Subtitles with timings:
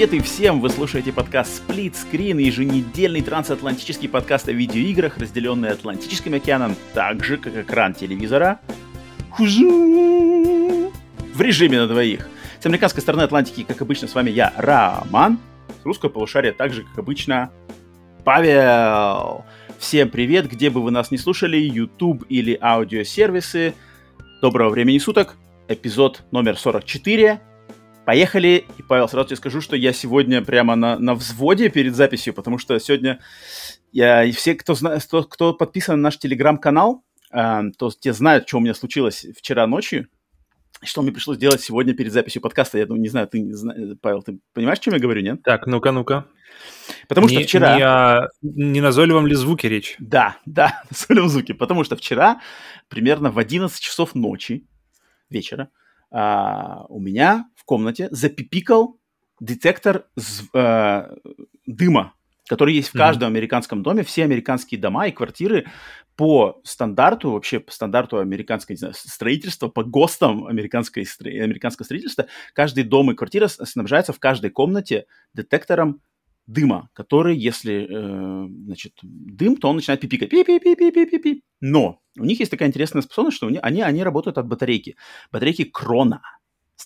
[0.00, 0.62] привет и всем!
[0.62, 7.36] Вы слушаете подкаст Split Screen, еженедельный трансатлантический подкаст о видеоиграх, разделенный Атлантическим океаном, так же,
[7.36, 8.60] как экран телевизора.
[9.36, 9.42] В
[11.42, 12.26] режиме на двоих.
[12.60, 15.38] С американской стороны Атлантики, как обычно, с вами я, Роман.
[15.82, 17.50] С русского полушария, так же, как обычно,
[18.24, 19.44] Павел.
[19.78, 23.74] Всем привет, где бы вы нас не слушали, YouTube или аудиосервисы.
[24.40, 25.36] Доброго времени суток.
[25.68, 27.42] Эпизод номер 44
[28.10, 28.66] Поехали.
[28.76, 32.58] И, Павел, сразу тебе скажу, что я сегодня прямо на, на взводе перед записью, потому
[32.58, 33.20] что сегодня
[33.92, 38.48] я, и все, кто, знает, кто, кто подписан на наш телеграм-канал, э, то те знают,
[38.48, 40.08] что у меня случилось вчера ночью,
[40.82, 42.78] что мне пришлось делать сегодня перед записью подкаста.
[42.78, 43.48] Я думаю, не знаю, ты,
[44.02, 45.44] Павел, ты понимаешь, о чем я говорю, нет?
[45.44, 46.26] Так, ну-ка, ну-ка.
[47.06, 47.76] Потому не, что вчера...
[47.76, 49.94] Не о не назойливом ли звуке речь?
[50.00, 51.54] Да, да, назойливом звуке.
[51.54, 52.40] Потому что вчера
[52.88, 54.66] примерно в 11 часов ночи,
[55.28, 55.68] вечера,
[56.10, 58.98] а, у меня комнате запипикал
[59.38, 60.06] детектор
[60.54, 61.16] э,
[61.66, 62.14] дыма,
[62.48, 63.36] который есть в каждом mm-hmm.
[63.36, 64.02] американском доме.
[64.02, 65.66] Все американские дома и квартиры
[66.16, 73.12] по стандарту, вообще по стандарту американского знаю, строительства, по ГОСТам американской, американского строительства, каждый дом
[73.12, 76.00] и квартира снабжается в каждой комнате детектором
[76.48, 80.30] дыма, который, если, э, значит, дым, то он начинает пипикать.
[80.30, 81.44] Пи-пи-пи-пи-пи-пи.
[81.60, 84.96] Но у них есть такая интересная способность, что они, они, они работают от батарейки.
[85.30, 86.20] Батарейки Крона.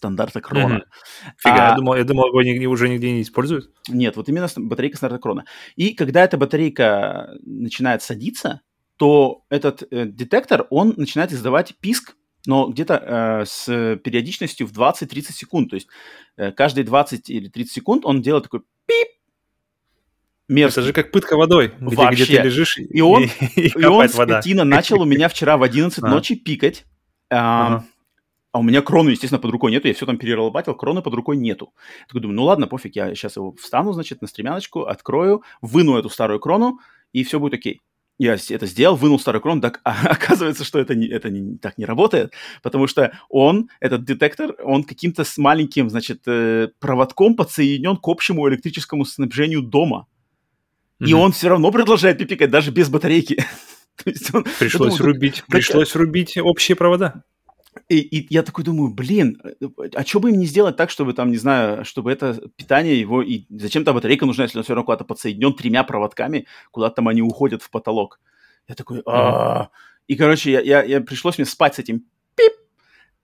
[0.05, 0.75] Стандарта Крона.
[0.75, 1.31] Mm-hmm.
[1.39, 3.71] Фига, а, я думал, я думал, его нигде, уже нигде не используют.
[3.89, 5.45] Нет, вот именно батарейка стандарта Крона.
[5.77, 8.61] И когда эта батарейка начинает садиться,
[8.99, 13.65] то этот э, детектор, он начинает издавать писк но где-то э, с
[14.05, 15.71] периодичностью в 20-30 секунд.
[15.71, 15.89] То есть
[16.37, 19.09] э, каждые 20 или 30 секунд он делает такой пип,
[20.49, 20.83] мерзкий.
[20.83, 22.25] Это же как пытка водой, где, Вообще.
[22.25, 23.23] где ты лежишь и, он,
[23.57, 24.43] и, и он вода.
[24.43, 26.07] скотина, начал у меня вчера в 11 а.
[26.07, 26.85] ночи пикать.
[27.31, 27.83] А,
[28.55, 29.89] а у меня кроны, естественно, под рукой нету.
[29.89, 31.75] Я все там перерабатывал, кроны под рукой нету.
[32.03, 35.99] Я такой думаю, ну ладно, пофиг, я сейчас его встану, значит, на стремяночку, открою, выну
[35.99, 36.79] эту старую крону,
[37.13, 37.81] и все будет окей.
[38.17, 41.79] Я это сделал, вынул старую крону, так а, оказывается, что это, не, это не, так
[41.79, 42.33] не работает,
[42.63, 48.49] потому что он, этот детектор, он каким-то с маленьким, значит, э, проводком подсоединен к общему
[48.49, 50.07] электрическому снабжению дома.
[51.01, 53.45] И он все равно продолжает пипикать даже без батарейки.
[54.33, 57.25] он, пришлось рубить, так, пришлось рубить общие провода.
[57.89, 59.41] И, и я такой думаю, блин,
[59.95, 63.23] а что бы им не сделать так, чтобы там, не знаю, чтобы это питание его
[63.23, 67.23] и зачем-то батарейка нужна, если он все равно куда-то подсоединен тремя проводками, куда-то там они
[67.23, 68.21] уходят в потолок.
[68.69, 69.69] Я такой, а
[70.07, 72.05] И, короче, я, я, я пришлось мне спать с этим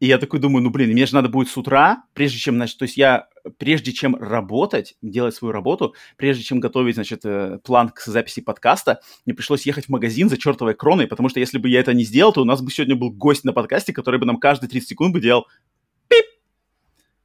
[0.01, 2.79] и я такой думаю, ну, блин, мне же надо будет с утра, прежде чем, значит,
[2.79, 3.29] то есть я,
[3.59, 9.01] прежде чем работать, делать свою работу, прежде чем готовить, значит, э, план к записи подкаста,
[9.27, 12.05] мне пришлось ехать в магазин за чертовой кроной, потому что если бы я это не
[12.05, 14.89] сделал, то у нас бы сегодня был гость на подкасте, который бы нам каждые 30
[14.89, 15.47] секунд бы делал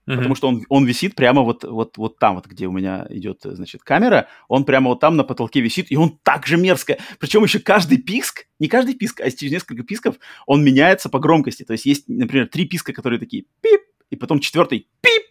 [0.08, 0.16] Mm-hmm.
[0.18, 3.40] Потому что он, он висит прямо вот, вот, вот там, вот, где у меня идет,
[3.44, 6.98] значит, камера, он прямо вот там на потолке висит, и он так же мерзко.
[7.20, 11.64] Причем еще каждый писк, не каждый писк, а через несколько писков он меняется по громкости.
[11.64, 15.24] То есть есть, например, три писка, которые такие пип, и потом четвертый пип.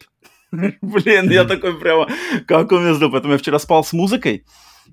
[0.82, 2.08] Блин, я такой прямо,
[2.46, 4.44] как он меня Поэтому я вчера спал с музыкой,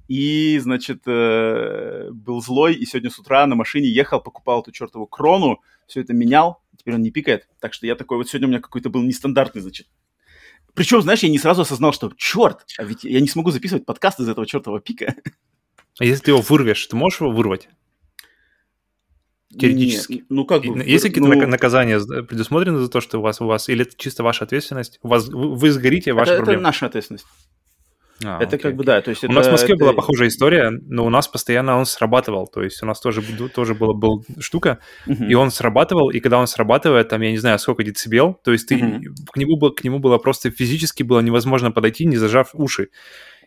[0.07, 5.07] и, значит, э, был злой, и сегодня с утра на машине ехал, покупал эту чертову
[5.07, 7.47] крону, все это менял, теперь он не пикает.
[7.59, 9.87] Так что я такой, вот сегодня у меня какой-то был нестандартный, значит.
[10.73, 14.19] Причем, знаешь, я не сразу осознал, что черт, а ведь я не смогу записывать подкаст
[14.19, 15.15] из этого чертового пика.
[15.99, 17.69] А если ты его вырвешь, ты можешь его вырвать?
[19.59, 20.13] Теоретически.
[20.13, 20.81] Нет, ну как бы.
[20.83, 24.23] Есть какие-то ну, наказания предусмотрены за то, что у вас, у вас, или это чисто
[24.23, 24.99] ваша ответственность?
[25.03, 26.61] У вас, вы, вы сгорите, ваша это, проблема?
[26.61, 27.25] Это наша ответственность.
[28.23, 29.83] А, это окей, как бы, да, то есть У это, нас в Москве это...
[29.83, 33.75] была похожая история, но у нас постоянно он срабатывал, то есть у нас тоже, тоже
[33.75, 35.27] была, была штука, uh-huh.
[35.27, 38.67] и он срабатывал, и когда он срабатывает, там, я не знаю, сколько децибел, то есть
[38.67, 39.01] ты, uh-huh.
[39.31, 42.89] к, нему было, к нему было просто физически было невозможно подойти, не зажав уши.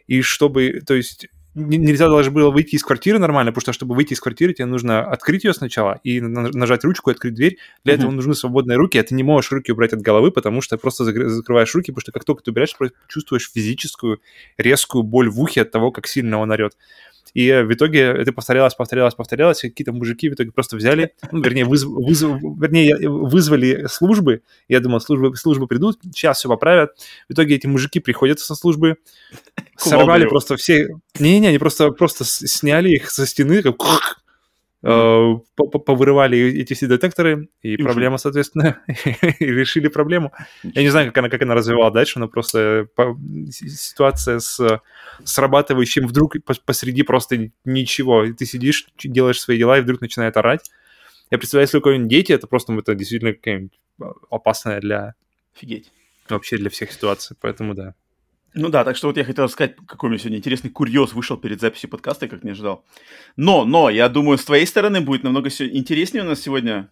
[0.07, 4.15] И чтобы, то есть нельзя даже было выйти из квартиры нормально, потому что, чтобы выйти
[4.15, 7.59] из квартиры, тебе нужно открыть ее сначала и нажать ручку и открыть дверь.
[7.85, 7.97] Для mm-hmm.
[7.97, 11.05] этого нужны свободные руки, а ты не можешь руки убрать от головы, потому что просто
[11.05, 12.75] закрываешь руки, потому что как только ты убираешь,
[13.09, 14.21] чувствуешь физическую
[14.59, 16.77] резкую боль в ухе от того, как сильно он орет.
[17.33, 21.43] И в итоге это повторялось, повторялось, повторялось, и какие-то мужики в итоге просто взяли, ну,
[21.43, 22.27] вернее, вызв, вызв,
[22.61, 26.91] вернее, вызвали службы, я думал, службы, службы придут, сейчас все поправят.
[27.29, 28.97] В итоге эти мужики приходят со службы,
[29.77, 30.89] сорвали просто все...
[31.19, 33.77] Не-не, они просто, просто сняли их со стены, как
[34.85, 38.83] повырывали эти все детекторы, и проблема, соответственно,
[39.39, 40.33] и решили проблему.
[40.63, 42.89] Я не знаю, как она, как она развивала дальше, но просто
[43.51, 44.81] ситуация с
[45.25, 46.37] срабатывающим вдруг
[46.67, 48.27] посреди просто ничего.
[48.33, 50.71] Ты сидишь, делаешь свои дела, и вдруг начинает орать.
[51.31, 53.79] Я представляю, если у кого-нибудь дети, это просто это действительно какая-нибудь
[54.31, 55.15] опасная для...
[55.57, 55.91] Офигеть.
[56.29, 57.95] Вообще для всех ситуаций, поэтому да.
[58.55, 61.37] Ну да, так что вот я хотел сказать, какой у меня сегодня интересный курьез вышел
[61.37, 62.85] перед записью подкаста, как не ожидал.
[63.37, 66.89] Но, но, я думаю, с твоей стороны будет намного интереснее у нас сегодня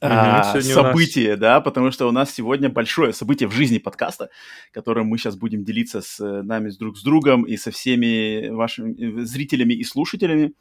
[0.00, 1.40] а, событие, нас...
[1.40, 4.30] да, потому что у нас сегодня большое событие в жизни подкаста,
[4.72, 8.48] которым мы сейчас будем делиться с э, нами, с друг с другом и со всеми
[8.48, 10.52] вашими э, зрителями и слушателями,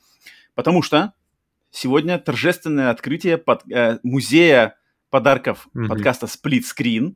[0.56, 1.14] потому что
[1.70, 4.78] сегодня торжественное открытие под, э, музея
[5.10, 5.88] подарков mm-hmm.
[5.88, 7.16] подкаста Split Screen,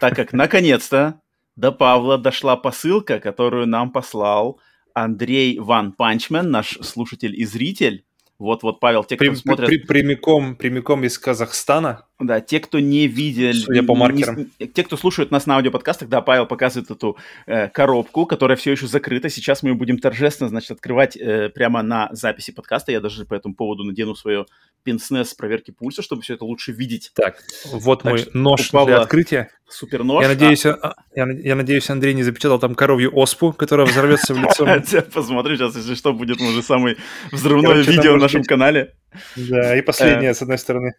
[0.00, 1.20] так как наконец-то
[1.56, 4.60] до Павла дошла посылка, которую нам послал
[4.94, 8.04] Андрей Ван Панчмен, наш слушатель и зритель.
[8.38, 9.68] Вот-вот, Павел, те, кто при, смотрят...
[9.68, 12.06] При, прямиком, прямиком из Казахстана.
[12.18, 13.52] Да, те, кто не видел...
[13.52, 14.50] Судя по маркерам.
[14.58, 18.72] Не, те, кто слушают нас на аудиоподкастах, да, Павел показывает эту э, коробку, которая все
[18.72, 19.28] еще закрыта.
[19.28, 22.90] Сейчас мы ее будем торжественно, значит, открывать э, прямо на записи подкаста.
[22.90, 24.46] Я даже по этому поводу надену свое
[24.82, 27.12] пенсне с проверки пульса, чтобы все это лучше видеть.
[27.14, 29.50] Так, вот так мой нож для открытия.
[29.68, 30.22] Супер нож.
[30.22, 30.72] Я надеюсь, а...
[30.72, 34.64] а я, я надеюсь, Андрей не запечатал там коровью оспу, которая взорвется в лицо.
[35.14, 36.96] Посмотрю сейчас, если что, будет, может, самое
[37.30, 38.94] взрывное видео на нашем канале.
[39.34, 40.94] Да, и последнее, с одной стороны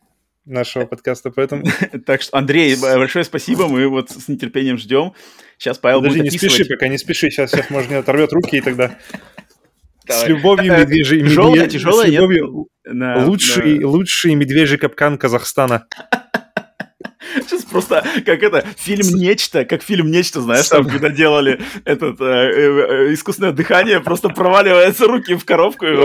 [0.48, 1.66] нашего подкаста, поэтому...
[2.06, 5.14] Так что, Андрей, большое спасибо, мы вот с нетерпением ждем.
[5.58, 8.58] Сейчас Павел Подожди, будет не спеши, пока не спеши, сейчас, сейчас может, не оторвет руки,
[8.58, 8.98] и тогда...
[10.08, 11.20] С любовью медвежий...
[11.22, 13.26] Тяжелая, тяжелая, нет?
[13.26, 15.86] Лучший, лучший медвежий капкан Казахстана.
[17.36, 22.24] Сейчас просто как это, фильм «Нечто», как фильм «Нечто», знаешь, там, когда делали этот, э,
[22.24, 25.96] э, искусственное дыхание, просто проваливаются руки в коробку, и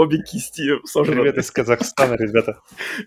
[0.00, 1.22] обе кисти сожраны.
[1.22, 2.58] Привет из Казахстана, ребята.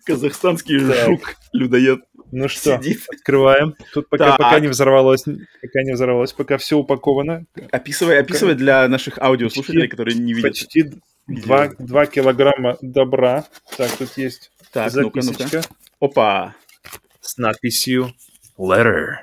[0.06, 2.02] Казахстанский жук, людоед.
[2.32, 3.02] Ну что, сидит.
[3.10, 3.76] открываем.
[3.94, 7.46] Тут пока, пока не взорвалось, пока не взорвалось, пока все упаковано.
[7.72, 10.52] Описывай, описывай для наших аудиослушателей, которые не видят.
[10.52, 10.92] Почти
[11.28, 13.46] 2, 2 килограмма добра.
[13.78, 15.44] Так, тут есть так, записочка.
[15.44, 15.68] Ну-ка, ну-ка.
[16.00, 16.56] Опа.
[17.22, 18.14] С надписью
[18.58, 19.18] Letter.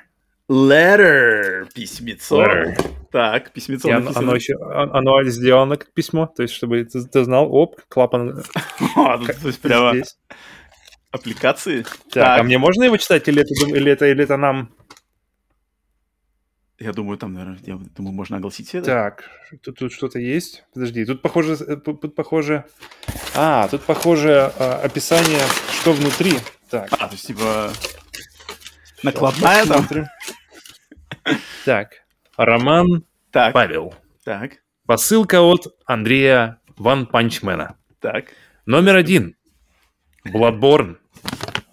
[0.51, 1.71] Letter.
[1.73, 2.43] Письмецо.
[2.43, 2.91] Letter.
[3.09, 7.23] Так, письмецо И оно, оно, еще, оно сделано как письмо, то есть, чтобы ты, ты
[7.23, 8.43] знал, оп, клапан
[8.95, 10.17] а, то есть прямо здесь.
[11.11, 11.83] аппликации.
[11.83, 14.71] Так, так, а мне можно его читать, или это, или это, или это нам
[16.79, 18.81] я думаю, там, наверное, я думаю, можно огласить все.
[18.81, 19.29] Так,
[19.61, 20.63] тут, тут что-то есть.
[20.73, 22.65] Подожди, тут похоже, э, тут похоже...
[23.35, 25.41] А, тут похоже а, описание,
[25.79, 26.33] что внутри.
[26.71, 26.89] Так.
[26.93, 27.71] А, то есть, типа,
[29.03, 29.87] накладная там?
[31.65, 32.03] Так,
[32.37, 33.53] Роман так.
[33.53, 33.93] Павел.
[34.23, 34.57] Так.
[34.85, 37.77] Посылка от Андрея Ван Панчмена.
[37.99, 38.25] Так.
[38.65, 39.35] Номер один.
[40.27, 40.97] Bloodborne.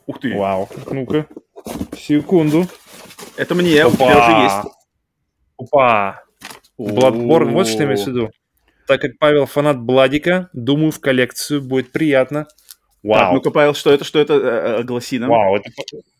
[0.07, 0.37] Ух ты.
[0.37, 0.69] Вау.
[0.91, 1.27] Ну-ка.
[1.97, 2.67] Секунду.
[3.37, 3.91] Это мне, Опа.
[3.93, 4.75] у тебя уже есть.
[5.59, 6.23] Опа!
[6.79, 8.31] Bloodborne, вот что я имею в виду.
[8.87, 12.47] Так как Павел фанат Бладика, думаю, в коллекцию будет приятно.
[13.03, 13.19] Вау.
[13.19, 15.31] Так, ну-ка, Павел, что это, что это, э, огласи нам.
[15.31, 15.71] Вау, это,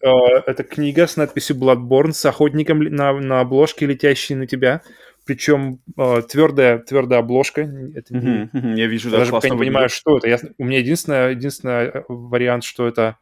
[0.03, 0.09] э,
[0.47, 4.83] это книга с надписью Bloodborne с охотником на, на обложке, летящей на тебя.
[5.25, 7.63] Причем э, твердая, твердая обложка.
[7.95, 10.29] Это, uh-huh, я вижу, да, даже не понимаю, что это.
[10.29, 13.19] Я, у меня единственный, единственный э, вариант, что это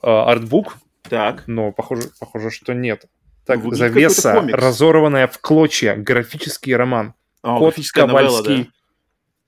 [0.00, 0.76] э, артбук.
[1.08, 1.42] Так.
[1.46, 3.06] Но похоже, похоже, что нет.
[3.46, 7.14] Так, Выглядит завеса, разорванная в клочья, графический роман.
[7.42, 8.64] А, Кот Ковальский.
[8.64, 8.70] Да?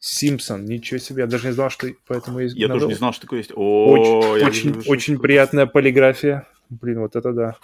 [0.07, 2.55] Симпсон, ничего себе, я даже не знал, что поэтому есть.
[2.55, 3.51] Я тоже не знал, что такое есть.
[3.57, 6.47] О, очень, очень, приятная полиграфия.
[6.69, 7.57] Блин, вот это да.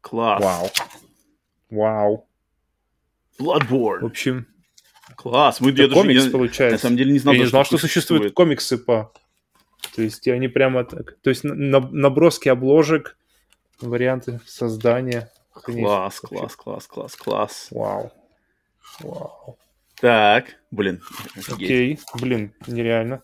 [0.00, 0.40] Класс.
[0.40, 0.70] Вау.
[1.70, 2.28] Вау.
[3.40, 4.02] Bloodborne.
[4.02, 4.46] В общем,
[5.16, 5.60] класс.
[5.60, 6.76] Мы это комикс, я, получается.
[6.76, 9.12] На самом деле не знал, я не знал, что существуют комиксы по.
[9.96, 11.16] То есть они прямо так.
[11.22, 13.16] То есть наброски обложек,
[13.80, 15.32] варианты создания.
[15.52, 17.66] Класс, класс, класс, класс, класс.
[17.72, 18.12] Вау.
[19.00, 19.58] Вау.
[20.04, 21.00] Так, блин.
[21.50, 23.22] Окей, блин, нереально.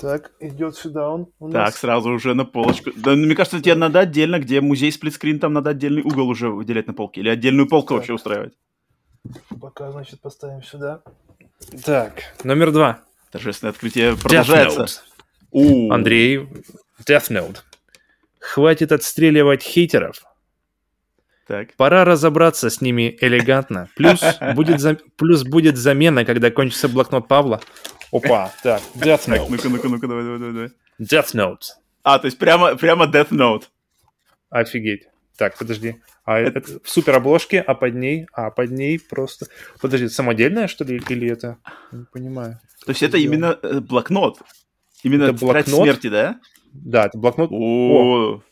[0.00, 1.26] Так, идет сюда он.
[1.38, 1.52] У нас.
[1.52, 2.92] Так, сразу уже на полочку.
[2.96, 6.48] Да, ну, мне кажется, тебе надо отдельно, где музей сплитскрин, там надо отдельный угол уже
[6.48, 7.20] выделять на полке.
[7.20, 7.98] Или отдельную полку так.
[7.98, 8.54] вообще устраивать.
[9.60, 11.02] Пока, значит, поставим сюда.
[11.84, 13.02] Так, номер два.
[13.30, 15.02] Торжественное открытие продолжается.
[15.50, 16.48] У Андрей,
[17.06, 17.58] Death Note.
[18.38, 20.22] Хватит отстреливать хейтеров.
[21.52, 21.74] Так.
[21.76, 23.90] Пора разобраться с ними элегантно.
[23.94, 24.22] Плюс
[24.54, 24.96] будет, за...
[25.16, 27.60] Плюс будет замена, когда кончится блокнот Павла.
[28.10, 29.48] Опа, так, Death Note.
[29.50, 30.68] ну-ка, ну-ка, ну-ка, давай, давай, давай.
[30.98, 31.58] Death Note.
[32.04, 33.64] А, то есть прямо, прямо Death Note.
[34.48, 35.08] Офигеть.
[35.36, 35.96] Так, подожди.
[36.24, 36.60] А это...
[36.60, 39.44] это в супер обложке, а под ней, а под ней просто...
[39.78, 41.58] Подожди, самодельная, что ли, или это?
[41.90, 42.60] Не понимаю.
[42.86, 44.40] То есть это именно э, блокнот?
[45.02, 46.40] Именно это блокнот смерти, да?
[46.72, 47.50] Да, это блокнот.
[47.52, 48.42] О,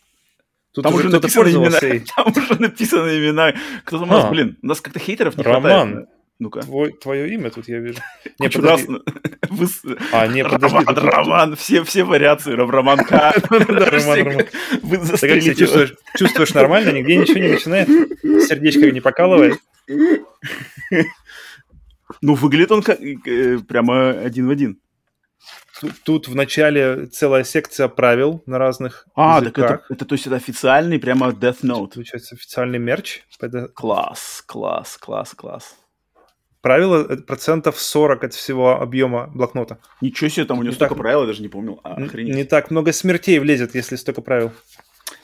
[0.72, 3.54] Тут там уже, написаны имена, там уже написаны имена.
[3.84, 5.60] Кто-то у нас, а, блин, у нас как-то хейтеров не Роман.
[5.60, 6.08] хватает.
[6.38, 6.62] Ну-ка.
[6.62, 7.98] Твой, твое имя тут я вижу.
[8.38, 8.48] Не.
[9.50, 9.66] Вы...
[10.12, 10.78] А, не, подожди.
[10.78, 11.04] Роман, тут...
[11.04, 12.52] Роман, все, все вариации.
[12.52, 13.34] Роман К.
[13.50, 14.46] Роман, Роман.
[14.82, 15.54] Вы застрелите.
[15.54, 17.88] чувствуешь, чувствуешь нормально, нигде ничего не начинает?
[18.48, 19.58] Сердечко не покалывает?
[22.22, 24.80] Ну, выглядит он как, э, прямо один в один.
[25.80, 29.68] Тут, тут в начале целая секция правил на разных А, языках.
[29.68, 31.94] так это, это, то есть это официальный прямо Death Note.
[31.94, 33.22] Получается, официальный мерч.
[33.74, 35.76] Класс, класс, класс, класс.
[36.60, 39.78] Правило процентов 40 от всего объема блокнота.
[40.02, 41.80] Ничего себе, там у него столько так, правил, я даже не помнил.
[41.82, 44.52] А, не так много смертей влезет, если столько правил.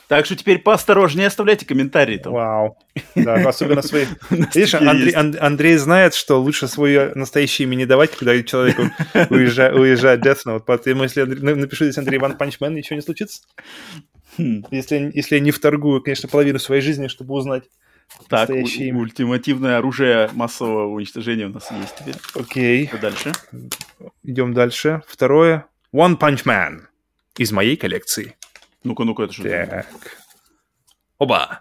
[0.08, 2.32] Так что теперь поосторожнее оставляйте комментарии там.
[2.32, 2.78] Вау.
[3.16, 4.06] Да, особенно свои.
[4.30, 8.82] Видишь, Андрей, Андрей знает, что лучше свое настоящее имя не давать, когда человеку
[9.30, 10.62] уезжает, уезжает Death Note.
[10.66, 13.42] Поэтому если напишу здесь Андрей Ван Панчмен, ничего не случится.
[14.38, 14.64] Хм.
[14.70, 17.64] Если, если я не вторгую, конечно, половину своей жизни, чтобы узнать
[18.28, 19.00] так, настоящее имя.
[19.00, 22.14] ультимативное оружие массового уничтожения у нас есть теперь.
[22.34, 22.86] Окей.
[22.86, 23.32] Что дальше?
[24.22, 25.02] Идем дальше.
[25.08, 25.66] Второе.
[25.92, 26.82] One Punch Man
[27.36, 28.36] из моей коллекции.
[28.86, 29.42] Ну-ка, ну-ка, это что?
[29.42, 29.86] Так.
[31.18, 31.60] Оба!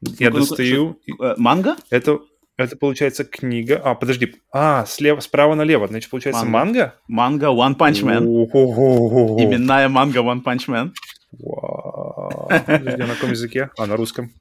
[0.00, 0.98] Я ну достаю...
[1.20, 1.76] Э, манга?
[1.90, 2.20] Это,
[2.56, 3.78] это получается книга.
[3.84, 4.36] А, подожди.
[4.50, 5.86] А, слева, справа налево.
[5.86, 6.94] Значит, получается манга?
[7.08, 8.24] Манга One Punch Man.
[8.24, 10.92] Именная манга One Punch Man.
[11.32, 12.48] Вау.
[12.48, 13.70] Подожди, а на каком языке?
[13.76, 14.32] А, на русском.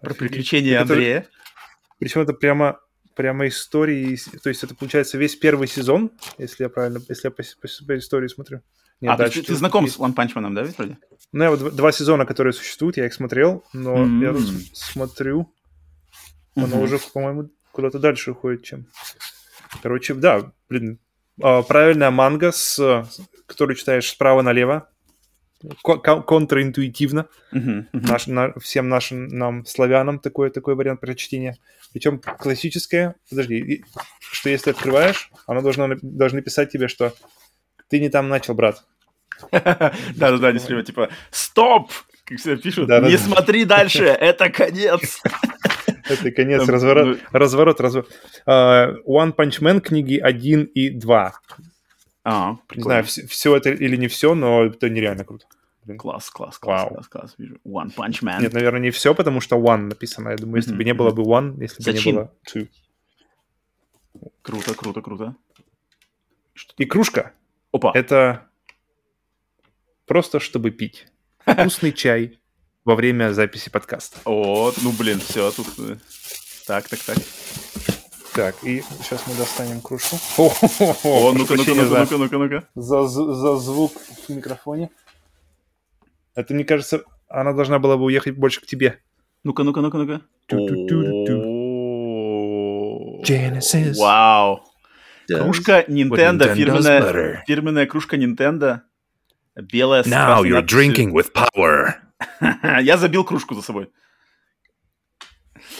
[0.00, 1.26] Про приключения Андрея.
[1.98, 2.78] Причем это прямо
[3.16, 7.42] прямо истории, то есть это получается весь первый сезон, если я правильно, если я по,
[7.42, 8.62] по, по истории смотрю.
[9.00, 9.96] Нет, а, дальше, ты, ты знаком есть...
[9.96, 10.98] с One Punch Man, да, ведь вроде?
[11.32, 14.22] Ну, я вот два сезона, которые существуют, я их смотрел, но mm-hmm.
[14.22, 15.52] я тут смотрю,
[16.56, 16.82] оно mm-hmm.
[16.82, 18.86] уже, по-моему, куда-то дальше уходит, чем...
[19.82, 20.98] Короче, да, блин,
[21.40, 23.06] а, правильная манга, с,
[23.46, 24.88] которую читаешь справа налево,
[25.82, 27.26] контринтуитивно.
[27.52, 28.06] Uh-huh, uh-huh.
[28.06, 31.56] Наш, на, всем нашим нам славянам такой, такой вариант прочтения.
[31.92, 33.84] Причем классическое, подожди,
[34.20, 37.12] что если открываешь, оно должно, должны писать тебе, что
[37.88, 38.84] ты не там начал, брат.
[39.52, 41.90] Да-да-да, действительно, типа, стоп!
[42.24, 45.22] Как все пишут, не смотри дальше, это конец.
[46.08, 48.10] Это конец, разворот, ну, разворот, разворот.
[48.46, 51.32] А, One Punch Man книги 1 и 2.
[52.24, 55.44] А, Не знаю, все это или не все, но это нереально круто.
[55.98, 57.34] Класс, класс, класс, класс, класс.
[57.38, 57.56] Вижу.
[57.66, 58.40] One Punch Man.
[58.40, 60.30] Нет, наверное, не все, потому что One написано.
[60.30, 62.68] Я думаю, если бы не было бы One, если бы не было Two.
[64.42, 65.36] Круто, круто, круто.
[66.76, 67.32] И кружка.
[67.72, 67.92] Опа.
[67.94, 68.48] Это
[70.06, 71.06] просто чтобы пить.
[71.44, 72.38] Вкусный чай
[72.84, 74.18] во время записи подкаста.
[74.24, 75.66] О, ну блин, все, тут...
[75.78, 75.96] Э,
[76.66, 77.18] так, так, так.
[78.34, 80.16] Так, и сейчас мы достанем кружку.
[80.36, 82.68] О, ну-ка, ну-ка, ну-ка, ну-ка, ну-ка.
[82.74, 84.90] За, за звук в микрофоне.
[86.34, 89.00] Это, мне кажется, она должна была бы уехать больше к тебе.
[89.44, 90.22] Ну-ка, ну-ка, ну-ка, ну-ка.
[93.24, 93.98] Genesis.
[93.98, 94.62] Вау.
[95.28, 98.80] Кружка Nintendo, фирменная, фирменная кружка Nintendo.
[99.54, 101.94] Белая Now you're drinking with power.
[102.80, 103.90] Я забил кружку за собой.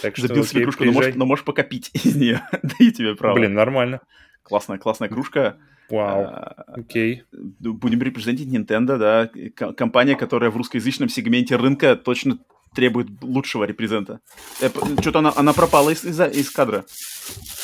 [0.01, 2.41] Так что, Забил себе кружку, но можешь, но можешь пока пить из нее.
[2.61, 3.35] Даю тебе право.
[3.35, 4.01] Блин, нормально.
[4.43, 5.57] Классная, классная кружка.
[5.89, 7.23] Вау, а, окей.
[7.31, 9.29] Будем репрезентить Nintendo, да.
[9.73, 12.39] Компания, которая в русскоязычном сегменте рынка точно
[12.75, 14.19] требует лучшего репрезента.
[14.61, 14.69] Э,
[15.01, 16.85] что-то она, она пропала из, из, из кадра.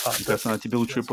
[0.05, 1.03] А, Кажется, надо тебе лучше ее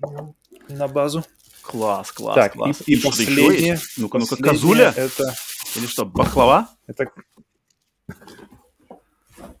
[0.00, 0.34] положить.
[0.68, 1.24] На базу.
[1.62, 2.82] Класс, класс, так, класс.
[2.86, 3.78] И, и, последнее.
[3.96, 4.92] Ну-ка, ну-ка, козуля?
[4.96, 5.34] Это...
[5.74, 6.68] Или что, бахлава?
[6.86, 7.10] Это...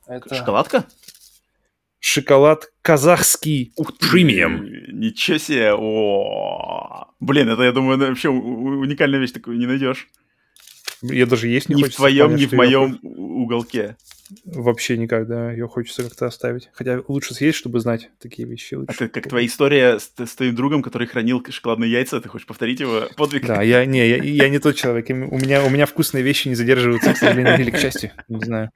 [0.06, 0.34] это...
[0.34, 0.86] Шоколадка?
[1.98, 4.64] Шоколад казахский премиум.
[4.92, 5.74] Ничего себе!
[5.74, 10.08] О, блин, это, я думаю, вообще уникальная вещь, такую не найдешь.
[11.02, 11.98] Я даже есть не Ни хочется.
[11.98, 13.96] в твоем, понять, ни в моем уголке.
[14.44, 15.52] Вообще никак, да.
[15.52, 16.68] Ее хочется как-то оставить.
[16.72, 18.74] Хотя лучше съесть, чтобы знать такие вещи.
[18.74, 18.92] Лучше.
[18.92, 22.46] А ты, как твоя история с, с твоим другом, который хранил шоколадные яйца, ты хочешь
[22.46, 23.46] повторить его подвиг?
[23.46, 25.08] Да, я не, я, я не тот человек.
[25.10, 28.10] У меня, у меня вкусные вещи не задерживаются, к сожалению, или к счастью.
[28.28, 28.70] Не знаю.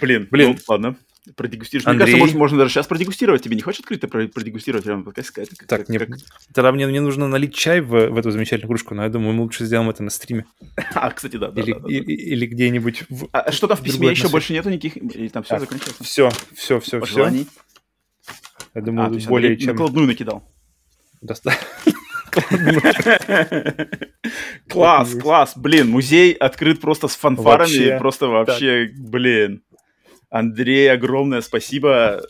[0.00, 0.50] Блин, блин.
[0.50, 0.96] Ну, ладно
[1.36, 1.86] продегустируешь.
[1.86, 2.04] Андрей...
[2.04, 3.42] Мне кажется, может, можно даже сейчас продегустировать.
[3.42, 5.50] Тебе не хочешь открыто продегустировать прямо пока сказать?
[5.66, 6.08] Так, как, мне, как...
[6.52, 9.42] тогда мне, мне нужно налить чай в, в эту замечательную кружку, но я думаю, мы
[9.42, 10.46] лучше сделаем это на стриме.
[10.94, 11.52] А, кстати, да.
[11.54, 11.94] Или, да, да, да.
[11.94, 13.04] или где-нибудь...
[13.08, 13.28] В...
[13.32, 14.96] А что там в письме еще больше нету никаких?
[14.96, 15.96] Или там все закончилось?
[16.00, 17.46] Все, все, все, Пожеланий?
[17.46, 18.32] все.
[18.74, 19.70] Я думаю, а, более чем...
[19.70, 20.48] накладную накидал.
[21.20, 21.66] Достаточно.
[24.68, 25.52] Класс, класс.
[25.56, 27.98] Блин, музей открыт просто с фанфарами.
[27.98, 29.62] Просто вообще, блин.
[30.32, 32.22] Андрей, огромное спасибо.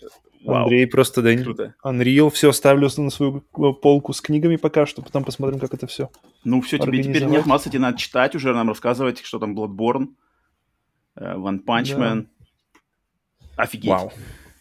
[0.44, 0.64] Вау.
[0.64, 1.76] Андрей просто, да, Круто.
[1.84, 6.10] Unreal, все ставлю на свою полку с книгами пока что, потом посмотрим, как это все
[6.42, 10.08] Ну, все, тебе теперь не отмазаться, тебе надо читать уже, нам рассказывать, что там Bloodborne,
[11.14, 12.26] э, One Punch Man.
[13.56, 13.90] Офигеть.
[13.90, 14.12] Вау.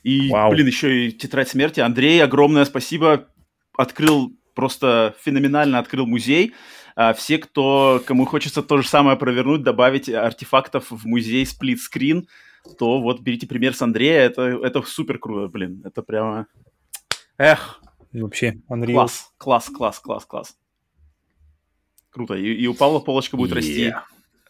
[0.03, 0.51] И, Вау.
[0.51, 1.79] блин, еще и «Тетрадь смерти».
[1.79, 3.27] Андрей, огромное спасибо.
[3.75, 6.53] Открыл просто феноменально открыл музей.
[6.95, 12.27] А все, кто, кому хочется то же самое провернуть, добавить артефактов в музей сплит-скрин,
[12.77, 14.21] то вот берите пример с Андрея.
[14.21, 15.81] Это, это супер круто, блин.
[15.85, 16.47] Это прямо...
[17.37, 17.81] Эх.
[18.13, 18.93] Вообще, Unreal.
[18.93, 20.57] Класс, класс, класс, класс, класс.
[22.09, 22.35] Круто.
[22.35, 23.55] И, и у Павла полочка будет yeah.
[23.55, 23.93] расти.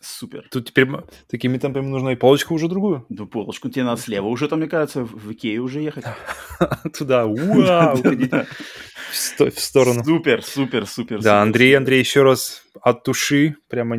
[0.01, 0.47] Супер.
[0.49, 0.87] Тут теперь
[1.29, 3.05] такими темпами нужна и полочка уже другую.
[3.09, 6.05] Да, полочку тебе надо слева уже, там, мне кажется, в Икею уже ехать.
[6.97, 7.97] Туда, вау,
[9.11, 10.03] в сторону.
[10.03, 11.21] Супер, супер, супер.
[11.21, 13.95] Да, Андрей, Андрей, еще раз от души, прямо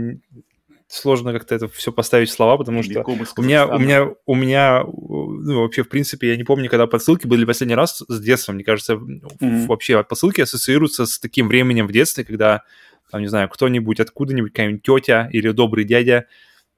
[0.92, 3.02] сложно как-то это все поставить в слова, потому что
[3.36, 7.26] у меня, у меня, у меня, ну, вообще, в подсылке я не помню, когда подсылки
[7.26, 9.00] были последний раз с детства, мне кажется,
[9.40, 12.62] вообще подсылки ассоциируются с таким временем в детстве, когда
[13.10, 16.26] там, не знаю, кто-нибудь откуда-нибудь, какая-нибудь тетя или добрый дядя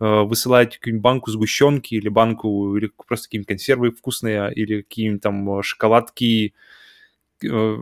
[0.00, 5.62] э, высылает какую-нибудь банку сгущенки или банку, или просто какие-нибудь консервы вкусные, или какие-нибудь там
[5.62, 6.54] шоколадки.
[7.44, 7.76] Э,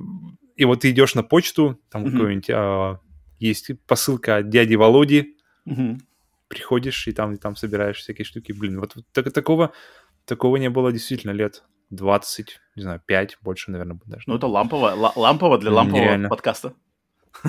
[0.57, 2.11] и вот ты идешь на почту, там mm-hmm.
[2.13, 2.99] какой-нибудь э,
[3.39, 5.37] есть посылка от дяди Володи,
[5.67, 5.99] mm-hmm.
[6.53, 8.53] Приходишь и там, и там собираешь всякие штуки.
[8.53, 9.73] Блин, вот, так, такого,
[10.27, 14.25] такого не было действительно лет 20, не знаю, 5, больше, наверное, даже.
[14.27, 16.29] Ну, это лампово, лампово для лампового Нереально.
[16.29, 16.75] подкаста.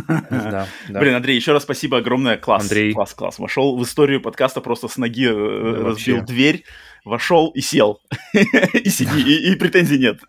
[0.08, 1.00] Да, да.
[1.02, 2.38] Блин, Андрей, еще раз спасибо огромное.
[2.38, 2.64] Класс.
[2.64, 2.94] Андрей.
[2.94, 3.40] Класс, класс.
[3.40, 6.34] Вошел в историю подкаста просто с ноги, э, да, разбил вообще.
[6.34, 6.64] дверь,
[7.04, 8.00] вошел и сел.
[8.34, 10.20] и сиди, и, и претензий нет.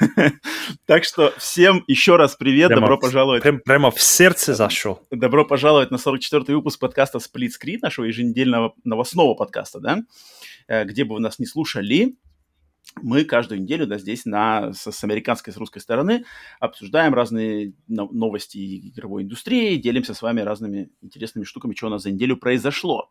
[0.86, 3.42] так что всем еще раз привет, прямо, добро пожаловать.
[3.42, 5.06] Прям, прямо в сердце зашел.
[5.10, 10.02] Добро пожаловать на 44-й выпуск подкаста Split Screen, нашего еженедельного новостного подкаста, да?
[10.68, 12.16] Э, где бы вы нас не слушали,
[13.02, 16.24] мы каждую неделю да, здесь на, с, с американской, с русской стороны
[16.58, 22.10] обсуждаем разные новости игровой индустрии, делимся с вами разными интересными штуками, что у нас за
[22.10, 23.10] неделю произошло.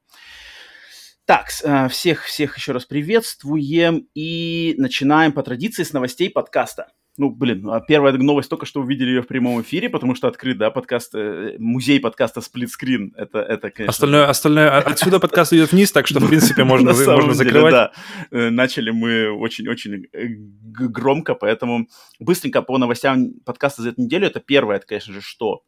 [1.29, 6.87] Так, э, всех, всех еще раз приветствуем и начинаем по традиции с новостей подкаста.
[7.17, 10.57] Ну, блин, а первая новость только что увидели ее в прямом эфире, потому что открыт,
[10.57, 13.11] да, подкаст, э, музей подкаста Screen.
[13.15, 13.91] Это, это конечно...
[13.91, 17.73] Остальное, остальное, а, отсюда подкаст идет вниз, так что, в принципе, можно, можно закрывать.
[17.73, 17.91] Да,
[18.31, 24.25] э, начали мы очень-очень громко, поэтому быстренько по новостям подкаста за эту неделю.
[24.25, 25.61] Это первое, это, конечно же, что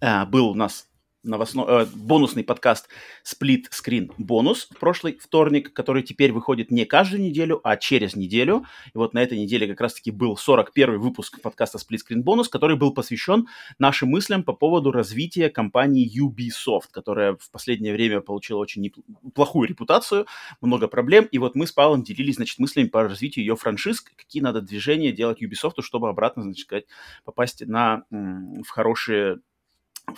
[0.00, 0.89] был у нас
[1.22, 2.88] новостной, э, бонусный подкаст
[3.24, 8.64] Split Screen Бонус в прошлый вторник, который теперь выходит не каждую неделю, а через неделю.
[8.94, 12.76] И вот на этой неделе как раз-таки был 41 выпуск подкаста Split Screen Бонус, который
[12.76, 18.82] был посвящен нашим мыслям по поводу развития компании Ubisoft, которая в последнее время получила очень
[18.82, 20.26] неплохую репутацию,
[20.60, 21.26] много проблем.
[21.30, 25.12] И вот мы с Павлом делились, значит, мыслями по развитию ее франшиз, какие надо движения
[25.12, 26.84] делать Ubisoft, чтобы обратно, значит, сказать,
[27.24, 29.40] попасть на, в хорошие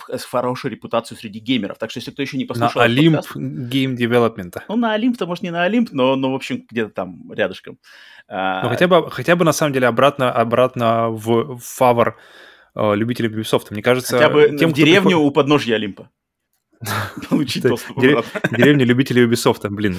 [0.01, 1.77] хорошую репутацию среди геймеров.
[1.77, 2.81] Так что, если кто еще не послушал...
[2.81, 4.63] На Олимп game development а.
[4.67, 7.77] Ну, на Олимп-то, может, не на Олимп, но, но в общем, где-то там рядышком.
[8.29, 12.17] Ну, хотя бы, хотя бы, на самом деле, обратно, обратно в, фавор
[12.75, 13.67] э, любителей Ubisoft.
[13.71, 14.17] Мне кажется...
[14.17, 15.27] Хотя бы тем, в деревню приходит...
[15.27, 16.09] у подножья Олимпа.
[17.29, 19.97] Получить доступ Деревня любителей Ubisoft, блин.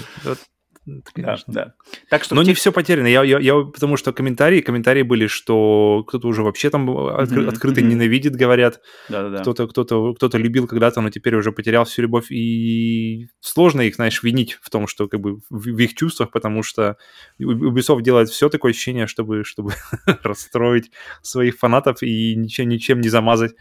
[1.15, 1.53] Конечно.
[1.53, 1.75] Да, да.
[2.11, 2.49] Так что Но те...
[2.49, 3.07] не все потеряно.
[3.07, 7.49] Я, я, я, потому что комментарии, комментарии были, что кто-то уже вообще там откры, mm-hmm.
[7.49, 7.85] открыто mm-hmm.
[7.85, 8.81] ненавидит, говорят.
[9.09, 9.41] Да-да-да.
[9.41, 12.31] Кто-то, кто-то, кто-то любил когда-то, но теперь уже потерял всю любовь.
[12.31, 16.63] И сложно их, знаешь, винить в том, что как бы в, в их чувствах, потому
[16.63, 16.99] что
[17.41, 19.73] Ubisoft делает все такое ощущение, чтобы, чтобы
[20.23, 20.91] расстроить
[21.23, 23.55] своих фанатов и ничем, ничем не замазать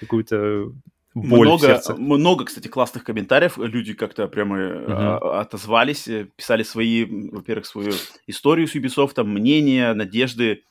[0.00, 0.72] какую-то
[1.14, 1.80] боль много.
[1.98, 3.58] Много, кстати, классных комментариев.
[3.58, 5.40] Люди как-то прямо uh-huh.
[5.40, 7.92] отозвались, э, писали свои, во-первых, свою
[8.26, 10.64] историю с Ubisoft, мнения, надежды,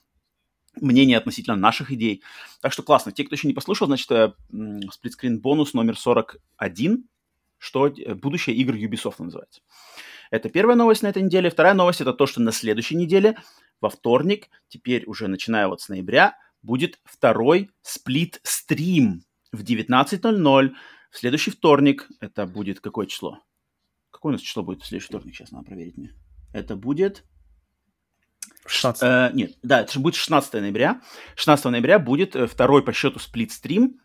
[0.80, 2.24] мнения относительно наших идей.
[2.62, 3.12] Так что классно.
[3.12, 4.08] Те, кто еще не послушал, значит,
[4.92, 7.04] сплитскрин бонус номер 41,
[7.58, 9.62] что э, будущее игр Ubisoft называется.
[10.32, 11.50] Это первая новость на этой неделе.
[11.50, 13.38] Вторая новость это то, что на следующей неделе,
[13.82, 20.72] во вторник, теперь уже начиная вот с ноября, будет второй сплит-стрим в 19.00
[21.12, 22.08] в следующий вторник.
[22.20, 23.40] Это будет какое число?
[24.12, 25.36] Какое у нас число будет в следующий вторник?
[25.36, 26.14] Сейчас надо проверить мне.
[26.54, 27.24] Это будет...
[28.66, 29.04] 16.
[29.04, 31.02] Э, нет, да, это будет 16 ноября.
[31.36, 34.00] 16 ноября будет э, второй по счету сплит-стрим.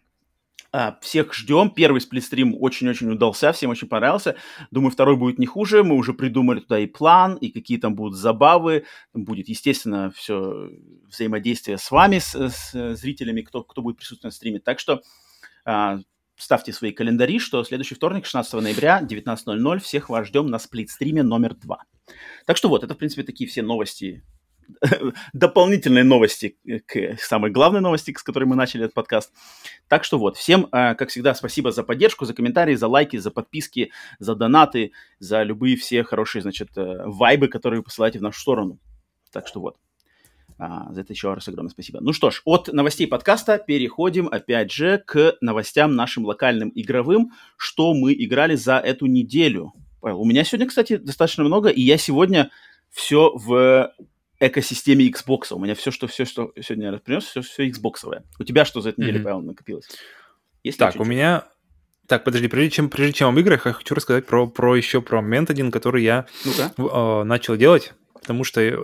[0.72, 1.70] А, всех ждем.
[1.70, 4.36] Первый сплитстрим очень-очень удался, всем очень понравился.
[4.70, 5.84] Думаю, второй будет не хуже.
[5.84, 8.84] Мы уже придумали туда и план, и какие там будут забавы.
[9.12, 10.70] Там будет, естественно, все
[11.08, 14.58] взаимодействие с вами, с, с зрителями, кто, кто будет присутствовать на стриме.
[14.58, 15.02] Так что
[16.36, 21.54] ставьте свои календари, что следующий вторник, 16 ноября, 19.00, всех вас ждем на сплит-стриме номер
[21.54, 21.84] два.
[22.44, 24.22] Так что вот, это, в принципе, такие все новости,
[25.32, 29.32] дополнительные новости к самой главной новости, с которой мы начали этот подкаст.
[29.88, 33.30] Так что вот, всем, а, как всегда, спасибо за поддержку, за комментарии, за лайки, за
[33.30, 38.40] подписки, за донаты, за любые все хорошие, значит, э, вайбы, которые вы посылаете в нашу
[38.40, 38.78] сторону.
[39.32, 39.76] Так что вот.
[40.58, 42.00] А, за это еще раз огромное спасибо.
[42.00, 47.92] Ну что ж, от новостей подкаста переходим опять же к новостям нашим локальным игровым, что
[47.92, 49.72] мы играли за эту неделю.
[50.00, 52.50] У меня сегодня, кстати, достаточно много, и я сегодня
[52.90, 53.92] все в
[54.40, 55.52] экосистеме Xbox.
[55.52, 58.22] У меня все, что все, что сегодня я принес, все, все Xbox.
[58.38, 59.24] У тебя что за эту неделю, mm-hmm.
[59.24, 59.88] Павел, накопилось?
[60.62, 61.44] Есть так, у меня...
[62.06, 65.20] Так, подожди, прежде чем, прежде чем об играх, я хочу рассказать про, про еще про
[65.20, 67.94] момент один, который я э, начал делать,
[68.26, 68.82] потому что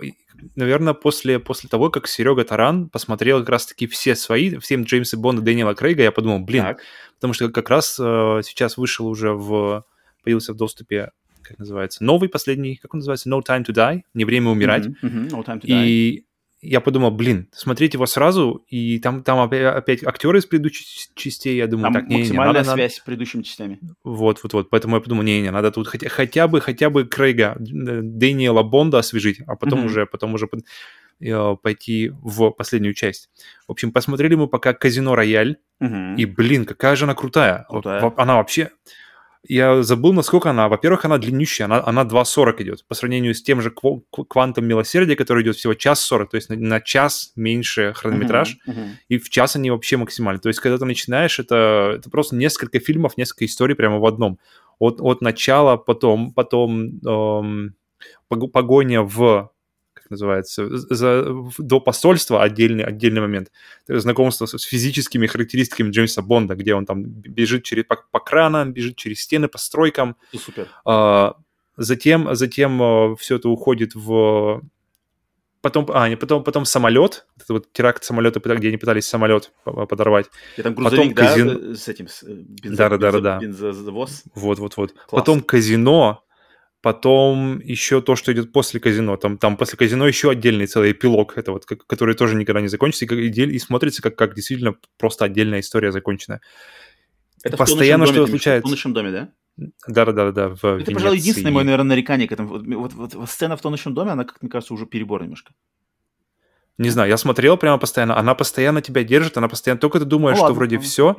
[0.55, 5.41] наверное, после, после того, как Серега Таран посмотрел как раз-таки все свои, всем Джеймса Бонда,
[5.41, 6.79] Дэниела Крейга, я подумал, блин, так.
[7.15, 9.83] потому что как раз э, сейчас вышел уже в...
[10.23, 14.23] появился в доступе, как называется, новый последний, как он называется, No Time to Die, Не
[14.23, 14.85] время умирать.
[14.85, 15.85] Mm-hmm, mm-hmm, no time to die.
[15.85, 16.25] И
[16.63, 21.57] я подумал, блин, смотреть его сразу, и там, там опять, опять актеры из предыдущих частей,
[21.57, 23.01] я думаю, там так, не, максимальная не, надо, связь надо...
[23.01, 23.79] с предыдущими частями.
[24.03, 27.05] Вот, вот, вот, поэтому я подумал, не, не, надо тут хотя, хотя бы, хотя бы
[27.05, 29.85] Крейга, Дэниела Бонда освежить, а потом mm-hmm.
[29.85, 30.47] уже, потом уже
[31.19, 33.29] э, пойти в последнюю часть.
[33.67, 36.15] В общем, посмотрели мы пока Казино Рояль, mm-hmm.
[36.15, 37.65] и, блин, какая же она крутая.
[37.67, 38.13] крутая.
[38.15, 38.71] Она вообще
[39.47, 40.69] я забыл, насколько она.
[40.69, 42.87] Во-первых, она длиннющая, она, она 2.40 идет.
[42.87, 46.55] По сравнению с тем же квантом милосердия, который идет всего час 40, то есть на,
[46.55, 48.89] на час меньше хронометраж, uh-huh, uh-huh.
[49.09, 50.39] и в час они вообще максимальны.
[50.39, 54.39] То есть, когда ты начинаешь, это, это просто несколько фильмов, несколько историй прямо в одном.
[54.79, 57.75] От, от начала, потом, потом эм,
[58.29, 59.52] погоня в
[60.13, 61.25] называется, за,
[61.57, 63.51] до посольства отдельный, отдельный момент.
[63.87, 68.73] Знакомство с, с физическими характеристиками Джеймса Бонда, где он там бежит через, по, по кранам,
[68.73, 70.15] бежит через стены, по стройкам.
[70.33, 70.67] Супер.
[70.85, 71.35] А,
[71.77, 74.61] затем, затем а, все это уходит в
[75.63, 80.27] потом, а, не, потом, потом самолет, это вот теракт самолета, где они пытались самолет подорвать.
[80.57, 81.75] И там грузовик, потом да, казин...
[81.75, 83.39] с этим, с э, бензо, да, да, да, да.
[83.39, 84.23] бензовоз.
[84.35, 84.93] Вот, вот, вот.
[85.09, 86.23] Потом казино,
[86.83, 89.15] Потом еще то, что идет после казино.
[89.15, 93.05] Там, там после казино еще отдельный целый эпилог, это вот, который тоже никогда не закончится,
[93.05, 96.41] и, и смотрится как, как действительно просто отдельная история законченная.
[97.41, 98.67] Это Постоянно что-то случается.
[98.67, 99.29] В тонущем доме, да?
[99.87, 100.49] Да-да-да.
[100.49, 100.93] В это, Венеции.
[100.93, 102.49] пожалуй, единственное мое, наверное, нарекание к этому.
[102.49, 105.53] Вот, вот, вот, сцена в тонущем доме, она, как мне кажется, уже перебор немножко.
[106.77, 108.17] Не знаю, я смотрел прямо постоянно.
[108.17, 109.79] Она постоянно тебя держит, она постоянно...
[109.79, 110.89] Только ты думаешь, ну, что ладно, вроде ладно.
[110.89, 111.15] все,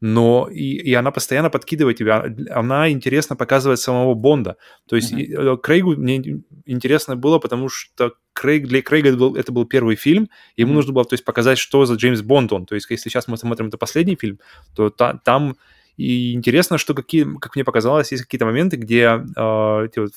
[0.00, 4.56] но и, и она постоянно подкидывает тебя, она интересно показывает самого Бонда.
[4.88, 5.58] То есть mm-hmm.
[5.58, 10.28] Крейгу мне интересно было, потому что Крейг, для Крейга это был, это был первый фильм,
[10.56, 10.74] ему mm-hmm.
[10.74, 12.66] нужно было то есть, показать, что за Джеймс Бонд он.
[12.66, 14.40] То есть если сейчас мы смотрим это последний фильм,
[14.74, 15.56] то та, там
[15.96, 20.10] и интересно, что какие, как мне показалось, есть какие-то моменты, где э, те, вот,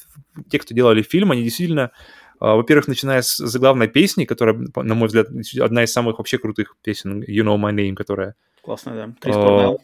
[0.50, 1.92] те, кто делали фильм, они действительно
[2.40, 5.28] Uh, во-первых, начиная с заглавной песни, которая, на мой взгляд,
[5.60, 8.36] одна из самых вообще крутых песен You Know My Name, которая
[8.68, 9.14] Классно, да.
[9.22, 9.80] Крис Корнелл.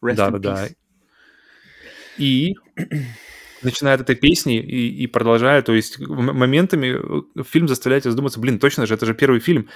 [0.00, 0.68] Да, да, да.
[2.16, 2.54] И
[3.60, 8.60] начинает этой песни и, и продолжая, то есть моментами э, фильм заставляет тебя задуматься, блин,
[8.60, 9.68] точно же, это же первый фильм.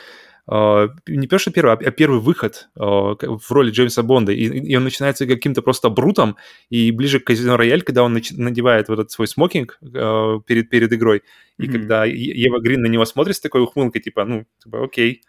[0.49, 4.31] Uh, не первый первый, а первый выход uh, в роли Джеймса Бонда.
[4.31, 6.37] И, и он начинается каким-то просто брутом,
[6.71, 10.71] и ближе к казино Рояль, когда он нач- надевает вот этот свой смокинг uh, перед,
[10.71, 11.25] перед игрой,
[11.59, 11.73] и mm-hmm.
[11.73, 15.23] когда Ева Грин на него смотрит с такой ухмылкой, типа, ну, типа, окей,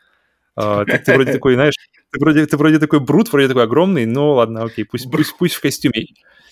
[0.55, 1.75] ты, ты вроде такой, знаешь,
[2.11, 5.55] ты вроде, ты вроде такой брут, вроде такой огромный, но ладно, окей, пусть, пусть, пусть
[5.55, 6.07] в костюме.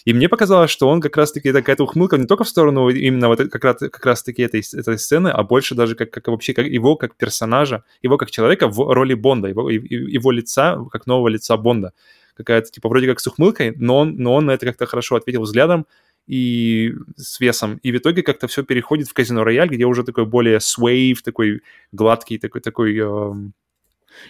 [0.06, 3.40] И мне показалось, что он как раз-таки такая-то ухмылка не только в сторону именно вот
[3.50, 6.96] как раз, как раз-таки этой, этой сцены, а больше даже как, как вообще как его
[6.96, 11.92] как персонажа, его как человека в роли Бонда, его, его лица, как нового лица Бонда.
[12.36, 15.42] Какая-то, типа, вроде как с ухмылкой, но он, но он на это как-то хорошо ответил
[15.42, 15.88] взглядом
[16.28, 17.80] и с весом.
[17.84, 21.64] И в итоге как-то все переходит в казино Рояль, где уже такой более свейв, такой
[21.92, 23.34] гладкий, такой, такой э,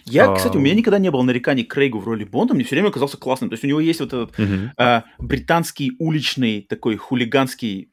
[0.04, 2.76] я, кстати, у меня никогда не было нареканий к Крейгу в роли Бонда, мне все
[2.76, 3.50] время казался классным.
[3.50, 7.90] То есть у него есть вот этот э, британский уличный такой хулиганский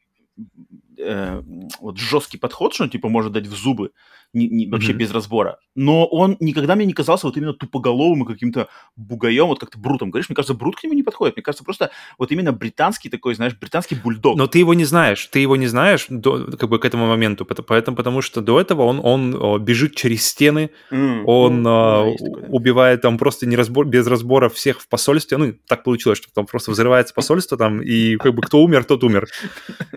[1.05, 1.41] э,
[1.79, 3.91] вот жесткий подход, что он типа может дать в зубы
[4.35, 4.95] не, не, вообще mm-hmm.
[4.95, 5.59] без разбора.
[5.75, 9.79] Но он никогда мне не казался вот именно тупоголовым и каким-то бугаем, вот как то
[9.79, 10.11] брутом.
[10.11, 11.37] Говоришь, мне кажется, брут к нему не подходит.
[11.37, 14.37] Мне кажется, просто вот именно британский такой, знаешь, британский бульдог.
[14.37, 15.25] Но ты его не знаешь.
[15.27, 17.45] Ты его не знаешь до, как бы к этому моменту.
[17.45, 22.41] Поэтому, потому что до этого он, он бежит через стены, mm, он mm, а, такое,
[22.41, 22.47] да.
[22.49, 25.37] убивает там просто не разбор, без разбора всех в посольстве.
[25.37, 29.03] Ну, так получилось, что там просто взрывается посольство там, и как бы кто умер, тот
[29.03, 29.27] умер.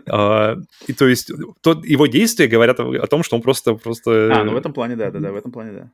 [0.08, 4.52] А, и то есть его действия говорят о том, что он просто, просто а, ну
[4.52, 5.92] в этом плане, да, да, да, в этом плане, да.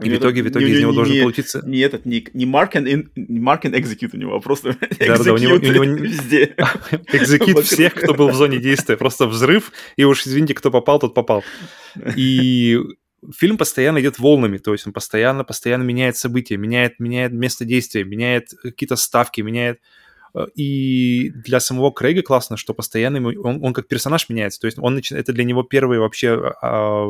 [0.00, 1.62] И в итоге, в итоге не, из него не, должен не, получиться...
[1.66, 4.76] Не этот, не, не mark and, in, не mark and execute у него, а просто
[5.00, 6.54] да, да, у него, у него везде.
[7.12, 8.96] Execute всех, кто был в зоне действия.
[8.96, 11.42] Просто взрыв, и уж, извините, кто попал, тот попал.
[12.14, 12.78] И
[13.36, 18.04] фильм постоянно идет волнами, то есть он постоянно, постоянно меняет события, меняет, меняет место действия,
[18.04, 19.80] меняет какие-то ставки, меняет
[20.54, 24.60] И для самого Крейга классно, что постоянно ему, он, он как персонаж меняется.
[24.60, 27.08] То есть он начинает, это для него первое вообще а,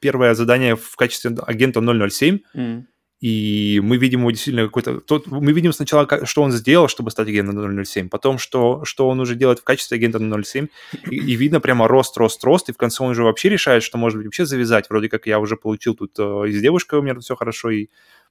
[0.00, 2.38] первое задание в качестве агента 007.
[2.54, 2.84] Mm.
[3.20, 5.00] И мы видим его действительно какой-то...
[5.00, 9.08] Тот, мы видим сначала, как, что он сделал, чтобы стать агентом 007, потом, что, что
[9.08, 10.68] он уже делает в качестве агента 007,
[11.10, 13.98] и, и видно прямо рост, рост, рост, и в конце он уже вообще решает, что,
[13.98, 14.88] может быть, вообще завязать.
[14.88, 17.88] Вроде как я уже получил тут э, и с девушкой у меня все хорошо, и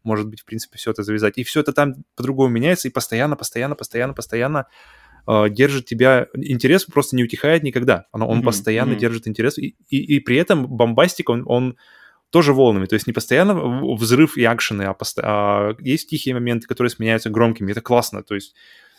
[0.08, 1.38] может быть, в принципе, все это завязать.
[1.38, 4.67] И все это там по-другому меняется, и постоянно, постоянно, постоянно, постоянно
[5.28, 6.28] э, держит тебя...
[6.34, 8.06] Интерес просто не утихает никогда.
[8.12, 8.43] Он, он mm-hmm.
[8.43, 9.00] постоянно mm-hmm.
[9.00, 11.78] держит интерес, и, и, и при этом бомбастик, он, он
[12.30, 12.86] тоже волнами.
[12.86, 13.54] То есть не постоянно
[13.96, 15.20] взрыв и акшены, а, пост...
[15.22, 17.72] а есть тихие моменты, которые сменяются громкими.
[17.72, 18.24] Это классно.
[18.24, 18.56] То есть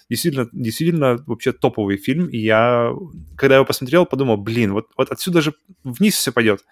[0.08, 2.28] действительно, действительно вообще топовый фильм.
[2.28, 2.92] И я,
[3.36, 6.64] когда его посмотрел, подумал, блин, вот, вот отсюда же вниз все пойдет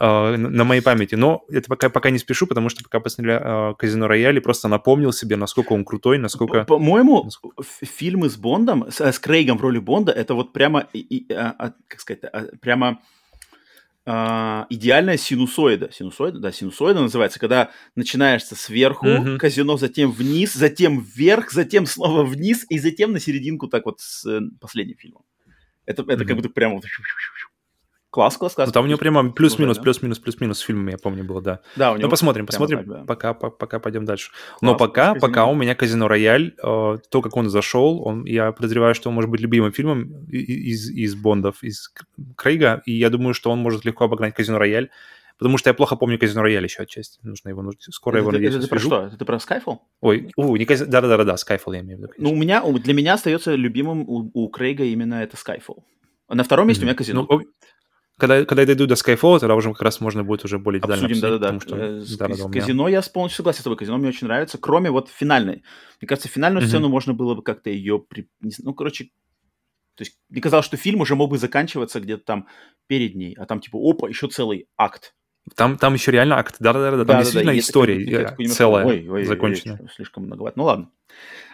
[0.00, 1.14] э, на моей памяти.
[1.14, 5.12] Но это пока, пока не спешу, потому что пока посмотрели э, «Казино Рояль», просто напомнил
[5.12, 6.64] себе, насколько он крутой, насколько...
[6.64, 7.62] По-моему, насколько...
[7.82, 11.74] фильмы с Бондом, с, с Крейгом в роли Бонда, это вот прямо, и, и, а,
[11.86, 13.00] как сказать, а, прямо
[14.06, 15.90] а, идеальная синусоида.
[15.92, 19.36] Синусоида, да, синусоида называется, когда начинаешься сверху, mm-hmm.
[19.36, 24.26] казино, затем вниз, затем вверх, затем снова вниз, и затем на серединку так вот с
[24.26, 25.22] э, последним фильмом.
[25.84, 26.26] Это, это mm-hmm.
[26.26, 26.84] как будто прямо вот
[28.10, 28.66] Класс, класс, класс.
[28.66, 31.60] Ну, там у него прямо плюс-минус, плюс-минус, плюс-минус с фильмами, я помню, было, да.
[31.76, 32.06] Да, у него.
[32.06, 33.04] Ну, посмотрим, посмотрим, так, да.
[33.04, 34.32] пока, пока, пока пойдем дальше.
[34.32, 38.50] Класс, Но пока, пока у меня Казино Рояль, э, то, как он зашел, он, я
[38.50, 41.94] подозреваю, что он может быть любимым фильмом из, из Бондов, из
[42.36, 44.90] Крейга, и я думаю, что он может легко обогнать Казино Рояль,
[45.38, 47.20] потому что я плохо помню Казино Рояль еще отчасти.
[47.22, 49.10] Нужно его, нужно, скоро это, его, надеюсь, Это, это про что?
[49.14, 49.78] Это про Skyfall?
[50.00, 52.08] Ой, у, не Казино, да-да-да, Skyfall я имею в виду.
[52.08, 52.24] Конечно.
[52.24, 55.84] Ну, у меня, для меня остается любимым у, у Крейга именно это Skyfall.
[56.32, 56.84] На втором месте mm-hmm.
[56.84, 57.26] у меня Казино.
[57.28, 57.42] Ну,
[58.20, 61.06] когда, когда я дойду до Skyfall, тогда уже как раз можно будет уже более детально
[61.06, 61.20] обсудим.
[61.20, 61.60] Да-да-да.
[61.60, 63.76] Что, э, да, да, казино я полностью согласен с тобой.
[63.76, 65.64] Казино мне очень нравится, кроме вот финальной.
[66.00, 66.68] Мне кажется, финальную mm-hmm.
[66.68, 67.98] сцену можно было бы как-то ее...
[67.98, 68.28] При...
[68.40, 69.06] Ну, короче,
[69.96, 72.48] то есть мне казалось, что фильм уже мог бы заканчиваться где-то там
[72.86, 75.14] перед ней, а там типа, опа, еще целый акт.
[75.56, 79.08] Там, там еще реально акт, да-да-да, там да, действительно да, история я, я, целая, ой,
[79.08, 79.78] ой, законченная.
[79.80, 80.58] Ой, слишком многовато.
[80.58, 80.90] Ну ладно.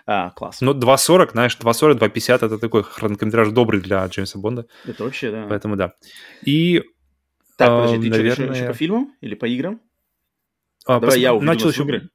[0.07, 0.61] А, класс.
[0.61, 4.67] Ну, 2.40, знаешь, 2.40, 2.50 это такой хронометраж добрый для Джеймса Бонда.
[4.85, 5.47] Это вообще, да.
[5.49, 5.95] Поэтому да.
[6.43, 6.83] И
[7.57, 8.35] так, подожди, ты наверное...
[8.35, 9.81] что, еще по фильмам или по играм?
[10.87, 11.17] А, Давай пос...
[11.17, 11.83] я начал еще...
[11.83, 12.09] игры.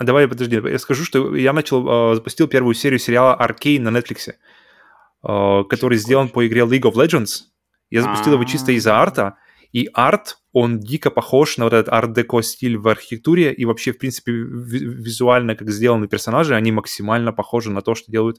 [0.00, 4.32] Давай, подожди, я скажу, что я начал, э, запустил первую серию сериала Arcane на Netflix,
[4.32, 7.42] э, который сделан по игре League of Legends.
[7.90, 9.36] Я запустил его чисто из-за арта,
[9.74, 13.98] и арт, он дико похож на вот этот арт-деко стиль в архитектуре, и вообще, в
[13.98, 18.38] принципе, визуально, как сделаны персонажи, они максимально похожи на то, что делают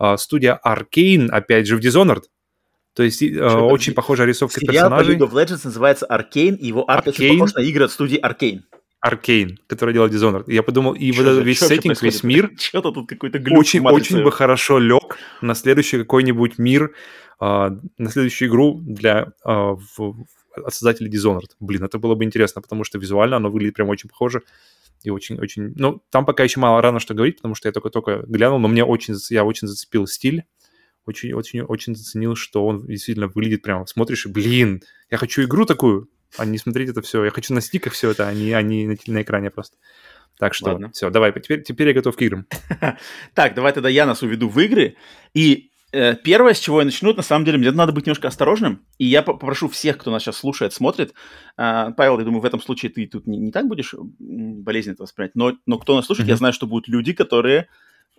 [0.00, 2.22] э, студия Arcane, опять же, в Dishonored.
[2.94, 5.16] То есть э, очень похожая рисовка Сериал персонажей.
[5.16, 8.18] Сериал League of Legends называется Arcane, и его арт очень похож на игры от студии
[8.18, 8.60] Arcane.
[9.06, 10.44] Arcane, который делал Dishonored.
[10.46, 14.32] Я подумал, и вот этот весь сеттинг, весь мир Что-то тут какой-то очень, очень бы
[14.32, 16.94] хорошо лег на следующий какой-нибудь мир,
[17.38, 21.50] э, на следующую игру для э, в, от создателей Dishonored.
[21.60, 24.42] Блин, это было бы интересно, потому что визуально оно выглядит прям очень похоже
[25.02, 25.72] и очень-очень...
[25.76, 28.84] Ну, там пока еще мало рано что говорить, потому что я только-только глянул, но мне
[28.84, 30.44] очень, я очень зацепил стиль
[31.06, 35.66] очень, очень, очень заценил, что он действительно выглядит прямо, смотришь, и, блин, я хочу игру
[35.66, 37.24] такую, а не смотреть это все.
[37.24, 39.76] Я хочу на стиках все это, а не, а не на, на экране просто.
[40.38, 40.90] Так что Ладно.
[40.92, 42.46] все, давай, теперь, теперь я готов к играм.
[43.34, 44.96] так, давай тогда я нас уведу в игры.
[45.34, 48.86] И первое, с чего я начну, на самом деле, мне надо быть немножко осторожным.
[48.98, 51.14] И я попрошу всех, кто нас сейчас слушает, смотрит.
[51.56, 55.02] Э, Павел, я думаю, в этом случае ты тут не, не так будешь болезненно это
[55.02, 55.34] воспринять.
[55.34, 56.32] Но, но кто нас слушает, mm-hmm.
[56.32, 57.68] я знаю, что будут люди, которые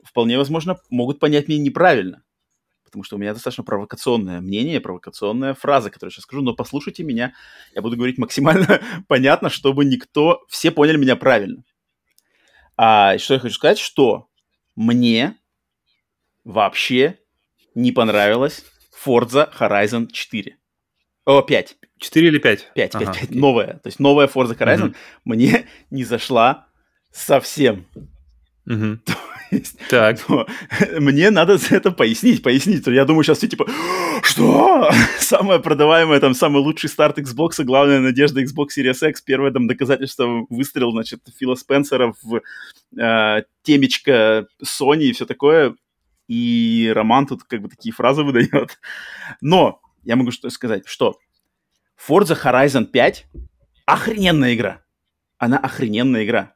[0.03, 2.23] вполне возможно могут понять меня неправильно
[2.91, 7.03] потому что у меня достаточно провокационное мнение, провокационная фраза, которую я сейчас скажу, но послушайте
[7.03, 7.33] меня,
[7.73, 11.63] я буду говорить максимально понятно, чтобы никто, все поняли меня правильно.
[12.75, 14.27] А что я хочу сказать, что
[14.75, 15.37] мне
[16.43, 17.20] вообще
[17.75, 18.63] не понравилась
[19.05, 20.57] Forza Horizon 4.
[21.25, 21.77] О, 5.
[21.99, 22.71] 4 или 5?
[22.75, 23.13] 5, 5, ага.
[23.13, 23.31] 5.
[23.31, 23.73] Новая.
[23.75, 24.95] То есть новая Forza Horizon угу.
[25.25, 26.67] мне не зашла
[27.11, 27.85] совсем.
[28.65, 28.99] Угу.
[29.89, 30.17] Так.
[30.29, 30.47] Но
[30.97, 32.87] мне надо это пояснить, пояснить.
[32.87, 33.67] Я думаю, сейчас все типа,
[34.23, 34.89] что?
[35.19, 40.45] Самое продаваемое, там, самый лучший старт Xbox, главная надежда Xbox Series X, первое там доказательство
[40.49, 42.41] выстрел, значит, Фила Спенсера в
[42.97, 45.75] э, темечко Sony и все такое.
[46.31, 48.79] И Роман тут как бы такие фразы выдает.
[49.41, 51.19] Но я могу что сказать, что
[51.99, 53.27] Forza Horizon 5
[53.85, 54.81] охрененная игра.
[55.37, 56.55] Она охрененная игра.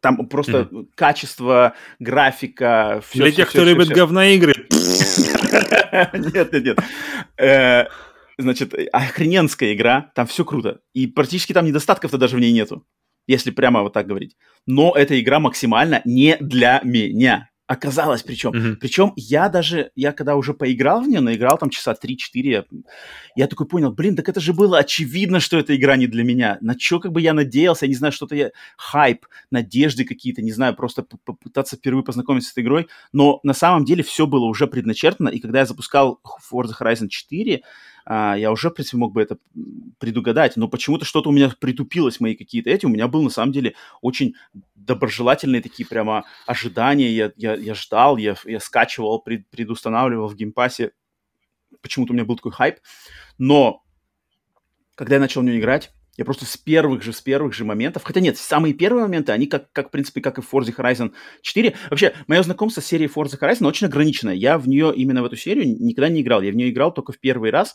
[0.00, 0.86] Там просто mm-hmm.
[0.94, 3.18] качество, графика, все.
[3.18, 3.94] Для все, тех, все, кто все, любит все.
[3.94, 4.54] говноигры.
[6.14, 6.78] Нет, нет, нет.
[7.36, 7.84] Э,
[8.38, 10.80] значит, охрененская игра, там все круто.
[10.94, 12.86] И практически там недостатков-то даже в ней нету,
[13.26, 14.38] если прямо вот так говорить.
[14.66, 17.51] Но эта игра максимально не для меня.
[17.68, 18.50] Оказалось причем.
[18.50, 18.76] Mm-hmm.
[18.76, 22.64] Причем я даже, я когда уже поиграл в нее, наиграл там часа 3-4, я,
[23.36, 26.58] я такой понял, блин, так это же было очевидно, что эта игра не для меня.
[26.60, 30.52] На что как бы я надеялся, я не знаю, что-то я, хайп, надежды какие-то, не
[30.52, 32.88] знаю, просто попытаться впервые познакомиться с этой игрой.
[33.12, 36.20] Но на самом деле все было уже предначертано, и когда я запускал
[36.52, 37.62] Forza Horizon 4,
[38.04, 39.38] а, я уже, в принципе, мог бы это
[39.98, 43.52] предугадать, но почему-то что-то у меня притупилось, мои какие-то эти, у меня был, на самом
[43.52, 44.34] деле, очень
[44.74, 50.58] доброжелательные такие прямо ожидания, я, я, я ждал, я, я скачивал, пред, предустанавливал в Game
[50.58, 50.92] Pass е,
[51.80, 52.76] почему-то у меня был такой хайп,
[53.38, 53.82] но
[54.94, 58.02] когда я начал в нее играть, я просто с первых же, с первых же моментов,
[58.04, 61.12] хотя нет, самые первые моменты, они как, как в принципе, как и в Forza Horizon
[61.40, 61.74] 4.
[61.90, 64.34] Вообще, мое знакомство с серией Forza Horizon очень ограниченное.
[64.34, 66.42] Я в нее, именно в эту серию, никогда не играл.
[66.42, 67.74] Я в нее играл только в первый раз.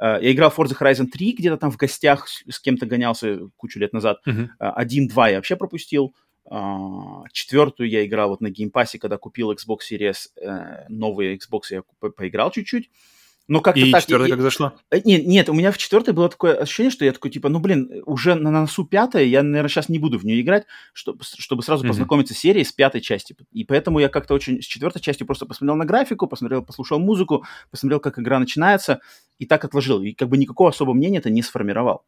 [0.00, 3.78] Э, я играл в Forza Horizon 3, где-то там в гостях с кем-то гонялся кучу
[3.78, 4.18] лет назад.
[4.26, 4.48] Uh-huh.
[4.58, 6.14] Один-два я вообще пропустил.
[6.48, 11.36] А, четвертую я играл вот на Game Pass е, когда купил Xbox Series, э, новый
[11.36, 12.90] Xbox я поиграл чуть-чуть.
[13.48, 14.02] Но как-то и так...
[14.02, 14.74] четвертая как зашла?
[14.90, 17.60] Э, нет, нет, у меня в четвертой было такое ощущение, что я такой, типа, ну,
[17.60, 21.62] блин, уже на носу пятая, я, наверное, сейчас не буду в нее играть, чтобы, чтобы
[21.62, 21.88] сразу mm-hmm.
[21.88, 23.36] познакомиться с серией с пятой части.
[23.52, 27.44] И поэтому я как-то очень с четвертой частью просто посмотрел на графику, посмотрел, послушал музыку,
[27.70, 29.00] посмотрел, как игра начинается,
[29.38, 30.02] и так отложил.
[30.02, 32.04] И как бы никакого особого мнения это не сформировал.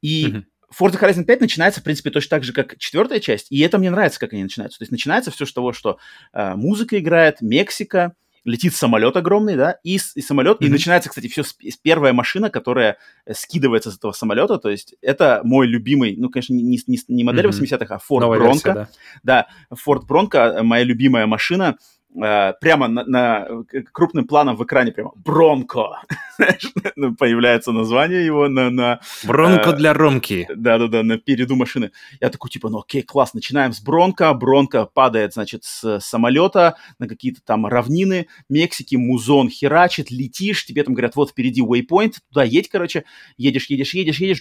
[0.00, 0.44] И mm-hmm.
[0.76, 3.90] Forza Horizon 5 начинается, в принципе, точно так же, как четвертая часть, и это мне
[3.90, 4.78] нравится, как они начинаются.
[4.78, 5.98] То есть начинается все с того, что
[6.32, 10.66] э, музыка играет, Мексика, летит самолет огромный, да, и, и самолет, mm-hmm.
[10.66, 14.70] и начинается, кстати, все с, с первая машина, которая э, скидывается с этого самолета, то
[14.70, 17.78] есть это мой любимый, ну, конечно, не, не, не модель mm-hmm.
[17.78, 18.88] 80-х, а Ford Новая Bronco, версия, да.
[19.22, 21.76] да, Ford Bronco, моя любимая машина,
[22.14, 23.48] прямо на, на
[23.92, 26.00] крупным планом в экране прямо Бронко
[26.96, 31.90] ну, появляется название его на на Бронко э, для Ромки да-да-да на переду машины.
[32.20, 37.08] Я такой типа ну окей класс начинаем с Бронко Бронко падает значит с самолета на
[37.08, 42.68] какие-то там равнины Мексики музон херачит летишь тебе там говорят вот впереди waypoint туда едь
[42.68, 43.04] короче
[43.36, 44.40] едешь едешь едешь едешь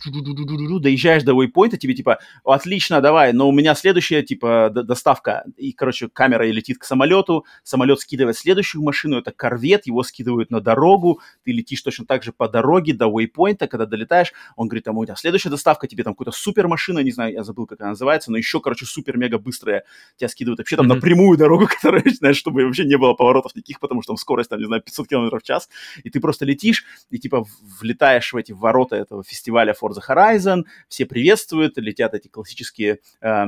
[0.80, 6.08] доезжаешь до waypoint тебе типа отлично давай но у меня следующая типа доставка и короче
[6.08, 11.52] камера летит к самолету самолет скидывает следующую машину, это корвет, его скидывают на дорогу, ты
[11.52, 15.15] летишь точно так же по дороге до вейпоинта, когда долетаешь, он говорит, там, у тебя
[15.15, 18.38] следующая доставка, тебе там какая-то супер машина, не знаю, я забыл, как она называется, но
[18.38, 19.84] еще, короче, супер-мега быстрая,
[20.17, 20.95] тебя скидывают вообще там mm-hmm.
[20.95, 24.49] на прямую дорогу, которая, знаешь, чтобы вообще не было поворотов никаких, потому что там скорость,
[24.49, 25.69] там, не знаю, 500 км в час,
[26.04, 27.45] и ты просто летишь, и типа
[27.80, 33.45] влетаешь в эти ворота этого фестиваля Forza Horizon, все приветствуют, летят эти классические э,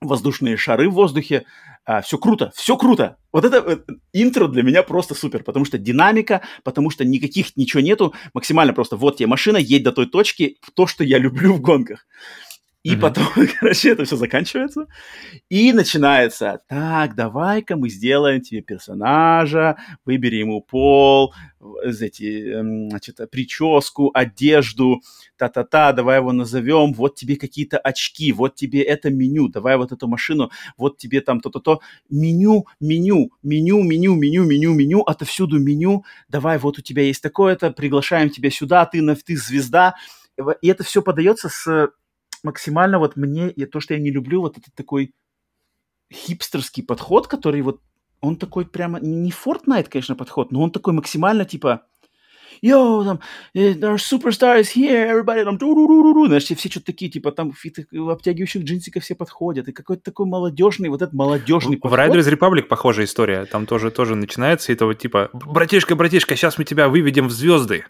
[0.00, 1.44] воздушные шары в воздухе.
[1.84, 3.16] А, все круто, все круто.
[3.32, 3.78] Вот это э,
[4.12, 8.96] интро для меня просто супер, потому что динамика, потому что никаких ничего нету, максимально просто
[8.96, 12.06] вот тебе машина, едь до той точки, то, что я люблю в гонках.
[12.82, 13.00] И mm-hmm.
[13.00, 13.26] потом,
[13.60, 14.86] короче, это все заканчивается.
[15.50, 21.34] И начинается, так, давай-ка мы сделаем тебе персонажа, выбери ему пол,
[21.84, 25.02] эти, эм, значит, прическу, одежду,
[25.36, 30.08] та-та-та, давай его назовем, вот тебе какие-то очки, вот тебе это меню, давай вот эту
[30.08, 36.56] машину, вот тебе там то-то-то, меню, меню, меню, меню, меню, меню, меню, отовсюду меню, давай
[36.56, 39.96] вот у тебя есть такое-то, приглашаем тебя сюда, ты, ты звезда,
[40.62, 41.90] и это все подается с
[42.44, 45.14] максимально вот мне, и то, что я не люблю, вот этот такой
[46.12, 47.80] хипстерский подход, который вот,
[48.20, 51.86] он такой прямо, не Fortnite, конечно, подход, но он такой максимально типа,
[52.62, 53.20] йоу, там,
[53.54, 55.58] э, our superstar is here, everybody, там,
[56.26, 60.26] знаешь, все, все что-то такие, типа, там, в обтягивающих джинсиках все подходят, и какой-то такой
[60.26, 64.86] молодежный, вот этот молодежный в, Riders Republic похожая история, там тоже, тоже начинается, и это
[64.86, 67.84] вот, типа, братишка, братишка, сейчас мы тебя выведем в звезды,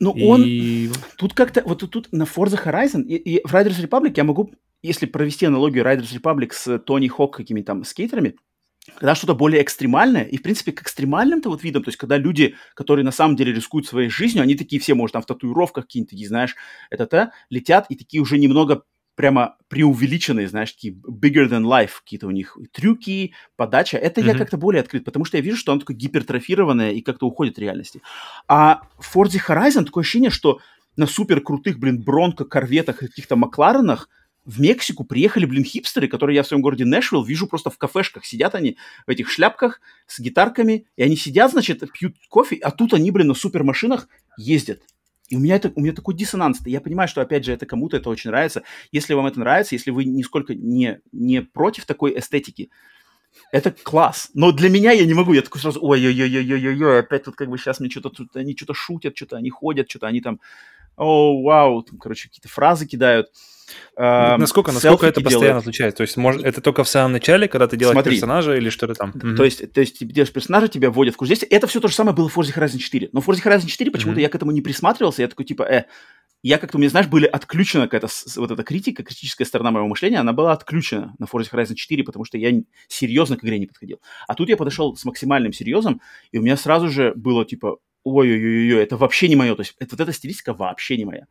[0.00, 0.44] ну, он...
[0.44, 0.90] И...
[1.16, 1.62] Тут как-то...
[1.64, 5.84] Вот тут на Forza Horizon и, и в Riders Republic я могу, если провести аналогию
[5.84, 8.36] Riders Republic с Тони Хок какими-то там скейтерами,
[8.94, 12.54] когда что-то более экстремальное, и, в принципе, к экстремальным-то вот видом, то есть, когда люди,
[12.74, 16.26] которые на самом деле рискуют своей жизнью, они такие все, может, там в татуировках не
[16.26, 16.56] знаешь,
[16.90, 18.84] это-то, летят и такие уже немного
[19.18, 23.98] прямо преувеличенные, знаешь, такие bigger than life какие-то у них трюки, подача.
[23.98, 24.26] Это mm-hmm.
[24.26, 27.54] я как-то более открыт, потому что я вижу, что оно такое гипертрофированное и как-то уходит
[27.54, 28.00] от реальности.
[28.46, 30.60] А в Forza Horizon такое ощущение, что
[30.96, 34.08] на супер крутых, блин, Бронко, Корветах, каких-то Макларенах
[34.44, 38.24] в Мексику приехали, блин, хипстеры, которые я в своем городе Нэшвилл вижу просто в кафешках.
[38.24, 42.94] Сидят они в этих шляпках с гитарками, и они сидят, значит, пьют кофе, а тут
[42.94, 44.06] они, блин, на супермашинах
[44.36, 44.82] ездят.
[45.28, 46.60] И у меня, это, у меня такой диссонанс.
[46.64, 48.62] Я понимаю, что, опять же, это кому-то это очень нравится.
[48.92, 52.70] Если вам это нравится, если вы нисколько не, не против такой эстетики,
[53.52, 54.30] это класс.
[54.34, 55.32] Но для меня я не могу.
[55.34, 59.16] Я такой сразу, ой-ой-ой-ой-ой-ой, опять тут как бы сейчас мне что-то тут, они что-то шутят,
[59.16, 60.40] что-то они ходят, что-то они там
[60.98, 63.28] о, вау, там, короче, какие-то фразы кидают.
[63.96, 65.62] Э, насколько, насколько это постоянно делают.
[65.62, 65.96] отличается?
[65.98, 68.94] То есть, может, это только в самом начале, когда ты делаешь Смотри, персонажа или что-то
[68.94, 69.12] там?
[69.12, 69.44] То, mm-hmm.
[69.44, 71.28] есть, то есть, ты делаешь персонажа, тебя вводят в курс.
[71.28, 73.10] Здесь это все то же самое было в Forza Horizon 4.
[73.12, 74.22] Но в Forza Horizon 4 почему-то mm-hmm.
[74.22, 75.22] я к этому не присматривался.
[75.22, 75.84] Я такой, типа, э,
[76.42, 80.18] я как-то, у меня, знаешь, были отключена какая-то вот эта критика, критическая сторона моего мышления,
[80.18, 82.52] она была отключена на Forza Horizon 4, потому что я
[82.86, 84.00] серьезно к игре не подходил.
[84.28, 88.82] А тут я подошел с максимальным серьезом, и у меня сразу же было типа, ой-ой-ой,
[88.82, 91.26] это вообще не мое, то есть это, вот эта стилистика вообще не моя.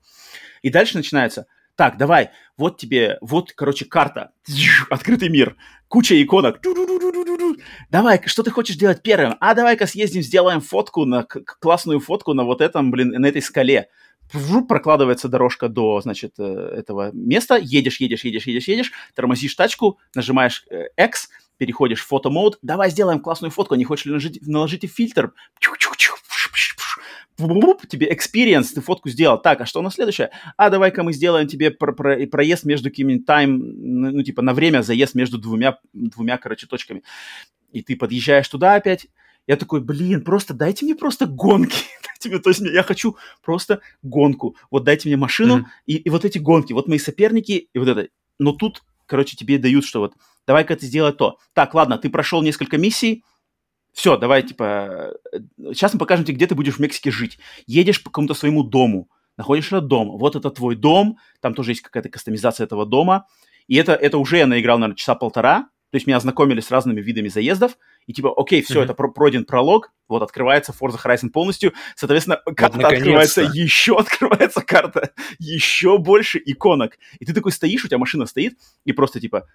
[0.62, 4.32] И дальше начинается, так, давай, вот тебе, вот, короче, карта,
[4.90, 5.56] открытый мир,
[5.88, 6.60] куча иконок,
[7.92, 9.36] давай, что ты хочешь делать первым?
[9.40, 13.90] А давай-ка съездим, сделаем фотку, на классную фотку на вот этом, блин, на этой скале.
[14.68, 20.66] Прокладывается дорожка до, значит, э, этого места, едешь, едешь, едешь, едешь, едешь, тормозишь тачку, нажимаешь
[20.70, 25.34] э, X, переходишь в фото-мод, давай сделаем классную фотку, не хочешь ли наложить, наложите фильтр,
[27.38, 29.40] тебе experience, ты фотку сделал.
[29.40, 30.32] Так, а что на следующее?
[30.58, 34.54] А давай-ка мы сделаем тебе про про проезд между какими-нибудь тайм, ну, ну, типа на
[34.54, 37.04] время заезд между двумя, двумя, короче, точками.
[37.72, 39.08] И ты подъезжаешь туда опять,
[39.48, 41.78] я такой, блин, просто дайте мне просто гонки.
[42.04, 44.56] дайте мне, то есть я хочу просто гонку.
[44.70, 45.66] Вот дайте мне машину mm-hmm.
[45.86, 46.74] и, и вот эти гонки.
[46.74, 48.10] Вот мои соперники и вот это.
[48.40, 50.14] Но тут, короче, тебе дают, что вот
[50.46, 51.38] давай-ка ты сделай то.
[51.54, 53.24] Так, ладно, ты прошел несколько миссий,
[53.98, 55.16] все, давай, типа,
[55.74, 57.40] сейчас мы покажем тебе, где ты будешь в Мексике жить.
[57.66, 61.82] Едешь по какому-то своему дому, находишь этот дом, вот это твой дом, там тоже есть
[61.82, 63.26] какая-то кастомизация этого дома,
[63.66, 67.02] и это, это уже я наиграл, наверное, часа полтора, то есть меня ознакомили с разными
[67.02, 67.76] видами заездов,
[68.06, 68.84] и типа, окей, все, mm-hmm.
[68.84, 74.62] это про- пройден пролог, вот открывается Forza Horizon полностью, соответственно, карта вот, открывается, еще открывается
[74.62, 77.00] карта, еще больше иконок.
[77.18, 79.48] И ты такой стоишь, у тебя машина стоит, и просто типа,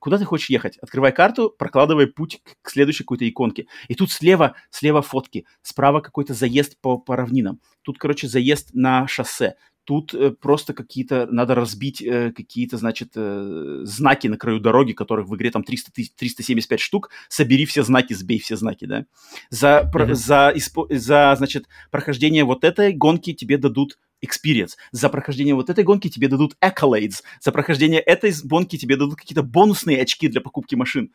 [0.00, 0.76] куда ты хочешь ехать?
[0.78, 3.66] Открывай карту, прокладывай путь к следующей какой-то иконке.
[3.88, 7.60] И тут слева, слева фотки, справа какой-то заезд по, по равнинам.
[7.82, 9.54] Тут, короче, заезд на шоссе.
[9.84, 15.26] Тут э, просто какие-то, надо разбить э, какие-то, значит, э, знаки на краю дороги, которых
[15.26, 17.10] в игре там 300, 375 штук.
[17.28, 19.06] Собери все знаки, сбей все знаки, да.
[19.48, 19.90] За, mm-hmm.
[19.90, 24.72] про, за, испо, за, значит, прохождение вот этой гонки тебе дадут experience.
[24.92, 27.22] За прохождение вот этой гонки тебе дадут accolades.
[27.40, 31.12] За прохождение этой гонки тебе дадут какие-то бонусные очки для покупки машин.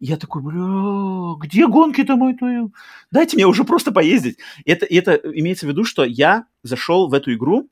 [0.00, 2.72] Я такой, бля, где гонки-то мой твою?
[3.10, 4.38] Дайте мне уже просто поездить.
[4.64, 7.68] Это, это имеется в виду, что я зашел в эту игру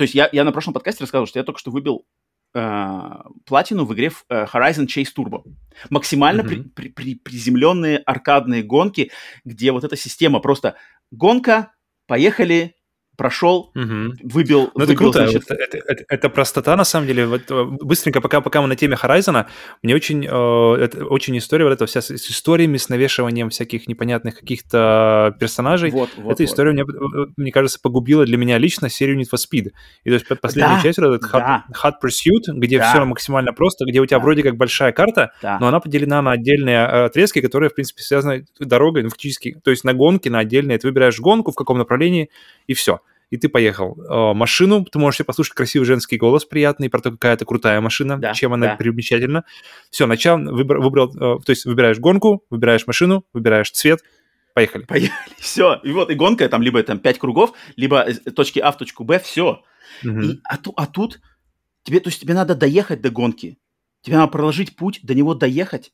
[0.00, 2.06] то есть я, я на прошлом подкасте рассказывал, что я только что выбил
[2.54, 3.00] э,
[3.44, 5.42] платину в игре э, Horizon Chase Turbo.
[5.90, 6.70] Максимально mm-hmm.
[6.72, 9.10] при, при, при, приземленные аркадные гонки,
[9.44, 10.76] где вот эта система просто
[11.10, 11.74] гонка,
[12.06, 12.76] поехали,
[13.20, 14.14] прошел, угу.
[14.22, 14.70] выбил.
[14.74, 15.18] Ну, это круто.
[15.18, 15.42] Значит...
[15.42, 17.26] Это, это, это, это простота, на самом деле.
[17.26, 19.44] Вот, э, быстренько, пока, пока мы на теме Horizon,
[19.82, 23.88] мне очень, э, это, очень история вот эта вся с, с историями, с навешиванием всяких
[23.88, 25.90] непонятных каких-то персонажей.
[25.90, 26.94] Вот, вот, эта история, вот.
[26.94, 29.72] мне, мне кажется, погубила для меня лично серию Need for Speed.
[30.04, 31.66] И то есть последняя да, часть, вот этот да.
[31.68, 32.90] Hot, Hot Pursuit, где да.
[32.90, 34.24] все максимально просто, где у тебя да.
[34.24, 35.58] вроде как большая карта, да.
[35.60, 39.70] но она поделена на отдельные э, отрезки, которые, в принципе, связаны дорогой, ну, фактически, то
[39.70, 40.78] есть на гонки, на отдельные.
[40.78, 42.30] Ты выбираешь гонку, в каком направлении,
[42.66, 43.00] и все
[43.30, 43.96] и ты поехал.
[44.02, 47.80] Э, машину, ты можешь себе послушать красивый женский голос приятный про то, какая это крутая
[47.80, 48.76] машина, да, чем она да.
[48.76, 49.44] примечательна.
[49.90, 54.00] Все, начал, выбрал, выбрал, э, то есть выбираешь гонку, выбираешь машину, выбираешь цвет,
[54.54, 54.84] поехали.
[54.84, 55.80] Поехали, все.
[55.84, 58.04] И вот, и гонка, там либо там 5 кругов, либо
[58.34, 59.62] точки А в точку Б, все.
[60.04, 60.20] Угу.
[60.20, 61.20] И, а, а тут
[61.84, 63.58] тебе, то есть тебе надо доехать до гонки,
[64.02, 65.92] тебе надо проложить путь, до него доехать,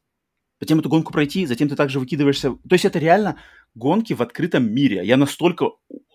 [0.58, 2.50] затем эту гонку пройти, затем ты также выкидываешься.
[2.50, 3.38] То есть это реально
[3.74, 5.02] гонки в открытом мире.
[5.04, 5.70] Я настолько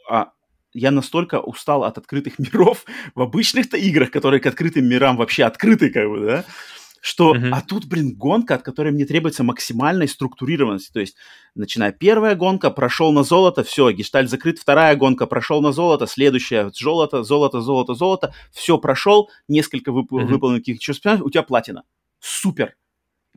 [0.10, 0.32] а,
[0.74, 5.90] я настолько устал от открытых миров в обычных-то играх, которые к открытым мирам вообще открыты,
[5.90, 6.46] как бы, да,
[7.02, 7.50] что, uh-huh.
[7.52, 10.92] а тут, блин, гонка, от которой мне требуется максимальной структурированности.
[10.94, 11.18] То есть,
[11.56, 16.70] начиная первая гонка, прошел на золото, все, гешталь закрыт, вторая гонка, прошел на золото, следующая,
[16.74, 20.26] золото, золото, золото, золото, все, прошел, несколько вып- uh-huh.
[20.26, 21.84] выполненных каких-то у тебя платина.
[22.20, 22.76] Супер.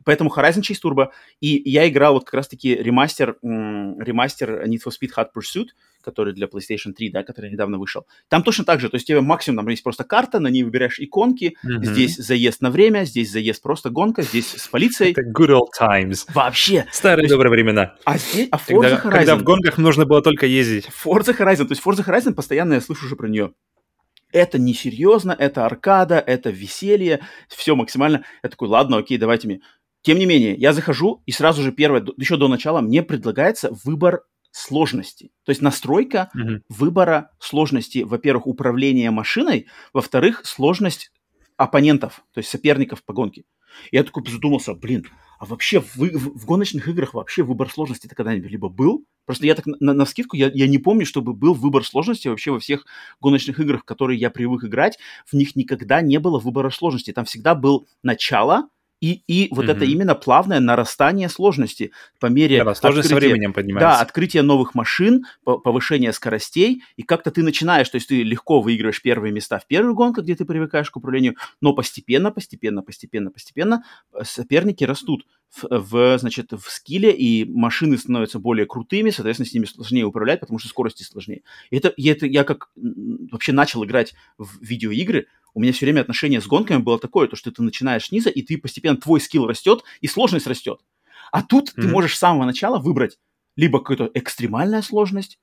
[0.05, 1.09] Поэтому Horizon Chase Turbo,
[1.41, 5.69] и я играл вот как раз-таки ремастер, ремастер Need for Speed Hot Pursuit,
[6.01, 8.05] который для PlayStation 3, да, который недавно вышел.
[8.29, 10.99] Там точно так же, то есть тебе максимум, там есть просто карта, на ней выбираешь
[10.99, 11.83] иконки, mm-hmm.
[11.83, 15.11] здесь заезд на время, здесь заезд просто гонка, здесь с полицией.
[15.11, 16.25] Это good old times.
[16.33, 16.85] Вообще.
[16.91, 17.95] Старые есть, добрые времена.
[18.05, 19.11] А здесь, а Forza когда, Horizon...
[19.11, 20.87] Когда в гонках нужно было только ездить.
[21.03, 23.53] Forza Horizon, то есть Forza Horizon, постоянно я слышу уже про нее.
[24.31, 28.25] Это несерьезно, это аркада, это веселье, все максимально.
[28.43, 29.61] Я такой, ладно, окей, давайте мне.
[30.05, 34.21] Тем не менее, я захожу, и сразу же первое, еще до начала, мне предлагается выбор
[34.51, 35.31] сложности.
[35.45, 36.61] То есть настройка mm-hmm.
[36.69, 41.11] выбора сложности, во-первых, управления машиной, во-вторых, сложность
[41.57, 43.45] оппонентов, то есть соперников по гонке.
[43.91, 45.07] Я такой задумался, блин,
[45.39, 49.07] а вообще в, в, в гоночных играх вообще выбор сложности это когда-нибудь либо был?
[49.25, 52.51] Просто я так на, на скидку, я, я не помню, чтобы был выбор сложности вообще
[52.51, 52.85] во всех
[53.19, 57.11] гоночных играх, в которые я привык играть, в них никогда не было выбора сложности.
[57.11, 58.69] Там всегда был начало,
[59.05, 59.71] и, и вот mm-hmm.
[59.71, 63.97] это именно плавное нарастание сложности по мере да, сложность открытия, со временем поднимается.
[63.97, 69.01] Да, открытие новых машин, повышение скоростей, и как-то ты начинаешь, то есть ты легко выигрываешь
[69.03, 73.83] первые места в первую гонку, где ты привыкаешь к управлению, но постепенно, постепенно, постепенно, постепенно
[74.11, 79.53] э, соперники растут в, в, значит, в скиле, и машины становятся более крутыми, соответственно, с
[79.53, 81.43] ними сложнее управлять, потому что скорости сложнее.
[81.69, 86.01] И это, и это я как вообще начал играть в видеоигры, у меня все время
[86.01, 89.47] отношение с гонками было такое, то, что ты начинаешь снизу, и ты постепенно, твой скилл
[89.47, 90.81] растет, и сложность растет.
[91.31, 91.81] А тут mm-hmm.
[91.81, 93.17] ты можешь с самого начала выбрать
[93.55, 95.39] либо какую-то экстремальная сложность,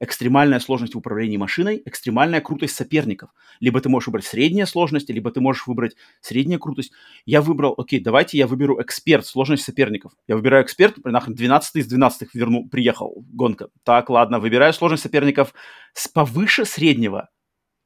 [0.00, 3.30] экстремальная сложность в управлении машиной, экстремальная крутость соперников.
[3.58, 6.92] Либо ты можешь выбрать средняя сложность, либо ты можешь выбрать средняя крутость.
[7.24, 10.12] Я выбрал, окей, давайте я выберу эксперт, сложность соперников.
[10.28, 13.68] Я выбираю эксперт, нахрен 12 из 12 верну, приехал, гонка.
[13.82, 15.54] Так, ладно, выбираю сложность соперников
[15.94, 17.30] с повыше среднего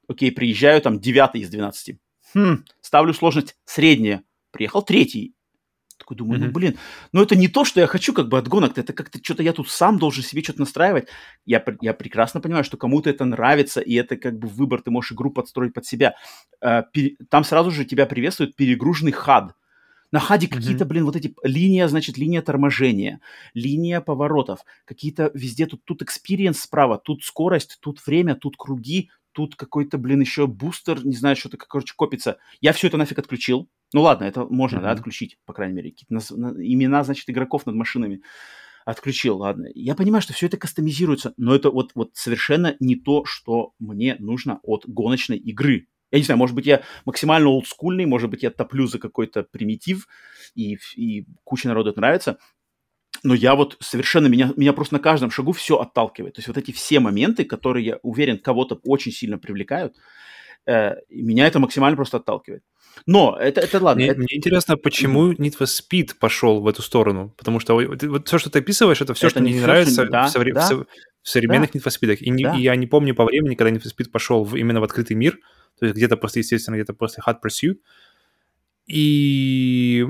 [0.09, 1.97] окей, приезжаю там 9 из 12.
[2.35, 4.23] Хм, ставлю сложность средняя.
[4.51, 5.35] Приехал третий.
[5.99, 6.47] Такой думаю, mm-hmm.
[6.47, 6.79] ну блин,
[7.13, 9.53] ну это не то, что я хочу как бы от гонок, это как-то что-то я
[9.53, 11.09] тут сам должен себе что-то настраивать.
[11.45, 15.13] Я, я прекрасно понимаю, что кому-то это нравится, и это как бы выбор, ты можешь
[15.13, 16.15] игру подстроить под себя.
[16.61, 16.83] Э,
[17.29, 19.55] там сразу же тебя приветствует перегруженный хад.
[20.13, 20.51] На хаде mm-hmm.
[20.51, 23.21] какие-то, блин, вот эти линия, значит, линия торможения,
[23.53, 29.55] линия поворотов, какие-то везде тут тут experience справа, тут скорость, тут время, тут круги, тут
[29.55, 32.39] какой-то, блин, еще бустер, не знаю, что-то, короче, копится.
[32.61, 33.71] Я все это нафиг отключил.
[33.93, 34.83] Ну ладно, это можно, mm-hmm.
[34.83, 35.93] да, отключить, по крайней мере.
[35.93, 36.33] Какие-то наз...
[36.33, 38.21] имена, значит, игроков над машинами
[38.85, 39.69] отключил, ладно.
[39.77, 44.17] Я понимаю, что все это кастомизируется, но это вот, вот совершенно не то, что мне
[44.19, 45.87] нужно от гоночной игры.
[46.11, 50.09] Я не знаю, может быть, я максимально олдскульный, может быть, я топлю за какой-то примитив,
[50.57, 52.39] и, и куча народу это нравится,
[53.23, 56.35] но я вот совершенно, меня, меня просто на каждом шагу все отталкивает.
[56.35, 59.97] То есть вот эти все моменты, которые, я уверен, кого-то очень сильно привлекают,
[60.67, 62.63] э, меня это максимально просто отталкивает.
[63.07, 64.03] Но это, это ладно.
[64.03, 64.21] Мне, это...
[64.21, 67.35] мне интересно, почему Need for Speed пошел в эту сторону?
[67.37, 70.07] Потому что вот, вот все, что ты описываешь, это все, это что мне не нравится
[70.07, 70.53] да, в, совре...
[70.53, 70.87] да, в,
[71.23, 72.17] в современных да, Need for Speed.
[72.17, 72.57] И, не, да.
[72.57, 75.17] и я не помню по времени, когда Need for Speed пошел в, именно в открытый
[75.17, 75.39] мир,
[75.79, 77.79] то есть где-то после, естественно, где-то после Hot Pursuit.
[78.87, 80.07] И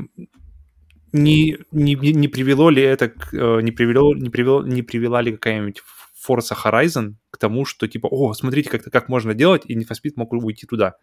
[1.12, 5.32] не, не, не привело ли это, к, э, не привело, не привело, не привела ли
[5.32, 5.82] какая-нибудь
[6.28, 10.12] Forza Horizon к тому, что типа, о, смотрите, как, как можно делать, и for Speed
[10.16, 10.96] мог уйти туда.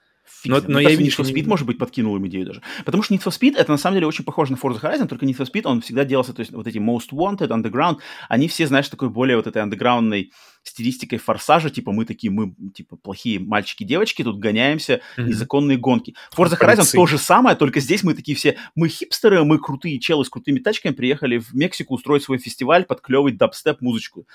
[0.46, 1.48] Но, но я вижу, что Speed, не...
[1.48, 2.62] может быть, подкинул им идею даже.
[2.84, 5.26] Потому что Need for Speed, это на самом деле очень похоже на Forza Horizon, только
[5.26, 8.00] Need for Speed, он всегда делался, то есть вот эти Most Wanted, Underground,
[8.30, 10.32] они все, знаешь, такой более вот этой андеграундной
[10.64, 15.24] стилистикой форсажа, типа мы такие, мы, типа, плохие мальчики-девочки, тут гоняемся, mm-hmm.
[15.24, 16.16] незаконные гонки.
[16.36, 20.26] Forza Horizon то же самое, только здесь мы такие все, мы хипстеры, мы крутые челы
[20.26, 24.28] с крутыми тачками, приехали в Мексику устроить свой фестиваль под клевый дабстеп музычку.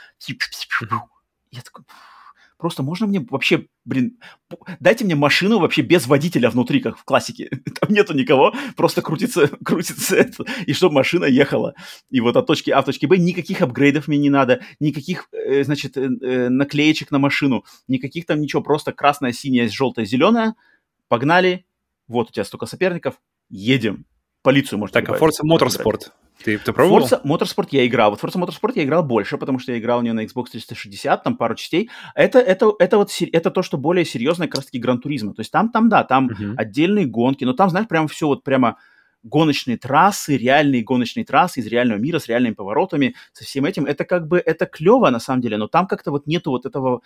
[1.51, 1.84] Я такой,
[2.61, 4.18] Просто можно мне вообще, блин,
[4.80, 7.48] дайте мне машину вообще без водителя внутри, как в классике.
[7.80, 11.74] Там нету никого, просто крутится, крутится это, и чтобы машина ехала.
[12.11, 15.64] И вот от точки А в точке Б никаких апгрейдов мне не надо, никаких, э,
[15.64, 20.54] значит, э, э, наклеечек на машину, никаких там ничего, просто красная, синяя, желтая, зеленая.
[21.08, 21.64] Погнали,
[22.08, 23.14] вот у тебя столько соперников,
[23.48, 24.04] едем.
[24.43, 26.11] Полицию можно Так, а Forza Motorsport?
[26.43, 27.05] Ты, ты пробовал?
[27.05, 28.11] Forza Motorsport я играл.
[28.11, 31.22] Вот Forza Motorsport я играл больше, потому что я играл у нее на Xbox 360,
[31.22, 31.91] там пару частей.
[32.14, 35.34] Это, это, это вот это то, что более серьезное как раз-таки Гран-туризма.
[35.34, 36.55] То есть там, там, да, там uh-huh.
[36.57, 38.78] отдельные гонки, но там, знаешь, прям все вот прямо
[39.22, 43.84] гоночные трассы, реальные гоночные трассы из реального мира с реальными поворотами, со всем этим.
[43.84, 47.03] Это как бы, это клево на самом деле, но там как-то вот нету вот этого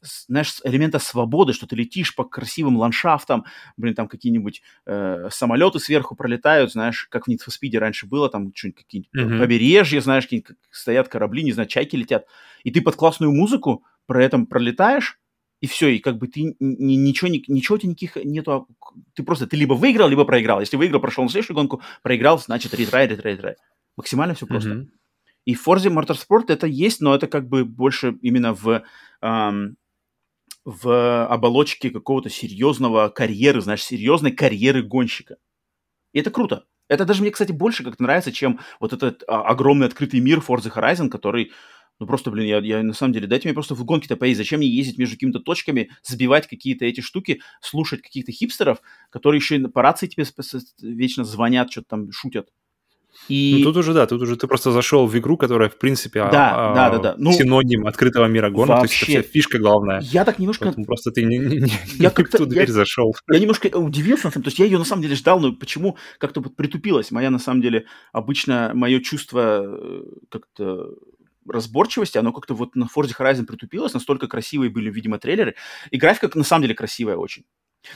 [0.00, 3.44] знаешь, элемента свободы, что ты летишь по красивым ландшафтам,
[3.76, 8.28] блин, там какие-нибудь э, самолеты сверху пролетают, знаешь, как в Need for Speed раньше было,
[8.28, 9.38] там что-нибудь какие-нибудь mm-hmm.
[9.38, 12.26] побережья, знаешь, какие стоят корабли, не знаю, чайки летят,
[12.64, 15.18] и ты под классную музыку про этом пролетаешь,
[15.60, 18.66] и все, и как бы ты ни, ничего, ни, ничего у тебя никаких нету, а
[19.14, 20.60] ты просто, ты либо выиграл, либо проиграл.
[20.60, 23.56] Если выиграл, прошел на следующую гонку, проиграл, значит, ретрай, ретрай, ретрай.
[23.96, 24.70] Максимально все просто.
[24.70, 24.88] Mm-hmm.
[25.46, 28.82] И в Forza Motorsport это есть, но это как бы больше именно в
[29.22, 29.76] эм,
[30.64, 35.36] в оболочке какого-то серьезного карьеры, знаешь, серьезной карьеры гонщика.
[36.12, 36.66] И это круто.
[36.88, 40.72] Это даже мне, кстати, больше как-то нравится, чем вот этот а, огромный открытый мир Forza
[40.74, 41.52] Horizon, который,
[42.00, 44.38] ну просто, блин, я, я на самом деле, дайте мне просто в гонке-то поесть.
[44.38, 48.80] Зачем мне ездить между какими-то точками, сбивать какие-то эти штуки, слушать каких-то хипстеров,
[49.10, 50.24] которые еще и по рации тебе
[50.82, 52.48] вечно звонят, что-то там шутят.
[53.28, 53.56] И...
[53.58, 56.70] Ну, тут уже, да, тут уже ты просто зашел в игру, которая, в принципе, да,
[56.70, 57.14] а, да, да, да.
[57.18, 59.06] Ну, синоним открытого мира гонок, вообще...
[59.06, 60.00] то есть это вся фишка главная.
[60.02, 60.64] Я так немножко...
[60.64, 63.14] Поэтому просто ты не, не, не, я как-то, в ту дверь я, зашел.
[63.30, 67.10] Я немножко удивился, то есть я ее на самом деле ждал, но почему как-то притупилась.
[67.10, 70.90] Моя, на самом деле, обычно, мое чувство э, как-то
[71.48, 75.54] разборчивости, оно как-то вот на Forza Horizon притупилось, настолько красивые были, видимо, трейлеры,
[75.90, 77.44] и графика на самом деле красивая очень.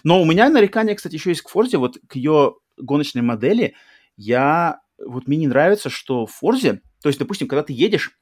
[0.02, 3.74] Но у меня нарекание, кстати, еще есть к Forza, вот к ее гоночной модели,
[4.16, 8.18] я вот мне не нравится, что в Forza, то есть, допустим, когда ты едешь,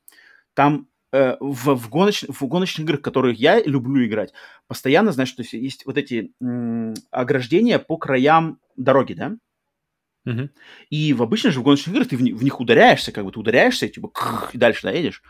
[0.55, 4.33] там э, в, в, гоноч, в гоночных играх, которые я люблю играть,
[4.66, 9.37] постоянно, знаешь, то есть есть вот эти м, ограждения по краям дороги, да?
[10.25, 10.51] Угу.
[10.91, 13.41] И в обычных же в гоночных играх ты в, в них ударяешься, как бы ты
[13.41, 14.12] ударяешься, типа,
[14.53, 15.23] и дальше доедешь.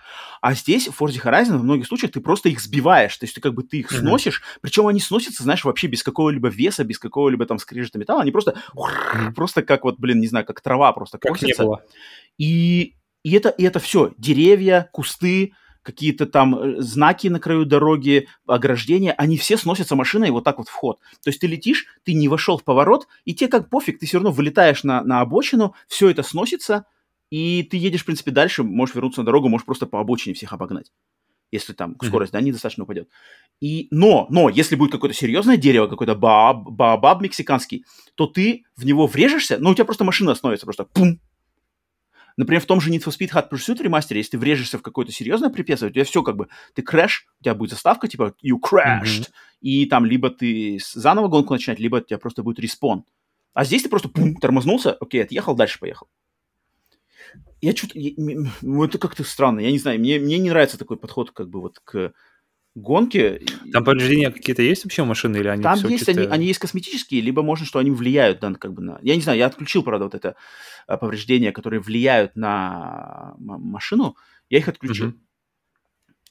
[0.42, 3.40] А здесь, в Forza Horizon, в многих случаях ты просто их сбиваешь, то есть ты
[3.40, 3.96] как бы ты их угу.
[3.96, 8.32] сносишь, причем они сносятся, знаешь, вообще без какого-либо веса, без какого-либо там скрежета металла, они
[8.32, 8.88] просто, угу.
[9.34, 11.84] просто как вот, блин, не знаю, как трава просто как было.
[12.36, 18.28] И, и это, и это все, деревья, кусты, какие-то там э, знаки на краю дороги,
[18.46, 20.98] ограждения, они все сносятся машиной вот так вот в ход.
[21.22, 24.18] То есть ты летишь, ты не вошел в поворот, и тебе как пофиг, ты все
[24.18, 26.86] равно вылетаешь на, на обочину, все это сносится,
[27.30, 30.52] и ты едешь, в принципе, дальше, можешь вернуться на дорогу, можешь просто по обочине всех
[30.52, 30.92] обогнать
[31.52, 32.38] если там скорость, mm-hmm.
[32.38, 33.08] да, недостаточно упадет.
[33.60, 39.06] И, но, но, если будет какое-то серьезное дерево, какой-то баобаб мексиканский, то ты в него
[39.06, 41.20] врежешься, но у тебя просто машина остановится, просто пум,
[42.36, 45.12] Например, в том же Need for Speed Hot Pursuit ремастере, если ты врежешься в какое-то
[45.12, 48.58] серьезное препятствие, у тебя все как бы, ты crash, у тебя будет заставка типа you
[48.60, 49.32] crashed, mm-hmm.
[49.60, 53.04] и там либо ты заново гонку начинать, либо у тебя просто будет respawn.
[53.54, 56.08] А здесь ты просто пум, тормознулся, окей, отъехал, дальше поехал.
[57.60, 57.98] Я что-то...
[57.98, 61.78] Это как-то странно, я не знаю, мне, мне не нравится такой подход как бы вот
[61.84, 62.12] к
[62.74, 63.42] гонки.
[63.72, 67.20] Там повреждения какие-то есть вообще у машины или они Там есть, они, они есть косметические,
[67.20, 68.98] либо можно, что они влияют, да, как бы на...
[69.02, 70.36] Я не знаю, я отключил, правда, вот это
[70.86, 74.16] а, повреждения, которые влияют на машину,
[74.48, 75.08] я их отключил.
[75.08, 75.18] Mm-hmm.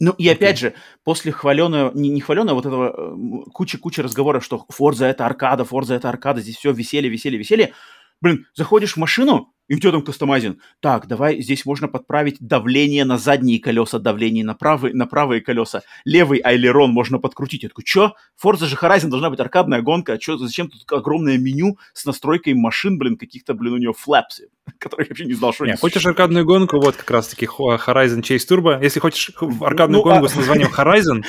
[0.01, 0.61] Ну и опять okay.
[0.61, 0.73] же,
[1.03, 6.09] после хваленого, не, не хваленого, вот этого куча-куча разговоров, что Форза это аркада, Форза это
[6.09, 7.73] аркада, здесь все веселье, веселье, веселье.
[8.19, 10.59] Блин, заходишь в машину, и у тебя там кастомайзинг.
[10.81, 15.83] Так, давай здесь можно подправить давление на задние колеса, давление на правые, на правые колеса.
[16.03, 17.63] Левый айлерон можно подкрутить.
[17.63, 18.15] Я такой, что?
[18.43, 20.11] Forza же Horizon должна быть аркадная гонка.
[20.11, 24.49] А чё, зачем тут огромное меню с настройкой машин, блин, каких-то, блин, у нее флэпсы,
[24.77, 28.45] которых я вообще не знал, что не, Хочешь аркадную гонку, вот как раз-таки Horizon Chase
[28.49, 28.83] Turbo.
[28.83, 30.27] Если хочешь аркадную ну, гонку а...
[30.27, 31.23] с названием Horizon...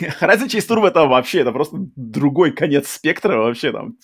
[0.20, 3.94] Horizon Chase Turbo это вообще, это просто другой конец спектра вообще там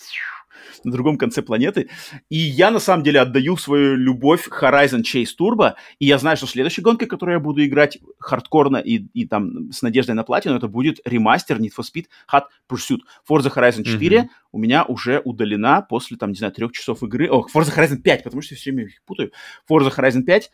[0.83, 1.89] на другом конце планеты.
[2.29, 6.47] И я, на самом деле, отдаю свою любовь Horizon Chase Turbo, и я знаю, что
[6.47, 10.67] следующей гонкой, которую я буду играть хардкорно и, и там с надеждой на платину, это
[10.67, 12.99] будет ремастер Need for Speed Hot Pursuit.
[13.29, 14.27] Forza Horizon 4 mm-hmm.
[14.51, 17.29] у меня уже удалена после, там, не знаю, трех часов игры.
[17.29, 19.31] О, Forza Horizon 5, потому что я все время их путаю.
[19.69, 20.51] Forza Horizon 5,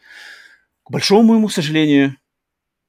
[0.83, 2.15] к большому моему сожалению,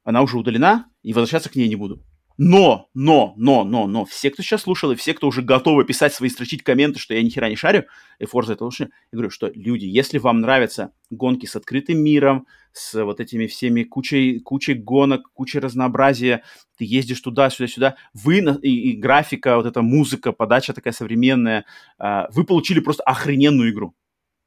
[0.04, 2.02] она уже удалена, и возвращаться к ней не буду.
[2.42, 6.14] Но, но, но, но, но, все, кто сейчас слушал, и все, кто уже готовы писать
[6.14, 7.84] свои, строчить комменты, что я ни хера не шарю,
[8.18, 12.46] и Forza это лучше, я говорю, что люди, если вам нравятся гонки с открытым миром,
[12.72, 16.42] с вот этими всеми кучей, кучей гонок, кучей разнообразия,
[16.78, 21.66] ты ездишь туда, сюда, сюда, вы, и, и графика, вот эта музыка, подача такая современная,
[21.98, 23.94] а, вы получили просто охрененную игру.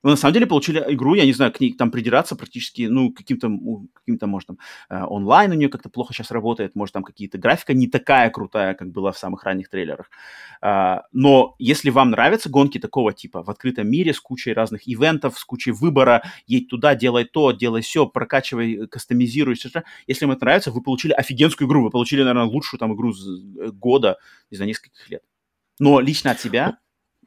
[0.04, 3.14] Вы на самом деле получили игру, я не знаю, к ней там придираться практически, ну,
[3.14, 3.50] каким-то,
[3.94, 4.58] каким-то, может, там,
[4.90, 8.74] э, онлайн у нее как-то плохо сейчас работает, может, там какие-то графика не такая крутая,
[8.74, 10.10] как была в самых ранних трейлерах.
[10.62, 15.40] А, но если вам нравятся гонки такого типа в открытом мире с кучей разных ивентов,
[15.40, 19.84] с кучей выбора, едь туда, делай то, делай все, прокачивай, кастомизируй, etc.
[20.08, 23.72] Если вам это нравится, вы получили офигенскую игру, вы получили, наверное, лучшую там игру э,
[23.72, 24.18] года,
[24.52, 25.24] не знаю, нескольких лет.
[25.80, 26.78] Но лично от себя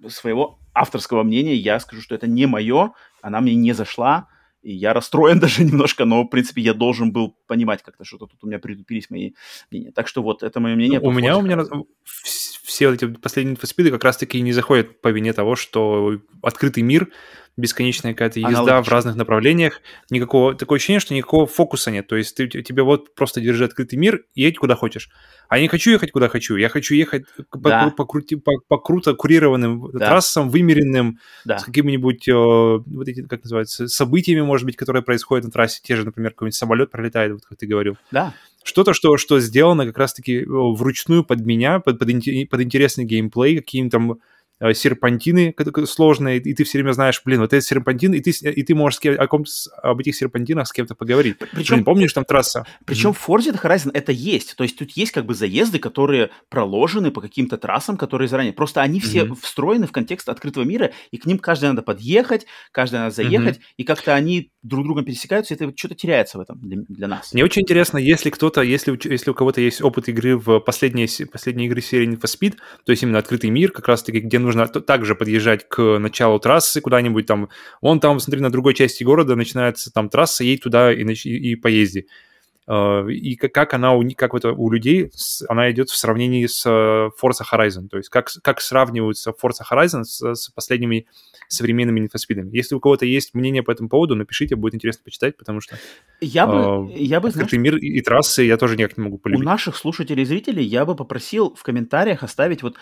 [0.09, 4.29] своего авторского мнения я скажу, что это не мое, она мне не зашла,
[4.62, 8.45] и я расстроен даже немножко, но, в принципе, я должен был понимать как-то, что-то тут
[8.45, 9.33] у меня притупились мои
[9.70, 9.93] мнения.
[9.93, 11.01] Так что вот, это мое мнение.
[11.01, 11.59] У меня, у меня
[12.05, 17.09] все эти последние спиды как раз-таки не заходят по вине того, что открытый мир—
[17.57, 18.83] бесконечная какая-то езда Аналогично.
[18.83, 19.81] в разных направлениях,
[20.11, 23.99] никакого, такое ощущение, что никакого фокуса нет, то есть ты, тебе вот просто держи открытый
[23.99, 25.09] мир и едь куда хочешь.
[25.49, 27.93] А я не хочу ехать куда хочу, я хочу ехать да.
[27.97, 30.09] по, по, по, по круто курированным да.
[30.09, 31.59] трассам, вымеренным, да.
[31.59, 35.97] с какими-нибудь, э, вот эти, как называется, событиями, может быть, которые происходят на трассе, те
[35.97, 37.97] же, например, какой-нибудь самолет пролетает, вот как ты говорил.
[38.11, 38.35] Да.
[38.65, 42.09] Что-то, что, что сделано как раз-таки вручную под меня, под, под,
[42.51, 44.15] под интересный геймплей, каким-то э,
[44.73, 45.55] серпантины
[45.87, 49.01] сложные, и ты все время знаешь, блин, вот это серпантин, и ты, и ты можешь
[49.01, 49.45] кем, о ком
[49.83, 51.37] об этих серпантинах с кем-то поговорить.
[51.53, 52.67] Причем, блин, помнишь там трасса?
[52.85, 53.19] Причем mm-hmm.
[53.21, 57.21] в Forza Horizon это есть, то есть тут есть как бы заезды, которые проложены по
[57.21, 59.39] каким-то трассам, которые заранее, просто они все mm-hmm.
[59.43, 63.75] встроены в контекст открытого мира, и к ним каждый надо подъехать, каждый надо заехать, mm-hmm.
[63.77, 67.33] и как-то они друг другом пересекаются, и это что-то теряется в этом для, для нас.
[67.33, 71.69] Мне очень интересно, если кто-то, если, если у кого-то есть опыт игры в последние, последние
[71.69, 75.14] игры серии Need for Speed, то есть именно открытый мир, как раз-таки, где нужно также
[75.14, 77.49] подъезжать к началу трассы куда-нибудь там,
[77.80, 81.57] вон там, смотри, на другой части города начинается там трасса, едь туда и, и, и
[81.57, 82.07] поезди.
[82.69, 85.11] Э, и как она, как это у людей,
[85.49, 90.03] она идет в сравнении с э, Forza Horizon, то есть как, как сравниваются Forza Horizon
[90.05, 91.07] с, с последними
[91.49, 92.55] современными инфоспидами.
[92.57, 95.77] Если у кого-то есть мнение по этому поводу, напишите, будет интересно почитать, потому что
[96.21, 99.19] я бы, э, я бы открытый знаешь, мир и трассы я тоже никак не могу
[99.19, 99.45] полюбить.
[99.45, 102.77] У наших слушателей и зрителей я бы попросил в комментариях оставить вот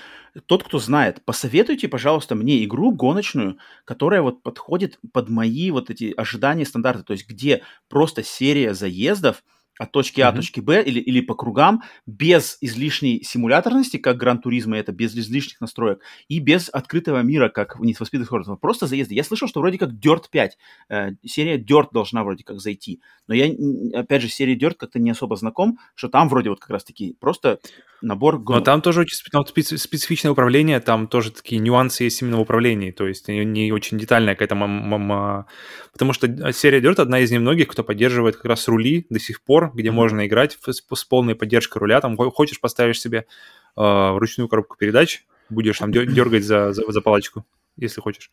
[0.46, 6.14] тот, кто знает, посоветуйте, пожалуйста, мне игру гоночную, которая вот подходит под мои вот эти
[6.16, 7.60] ожидания, стандарты, то есть где
[7.90, 9.42] просто серия заездов,
[9.78, 10.36] от точки А mm-hmm.
[10.36, 15.60] точки Б или, или по кругам без излишней симуляторности, как Гран Туризма это, без излишних
[15.60, 18.56] настроек, и без открытого мира, как в Need for Speed Horizon.
[18.56, 19.14] Просто заезды.
[19.14, 20.58] Я слышал, что вроде как Dirt 5,
[20.90, 23.00] э, серия Dirt должна вроде как зайти.
[23.26, 23.52] Но я,
[23.98, 27.58] опять же, серии Dirt как-то не особо знаком, что там вроде вот как раз-таки просто
[28.04, 28.60] набор гонок.
[28.60, 33.06] Но там тоже очень специфичное управление, там тоже такие нюансы есть именно в управлении, то
[33.06, 35.46] есть не очень детальная какая-то...
[35.92, 39.63] Потому что серия Dirt одна из немногих, кто поддерживает как раз рули до сих пор,
[39.72, 39.92] где mm-hmm.
[39.92, 42.00] можно играть с полной поддержкой руля.
[42.00, 43.26] Там хочешь, поставишь себе
[43.76, 47.44] э, вручную коробку передач, будешь там дергать за, за, за палочку,
[47.76, 48.30] если хочешь.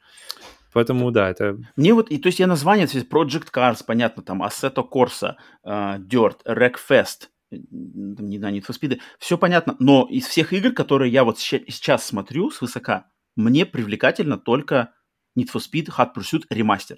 [0.73, 1.57] Поэтому, да, это...
[1.75, 5.36] Мне вот, и, то есть я название, то есть Project Cars, понятно, там, Assetto Corsa,
[5.65, 11.11] uh, Dirt, Wreckfest, не знаю, Need for Speed, все понятно, но из всех игр, которые
[11.11, 14.93] я вот сейчас смотрю свысока, мне привлекательно только
[15.38, 16.97] Need for Speed Hot Pursuit Remaster.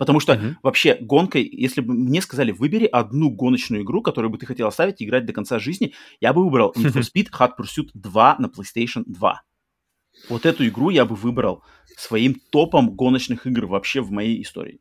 [0.00, 0.54] Потому что mm-hmm.
[0.62, 5.02] вообще гонкой, если бы мне сказали, выбери одну гоночную игру, которую бы ты хотел оставить
[5.02, 5.92] и играть до конца жизни,
[6.22, 9.42] я бы выбрал Need for Speed Hot Pursuit 2 на PlayStation 2.
[10.30, 11.62] Вот эту игру я бы выбрал
[11.98, 14.80] своим топом гоночных игр вообще в моей истории.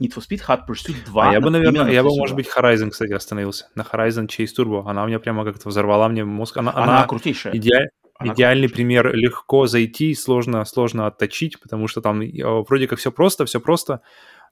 [0.00, 1.28] Need for Speed Hot Pursuit 2.
[1.28, 3.68] А я бы, наверное, я бы, может быть, Horizon, кстати, остановился.
[3.74, 4.84] На Horizon Chase Turbo.
[4.86, 6.56] Она у меня прямо как-то взорвала мне мозг.
[6.56, 7.54] Она, она, она крутейшая.
[7.54, 7.90] Идеаль...
[8.18, 9.02] Она Идеальный крутейшая.
[9.02, 9.14] пример.
[9.14, 12.22] Легко зайти, сложно, сложно отточить, потому что там
[12.68, 14.00] вроде как все просто, все просто,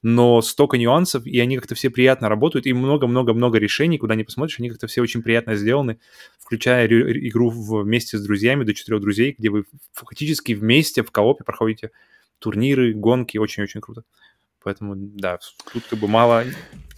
[0.03, 4.61] но столько нюансов, и они как-то все приятно работают, и много-много-много решений, куда не посмотришь,
[4.61, 5.99] они как-то все очень приятно сделаны,
[6.38, 11.90] включая игру вместе с друзьями, до четырех друзей, где вы фактически вместе в коопе проходите
[12.38, 14.05] турниры, гонки, очень-очень круто.
[14.62, 15.38] Поэтому, да,
[15.72, 16.44] тут как бы мало.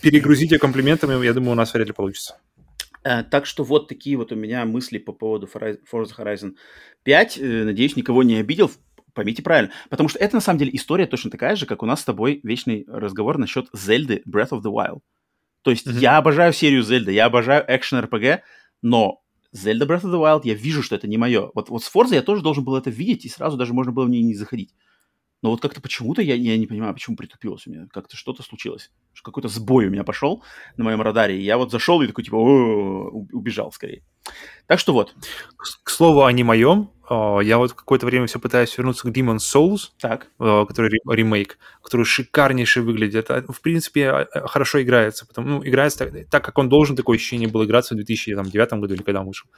[0.03, 2.38] Перегрузить ее комплиментами, я думаю, у нас вряд ли получится.
[3.03, 6.55] Uh, так что вот такие вот у меня мысли по поводу Forza Horizon
[7.03, 7.38] 5.
[7.38, 8.70] Uh, надеюсь, никого не обидел.
[9.14, 9.72] Поймите правильно.
[9.88, 12.40] Потому что это, на самом деле, история точно такая же, как у нас с тобой
[12.42, 15.00] вечный разговор насчет Зельды Breath of the Wild.
[15.62, 15.98] То есть mm-hmm.
[15.98, 18.40] я обожаю серию Зельда, я обожаю экшен RPG,
[18.82, 19.22] но
[19.54, 21.50] Zelda Breath of the Wild, я вижу, что это не мое.
[21.54, 24.04] Вот, вот с Forza я тоже должен был это видеть, и сразу даже можно было
[24.04, 24.74] в ней не заходить.
[25.42, 27.86] Но вот как-то почему-то я, я не понимаю, почему притупилось у меня.
[27.92, 28.90] Как-то что-то случилось.
[29.22, 30.42] Какой-то сбой у меня пошел
[30.76, 31.40] на моем радаре.
[31.40, 34.04] И я вот зашел и такой, типа, убежал скорее.
[34.66, 35.14] Так что вот.
[35.83, 39.39] К слову о не моем, а, я вот какое-то время все пытаюсь вернуться к Demon's
[39.39, 40.28] Souls, так.
[40.39, 43.31] А, который ремейк, который шикарнейше выглядит.
[43.31, 45.26] А, в принципе, хорошо играется.
[45.26, 48.95] Потому, ну, играется так, так, как он должен, такое ощущение было играться в 2009 году
[48.95, 49.51] или когда он вышел.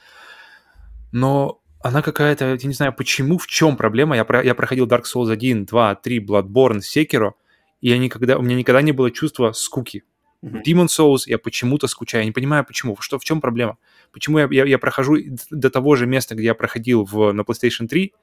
[1.11, 4.15] Но она какая-то, я не знаю, почему, в чем проблема.
[4.15, 7.33] Я, про, я проходил Dark Souls 1, 2, 3, Bloodborne, Sekiro,
[7.81, 10.03] и я никогда, у меня никогда не было чувства скуки.
[10.43, 10.61] Mm-hmm.
[10.65, 12.23] Demon Souls я почему-то скучаю.
[12.23, 12.97] Я не понимаю, почему.
[12.99, 13.77] Что, в чем проблема?
[14.11, 15.17] Почему я, я, я прохожу
[15.49, 18.13] до того же места, где я проходил в, на PlayStation 3,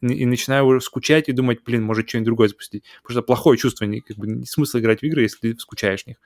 [0.00, 2.84] и, начинаю уже скучать и думать, блин, может что-нибудь другое запустить.
[3.02, 6.04] Потому что плохое чувство, не, как бы, не смысл играть в игры, если ты скучаешь
[6.04, 6.16] в них.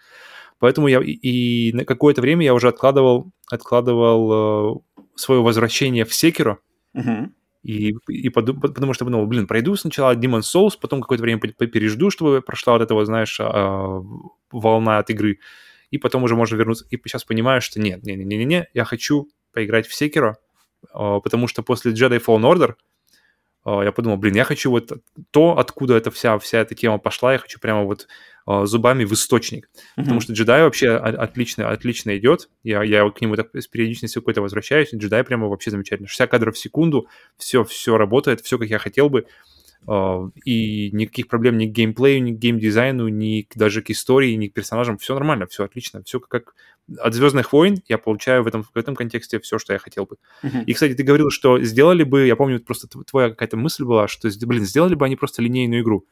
[0.60, 6.14] Поэтому я и, и на какое-то время я уже откладывал, откладывал э, свое возвращение в
[6.14, 6.58] Секиро,
[6.96, 7.30] uh-huh.
[7.64, 12.10] И, и под, потому что подумал, блин, пройду сначала Demon's Souls, потом какое-то время пережду,
[12.10, 14.02] чтобы прошла вот эта вот, знаешь, а,
[14.52, 15.38] волна от игры,
[15.90, 16.84] и потом уже можно вернуться.
[16.90, 20.36] И сейчас понимаю, что нет, не-не-не-не, я хочу поиграть в Секиро,
[20.92, 22.74] а, потому что после Jedi Fallen Order
[23.64, 24.92] а, я подумал, блин, я хочу вот
[25.30, 28.08] то, откуда эта вся, вся эта тема пошла, я хочу прямо вот
[28.46, 29.66] зубами в источник.
[29.66, 30.02] Mm-hmm.
[30.02, 32.48] Потому что джедай вообще отлично, отлично идет.
[32.62, 34.94] Я, я к нему так с периодичностью какой-то возвращаюсь.
[34.94, 36.08] Джедай прямо вообще замечательно.
[36.08, 39.26] 60 кадров в секунду, все, все работает, все, как я хотел бы.
[39.86, 44.48] Uh, и никаких проблем ни к геймплею, ни к геймдизайну, ни даже к истории, ни
[44.48, 44.96] к персонажам.
[44.96, 46.02] Все нормально, все отлично.
[46.04, 46.54] Все как
[46.98, 50.16] от Звездных войн я получаю в этом, в этом контексте все, что я хотел бы.
[50.42, 50.64] Uh-huh.
[50.64, 54.28] И, кстати, ты говорил, что сделали бы, я помню, просто твоя какая-то мысль была, что,
[54.46, 56.06] блин, сделали бы они просто линейную игру.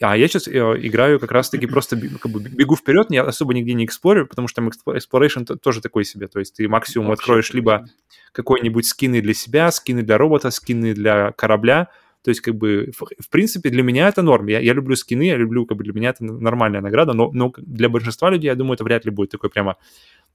[0.00, 3.74] А я сейчас э, играю как раз-таки просто как бы бегу вперед, я особо нигде
[3.74, 6.26] не эксплорю, потому что там exploration тоже такой себе.
[6.26, 7.86] То есть ты максимум Вообще, откроешь либо
[8.32, 11.88] какой-нибудь скины для себя, скины для робота, скины для корабля.
[12.22, 14.46] То есть, как бы, в, принципе, для меня это норм.
[14.46, 17.52] Я, я люблю скины, я люблю, как бы, для меня это нормальная награда, но, но
[17.56, 19.76] для большинства людей, я думаю, это вряд ли будет такой прямо,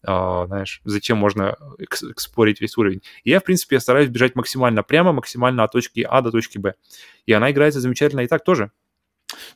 [0.02, 3.02] э, знаешь, зачем можно эксплорить весь уровень.
[3.24, 6.58] И я, в принципе, я стараюсь бежать максимально прямо, максимально от точки А до точки
[6.58, 6.74] Б.
[7.28, 8.72] И она играется замечательно и так тоже.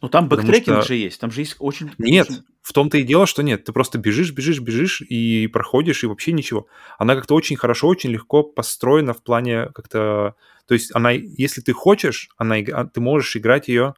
[0.01, 0.87] Ну, там backtracking что...
[0.87, 1.91] же есть, там же есть очень...
[1.97, 2.43] Нет, очень...
[2.61, 3.65] в том-то и дело, что нет.
[3.65, 6.67] Ты просто бежишь, бежишь, бежишь и проходишь, и вообще ничего.
[6.97, 10.35] Она как-то очень хорошо, очень легко построена в плане как-то...
[10.67, 13.93] То есть она, если ты хочешь, она, ты можешь играть ее а,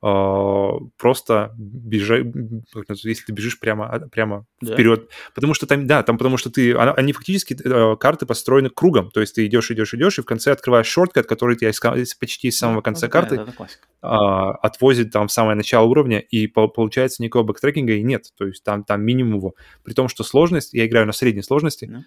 [0.00, 2.26] просто бежать,
[3.04, 4.72] если ты бежишь прямо, а, прямо да.
[4.72, 5.10] вперед.
[5.34, 7.54] Потому что там, да, там потому что ты, они фактически,
[7.96, 11.56] карты построены кругом, то есть ты идешь, идешь, идешь, и в конце открываешь shortcut, который
[11.56, 11.70] тебя
[12.18, 13.66] почти с самого конца да, карты да,
[14.00, 18.64] а, отвозит там в самое начало уровня, и получается никакого бэктрекинга и нет, то есть
[18.64, 19.54] там, там минимум его.
[19.84, 22.02] При том, что сложность, я играю на средней сложности, да а,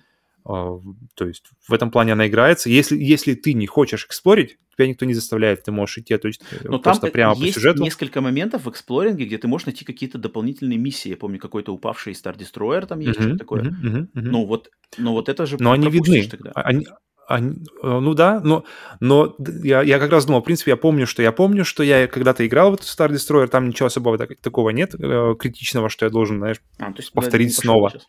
[0.46, 2.70] то есть в этом плане она играется.
[2.70, 6.41] Если, если ты не хочешь эксплорить, тебя никто не заставляет, ты можешь идти, то есть
[6.52, 7.84] э, Но просто там прямо есть по сюжету.
[7.84, 11.10] несколько моментов в эксплоринге, где ты можешь найти какие-то дополнительные миссии.
[11.10, 13.64] Я помню, какой-то упавший Star Destroyer там есть, uh-huh, что-то такое.
[13.64, 14.08] Uh-huh, uh-huh.
[14.14, 16.28] Ну вот, но вот это же Но они видны.
[16.28, 16.52] Тогда.
[16.56, 16.88] Они,
[17.28, 18.66] они, э, ну да, но,
[19.00, 22.08] но я, я как раз думал, в принципе, я помню, что я помню, что я
[22.08, 26.06] когда-то играл в этот Star Destroyer, там ничего особого так, такого нет, э, критичного, что
[26.06, 27.91] я должен, знаешь, а, есть, повторить снова.
[27.91, 28.08] Сейчас.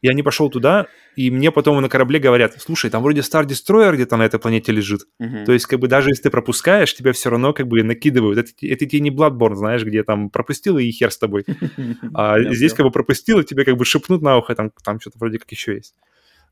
[0.00, 0.86] Я не пошел туда,
[1.16, 4.70] и мне потом на корабле говорят, слушай, там вроде Star Destroyer где-то на этой планете
[4.70, 5.02] лежит.
[5.20, 5.44] Uh-huh.
[5.44, 8.38] То есть, как бы, даже если ты пропускаешь, тебя все равно, как бы, накидывают.
[8.38, 11.44] Это, это тебе не Bloodborne, знаешь, где там пропустил, и хер с тобой.
[12.14, 15.18] А здесь, как бы, пропустил, и тебе, как бы, шепнут на ухо, там, там что-то
[15.18, 15.94] вроде как еще есть.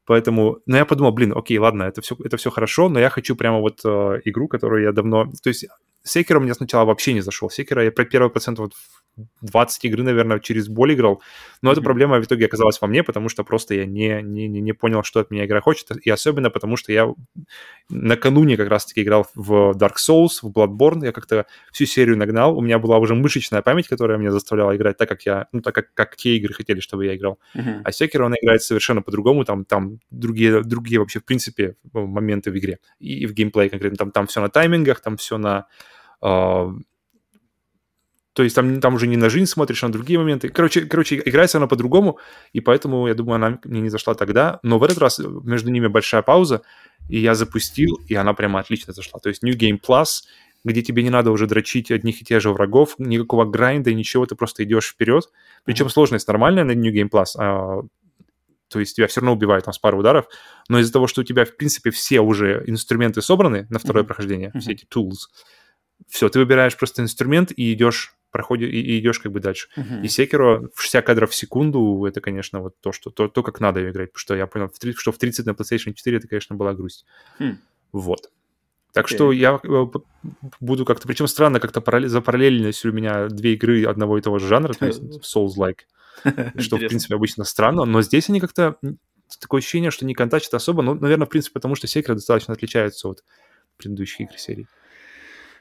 [0.07, 3.35] Поэтому, ну, я подумал, блин, окей, ладно, это все, это все хорошо, но я хочу
[3.37, 5.25] прямо вот э, игру, которую я давно...
[5.43, 5.67] То есть
[6.07, 7.51] Секера мне сначала вообще не зашел.
[7.51, 8.73] Секера я про первый процент вот
[9.41, 11.23] 20 игры, наверное, через боль играл.
[11.63, 11.73] Но mm-hmm.
[11.73, 15.03] эта проблема в итоге оказалась во мне, потому что просто я не, не, не понял,
[15.03, 15.89] что от меня игра хочет.
[16.05, 17.13] И особенно потому, что я
[17.89, 21.05] накануне как раз-таки играл в Dark Souls, в Bloodborne.
[21.05, 22.57] Я как-то всю серию нагнал.
[22.57, 25.47] У меня была уже мышечная память, которая меня заставляла играть так, как я...
[25.53, 27.39] Ну, так как, как те игры хотели, чтобы я играл.
[27.57, 27.81] Mm-hmm.
[27.85, 29.45] А Секера, он играет совершенно по-другому.
[29.45, 32.79] Там, там другие, другие вообще, в принципе, моменты в игре.
[32.99, 33.97] И, и в геймплее конкретно.
[33.97, 35.67] Там, там все на таймингах, там все на...
[36.23, 36.79] Uh,
[38.37, 40.51] то есть там, там уже не на жизнь смотришь, а на другие моменты.
[40.51, 42.19] Короче, короче, играется она по-другому,
[42.53, 44.61] и поэтому, я думаю, она мне не зашла тогда.
[44.63, 46.61] Но в этот раз между ними большая пауза,
[47.09, 49.21] и я запустил, и она прямо отлично зашла.
[49.21, 50.25] То есть New Game Plus,
[50.65, 54.35] где тебе не надо уже дрочить одних и тех же врагов, никакого грайнда, ничего, ты
[54.35, 55.31] просто идешь вперед.
[55.65, 57.85] Причем сложность нормальная на New Game Plus, а,
[58.69, 60.27] то есть тебя все равно убивают там с пару ударов,
[60.69, 64.07] но из-за того, что у тебя, в принципе, все уже инструменты собраны на второе mm-hmm.
[64.07, 64.61] прохождение, mm-hmm.
[64.61, 65.31] все эти tools,
[66.09, 69.69] все, ты выбираешь просто инструмент и идешь проходишь и, и идешь как бы дальше.
[69.79, 70.03] Uh-huh.
[70.03, 73.81] И Секиро 60 кадров в секунду, это, конечно, вот то, что, то, то как надо
[73.81, 76.75] ее играть, потому что я понял, что в 30 на PlayStation 4 это, конечно, была
[76.75, 77.07] грусть.
[77.41, 77.57] Hmm.
[77.93, 78.31] Вот.
[78.93, 79.15] Так okay.
[79.15, 79.87] что я э,
[80.61, 81.09] буду как-то...
[81.09, 84.75] Причем странно, как-то параллель, за параллельность у меня две игры одного и того же жанра,
[84.75, 85.81] то есть Souls-like,
[86.59, 88.77] что, в принципе, обычно странно, но здесь они как-то...
[89.41, 93.09] Такое ощущение, что не контачат особо, ну, наверное, в принципе, потому что Секиро достаточно отличается
[93.09, 93.25] от
[93.77, 94.69] предыдущих игр серии.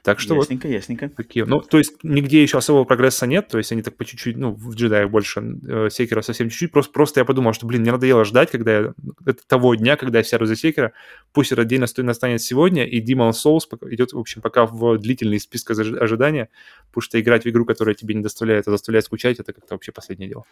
[0.06, 1.08] Так что ясненько, вот ясненько.
[1.08, 1.44] Такие.
[1.46, 4.52] Ну, то есть нигде еще особого прогресса нет, то есть они так по чуть-чуть, ну,
[4.52, 8.24] в джедаях больше, э, Sekiro совсем чуть-чуть, просто, просто я подумал, что, блин, мне надоело
[8.24, 8.94] ждать, когда я,
[9.26, 10.92] это того дня, когда я сяду за Sekiro,
[11.32, 15.76] пусть этот день настанет сегодня, и Demon Souls идет, в общем, пока в длительный список
[15.76, 16.50] ожидания,
[16.90, 19.90] потому что играть в игру, которая тебе не доставляет, а заставляет скучать, это как-то вообще
[19.90, 20.44] последнее дело.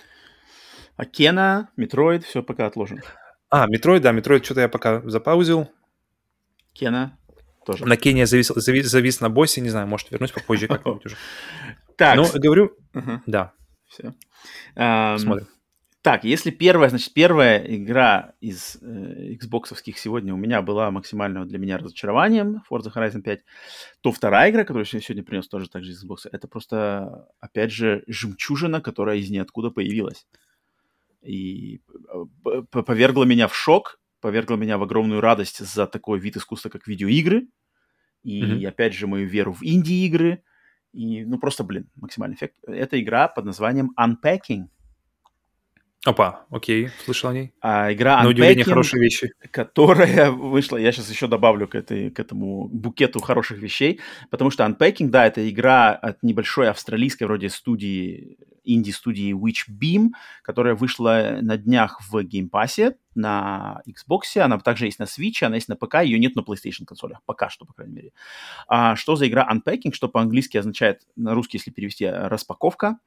[0.97, 3.03] А Кена, Метроид, все пока отложено.
[3.51, 5.71] А, Метроид, да, Метроид что-то я пока запаузил.
[6.73, 7.17] Кена,
[7.65, 7.87] тоже.
[7.87, 11.17] На Кене завис, завис, завис на боссе, не знаю, может вернусь попозже как-нибудь уже.
[11.97, 12.17] Так.
[12.17, 12.73] Ну, говорю,
[13.27, 13.53] да.
[13.89, 14.15] Все.
[14.75, 15.47] Смотрим.
[16.05, 21.59] Так, если первая, значит, первая игра из э, Xbox сегодня у меня была максимальным для
[21.59, 23.41] меня разочарованием, Forza Horizon 5,
[24.03, 28.05] то вторая игра, которую я сегодня принес тоже также из Xbox, это просто, опять же,
[28.07, 30.27] жемчужина, которая из ниоткуда появилась.
[31.23, 31.81] И
[32.45, 36.87] э, повергла меня в шок, повергло меня в огромную радость за такой вид искусства, как
[36.87, 37.47] видеоигры.
[38.23, 38.67] И, mm-hmm.
[38.67, 40.43] опять же, мою веру в инди-игры.
[40.95, 42.55] И, ну, просто, блин, максимальный эффект.
[42.67, 44.69] Это игра под названием Unpacking.
[46.07, 47.53] Опа, окей, слышал о ней.
[47.61, 49.31] А, игра На удивление Unpacking, хорошие вещи.
[49.51, 54.01] которая вышла, я сейчас еще добавлю к, этой, к этому букету хороших вещей,
[54.31, 60.11] потому что Unpacking, да, это игра от небольшой австралийской вроде студии, инди-студии Witchbeam,
[60.43, 65.69] которая вышла на днях в геймпассе на Xbox, она также есть на Switch, она есть
[65.69, 68.13] на ПК, ее нет на PlayStation консолях, пока что, по крайней мере.
[68.67, 72.99] А что за игра Unpacking, что по-английски означает, на русский, если перевести, распаковка.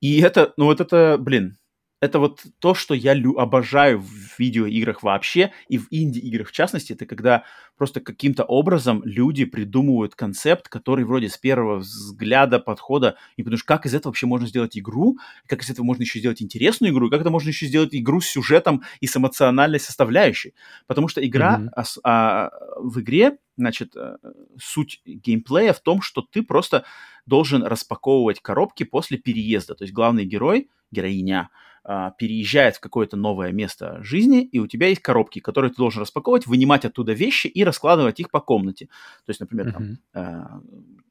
[0.00, 1.56] И это, ну вот это, блин,
[2.00, 6.94] это вот то, что я лю- обожаю в видеоиграх вообще и в инди-играх в частности,
[6.94, 7.44] это когда
[7.76, 13.66] просто каким-то образом люди придумывают концепт, который вроде с первого взгляда, подхода, и потому что
[13.66, 17.08] как из этого вообще можно сделать игру, как из этого можно еще сделать интересную игру,
[17.08, 20.54] и как это можно еще сделать игру с сюжетом и с эмоциональной составляющей.
[20.86, 21.68] Потому что игра mm-hmm.
[21.76, 24.16] а, а, в игре, значит, э,
[24.58, 26.84] суть геймплея в том, что ты просто
[27.26, 29.74] должен распаковывать коробки после переезда.
[29.74, 31.50] То есть главный герой, героиня,
[31.82, 36.02] а, переезжает в какое-то новое место жизни, и у тебя есть коробки, которые ты должен
[36.02, 38.86] распаковывать, вынимать оттуда вещи и раскладывать их по комнате.
[39.26, 40.42] То есть, например, там, э,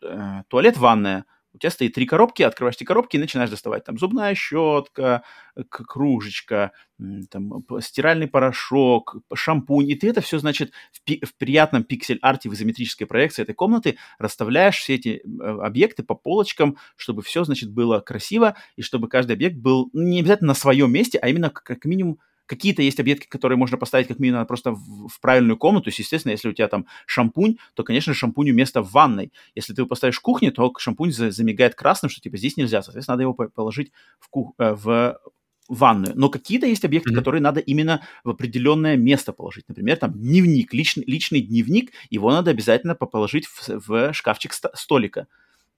[0.04, 1.26] э, туалет, ванная–
[1.60, 3.84] у тебя стоит три коробки, открываешь эти коробки и начинаешь доставать.
[3.84, 5.24] Там зубная щетка,
[5.70, 6.72] кружечка,
[7.30, 9.89] там, стиральный порошок, шампунь.
[9.89, 13.97] И ты это все, значит, в, пи- в приятном пиксель-арте в изометрической проекции этой комнаты
[14.20, 19.34] расставляешь все эти э, объекты по полочкам, чтобы все, значит, было красиво, и чтобы каждый
[19.34, 22.20] объект был не обязательно на своем месте, а именно как минимум
[22.50, 25.84] Какие-то есть объекты, которые можно поставить как минимум просто в, в правильную комнату.
[25.84, 29.32] То есть, естественно, если у тебя там шампунь, то, конечно, шампуню место в ванной.
[29.54, 32.82] Если ты его поставишь в кухне, то шампунь замигает красным, что типа здесь нельзя.
[32.82, 34.56] Соответственно, надо его положить в, кух...
[34.58, 35.20] Э, в
[35.68, 36.14] ванную.
[36.16, 37.16] Но какие-то есть объекты, mm-hmm.
[37.16, 39.66] которые надо именно в определенное место положить.
[39.68, 45.28] Например, там дневник, личный, личный дневник, его надо обязательно положить в, в шкафчик столика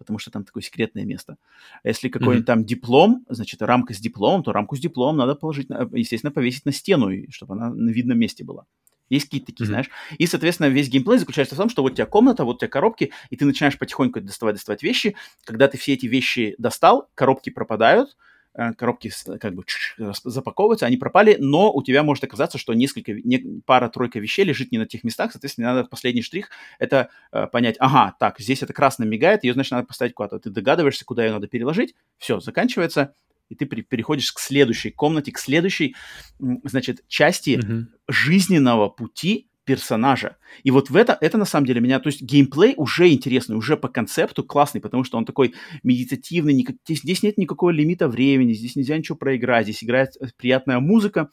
[0.01, 1.37] потому что там такое секретное место.
[1.83, 2.45] А если какой-нибудь mm-hmm.
[2.47, 6.71] там диплом, значит, рамка с дипломом, то рамку с дипломом надо положить, естественно, повесить на
[6.71, 8.65] стену, чтобы она на видном месте была.
[9.09, 9.67] Есть какие-то такие, mm-hmm.
[9.67, 9.89] знаешь.
[10.17, 12.69] И, соответственно, весь геймплей заключается в том, что вот у тебя комната, вот у тебя
[12.69, 15.15] коробки, и ты начинаешь потихоньку доставать, доставать вещи.
[15.43, 18.17] Когда ты все эти вещи достал, коробки пропадают,
[18.53, 19.63] коробки как бы
[19.97, 24.77] запаковываются, они пропали, но у тебя может оказаться, что несколько, не, пара-тройка вещей лежит не
[24.77, 26.49] на тех местах, соответственно, надо последний штрих
[26.79, 30.39] это э, понять, ага, так, здесь это красным мигает, ее, значит, надо поставить куда-то.
[30.39, 33.13] Ты догадываешься, куда ее надо переложить, все, заканчивается,
[33.49, 35.95] и ты переходишь к следующей комнате, к следующей,
[36.39, 37.85] значит, части mm-hmm.
[38.07, 40.37] жизненного пути персонажа.
[40.63, 43.77] И вот в это, это на самом деле меня, то есть геймплей уже интересный, уже
[43.77, 45.53] по концепту классный, потому что он такой
[45.83, 50.27] медитативный, никак, здесь, здесь нет никакого лимита времени, здесь нельзя ничего проиграть, здесь играет э,
[50.35, 51.29] приятная музыка,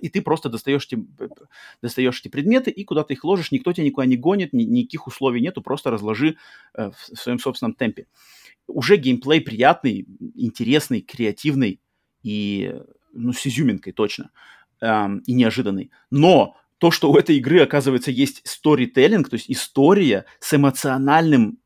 [0.00, 1.04] и ты просто достаешь эти,
[1.82, 5.40] достаешь эти предметы и куда-то их ложишь, никто тебя никуда не гонит, ни, никаких условий
[5.40, 6.36] нету, просто разложи
[6.74, 8.06] э, в, своем собственном темпе.
[8.66, 11.80] Уже геймплей приятный, интересный, креативный
[12.22, 12.74] и,
[13.12, 14.30] ну, с изюминкой точно,
[14.80, 15.90] эм, и неожиданный.
[16.10, 21.58] Но то, что у этой игры, оказывается, есть сторителлинг, то есть история с эмоциональным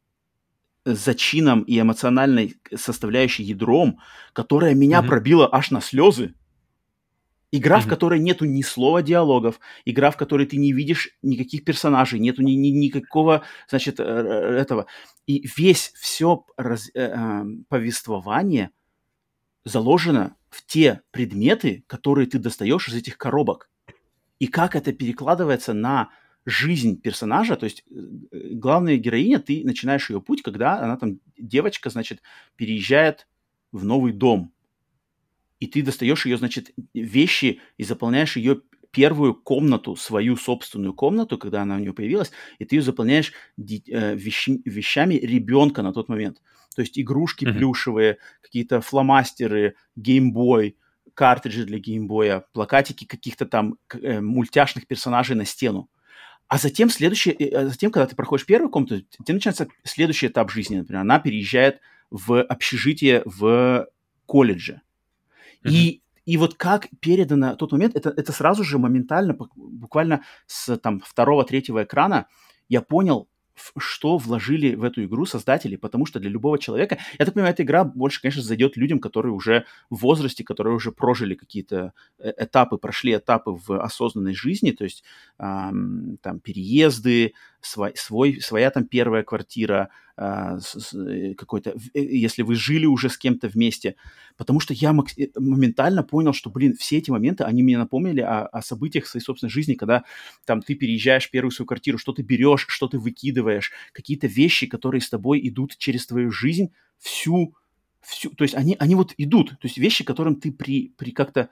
[0.84, 3.98] э, зачином и эмоциональной составляющей ядром,
[4.32, 5.06] которая меня mm-hmm.
[5.06, 6.34] пробила аж на слезы.
[7.54, 7.82] Игра, mm-hmm.
[7.82, 12.42] в которой нету ни слова диалогов, игра, в которой ты не видишь никаких персонажей, нету
[12.42, 14.86] ни, ни, никакого, значит, э, э, этого.
[15.26, 18.70] И весь все раз, э, э, повествование
[19.64, 23.68] заложено в те предметы, которые ты достаешь из этих коробок
[24.42, 26.10] и как это перекладывается на
[26.44, 27.94] жизнь персонажа, то есть э,
[28.54, 32.22] главная героиня, ты начинаешь ее путь, когда она там, девочка, значит,
[32.56, 33.28] переезжает
[33.70, 34.52] в новый дом,
[35.60, 41.62] и ты достаешь ее, значит, вещи и заполняешь ее первую комнату, свою собственную комнату, когда
[41.62, 46.42] она у нее появилась, и ты ее заполняешь э, вещи, вещами ребенка на тот момент.
[46.74, 47.52] То есть игрушки mm-hmm.
[47.58, 50.78] плюшевые, какие-то фломастеры, геймбой,
[51.14, 55.88] картриджи для геймбоя, плакатики каких-то там э, мультяшных персонажей на стену.
[56.48, 60.50] А затем следующий, э, а затем, когда ты проходишь первую комнату, тебе начинается следующий этап
[60.50, 60.76] жизни.
[60.76, 63.88] Например, она переезжает в общежитие в
[64.26, 64.82] колледже.
[65.64, 65.70] Mm-hmm.
[65.70, 71.00] И, и вот как передано тот момент, это, это сразу же моментально, буквально с там
[71.00, 72.26] второго-третьего экрана,
[72.68, 73.28] я понял,
[73.78, 77.62] что вложили в эту игру создатели, потому что для любого человека, я так понимаю, эта
[77.62, 82.76] игра больше, конечно, зайдет людям, которые уже в возрасте, которые уже прожили какие-то э, этапы,
[82.76, 85.04] прошли этапы в осознанной жизни, то есть
[85.38, 90.58] эм, там переезды, свой, свой, своя там первая квартира, э,
[91.38, 93.94] какой-то, э, если вы жили уже с кем-то вместе,
[94.36, 98.46] потому что я э, моментально понял, что, блин, все эти моменты, они мне напомнили о,
[98.46, 100.02] о событиях своей собственной жизни, когда
[100.44, 105.00] там ты переезжаешь первую свою квартиру, что ты берешь, что ты выкидываешь, какие-то вещи, которые
[105.00, 107.54] с тобой идут через твою жизнь всю,
[108.00, 111.48] всю, то есть они, они вот идут, то есть вещи, которым ты при, при как-то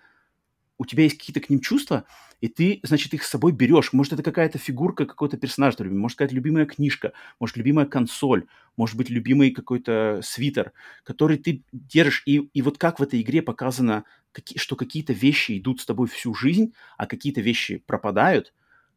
[0.80, 2.06] у тебя есть какие-то к ним чувства,
[2.40, 3.92] и ты, значит, их с собой берешь.
[3.92, 8.46] Может, это какая-то фигурка, какой-то персонаж, ты может, какая-то любимая книжка, может, любимая консоль,
[8.78, 10.72] может быть, любимый какой-то свитер,
[11.04, 12.22] который ты держишь.
[12.24, 16.08] И, и вот как в этой игре показано, какие, что какие-то вещи идут с тобой
[16.08, 18.54] всю жизнь, а какие-то вещи пропадают,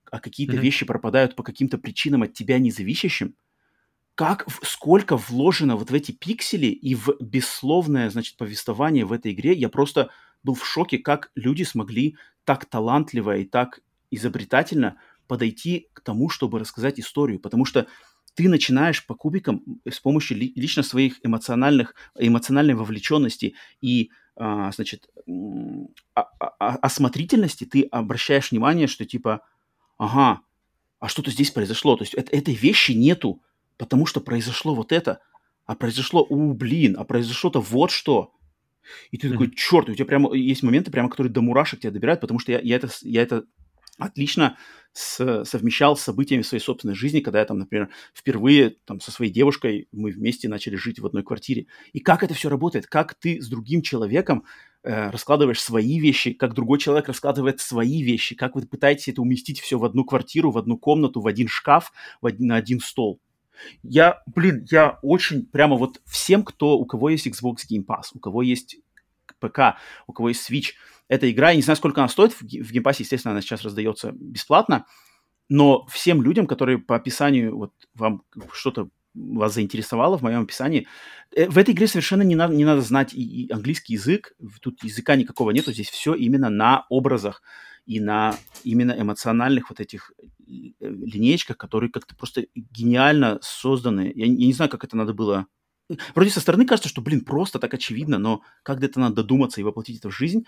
[0.10, 0.62] а какие-то mm-hmm.
[0.62, 3.36] вещи пропадают по каким-то причинам от тебя независящим,
[4.16, 9.52] как, сколько вложено вот в эти пиксели и в бессловное, значит, повествование в этой игре,
[9.52, 10.12] я просто
[10.44, 13.80] был в шоке, как люди смогли так талантливо и так
[14.12, 17.88] изобретательно подойти к тому, чтобы рассказать историю, потому что
[18.36, 25.08] ты начинаешь по кубикам с помощью ли, лично своих эмоциональных, эмоциональной вовлеченности и, а, значит,
[26.16, 29.42] а, а, осмотрительности, ты обращаешь внимание, что типа,
[29.98, 30.42] ага,
[31.00, 33.42] а что-то здесь произошло, то есть это, этой вещи нету,
[33.78, 35.20] потому что произошло вот это,
[35.66, 38.34] а произошло, у, блин, а произошло-то вот что.
[39.12, 39.32] И ты mm-hmm.
[39.32, 42.52] такой, черт, у тебя прямо есть моменты, прямо, которые до мурашек тебя добирают, потому что
[42.52, 43.46] я, я, это, я это
[43.98, 44.58] отлично
[44.92, 49.32] с, совмещал с событиями своей собственной жизни, когда я там, например, впервые там со своей
[49.32, 51.66] девушкой мы вместе начали жить в одной квартире.
[51.94, 52.88] И как это все работает?
[52.88, 54.46] Как ты с другим человеком
[54.84, 59.60] э, раскладываешь свои вещи, как другой человек раскладывает свои вещи, как вы пытаетесь это уместить
[59.60, 63.20] все в одну квартиру, в одну комнату, в один шкаф, в один, на один стол.
[63.82, 68.20] Я, блин, я очень прямо вот всем, кто, у кого есть Xbox Game Pass, у
[68.20, 68.78] кого есть
[69.40, 69.78] ПК,
[70.08, 70.72] у кого есть Switch,
[71.08, 73.64] эта игра, я не знаю, сколько она стоит, в, в Game Pass, естественно, она сейчас
[73.64, 74.86] раздается бесплатно,
[75.50, 78.24] но всем людям, которые по описанию, вот вам
[78.54, 80.88] что-то вас заинтересовало в моем описании.
[81.36, 84.84] Э, в этой игре совершенно не надо, не надо знать и, и английский язык, тут
[84.84, 87.42] языка никакого нету, здесь все именно на образах
[87.86, 90.14] и на именно эмоциональных вот этих
[90.80, 94.12] линеечках, которые как-то просто гениально созданы.
[94.16, 95.48] Я, я не знаю, как это надо было...
[96.16, 99.64] Вроде со стороны кажется, что, блин, просто так очевидно, но как где-то надо додуматься и
[99.64, 100.46] воплотить это в жизнь.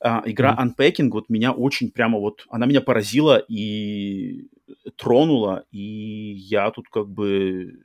[0.00, 0.74] А, игра mm-hmm.
[0.76, 2.46] Unpacking вот меня очень прямо вот...
[2.48, 4.48] Она меня поразила и
[4.96, 7.78] тронула, и я тут как бы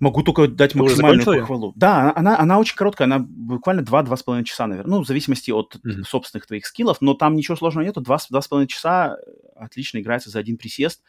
[0.00, 1.72] Могу только дать максимальную похвалу.
[1.76, 4.96] Да, она, она очень короткая, она буквально 2-2,5 часа, наверное.
[4.96, 6.04] Ну, в зависимости от mm-hmm.
[6.04, 8.00] собственных твоих скиллов, но там ничего сложного нету.
[8.00, 9.16] 2-2,5 часа
[9.56, 11.02] отлично играется за один присест.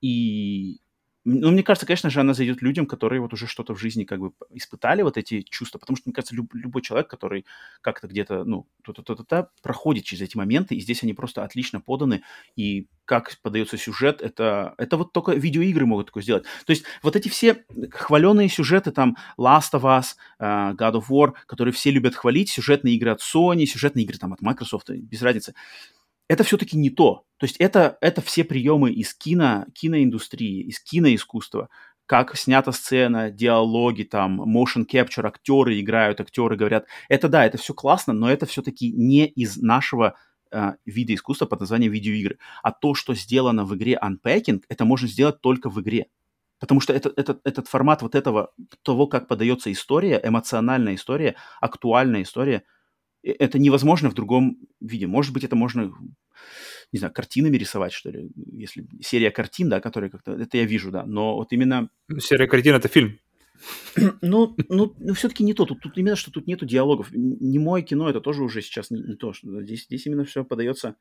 [0.00, 0.80] И
[1.24, 4.18] ну, мне кажется, конечно же, она зайдет людям, которые вот уже что-то в жизни как
[4.18, 7.46] бы испытали вот эти чувства, потому что, мне кажется, люб, любой человек, который
[7.80, 12.22] как-то где-то, ну, то-то-то-то, проходит через эти моменты, и здесь они просто отлично поданы,
[12.56, 16.44] и как подается сюжет, это, это вот только видеоигры могут такое сделать.
[16.66, 21.34] То есть вот эти все хваленые сюжеты, там, Last of Us, uh, God of War,
[21.46, 25.54] которые все любят хвалить, сюжетные игры от Sony, сюжетные игры там от Microsoft, без разницы,
[26.28, 27.24] это все-таки не то.
[27.42, 31.70] То есть это, это все приемы из кино, киноиндустрии, из киноискусства,
[32.06, 36.86] как снята сцена, диалоги, там, motion capture, актеры играют, актеры говорят.
[37.08, 40.14] Это да, это все классно, но это все-таки не из нашего
[40.52, 42.38] э, вида искусства под названием видеоигры.
[42.62, 46.06] А то, что сделано в игре Unpacking, это можно сделать только в игре.
[46.60, 52.22] Потому что это, это, этот формат вот этого, того, как подается история, эмоциональная история, актуальная
[52.22, 52.62] история–
[53.22, 55.06] Э, это невозможно в другом виде.
[55.06, 55.92] Может быть, это можно,
[56.92, 60.90] не знаю, картинами рисовать, что ли, если серия картин, да, которые как-то, это я вижу,
[60.90, 61.88] да, но вот именно...
[62.08, 63.18] Ну, серия картин— это фильм.
[64.22, 65.64] Ну, ну, ну все-таки не то.
[65.64, 67.12] Тут, тут именно, что тут нету диалогов.
[67.12, 69.32] Не мое кино, это тоже уже сейчас не, не то.
[69.32, 70.96] Что здесь, здесь именно все подается...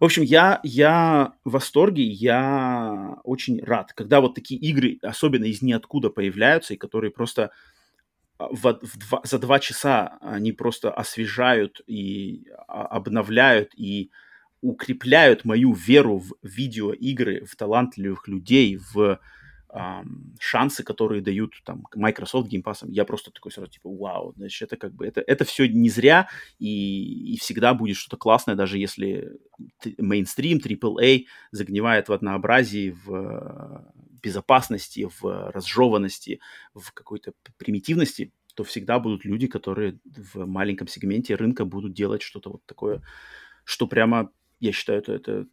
[0.00, 5.62] В общем, я, я в восторге, я очень рад, когда вот такие игры, особенно из
[5.62, 7.52] ниоткуда появляются, и которые просто
[8.38, 14.10] а, в, в два, за два часа они просто освежают и а, обновляют и
[14.64, 19.20] укрепляют мою веру в видеоигры, в талантливых людей, в
[19.68, 22.78] эм, шансы, которые дают там Microsoft Game Pass.
[22.88, 26.28] Я просто такой сразу типа, вау, значит, это как бы, это, это все не зря
[26.58, 29.38] и, и всегда будет что-то классное, даже если
[29.98, 33.92] мейнстрим, AAA загнивает в однообразии, в
[34.22, 36.40] безопасности, в разжеванности,
[36.72, 42.50] в какой-то примитивности, то всегда будут люди, которые в маленьком сегменте рынка будут делать что-то
[42.50, 43.02] вот такое,
[43.64, 44.30] что прямо,
[44.64, 45.46] я считаю, это, это,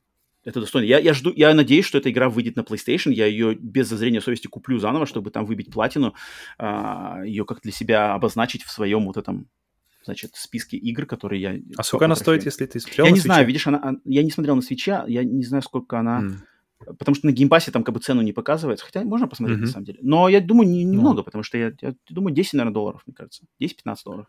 [0.44, 0.86] это достойно.
[0.86, 4.22] Я, я жду, я надеюсь, что эта игра выйдет на PlayStation, я ее без зазрения
[4.22, 6.16] совести куплю заново, чтобы там выбить платину,
[6.58, 9.48] а, ее как для себя обозначить в своем вот этом
[10.04, 11.60] значит, списке игр, которые я...
[11.78, 13.28] А сколько она стоит, если ты смотрел Я не свиче?
[13.28, 16.22] знаю, видишь, она, я не смотрел на свиче, я не знаю, сколько она...
[16.22, 16.96] Мм.
[16.98, 19.62] Потому что на геймпассе там как бы цену не показывается, хотя можно посмотреть mm-hmm.
[19.62, 20.00] на самом деле.
[20.02, 21.24] Но я думаю, не, немного, ну.
[21.24, 23.44] потому что я, я думаю, 10, наверное, долларов, мне кажется.
[23.62, 24.28] 10-15 долларов.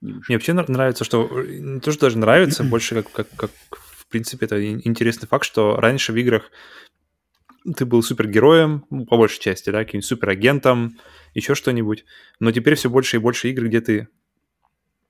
[0.00, 1.30] Мне вообще нравится, что...
[1.44, 3.50] Не то, что даже нравится, больше как, как, как,
[4.12, 6.50] принципе, это интересный факт, что раньше в играх
[7.76, 10.98] ты был супергероем, ну, по большей части, да, каким-нибудь суперагентом,
[11.34, 12.04] еще что-нибудь.
[12.40, 14.08] Но теперь все больше и больше игр, где ты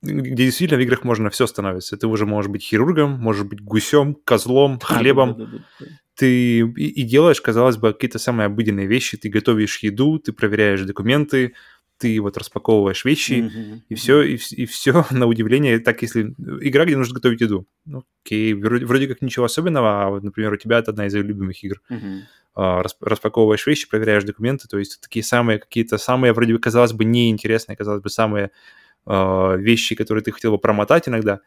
[0.03, 1.97] где действительно в играх можно все становиться.
[1.97, 5.37] Ты уже можешь быть хирургом, можешь быть гусем, козлом, хлебом.
[5.39, 9.17] Да, да, да, ты и, и делаешь, казалось бы, какие-то самые обыденные вещи.
[9.17, 11.55] Ты готовишь еду, ты проверяешь документы,
[11.99, 13.81] ты вот распаковываешь вещи, mm-hmm.
[13.89, 16.35] и все, и, и все, на удивление, так если...
[16.61, 17.67] Игра, где нужно готовить еду.
[17.85, 21.15] Ну, окей, вроде, вроде как ничего особенного, а вот, например, у тебя это одна из
[21.15, 21.81] любимых игр.
[21.91, 22.21] Mm-hmm.
[22.55, 27.05] А, распаковываешь вещи, проверяешь документы, то есть такие самые какие-то, самые, вроде бы, казалось бы,
[27.05, 28.51] неинтересные, казалось бы, самые
[29.07, 31.41] э, вещи, которые ты хотел бы промотать иногда,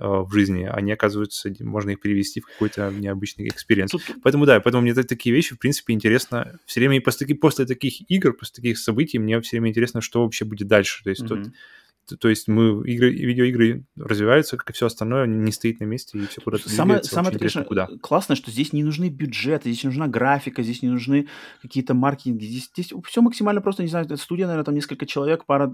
[0.00, 3.90] в жизни, они, оказываются, можно их перевести в какой-то необычный experience.
[3.90, 4.02] Тут...
[4.22, 6.58] Поэтому, да, поэтому мне такие вещи, в принципе, интересно.
[6.64, 10.44] Все время после, после таких игр, после таких событий, мне все время интересно, что вообще
[10.44, 11.04] будет дальше.
[11.04, 11.28] То есть, mm-hmm.
[12.06, 16.18] тут, то есть мы игры, видеоигры развиваются, как и все остальное, не стоит на месте,
[16.18, 17.14] и все куда-то самое, двигается.
[17.14, 17.88] Самое, конечно, куда.
[18.00, 21.28] классно, что здесь не нужны бюджеты, здесь не нужна графика, здесь не нужны
[21.62, 22.46] какие-то маркетинги.
[22.46, 25.72] Здесь, здесь все максимально просто, не знаю, студия, наверное, там несколько человек, пара,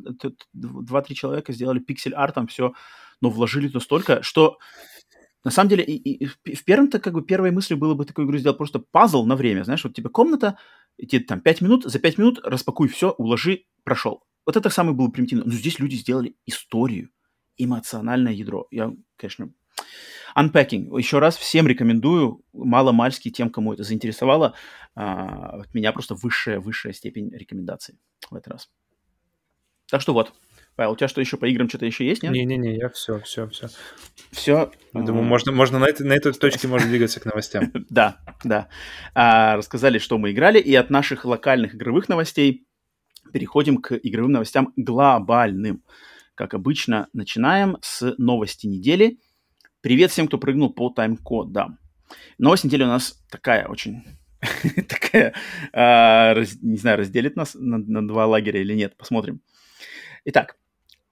[0.52, 2.72] два-три человека сделали пиксель-арт, там все
[3.20, 4.58] но вложили туда столько, что
[5.44, 8.36] на самом деле, и, и, в первом-то, как бы, первой мыслью было бы такую игру
[8.36, 10.58] сделать просто пазл на время, знаешь, вот тебе комната,
[10.98, 14.24] тебе там 5 минут, за 5 минут распакуй все, уложи, прошел.
[14.44, 15.44] Вот это самое было примитивно.
[15.44, 17.10] Но здесь люди сделали историю,
[17.56, 18.66] эмоциональное ядро.
[18.72, 19.52] Я, конечно,
[20.36, 20.98] Unpacking.
[20.98, 24.54] Еще раз всем рекомендую, мало-мальски тем, кому это заинтересовало.
[24.94, 27.98] А, от меня просто высшая, высшая степень рекомендаций
[28.30, 28.70] в этот раз.
[29.88, 30.34] Так что вот,
[30.76, 32.32] Павел, у тебя что еще по играм что-то еще есть, нет?
[32.32, 33.68] Не-не-не, я все, все, все.
[34.30, 34.70] Все?
[34.92, 37.72] Думаю, можно, можно на, этой, на этой точке можно двигаться к новостям.
[37.88, 38.68] Да, да.
[39.14, 42.66] А, рассказали, что мы играли, и от наших локальных игровых новостей
[43.32, 45.82] переходим к игровым новостям глобальным.
[46.34, 49.18] Как обычно, начинаем с новости недели.
[49.80, 51.78] Привет всем, кто прыгнул по тайм-кодам.
[52.36, 54.04] Новость недели у нас такая очень
[54.88, 55.32] такая,
[55.72, 59.40] а, не знаю, разделит нас на два лагеря или нет, посмотрим.
[60.26, 60.56] Итак,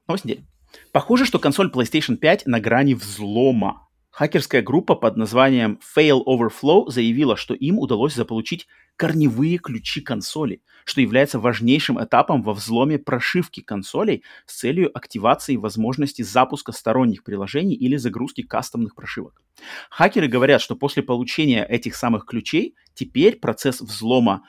[0.07, 0.45] Новость недели.
[0.93, 3.89] Похоже, что консоль PlayStation 5 на грани взлома.
[4.11, 11.01] Хакерская группа под названием Fail Overflow заявила, что им удалось заполучить корневые ключи консоли, что
[11.01, 17.97] является важнейшим этапом во взломе прошивки консолей с целью активации возможности запуска сторонних приложений или
[17.97, 19.43] загрузки кастомных прошивок.
[19.91, 24.43] Хакеры говорят, что после получения этих самых ключей теперь процесс взлома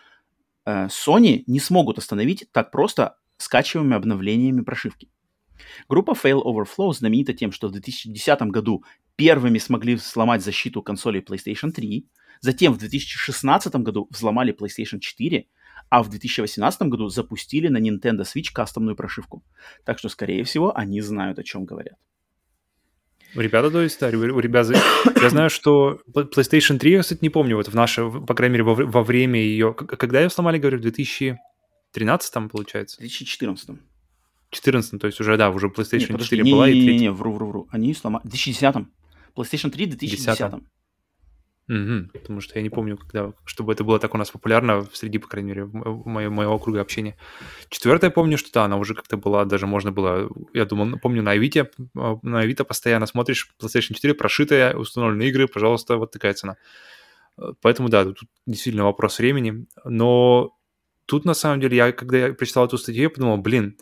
[0.65, 5.10] э, Sony не смогут остановить так просто скачиваемыми обновлениями прошивки.
[5.90, 8.84] Группа Fail Overflow знаменита тем, что в 2010 году
[9.15, 12.06] первыми смогли сломать защиту консолей PlayStation 3,
[12.41, 15.48] затем в 2016 году взломали PlayStation 4,
[15.90, 19.44] а в 2018 году запустили на Nintendo Switch кастомную прошивку.
[19.84, 21.98] Так что, скорее всего, они знают, о чем говорят.
[23.36, 24.68] Ребята, то есть, да, у ребят...
[25.22, 28.64] Я знаю, что PlayStation 3, я, кстати, не помню, вот в наше, по крайней мере,
[28.64, 29.73] во, во время ее...
[29.73, 32.95] Когда ее сломали, говорю, в 2013 получается?
[32.95, 33.69] В 2014
[34.51, 36.93] 14 то есть уже, да, уже PlayStation не, подожди, 4 не, была не, и 3.
[36.93, 37.67] Не, не, вру, вру, вру.
[37.72, 38.27] Они сломали...
[38.27, 38.91] В 2010-м.
[39.35, 40.63] PlayStation 3 в 2010 -м.
[41.67, 45.17] Угу, потому что я не помню, когда, чтобы это было так у нас популярно среди,
[45.17, 47.17] по крайней мере, моего, моего круга общения.
[47.69, 51.31] Четвертое помню, что да, она уже как-то была, даже можно было, я думал, помню, на
[51.31, 56.55] Авито, на Авито постоянно смотришь PlayStation 4, прошитая, установленные игры, пожалуйста, вот такая цена.
[57.61, 59.65] Поэтому, да, тут действительно вопрос времени.
[59.85, 60.55] Но
[61.07, 63.77] тут, на самом деле, я, когда я прочитал эту статью, я подумал, блин,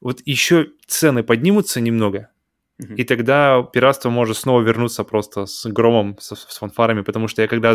[0.00, 2.30] вот еще цены поднимутся немного,
[2.80, 2.96] mm-hmm.
[2.96, 7.48] и тогда пиратство может снова вернуться просто с громом, с, с фанфарами, потому что я
[7.48, 7.74] когда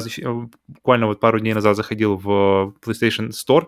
[0.68, 3.68] буквально вот пару дней назад заходил в PlayStation Store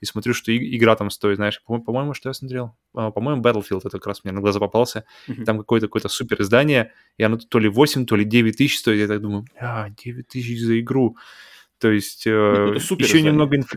[0.00, 2.76] и смотрю, что игра там стоит, знаешь, по-моему, что я смотрел?
[2.94, 5.04] А, по-моему, Battlefield это как раз мне на глаза попался.
[5.28, 5.44] Mm-hmm.
[5.44, 9.00] Там какое-то какое-то супер издание, и оно то ли 8, то ли 9 тысяч стоит.
[9.00, 11.16] Я так думаю, а, 9 тысяч за игру.
[11.78, 12.30] То есть э,
[12.98, 13.56] еще немного...
[13.56, 13.74] Инф...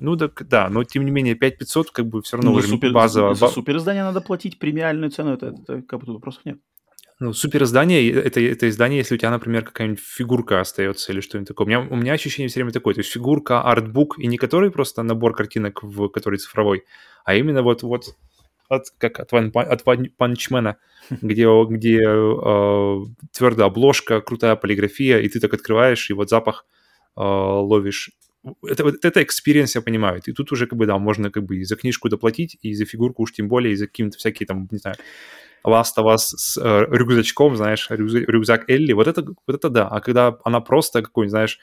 [0.00, 2.92] Ну так да, но тем не менее 5500 как бы все равно ну, уже супер,
[2.92, 3.34] базово.
[3.34, 6.58] За, супер издание надо платить премиальную цену, это, это как бы тут вопросов нет.
[7.20, 11.48] Ну, супер издание это, это издание, если у тебя, например, какая-нибудь фигурка остается или что-нибудь
[11.48, 11.64] такое.
[11.64, 14.70] У меня, у меня ощущение все время такое, то есть фигурка, артбук, и не который
[14.70, 16.84] просто набор картинок, в который цифровой,
[17.24, 18.16] а именно вот, вот
[18.68, 19.84] от, как от, ван, от
[20.16, 20.76] панчмена,
[21.10, 23.00] где, где э,
[23.32, 26.66] твердая обложка, крутая полиграфия, и ты так открываешь, и вот запах
[27.16, 28.10] э, ловишь
[28.66, 30.20] это, вот это experience, я понимаю.
[30.24, 32.84] И тут уже, как бы, да, можно как бы и за книжку доплатить, и за
[32.84, 34.96] фигурку уж тем более, и за какие-то всякие там, не знаю,
[35.66, 39.88] Last of Us с э, рюкзачком, знаешь, рюкзак, рюкзак Элли, вот это, вот это да.
[39.88, 41.58] А когда она просто какой-нибудь, знаешь,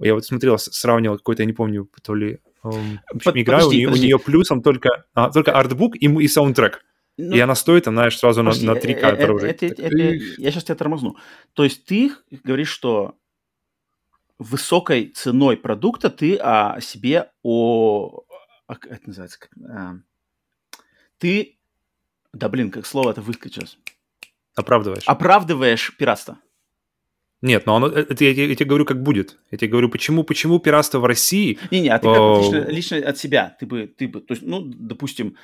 [0.00, 3.00] я вот смотрел, сравнивал какой-то, я не помню, то ли эм,
[3.34, 6.84] игра, подожди, у, нее, у нее плюсом только, а, только артбук и, и саундтрек.
[7.16, 9.46] Ну, и она стоит, там, знаешь, сразу подожди, на, на 3 карты уже.
[9.46, 11.16] Это, это, это, я сейчас тебя тормозну.
[11.52, 12.10] То есть ты
[12.42, 13.14] говоришь, что
[14.38, 18.24] высокой ценой продукта ты о себе, о...
[18.68, 19.50] Это называется как...
[19.68, 19.96] А,
[21.18, 21.56] ты
[22.32, 23.78] Да блин, как слово это выскочилось.
[24.54, 25.04] Оправдываешь.
[25.06, 26.38] Оправдываешь пиратство.
[27.42, 29.38] Нет, но оно, э, это я, я тебе говорю, как будет.
[29.50, 31.58] Я тебе говорю, почему, почему пиратство в России...
[31.70, 33.54] Не-не, а ты как лично, лично от себя?
[33.60, 35.36] Ты бы, ты бы, то есть, ну, допустим,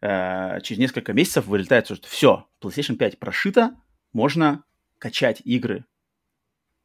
[0.00, 3.74] э, через несколько месяцев вылетает, что все, PlayStation 5 прошито,
[4.12, 4.62] можно
[4.98, 5.84] качать игры,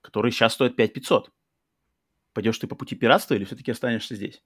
[0.02, 1.30] которые сейчас стоят 5500.
[2.36, 4.44] Пойдешь ты по пути пиратства или все-таки останешься здесь?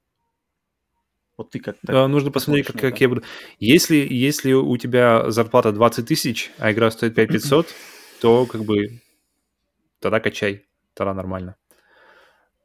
[1.38, 3.24] Вот ты как да, Нужно посмотреть, как, как я буду...
[3.58, 7.74] Если, если у тебя зарплата 20 тысяч, а игра стоит 5500,
[8.22, 9.02] то как бы
[10.00, 11.56] тогда качай, тогда нормально.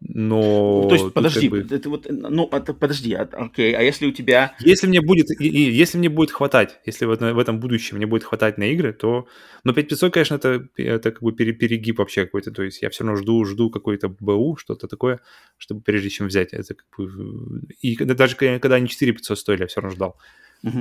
[0.07, 0.87] Но...
[0.89, 1.75] То есть, подожди, как бы...
[1.75, 4.55] это вот, ну, это, подожди, а, окей, а если у тебя...
[4.61, 8.59] Если мне будет, если мне будет хватать, если в, в этом будущем мне будет хватать
[8.59, 9.27] на игры, то...
[9.65, 13.17] Но 5500, конечно, это, это как бы перегиб вообще какой-то, то есть я все равно
[13.21, 15.21] жду, жду какой-то БУ, что-то такое,
[15.57, 17.63] чтобы прежде чем взять, это как бы...
[17.81, 20.17] И даже когда они 4500 стоили, я все равно ждал.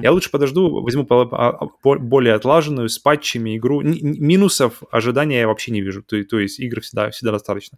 [0.01, 3.81] Я лучше подожду, возьму а, более отлаженную, с патчами игру.
[3.81, 6.01] Минусов ожидания я вообще не вижу.
[6.01, 7.77] То, то есть игр всегда, всегда достаточно,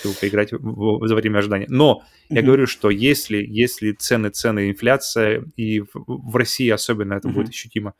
[0.00, 1.66] чтобы поиграть в, в, за время ожидания.
[1.68, 7.28] Но я говорю, что если, если цены, цены, инфляция, и в, в России особенно это
[7.28, 7.94] будет ощутимо,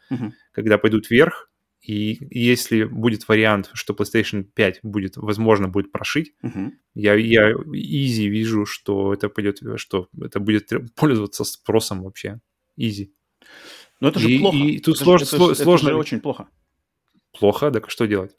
[0.52, 1.50] когда пойдут вверх,
[1.82, 6.70] и если будет вариант, что PlayStation 5 будет, возможно, будет прошить, uh-huh.
[6.94, 12.40] я, я easy вижу, что это пойдет, что это будет пользоваться спросом вообще.
[12.78, 13.10] Easy.
[13.98, 14.56] Но это же и, плохо.
[14.56, 15.88] И тут это слож, же, это, сложно.
[15.88, 16.48] Это же очень плохо.
[17.38, 18.36] Плохо, так что делать?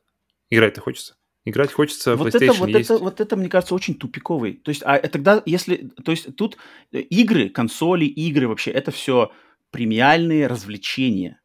[0.50, 1.18] Играть-то хочется.
[1.46, 2.90] Играть хочется, вот PlayStation это, вот есть.
[2.90, 4.54] Это, вот это, мне кажется, очень тупиковый.
[4.54, 5.90] То есть, а тогда, если...
[6.04, 6.58] То есть, тут
[6.92, 9.32] игры, консоли, игры вообще, это все
[9.72, 11.42] премиальные развлечения.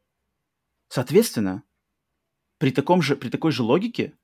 [0.89, 1.65] Соответственно,
[2.59, 4.15] при, таком же, при такой же логике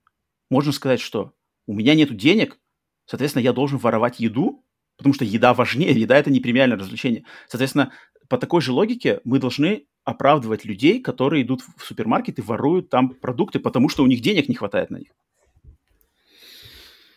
[0.48, 1.32] можно сказать, что
[1.66, 2.58] у меня нет денег,
[3.06, 4.64] соответственно, я должен воровать еду,
[4.96, 7.24] потому что еда важнее, еда– это не премиальное развлечение.
[7.48, 7.92] Соответственно,
[8.28, 13.10] по такой же логике мы должны оправдывать людей, которые идут в супермаркет и воруют там
[13.10, 15.08] продукты, потому что у них денег не хватает на них.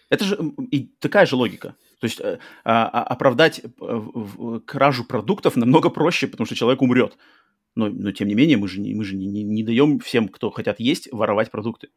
[0.09, 0.37] Это же
[0.71, 1.75] и такая же логика.
[1.99, 7.17] То есть э, а, а, оправдать э, кражу продуктов намного проще, потому что человек умрет.
[7.75, 10.29] Но, но тем не менее, мы же, не, мы же не, не, не даем всем,
[10.29, 11.89] кто хотят есть, воровать продукты.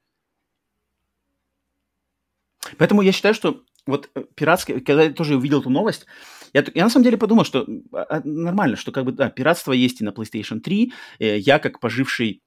[2.79, 6.07] Поэтому я считаю, что вот э, пиратская, когда я тоже увидел эту новость,
[6.53, 9.73] я, я на самом деле подумал, что а, а, нормально, что как бы, да, пиратство
[9.73, 10.93] есть и на PlayStation 3.
[11.19, 12.43] Э, я, как поживший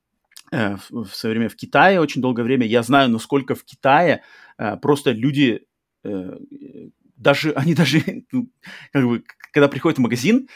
[0.52, 4.24] э, в, в свое время в Китае очень долгое время, я знаю, насколько в Китае
[4.82, 5.66] просто люди,
[6.04, 6.38] э,
[7.18, 8.50] даже, они даже, ну,
[8.92, 10.48] как бы, когда приходят в магазин,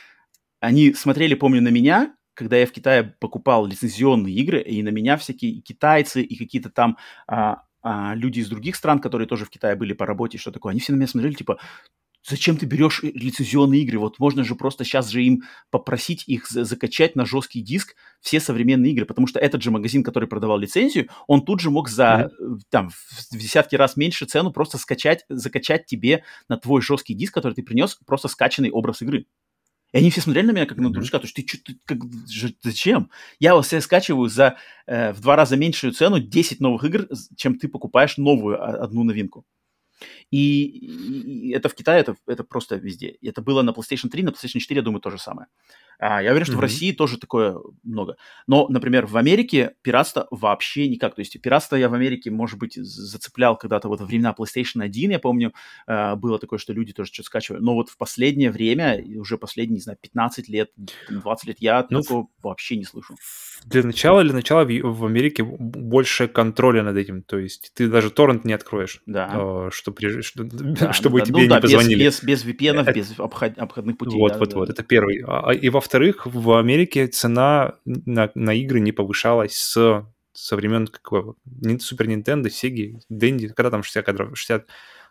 [0.59, 5.17] они смотрели, помню, на меня, когда я в Китае покупал лицензионные игры, и на меня
[5.17, 6.97] всякие китайцы и какие-то там
[7.27, 10.71] а, а, люди из других стран, которые тоже в Китае были по работе, что такое,
[10.71, 11.59] они все на меня смотрели, типа,
[12.23, 13.99] зачем ты берешь лицензионные игры?
[13.99, 18.91] Вот можно же просто сейчас же им попросить их закачать на жесткий диск все современные
[18.91, 22.59] игры, потому что этот же магазин, который продавал лицензию, он тут же мог за mm-hmm.
[22.69, 27.53] там в десятки раз меньше цену просто скачать, закачать тебе на твой жесткий диск, который
[27.53, 29.25] ты принес, просто скачанный образ игры.
[29.93, 31.99] И они все смотрели на меня как на дурачка, то есть ты что, ты, как,
[32.61, 33.09] зачем?
[33.39, 37.07] Я вот себе скачиваю за э, в два раза меньшую цену 10 новых игр,
[37.37, 39.45] чем ты покупаешь новую а, одну новинку.
[40.31, 43.17] И, и это в Китае, это, это просто везде.
[43.21, 45.47] Это было на PlayStation 3, на PlayStation 4, я думаю, то же самое.
[45.99, 46.57] А, я уверен, что mm-hmm.
[46.57, 48.17] в России тоже такое много.
[48.45, 51.15] Но, например, в Америке пиратство вообще никак.
[51.15, 55.11] То есть пиратство я в Америке, может быть, зацеплял когда-то вот во времена PlayStation 1,
[55.11, 55.53] я помню,
[55.87, 57.61] э, было такое, что люди тоже что-то скачивали.
[57.61, 60.71] Но вот в последнее время, уже последние, не знаю, 15 лет,
[61.09, 63.15] 20 лет, я ну, такого вообще не слышу.
[63.65, 67.23] Для начала, для начала в, в Америке больше контроля над этим.
[67.23, 69.31] То есть ты даже торрент не откроешь, да.
[69.33, 69.91] э, что,
[70.21, 72.03] что, да, чтобы да, тебе ну, не да, позвонили.
[72.03, 72.93] Без, без, без VPN, это...
[72.93, 74.19] без обход, обходных путей.
[74.19, 74.57] Вот, да, вот, да.
[74.57, 75.23] вот, это первый.
[75.27, 80.87] А, и во во-вторых, в Америке цена на, на игры не повышалась с, со времен
[80.87, 81.35] какого?
[81.79, 84.67] Супер Nintendo, Sega, Dendy, когда там 60 кадров, 60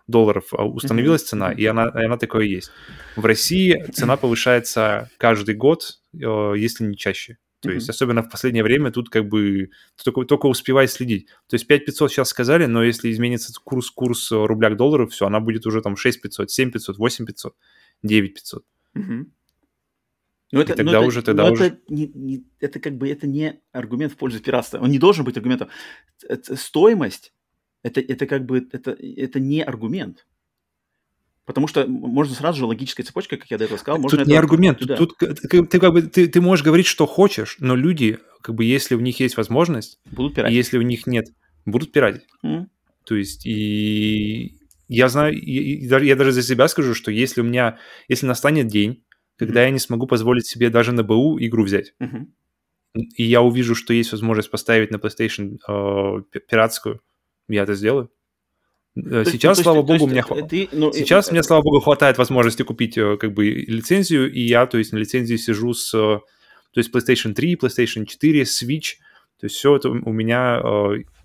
[0.06, 1.26] долларов а, установилась mm-hmm.
[1.26, 2.70] цена, и она, и она такое есть.
[3.16, 7.38] В России цена повышается каждый год, э, если не чаще.
[7.66, 7.74] То mm-hmm.
[7.74, 9.70] есть, особенно в последнее время, тут как бы
[10.02, 11.26] только, только успевай следить.
[11.48, 15.40] То есть 5500 сейчас сказали, но если изменится курс, курс рубля к доллару, все, она
[15.40, 17.55] будет уже там 6500, 7500, 8500,
[18.02, 18.64] 9500.
[18.97, 19.26] Mm-hmm.
[20.52, 21.64] Но это, и тогда но уже, это, тогда но уже...
[21.64, 24.78] Это, не, не, это как бы это не аргумент в пользу пиратства.
[24.78, 25.68] Он не должен быть аргументом.
[26.55, 27.32] Стоимость
[27.82, 30.26] это, это как бы это, это не аргумент.
[31.47, 34.35] Потому что можно сразу же логической цепочкой, как я до этого сказал, можно Тут не
[34.35, 34.81] аргумент.
[34.81, 34.97] Туда.
[34.97, 38.64] Тут ты, ты как бы ты, ты можешь говорить, что хочешь, но люди, как бы,
[38.64, 40.56] если у них есть возможность, будут пиратить.
[40.56, 41.27] Если у них нет,
[41.64, 42.27] будут пиратить.
[42.44, 42.66] Mm.
[43.05, 44.59] То есть и
[44.89, 47.78] я знаю, я, я даже за себя скажу, что если у меня,
[48.09, 49.05] если настанет день,
[49.39, 49.66] когда mm-hmm.
[49.66, 51.94] я не смогу позволить себе даже на БУ игру взять.
[52.02, 52.27] Mm-hmm.
[53.16, 57.01] и я увижу, что есть возможность поставить на PlayStation э, пиратскую,
[57.48, 58.10] я это сделаю.
[58.97, 62.18] Э, сейчас, есть, слава богу, у меня ты, ну, сейчас и, мне, слава богу, хватает
[62.18, 66.23] возможности купить э, как бы лицензию, и я, то есть, на лицензии сижу с, то
[66.74, 68.94] есть, PlayStation 3, PlayStation 4, Switch,
[69.39, 70.60] то есть все это у меня,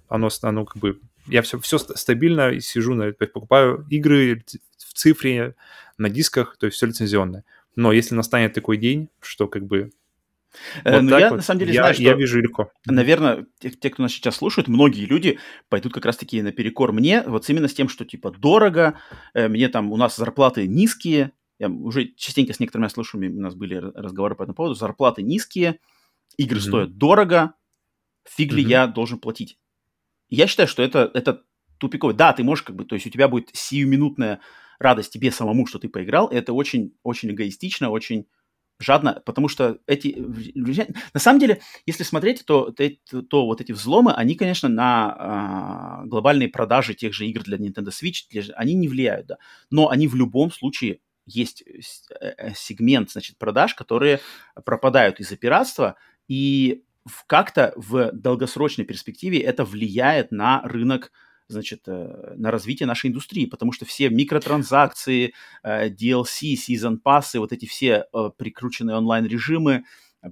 [0.10, 4.44] оно, оно как бы, я все, все стабильно сижу, на, покупаю игры
[4.78, 5.56] в цифре,
[5.98, 7.46] на дисках, то есть все лицензионное.
[7.78, 10.01] Но если настанет такой день, что как бы Э,
[10.84, 11.38] вот ну, я вот.
[11.38, 12.72] на самом деле я, знаю, что, я вижу легко.
[12.86, 17.50] Наверное, те, те, кто нас сейчас слушает, многие люди пойдут как раз-таки наперекор мне, вот
[17.50, 19.00] именно с тем, что типа дорого,
[19.34, 23.56] э, мне там, у нас зарплаты низкие, я уже частенько с некоторыми слушаю, у нас
[23.56, 25.80] были разговоры по этому поводу, зарплаты низкие,
[26.38, 26.62] игры mm-hmm.
[26.62, 27.54] стоят дорого,
[28.28, 28.70] фиг ли mm-hmm.
[28.70, 29.58] я должен платить?
[30.30, 31.44] Я считаю, что это, это
[31.78, 32.16] тупиковый.
[32.16, 34.40] Да, ты можешь как бы, то есть у тебя будет сиюминутная
[34.80, 38.28] радость тебе самому, что ты поиграл, это очень, очень эгоистично, очень
[38.82, 40.24] жадно, потому что эти...
[41.14, 46.08] На самом деле, если смотреть, то, то, то вот эти взломы, они, конечно, на э,
[46.08, 49.38] глобальные продажи тех же игр для Nintendo Switch, для, они не влияют, да.
[49.70, 51.80] Но они в любом случае есть э,
[52.20, 54.20] э, сегмент, значит, продаж, которые
[54.66, 55.96] пропадают из-за пиратства,
[56.28, 56.84] и
[57.28, 61.12] как-то в долгосрочной перспективе это влияет на рынок
[61.52, 65.34] значит, э, на развитие нашей индустрии, потому что все микротранзакции,
[65.64, 69.84] э, DLC, Season Pass, вот эти все э, прикрученные онлайн-режимы,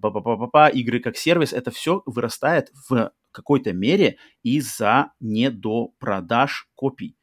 [0.02, 7.16] па игры как сервис, это все вырастает в какой-то мере из-за недопродаж копий.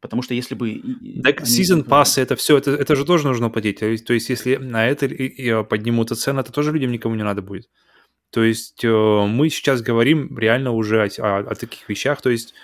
[0.00, 0.82] Потому что если бы...
[1.22, 1.50] Так они...
[1.50, 3.80] Season Pass, это все, это, это же тоже нужно платить.
[3.80, 5.08] То есть если на это
[5.64, 7.68] поднимутся цены, это тоже людям никому не надо будет.
[8.30, 12.20] То есть мы сейчас говорим реально уже о, о, о таких вещах.
[12.20, 12.54] То есть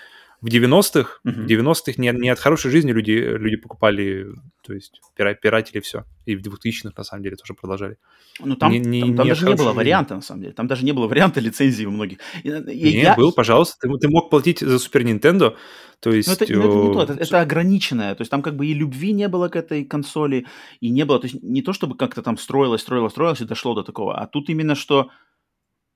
[0.41, 1.31] в 90-х, uh-huh.
[1.31, 4.27] в 90-х не, не от хорошей жизни люди, люди покупали,
[4.63, 6.05] то есть пира, пиратели все.
[6.25, 7.97] И в 2000-х, на самом деле, тоже продолжали.
[8.39, 9.77] Ну, там, не, не, там, там не даже не было жизни.
[9.77, 10.53] варианта, на самом деле.
[10.53, 12.17] Там даже не было варианта лицензии у многих.
[12.43, 13.15] И, не, я...
[13.15, 13.75] был, пожалуйста.
[13.81, 15.55] Ты, ты мог платить за Супер Nintendo,
[15.99, 16.27] то есть...
[16.27, 18.15] Ну, это, ну, это не то, это, это ограниченное.
[18.15, 20.47] То есть там как бы и любви не было к этой консоли,
[20.79, 21.19] и не было...
[21.19, 24.25] То есть не то, чтобы как-то там строилось, строилось, строилось и дошло до такого, а
[24.25, 25.11] тут именно что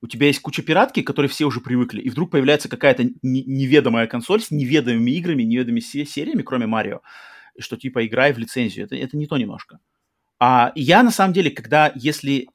[0.02, 4.06] у тебя есть куча пиратки, к которой все уже привыкли, и вдруг появляется какая-то неведомая
[4.06, 7.00] консоль с неведомыми играми, неведомыми сериями, кроме Марио,
[7.58, 8.86] что типа играй в лицензию.
[8.86, 9.78] Это, это не то немножко.
[10.38, 12.48] А я на самом деле, когда, если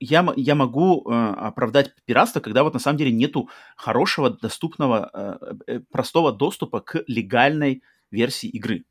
[0.00, 5.54] я, я могу э, оправдать пиратство, когда вот на самом деле нету хорошего, доступного, э,
[5.66, 8.84] э простого доступа к легальной версии игры.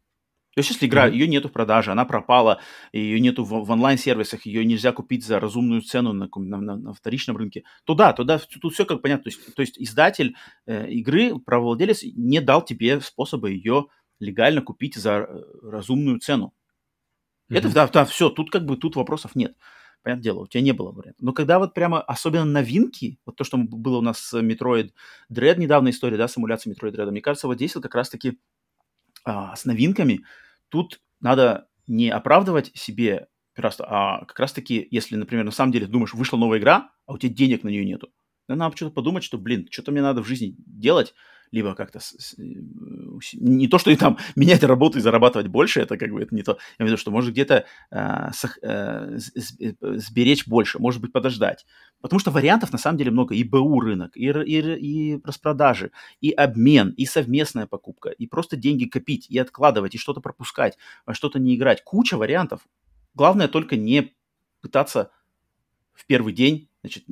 [0.56, 1.14] То есть, если игра, mm-hmm.
[1.14, 2.60] ее нету в продаже, она пропала,
[2.92, 6.94] ее нету в, в онлайн-сервисах, ее нельзя купить за разумную цену на, на, на, на
[6.94, 9.24] вторичном рынке, то да, то да, тут все как понятно.
[9.24, 10.36] То есть, то есть издатель
[10.68, 13.88] э, игры, правовладелец не дал тебе способа ее
[14.20, 16.54] легально купить за э, разумную цену.
[17.50, 17.58] Mm-hmm.
[17.58, 19.56] Это да, да, все, тут как бы тут вопросов нет.
[20.04, 21.18] Понятное дело, у тебя не было варианта.
[21.24, 24.92] Но когда вот прямо, особенно новинки, вот то, что было у нас с Metroid
[25.32, 28.38] Dread, недавно история, да, симуляция Metroid Dread, мне кажется, вот здесь вот как раз-таки
[29.24, 30.26] а, с новинками
[30.74, 36.16] тут надо не оправдывать себе пиратство, а как раз-таки, если, например, на самом деле думаешь,
[36.16, 38.10] вышла новая игра, а у тебя денег на нее нету,
[38.48, 41.14] надо что-то подумать, что, блин, что-то мне надо в жизни делать,
[41.54, 42.42] либо как-то э,
[43.34, 46.42] не то, что и там менять работу и зарабатывать больше, это как бы это не
[46.42, 46.54] то.
[46.78, 48.32] Я имею в виду, что может где-то э,
[48.64, 49.18] э,
[49.80, 51.66] сберечь больше, может быть, подождать.
[52.02, 53.36] Потому что вариантов на самом деле много.
[53.36, 58.86] И БУ рынок, и, и, и распродажи, и обмен, и совместная покупка, и просто деньги
[58.86, 61.84] копить, и откладывать, и что-то пропускать, во что-то не играть.
[61.84, 62.62] Куча вариантов.
[63.14, 64.16] Главное только не
[64.60, 65.12] пытаться
[65.94, 67.06] в первый день Значит,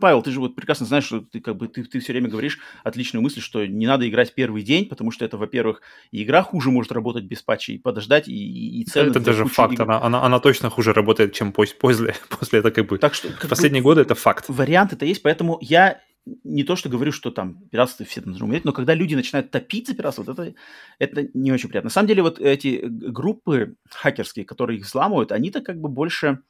[0.00, 2.58] Павел, ты же вот прекрасно знаешь, что ты как бы ты, ты все время говоришь
[2.84, 5.80] отличную мысль, что не надо играть первый день, потому что это, во-первых,
[6.10, 9.08] и игра хуже может работать без патчей, и подождать, и, и цены...
[9.08, 9.84] Это даже факт, игр...
[9.84, 12.98] она, она, она точно хуже работает, чем после, после, после это как бы...
[12.98, 14.44] Так что, как последние бы, годы это факт.
[14.48, 16.02] Вариант это есть, поэтому я
[16.44, 19.88] не то, что говорю, что там пиратство все должны умереть, но когда люди начинают топить
[19.88, 20.54] за пиратство, вот это,
[20.98, 21.86] это не очень приятно.
[21.86, 26.40] На самом деле вот эти группы хакерские, которые их взламывают, они-то как бы больше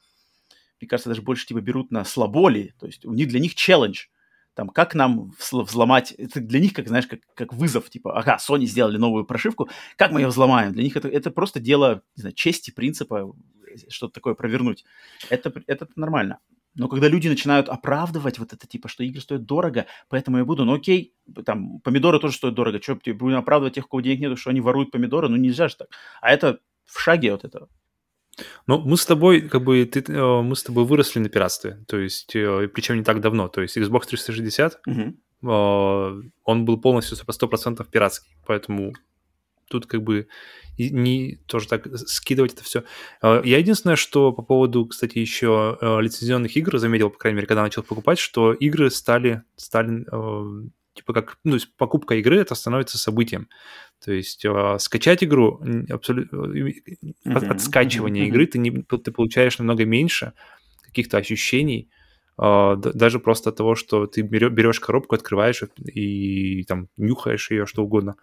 [0.81, 4.07] мне кажется, даже больше типа берут на слаболи, то есть у них для них челлендж,
[4.55, 8.65] там, как нам взломать, это для них, как, знаешь, как, как вызов, типа, ага, Sony
[8.65, 10.73] сделали новую прошивку, как мы ее взломаем?
[10.73, 13.33] Для них это, это просто дело, не знаю, чести, принципа,
[13.89, 14.85] что-то такое провернуть.
[15.31, 16.41] Это, это нормально.
[16.75, 20.65] Но когда люди начинают оправдывать вот это, типа, что игры стоят дорого, поэтому я буду,
[20.65, 21.15] ну окей,
[21.47, 24.51] там, помидоры тоже стоят дорого, что, типа, будем оправдывать тех, у кого денег нет, что
[24.51, 25.89] они воруют помидоры, ну нельзя же так.
[26.21, 27.69] А это в шаге от этого.
[28.67, 31.99] Ну, мы с тобой, как бы, ты, э, мы с тобой выросли на пиратстве, то
[31.99, 35.15] есть, э, причем не так давно, то есть Xbox 360, угу.
[36.45, 38.93] он был полностью по 100% пиратский, поэтому
[39.69, 40.29] тут как бы
[40.79, 42.85] не тоже так скидывать это все.
[43.23, 47.63] Я единственное, что по поводу, кстати, еще э, лицензионных игр заметил, по крайней мере, когда
[47.63, 52.55] начал покупать, что игры стали, стали э, типа как, ну, то есть покупка игры это
[52.55, 53.49] становится событием.
[54.05, 55.61] То есть э, скачать игру,
[55.91, 57.15] абсолютно, mm-hmm.
[57.25, 58.29] от, от скачивания mm-hmm.
[58.29, 60.33] игры ты, не, ты получаешь намного меньше
[60.83, 61.91] каких-то ощущений,
[62.41, 67.51] э, даже просто от того, что ты берешь, берешь коробку, открываешь и, и там нюхаешь
[67.51, 68.17] ее, что угодно.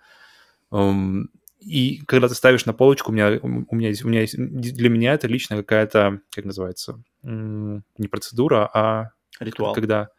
[0.72, 1.26] Um,
[1.60, 5.14] и когда ты ставишь на полочку, у меня, у меня, у меня есть, для меня
[5.14, 9.74] это лично какая-то, как называется, не процедура, а ритуал.
[9.74, 10.10] Когда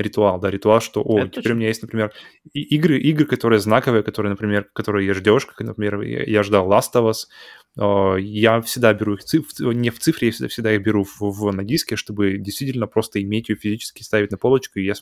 [0.00, 1.54] ритуал, да, ритуал, что, о, это теперь точно.
[1.54, 2.12] у меня есть, например,
[2.52, 7.10] игры, игры, которые знаковые, которые, например, которые я ждешь, как, например, я, ждал Last of
[7.10, 11.20] Us, я всегда беру их циф, не в цифре, я всегда, всегда их беру в,
[11.20, 14.94] в, на диске, чтобы действительно просто иметь ее физически, ставить на полочку, и я,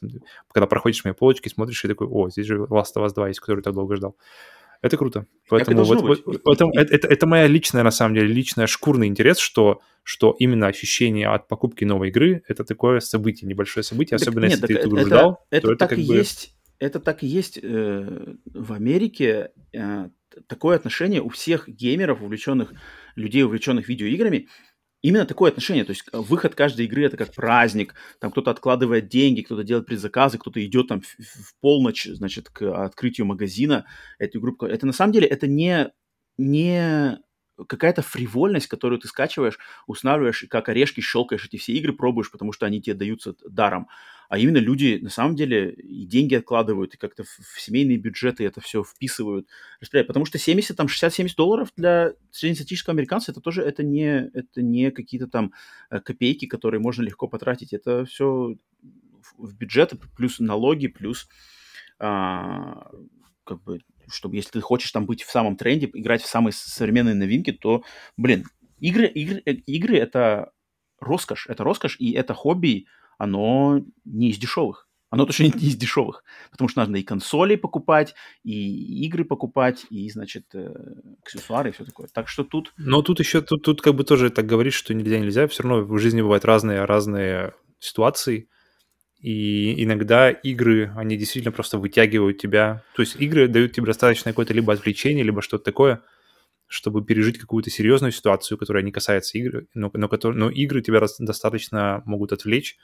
[0.53, 3.41] когда проходишь мои полочки, смотришь, и такой, о, здесь же Last of Us 2 есть,
[3.41, 4.17] который так долго ждал.
[4.81, 5.27] Это круто.
[5.49, 9.39] Поэтому вот, вот, вот, это, это, это моя личная, на самом деле, личная шкурный интерес,
[9.39, 14.45] что, что именно ощущение от покупки новой игры— это такое событие, небольшое событие, так, особенно
[14.45, 16.15] нет, если ты это, это ждал, это, то это так как и бы...
[16.17, 19.51] есть, Это так и есть э, в Америке.
[19.73, 20.11] Э,
[20.47, 22.73] такое отношение у всех геймеров, увлеченных,
[23.17, 24.49] людей, увлеченных видеоиграми—
[25.03, 25.85] именно такое отношение.
[25.85, 27.95] То есть э, выход каждой игры это как праздник.
[28.21, 32.63] Там кто-то откладывает деньги, кто-то делает предзаказы, кто-то идет там в, в полночь, значит, к
[32.85, 33.87] открытию магазина
[34.19, 34.57] эту игру.
[34.67, 35.91] Это на самом деле это не,
[36.37, 37.19] не
[37.67, 42.67] какая-то фривольность, которую ты скачиваешь, устанавливаешь, как орешки щелкаешь эти все игры, пробуешь, потому что
[42.67, 43.89] они тебе даются даром.
[44.29, 48.61] А именно люди на самом деле и деньги откладывают, и как-то в, семейные бюджеты это
[48.61, 49.49] все вписывают,
[49.91, 54.91] Потому что 70, там 60-70 долларов для среднестатистического американца это тоже это не, это не
[54.91, 55.53] какие-то там
[55.91, 57.73] э, копейки, которые можно легко потратить.
[57.73, 58.57] Это все
[59.37, 61.29] в бюджет, плюс налоги, плюс
[61.99, 62.91] а,
[63.45, 63.81] как бы
[64.11, 67.83] чтобы если ты хочешь там быть в самом тренде, играть в самые современные новинки, то,
[68.17, 68.45] блин,
[68.81, 70.53] игры, игры, э, игры это
[71.01, 72.87] роскошь, это роскошь, и это хобби,
[73.19, 74.89] оно не из дешевых.
[75.11, 78.15] Оно точно не из дешевых, потому что надо и консоли покупать,
[78.45, 80.75] и игры покупать, и, значит, э,
[81.23, 82.09] аксессуары и все такое.
[82.13, 82.75] Так что тут...
[82.77, 85.49] Но тут еще, тут, тут как бы тоже так говоришь, что нельзя, нельзя.
[85.49, 88.49] Все равно в жизни бывают разные, разные ситуации.
[89.21, 92.85] И иногда игры, они действительно просто вытягивают тебя.
[92.95, 96.03] То есть игры дают тебе достаточно какое-то либо отвлечение, либо что-то такое,
[96.67, 102.03] чтобы пережить какую-то серьезную ситуацию, которая не касается игры, но, но, но игры тебя достаточно
[102.05, 102.77] могут отвлечь.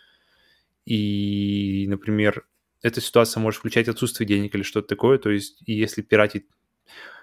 [0.86, 2.46] И, например,
[2.82, 5.18] эта ситуация может включать отсутствие денег или что-то такое.
[5.18, 6.46] То есть, если пиратить...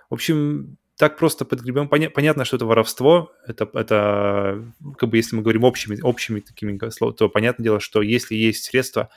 [0.10, 1.88] В общем, так просто подгребем.
[1.88, 3.32] Поня- понятно, что это воровство.
[3.48, 8.02] Это, это, как бы, если мы говорим общими, общими такими словами, то понятное дело, что
[8.02, 9.10] если есть средства,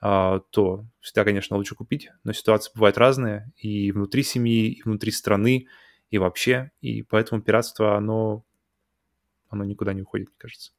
[0.00, 2.10] а, то всегда, конечно, лучше купить.
[2.24, 5.68] Но ситуации бывают разные и внутри семьи, и внутри страны,
[6.10, 6.72] и вообще.
[6.80, 8.44] И поэтому пиратство, оно,
[9.48, 10.72] оно никуда не уходит, мне кажется.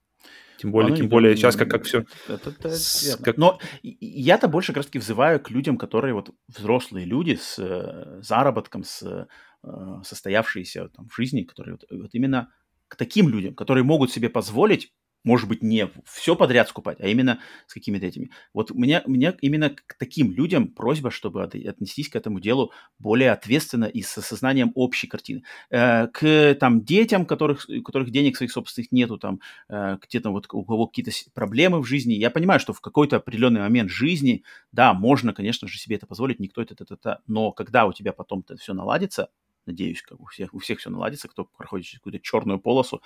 [0.58, 2.06] Тем более, Оно тем более сейчас как, как все...
[2.28, 3.38] Это, это с, как...
[3.38, 8.84] Но я-то больше как раз-таки взываю к людям, которые вот взрослые люди с э, заработком,
[8.84, 9.28] с
[9.66, 12.52] Э, состоявшиеся там, в жизни, которые вот, вот именно
[12.90, 14.94] к таким людям, которые могут себе позволить,
[15.24, 18.30] может быть, не все подряд скупать, а именно с какими-то этими.
[18.54, 22.72] Вот у меня, у меня именно к таким людям просьба, чтобы отнестись к этому делу
[23.00, 25.44] более ответственно и с осознанием общей картины.
[25.70, 29.40] Э, к там детям, которых, у которых денег своих собственных нету, там
[29.70, 33.62] э, где-то вот у кого какие-то проблемы в жизни, я понимаю, что в какой-то определенный
[33.62, 37.86] момент жизни, да, можно, конечно же, себе это позволить, никто это, это, это, но когда
[37.86, 39.30] у тебя потом это все наладится,
[39.66, 43.02] надеюсь, как у всех, у всех все наладится, кто проходит через какую-то черную полосу,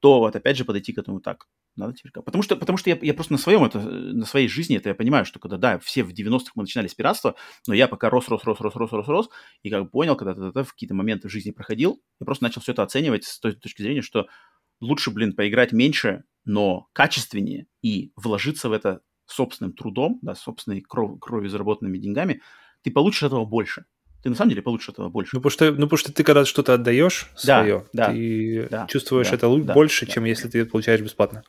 [0.00, 1.46] то вот опять же подойти к этому так.
[1.76, 2.12] Надо теперь.
[2.12, 4.94] Потому что, потому что я, я просто на своем, это, на своей жизни это я
[4.94, 7.36] понимаю, что когда, да, все в 90-х мы начинали с пиратства,
[7.68, 9.30] но я пока рос, рос, рос, рос, рос, рос, рос,
[9.62, 12.72] и как понял, когда ты в какие-то моменты в жизни проходил, я просто начал все
[12.72, 14.26] это оценивать с той точки зрения, что
[14.80, 21.20] лучше, блин, поиграть меньше, но качественнее и вложиться в это собственным трудом, да, собственной кров,
[21.20, 22.40] кровью заработанными деньгами,
[22.82, 23.84] ты получишь этого больше
[24.22, 25.30] ты на самом деле получишь этого больше.
[25.34, 29.28] Ну, потому что, ну, потому что ты когда что-то отдаешь свое, да, ты да, чувствуешь
[29.28, 31.42] да, это да, больше, да, чем если ты это получаешь бесплатно.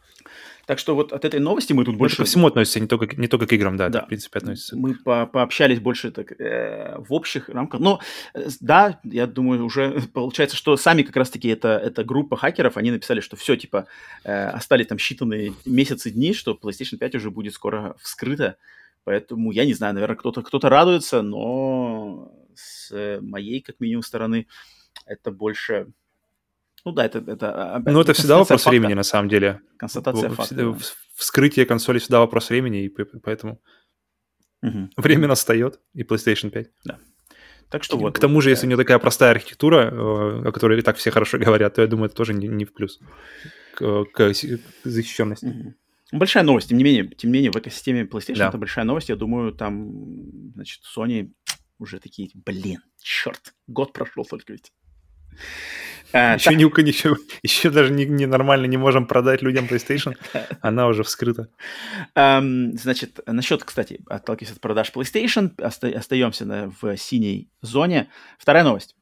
[0.65, 2.15] Так что вот от этой новости мы тут больше...
[2.15, 3.99] Это ко всему относится, не только, не только к играм, да, да.
[3.99, 4.77] это в принципе относится.
[4.77, 7.81] Мы по пообщались больше так, э, в общих рамках.
[7.81, 7.99] Но
[8.33, 12.91] э, да, я думаю, уже получается, что сами как раз-таки это, эта группа хакеров, они
[12.91, 13.87] написали, что все, типа,
[14.23, 18.55] э, остались там считанные месяцы, дни, что PlayStation 5 уже будет скоро вскрыта.
[19.03, 24.47] Поэтому я не знаю, наверное, кто-то кто радуется, но с э, моей, как минимум, стороны,
[25.05, 25.87] это больше...
[26.85, 27.19] Ну да, это...
[27.19, 28.69] это а, ну, это всегда вопрос факта.
[28.69, 29.61] времени, на самом деле.
[29.77, 30.55] Констатация в, факта.
[30.55, 30.77] Да.
[31.15, 33.61] Вскрытие консоли всегда вопрос времени, и поэтому
[34.61, 34.89] угу.
[34.97, 36.69] время настает, и PlayStation 5.
[36.85, 36.99] Да.
[37.71, 38.15] Так что вот.
[38.15, 41.09] К тому же, если у нее такая простая архитектура, э, о которой и так все
[41.09, 42.99] хорошо говорят, то я думаю, это тоже не, не в плюс
[43.75, 44.33] к, к
[44.83, 45.45] защищенности.
[45.45, 46.17] Mm-hmm.
[46.17, 48.49] Большая новость, тем не менее, тем не менее, в экосистеме PlayStation да.
[48.49, 49.07] это большая новость.
[49.07, 51.31] Я думаю, там, значит, Sony
[51.81, 54.71] уже такие, блин, черт, год прошел только ведь.
[56.13, 60.17] А, еще, не, еще, еще даже не, не нормально не можем продать людям PlayStation,
[60.61, 61.47] она уже вскрыта.
[62.17, 68.09] Um, значит, насчет, кстати, отталкиваясь от продаж PlayStation, оста- остаемся на, в синей зоне.
[68.37, 68.97] Вторая новость.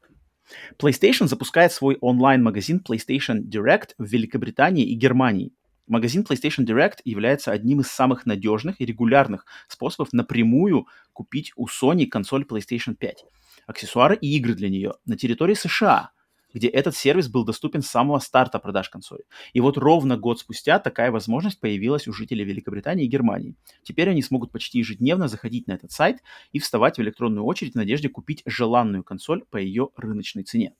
[0.78, 5.52] PlayStation запускает свой онлайн-магазин PlayStation Direct в Великобритании и Германии.
[5.90, 10.86] Магазин PlayStation Direct является одним из самых надежных и регулярных способов напрямую
[11.20, 13.26] купить у Sony консоль PlayStation 5,
[13.66, 16.12] аксессуары и игры для нее на территории США,
[16.54, 19.24] где этот сервис был доступен с самого старта продаж консоли.
[19.52, 23.54] И вот ровно год спустя такая возможность появилась у жителей Великобритании и Германии.
[23.82, 26.22] Теперь они смогут почти ежедневно заходить на этот сайт
[26.52, 30.72] и вставать в электронную очередь в надежде купить желанную консоль по ее рыночной цене.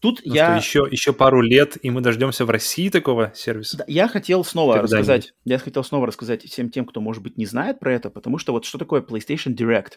[0.00, 0.56] Тут ну, я...
[0.56, 3.78] еще, еще пару лет, и мы дождемся в России такого сервиса?
[3.78, 7.46] Да, я хотел снова рассказать, я хотел снова рассказать всем тем, кто, может быть, не
[7.46, 9.94] знает про это, потому что вот что такое PlayStation Direct?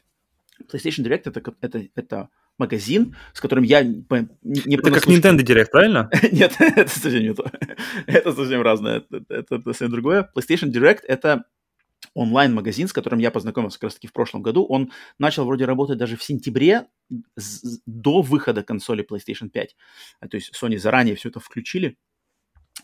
[0.72, 4.04] PlayStation Direct это, это, это магазин, с которым я не,
[4.44, 6.10] не Это как Nintendo Direct, правильно?
[6.32, 7.50] Нет, это совсем не то.
[8.06, 10.30] это совсем разное, это, это совсем другое.
[10.36, 11.46] PlayStation Direct это
[12.14, 14.66] онлайн-магазин, с которым я познакомился как раз-таки в прошлом году.
[14.66, 16.88] Он начал вроде работать даже в сентябре,
[17.86, 19.76] до выхода консоли PlayStation 5.
[20.20, 21.98] А, то есть Sony заранее все это включили.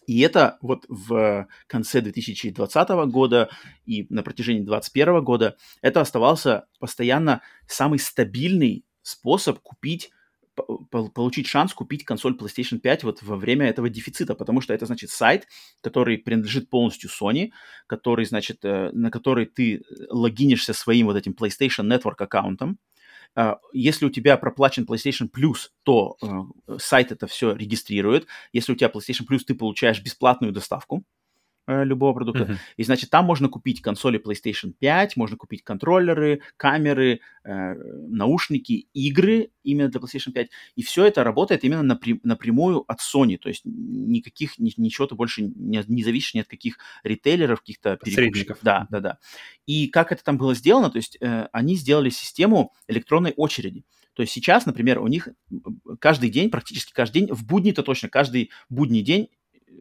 [0.07, 3.49] И это вот в конце 2020 года
[3.85, 10.11] и на протяжении 2021 года это оставался постоянно самый стабильный способ купить
[10.90, 15.10] получить шанс купить консоль PlayStation 5 вот во время этого дефицита, потому что это, значит,
[15.10, 15.48] сайт,
[15.82, 17.52] который принадлежит полностью Sony,
[17.88, 22.80] который, значит, э, на который ты логинишься своим вот этим PlayStation Network аккаунтом,
[23.38, 28.27] а, если у тебя проплачен PlayStation Plus, то э, сайт это все регистрирует.
[28.53, 31.24] Если у тебя PlayStation Plus, ты получаешь бесплатную доставку Э,
[31.67, 32.43] любого продукта.
[32.43, 32.57] Uh-huh.
[32.77, 39.49] И, значит, там можно купить консоли PlayStation 5, можно купить контроллеры, камеры, э, наушники, игры
[39.63, 40.49] именно для PlayStation 5.
[40.75, 43.37] И все это работает именно напря- напрямую от Sony.
[43.37, 47.97] То есть никаких, ни, ничего ты больше не, не зависишь ни от каких ритейлеров, каких-то
[47.97, 48.59] перекупщиков.
[48.61, 49.17] Да, да, да.
[49.65, 50.89] И как это там было сделано?
[50.89, 53.85] То есть э, они сделали систему электронной очереди.
[54.13, 55.27] То есть сейчас, например, у них
[55.99, 59.29] каждый день, практически каждый день, в будни-то точно, каждый будний день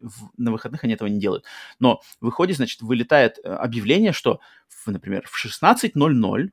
[0.02, 1.44] в, на выходных они этого не делают.
[1.78, 6.48] Но выходит, значит, вылетает э, объявление, что, в, например, в 16.00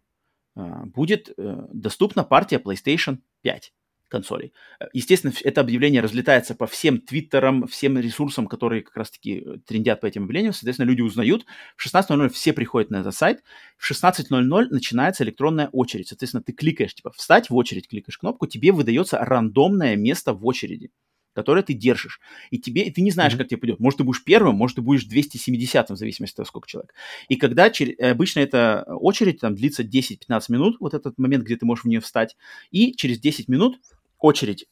[0.55, 3.73] э, будет э, доступна партия PlayStation 5
[4.11, 4.53] консолей.
[4.79, 10.05] Э, естественно, это объявление разлетается по всем твиттерам, всем ресурсам, которые как раз-таки трендят по
[10.05, 10.53] этим объявлениям.
[10.53, 11.45] Соответственно, люди узнают.
[11.75, 13.43] В 16.00 все приходят на этот сайт.
[13.77, 16.09] В 16.00 начинается электронная очередь.
[16.09, 20.91] Соответственно, ты кликаешь, типа, встать в очередь, кликаешь кнопку, тебе выдается рандомное место в очереди
[21.33, 22.19] которое ты держишь.
[22.49, 23.37] И тебе, и ты не знаешь, mm-hmm.
[23.37, 23.79] как тебе пойдет.
[23.79, 26.93] Может, ты будешь первым, может, ты будешь 270-м, в зависимости от того, сколько человек.
[27.29, 27.93] И когда чер...
[27.99, 31.99] обычно эта очередь там длится 10-15 минут, вот этот момент, где ты можешь в нее
[31.99, 32.35] встать,
[32.71, 33.79] и через 10 минут
[34.19, 34.67] очередь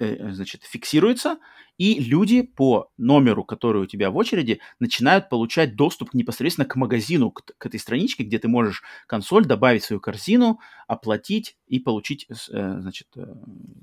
[0.00, 1.38] Э, значит, фиксируется,
[1.78, 7.30] и люди по номеру, который у тебя в очереди, начинают получать доступ непосредственно к магазину,
[7.30, 12.26] к, к этой страничке, где ты можешь консоль добавить в свою корзину, оплатить и получить,
[12.28, 12.34] э,
[12.80, 13.26] значит, э,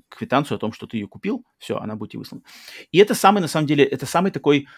[0.08, 1.44] квитанцию о том, что ты ее купил.
[1.58, 2.42] Все, она будет тебе выслана.
[2.92, 4.68] И это самый, на самом деле, это самый такой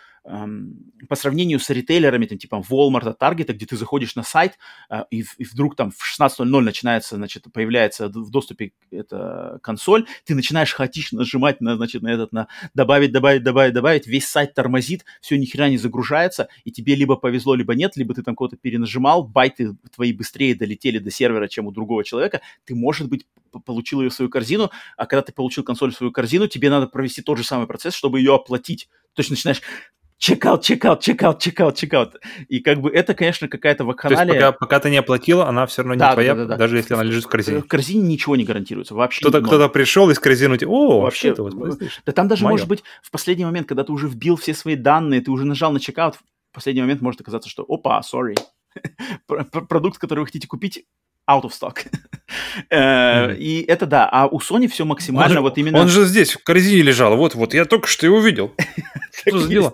[1.09, 4.59] по сравнению с ритейлерами, там, типа Walmart, Target, где ты заходишь на сайт,
[4.90, 10.35] а, и, и вдруг там в 16.00 начинается, значит, появляется в доступе эта консоль, ты
[10.35, 15.05] начинаешь хаотично нажимать на, значит, на этот, на добавить, добавить, добавить, добавить, весь сайт тормозит,
[15.21, 18.57] все ни хера не загружается, и тебе либо повезло, либо нет, либо ты там кого-то
[18.57, 23.27] перенажимал, байты твои быстрее долетели до сервера, чем у другого человека, ты, может быть,
[23.65, 26.87] получил ее в свою корзину, а когда ты получил консоль в свою корзину, тебе надо
[26.87, 28.89] провести тот же самый процесс, чтобы ее оплатить.
[29.15, 29.63] То есть начинаешь
[30.19, 32.16] чекаут, чекаут, чекаут, чекаут, чекаут.
[32.49, 34.27] И как бы это, конечно, какая-то вакханалия.
[34.27, 36.49] То есть пока, пока ты не оплатила, она все равно не да, твоя, да, да,
[36.49, 36.57] да.
[36.57, 37.61] даже если она лежит в корзине.
[37.61, 41.49] В корзине ничего не гарантируется, вообще Кто-то, кто-то пришел из корзины, о, вообще, это
[42.05, 42.55] Да там даже Моё.
[42.55, 45.73] может быть в последний момент, когда ты уже вбил все свои данные, ты уже нажал
[45.73, 48.36] на чекаут, в последний момент может оказаться, что опа, sorry,
[49.69, 50.85] продукт, который вы хотите купить,
[51.29, 51.87] out of stock.
[52.71, 53.37] mm-hmm.
[53.37, 55.81] И это да, а у Sony все максимально он вот именно...
[55.81, 58.55] Он же здесь в корзине лежал, вот-вот, я только что его видел.
[59.13, 59.73] Что за дело?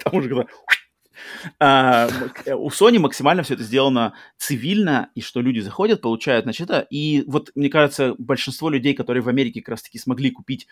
[1.61, 2.09] А,
[2.47, 6.87] у Sony максимально все это сделано цивильно, и что люди заходят, получают, значит, это.
[6.91, 10.67] И вот, мне кажется, большинство людей, которые в Америке как раз-таки смогли купить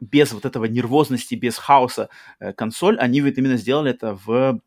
[0.00, 4.60] без вот этого нервозности, без хаоса э, консоль, они вот именно сделали это в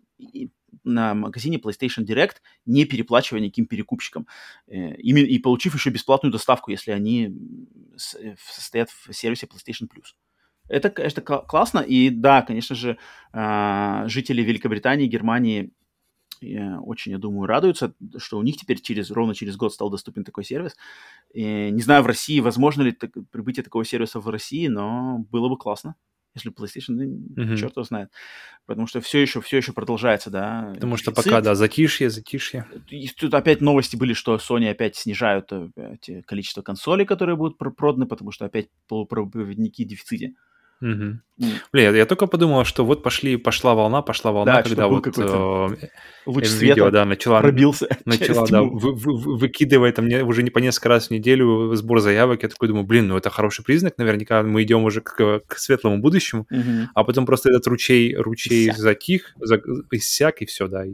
[0.85, 2.35] на магазине PlayStation Direct,
[2.65, 4.27] не переплачивая никаким перекупщикам,
[4.67, 7.35] э, и получив еще бесплатную доставку, если они
[7.97, 10.13] состоят в сервисе PlayStation Plus.
[10.67, 12.97] Это, конечно, классно, и да, конечно же,
[13.31, 15.71] а, жители Великобритании, Германии
[16.41, 20.43] очень, я думаю, радуются, что у них теперь через, ровно через год стал доступен такой
[20.43, 20.75] сервис.
[21.33, 25.47] И не знаю, в России, возможно ли так, прибытие такого сервиса в России, но было
[25.49, 25.95] бы классно
[26.35, 27.57] если PlayStation, ну, mm-hmm.
[27.57, 28.11] черт его знает.
[28.65, 30.71] Потому что все еще, все еще продолжается, да.
[30.73, 32.67] Потому что пока, да, затишье, затишье.
[32.89, 38.05] И тут опять новости были, что Sony опять снижают эти количество консолей, которые будут проданы,
[38.05, 40.33] потому что опять полупроводники в дефиците.
[40.81, 40.91] Угу.
[40.91, 41.53] Mm.
[41.71, 45.69] Блин, я только подумал, что вот пошли, пошла волна, пошла волна, да, когда вот э,
[46.25, 50.89] луч света да, начала, пробился начала да, вы, вы, выкидывать там уже не по несколько
[50.89, 52.43] раз в неделю сбор заявок.
[52.43, 55.99] Я такой думаю, блин, ну это хороший признак, наверняка мы идем уже к, к светлому
[55.99, 56.89] будущему, угу.
[56.93, 58.77] а потом просто этот ручей, ручей иссяк.
[58.77, 59.61] затих, за,
[59.91, 60.91] иссяк и все, да, и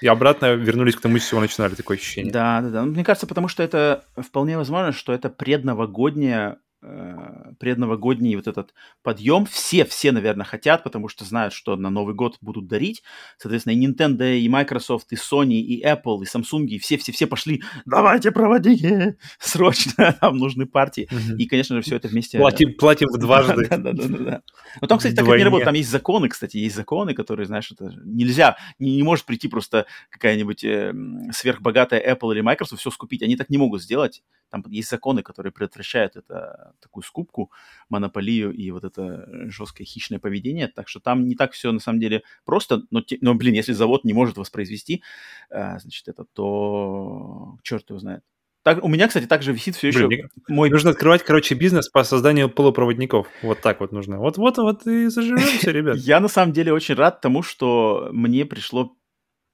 [0.00, 2.30] и обратно вернулись к тому, с чего начинали, такое ощущение.
[2.30, 2.82] Да, да, да.
[2.82, 9.46] Мне кажется, потому что это вполне возможно, что это предновогодняя Э, предновогодний вот этот подъем.
[9.46, 13.02] Все, все, наверное, хотят, потому что знают, что на Новый год будут дарить.
[13.38, 18.32] Соответственно, и Nintendo, и Microsoft, и Sony, и Apple, и Samsung, и все-все-все пошли, давайте
[18.32, 21.08] проводите, срочно, нам нужны партии.
[21.10, 21.38] Угу.
[21.38, 22.38] И, конечно же, все это вместе...
[22.38, 23.66] Платим, платим в дважды.
[23.70, 24.42] Да-да-да.
[24.80, 27.94] Но там, кстати, так не работает, там есть законы, кстати, есть законы, которые, знаешь, это
[28.04, 30.92] нельзя, не, не может прийти просто какая-нибудь э,
[31.32, 33.22] сверхбогатая Apple или Microsoft все скупить.
[33.22, 34.22] Они так не могут сделать.
[34.54, 37.50] Там есть законы, которые предотвращают это такую скупку,
[37.88, 40.68] монополию и вот это жесткое хищное поведение.
[40.68, 42.82] Так что там не так все на самом деле просто.
[42.92, 45.02] Но, но блин, если завод не может воспроизвести,
[45.50, 48.22] э, значит, это, то черт его знает.
[48.62, 50.70] Так, у меня, кстати, также висит все еще Блин, мой...
[50.70, 53.26] Нужно открывать, короче, бизнес по созданию полупроводников.
[53.42, 54.20] Вот так вот нужно.
[54.20, 55.96] Вот-вот, вот и заживемся, ребят.
[55.96, 58.96] Я на самом деле очень рад тому, что мне пришло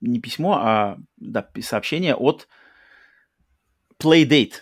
[0.02, 2.48] не письмо, а да, сообщение от
[3.98, 4.52] Playdate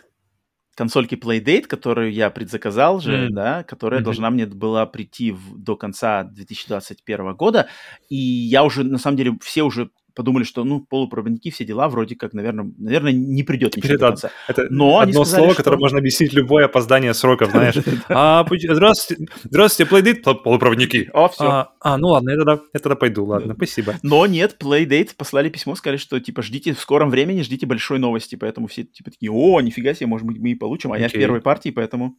[0.78, 3.28] консольки Playdate, которую я предзаказал же, mm.
[3.30, 4.04] да, которая mm-hmm.
[4.04, 7.66] должна мне была прийти в, до конца 2021 года.
[8.08, 12.16] И я уже, на самом деле, все уже подумали, что, ну, полупроводники, все дела, вроде
[12.16, 14.30] как, наверное, наверное не придет ничего это, до конца.
[14.48, 15.62] Это Но одно сказали, слово, что...
[15.62, 17.76] которое можно объяснить любое опоздание сроков, знаешь.
[18.08, 21.08] А, здравствуйте, здравствуйте, Playdate, полупроводники.
[21.12, 21.44] О, все.
[21.44, 23.94] А, а, ну ладно, я тогда, я тогда пойду, ладно, спасибо.
[24.02, 28.34] Но нет, Playdate послали письмо, сказали, что, типа, ждите в скором времени, ждите большой новости,
[28.34, 31.12] поэтому все, типа, такие, о, нифига себе, может быть, мы и получим, а я в
[31.12, 32.16] первой партии, поэтому...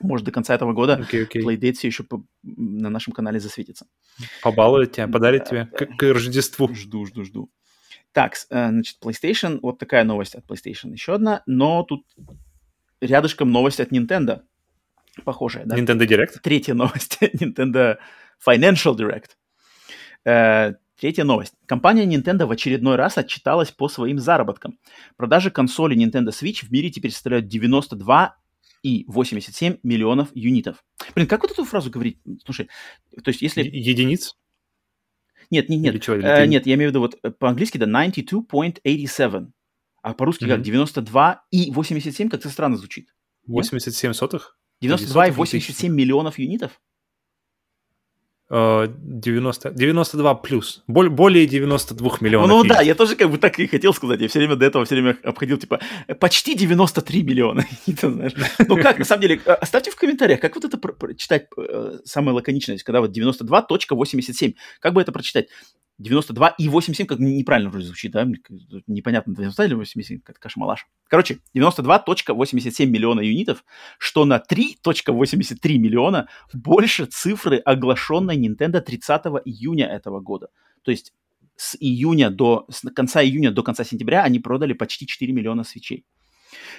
[0.00, 1.42] Может, до конца этого года okay, okay.
[1.42, 3.86] Playdate еще по, на нашем канале засветится.
[4.42, 5.86] Побалует тебя, подарит да, тебе да.
[5.86, 6.74] К, к Рождеству.
[6.74, 7.50] Жду, жду, жду.
[8.12, 12.06] Так, э, значит, PlayStation, вот такая новость от PlayStation, еще одна, но тут
[13.00, 14.42] рядышком новость от Nintendo,
[15.24, 15.76] похожая, да?
[15.76, 16.40] Nintendo Direct?
[16.42, 17.96] Третья новость, Nintendo
[18.46, 19.30] Financial Direct.
[20.24, 21.54] Э, третья новость.
[21.66, 24.78] Компания Nintendo в очередной раз отчиталась по своим заработкам.
[25.16, 28.36] Продажи консоли Nintendo Switch в мире теперь составляют 92
[28.86, 30.84] и 87 миллионов юнитов.
[31.16, 32.20] Блин, как вот эту фразу говорить?
[32.44, 32.68] Слушай,
[33.24, 33.64] то есть если...
[33.64, 34.36] Единиц?
[35.50, 35.94] Нет, нет, нет.
[35.94, 39.50] Или что, или э, нет, я имею в виду вот э, по-английски, да, 92.87.
[40.02, 40.48] А по-русски mm-hmm.
[40.48, 43.12] как 92 и 87, как-то странно звучит.
[43.48, 44.16] 87 нет?
[44.16, 44.56] сотых?
[44.80, 46.80] 92 и 87 миллионов юнитов?
[48.48, 50.84] 90, 92 плюс.
[50.86, 52.48] Более 92 миллионов.
[52.48, 54.20] Ну, ну да, я тоже как бы так и хотел сказать.
[54.20, 55.80] Я все время до этого все время обходил, типа,
[56.20, 57.64] почти 93 миллиона.
[58.68, 62.34] Ну как, на самом деле, э, оставьте в комментариях, как вот это прочитать э, самое
[62.34, 64.54] лаконичное, когда вот 92.87.
[64.80, 65.48] Как бы это прочитать?
[65.98, 68.26] 92 и 87, как неправильно вроде звучит, да?
[68.86, 70.86] Непонятно, 92 или 87, как кашмалаш.
[71.08, 73.64] Короче, 92.87 миллиона юнитов,
[73.98, 80.48] что на 3.83 миллиона больше цифры, оглашенной Nintendo 30 июня этого года.
[80.82, 81.14] То есть
[81.56, 86.04] с июня до, с конца июня до конца сентября они продали почти 4 миллиона свечей.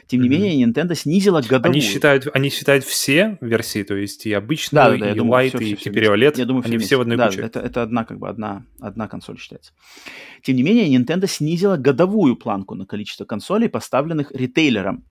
[0.07, 0.31] Тем не mm-hmm.
[0.31, 1.71] менее, Nintendo снизила годовую.
[1.71, 5.57] Они считают, они считают все версии, то есть и обычную, да, да, и думаю, Lite,
[5.57, 7.41] все, и все, все OLED, я думаю, они все, все в одной да, куче.
[7.41, 9.73] Это, это одна, как бы, одна, одна консоль считается.
[10.41, 15.05] Тем не менее, Nintendo снизила годовую планку на количество консолей, поставленных ритейлером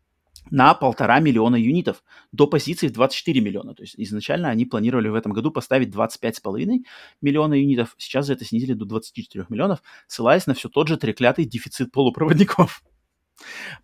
[0.50, 2.02] на полтора миллиона юнитов
[2.32, 3.74] до позиции в 24 миллиона.
[3.74, 6.84] То есть изначально они планировали в этом году поставить 25,5
[7.20, 11.44] миллиона юнитов, сейчас же это снизили до 24 миллионов, ссылаясь на все тот же треклятый
[11.44, 12.82] дефицит полупроводников.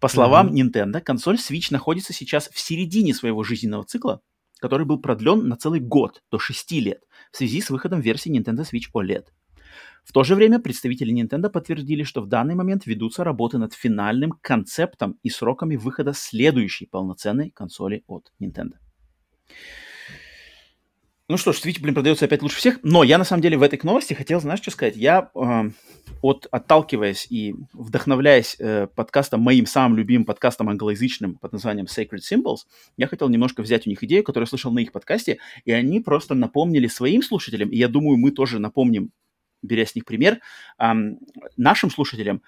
[0.00, 0.72] По словам mm-hmm.
[0.72, 4.22] Nintendo, консоль Switch находится сейчас в середине своего жизненного цикла,
[4.58, 7.02] который был продлен на целый год, до 6 лет,
[7.32, 9.26] в связи с выходом версии Nintendo Switch OLED.
[10.04, 14.32] В то же время представители Nintendo подтвердили, что в данный момент ведутся работы над финальным
[14.40, 18.74] концептом и сроками выхода следующей полноценной консоли от Nintendo.
[21.32, 22.78] Ну что ж, Switch, блин, продается опять лучше всех.
[22.82, 24.96] Но я, на самом деле, в этой новости хотел, знаешь, что сказать?
[24.96, 25.70] Я, э,
[26.20, 32.66] от, отталкиваясь и вдохновляясь э, подкастом, моим самым любимым подкастом англоязычным под названием Sacred Symbols,
[32.98, 36.00] я хотел немножко взять у них идею, которую я слышал на их подкасте, и они
[36.00, 39.10] просто напомнили своим слушателям, и я думаю, мы тоже напомним,
[39.62, 40.38] беря с них пример,
[40.78, 40.92] э,
[41.56, 42.42] нашим слушателям,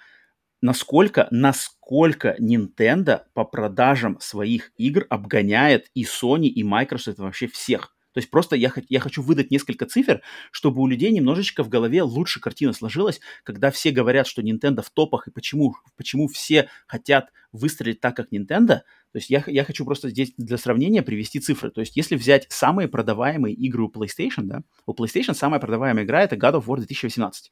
[0.61, 7.94] насколько, насколько Nintendo по продажам своих игр обгоняет и Sony, и Microsoft, и вообще всех.
[8.15, 12.01] То есть просто я, я хочу выдать несколько цифр, чтобы у людей немножечко в голове
[12.01, 17.33] лучше картина сложилась, когда все говорят, что Nintendo в топах и почему, почему все хотят
[17.51, 18.83] выстрелить так, как Nintendo.
[19.11, 21.71] То есть я, я хочу просто здесь для сравнения привести цифры.
[21.71, 26.23] То есть если взять самые продаваемые игры у PlayStation, да, у PlayStation самая продаваемая игра
[26.23, 27.51] это God of War 2018.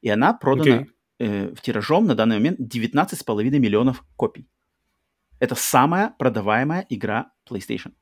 [0.00, 0.86] И она продана okay.
[1.18, 4.48] э, в тиражом на данный момент 19,5 миллионов копий.
[5.40, 7.92] Это самая продаваемая игра PlayStation.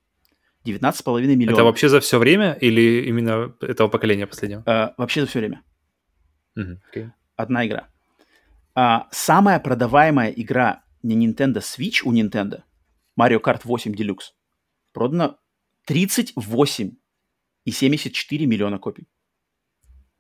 [0.65, 1.55] 19,5 миллионов.
[1.55, 4.63] Это вообще за все время или именно этого поколения последнего?
[4.63, 5.63] Uh, вообще за все время.
[6.57, 7.11] Okay.
[7.37, 7.89] Одна игра.
[8.77, 12.63] Uh, самая продаваемая игра на Nintendo Switch у Nintendo,
[13.19, 14.33] Mario Kart 8 Deluxe,
[14.93, 15.39] продано
[15.87, 16.91] 38
[17.65, 19.09] и 74 миллиона копий.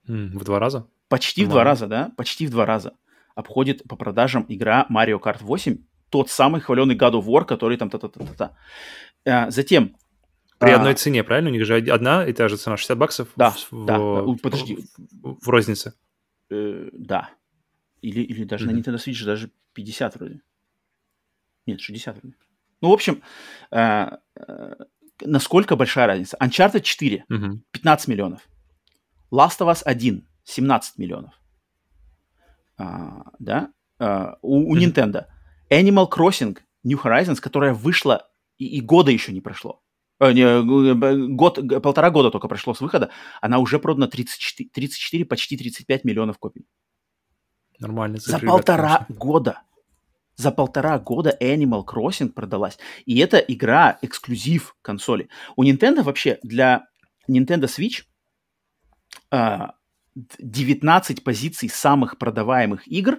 [0.08, 0.86] Mm, в два раза?
[1.08, 1.50] Почти Нормально.
[1.50, 2.12] в два раза, да?
[2.16, 2.92] Почти в два раза.
[3.34, 7.90] Обходит по продажам игра Mario Kart 8, тот самый хваленый God of War, который там
[7.90, 8.56] та-та-та-та-та.
[9.24, 9.96] Uh, затем
[10.60, 11.48] при а, одной цене, правильно?
[11.48, 14.78] У них же одна и та же цена 60 баксов да, в, да, в, подожди.
[15.22, 15.94] В, в рознице.
[16.50, 17.30] Э, да.
[18.02, 18.72] Или, или даже mm-hmm.
[18.74, 20.42] на Nintendo Switch даже 50 вроде.
[21.64, 22.36] Нет, 60 вроде.
[22.82, 23.22] Ну, в общем,
[23.70, 24.74] э, э,
[25.22, 26.36] насколько большая разница?
[26.36, 27.58] Uncharted 4 mm-hmm.
[27.70, 28.46] 15 миллионов.
[29.32, 31.32] Last of Us 1 17 миллионов.
[32.76, 33.72] А, да?
[33.98, 34.92] А, у, у mm-hmm.
[34.92, 35.24] Nintendo.
[35.70, 38.28] Animal Crossing New Horizons, которая вышла
[38.58, 39.82] и, и года еще не прошло.
[40.20, 43.10] Э, не, год, полтора года только прошло с выхода,
[43.40, 46.66] она уже продана 34, 34 почти 35 миллионов копий.
[47.78, 48.18] Нормально.
[48.20, 49.14] За полтора конечно.
[49.16, 49.62] года.
[50.36, 52.78] За полтора года Animal Crossing продалась.
[53.06, 55.28] И это игра эксклюзив консоли.
[55.56, 56.86] У Nintendo вообще для
[57.28, 58.04] Nintendo Switch
[59.30, 63.18] 19 а, позиций самых продаваемых игр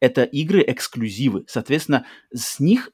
[0.00, 1.44] это игры эксклюзивы.
[1.48, 2.90] Соответственно, с них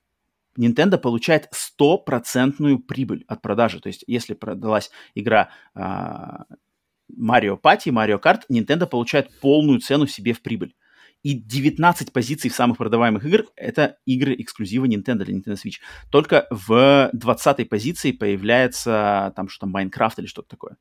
[0.60, 3.80] Nintendo получает стопроцентную прибыль от продажи.
[3.80, 10.42] То есть, если продалась игра Mario Party, Mario Kart, Nintendo получает полную цену себе в
[10.42, 10.74] прибыль.
[11.22, 15.78] И 19 позиций самых продаваемых игр— это игры эксклюзива Nintendo для Nintendo Switch.
[16.10, 20.76] Только в 20 позиции появляется там что-то Minecraft или что-то такое.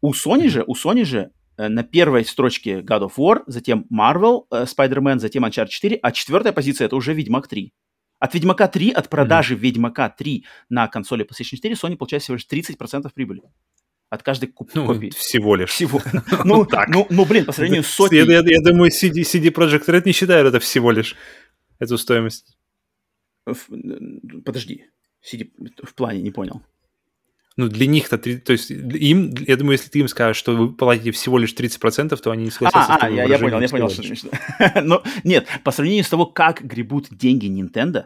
[0.00, 4.44] У Sony же, у Sony же э, на первой строчке God of War, затем Marvel,
[4.50, 7.72] э, Spider-Man, затем Uncharted 4, а четвертая позиция— это уже Ведьмак 3.
[8.18, 9.58] От Ведьмака 3, от продажи mm-hmm.
[9.58, 13.42] Ведьмака 3 на консоли PlayStation 4 Sony получает всего лишь 30% прибыли.
[14.10, 15.10] От каждой куп- ну, копии.
[15.10, 15.70] Всего лишь.
[15.70, 16.00] Всего.
[16.44, 16.88] Ну, так.
[16.88, 18.24] Ну, ну, блин, по сравнению с сотней...
[18.24, 21.14] Я, я, я думаю, CD, CD Projekt Red не считает это всего лишь,
[21.78, 22.56] эту стоимость.
[24.44, 24.86] Подожди.
[25.22, 25.50] CD
[25.82, 26.62] в плане, не понял
[27.58, 31.10] ну, для них-то, то есть им, я думаю, если ты им скажешь, что вы платите
[31.10, 34.02] всего лишь 30%, то они не согласятся а, а, я, я понял, я понял, что
[34.82, 38.04] Но нет, по сравнению с того, как гребут деньги Nintendo,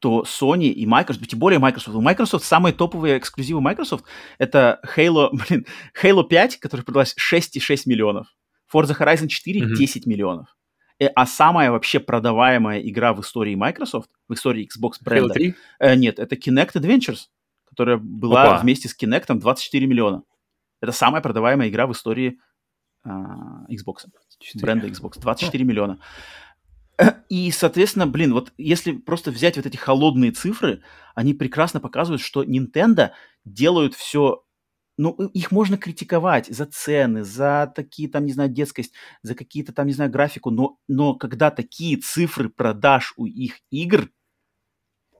[0.00, 4.04] то Sony и Microsoft, тем более Microsoft, у Microsoft самые топовые эксклюзивы Microsoft
[4.38, 5.64] это Halo, блин,
[6.02, 8.26] Halo 5, который продалась 6,6 миллионов,
[8.74, 9.76] Forza Horizon 4 mm-hmm.
[9.76, 10.56] 10 миллионов.
[10.98, 15.34] Э, а самая вообще продаваемая игра в истории Microsoft, в истории Xbox бренда...
[15.34, 15.54] Halo 3?
[15.78, 17.26] Э, нет, это Kinect Adventures
[17.78, 18.58] которая была Опа.
[18.58, 20.24] вместе с Kinect 24 миллиона.
[20.80, 22.40] Это самая продаваемая игра в истории
[23.04, 24.06] э, Xbox,
[24.40, 24.60] 4.
[24.60, 25.20] бренда Xbox.
[25.20, 26.00] 24 миллиона.
[27.28, 30.82] И, соответственно, блин, вот если просто взять вот эти холодные цифры,
[31.14, 33.10] они прекрасно показывают, что Nintendo
[33.44, 34.42] делают все
[35.00, 38.92] ну, их можно критиковать за цены, за такие, там, не знаю, детскость,
[39.22, 44.10] за какие-то там, не знаю, графику, но, но когда такие цифры продаж у их игр,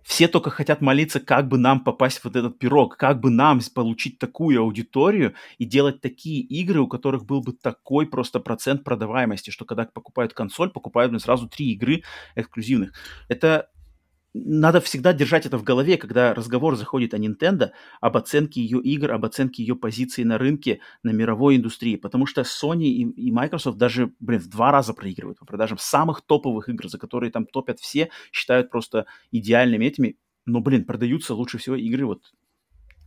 [0.09, 3.61] все только хотят молиться, как бы нам попасть в вот этот пирог, как бы нам
[3.75, 9.51] получить такую аудиторию и делать такие игры, у которых был бы такой просто процент продаваемости,
[9.51, 12.05] что когда покупают консоль, покупают сразу три игры
[12.37, 12.95] эксклюзивных.
[13.29, 13.69] Это
[14.35, 19.13] надо всегда держать это в голове, когда разговор заходит о Nintendo, об оценке ее игр,
[19.13, 23.79] об оценке ее позиции на рынке, на мировой индустрии, потому что Sony и, и Microsoft
[23.79, 27.81] даже, блин, в два раза проигрывают по продажам самых топовых игр, за которые там топят
[27.81, 32.23] все, считают просто идеальными этими, но, блин, продаются лучше всего игры вот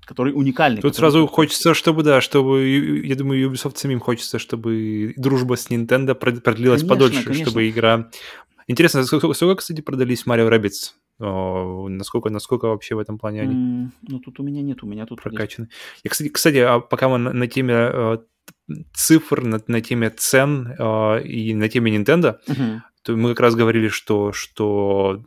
[0.04, 0.82] которые уникальны.
[0.82, 1.12] Тут которые...
[1.12, 6.82] сразу хочется, чтобы, да, чтобы, я думаю, Ubisoft самим хочется, чтобы дружба с Nintendo продлилась
[6.82, 7.46] конечно, подольше, конечно.
[7.46, 8.10] чтобы игра...
[8.68, 10.94] Интересно, сколько, сколько, кстати, продались Mario Rabbids?
[11.22, 13.56] Насколько, насколько вообще в этом плане они...
[13.56, 15.22] Mm, ну, тут у меня нет, у меня тут...
[15.22, 15.70] Прокачаны.
[16.04, 18.18] И, кстати, кстати, а пока мы на, на теме э,
[18.94, 22.80] цифр, на, на теме цен э, и на теме Nintendo, uh-huh.
[23.04, 25.24] то мы как раз говорили, что, что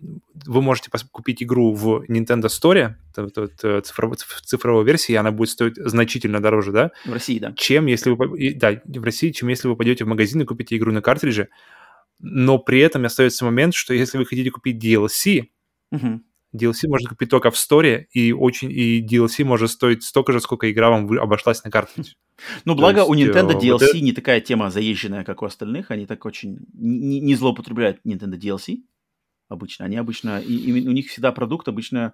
[0.46, 2.94] вы можете купить игру в Nintendo Store,
[3.82, 6.90] цифровой, цифровой версии, она будет стоить значительно дороже, да?
[7.04, 7.52] В России, да.
[7.56, 8.54] Чем если вы...
[8.54, 11.48] Да, в России, чем если вы пойдете в магазин и купите игру на картридже,
[12.20, 15.48] но при этом остается момент, что если вы хотите купить DLC,
[15.92, 16.20] uh-huh.
[16.54, 20.70] DLC можно купить только в сторе, и очень и DLC может стоить столько же, сколько
[20.70, 22.14] игра вам обошлась на картридже.
[22.64, 24.00] Ну, благо есть, у Nintendo DLC вот это...
[24.00, 25.92] не такая тема заезженная, как у остальных.
[25.92, 28.78] Они так очень не, не злоупотребляют Nintendo DLC
[29.48, 29.84] обычно.
[29.84, 32.12] Они обычно, и, и у них всегда продукт обычно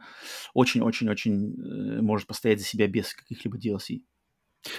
[0.54, 4.02] очень-очень-очень э, может постоять за себя без каких-либо DLC.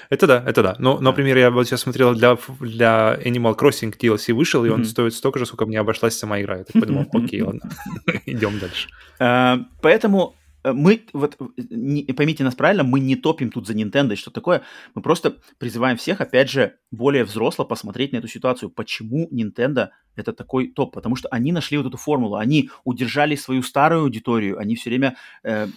[0.09, 0.75] Это да, это да.
[0.79, 4.85] Но, например, я вот сейчас смотрел, для, для Animal Crossing DLC вышел, и он mm-hmm.
[4.85, 6.57] стоит столько же, сколько мне обошлась сама игра.
[6.57, 7.69] Я так подумал, окей, ладно,
[8.25, 8.89] идем дальше.
[9.19, 14.15] Э, поэтому мы, вот, не, поймите нас правильно, мы не топим тут за Nintendo и
[14.15, 14.61] что такое.
[14.93, 18.69] Мы просто призываем всех, опять же, более взросло посмотреть на эту ситуацию.
[18.69, 20.93] Почему Nintendo это такой топ?
[20.93, 25.15] Потому что они нашли вот эту формулу, они удержали свою старую аудиторию, они все время
[25.43, 25.67] э,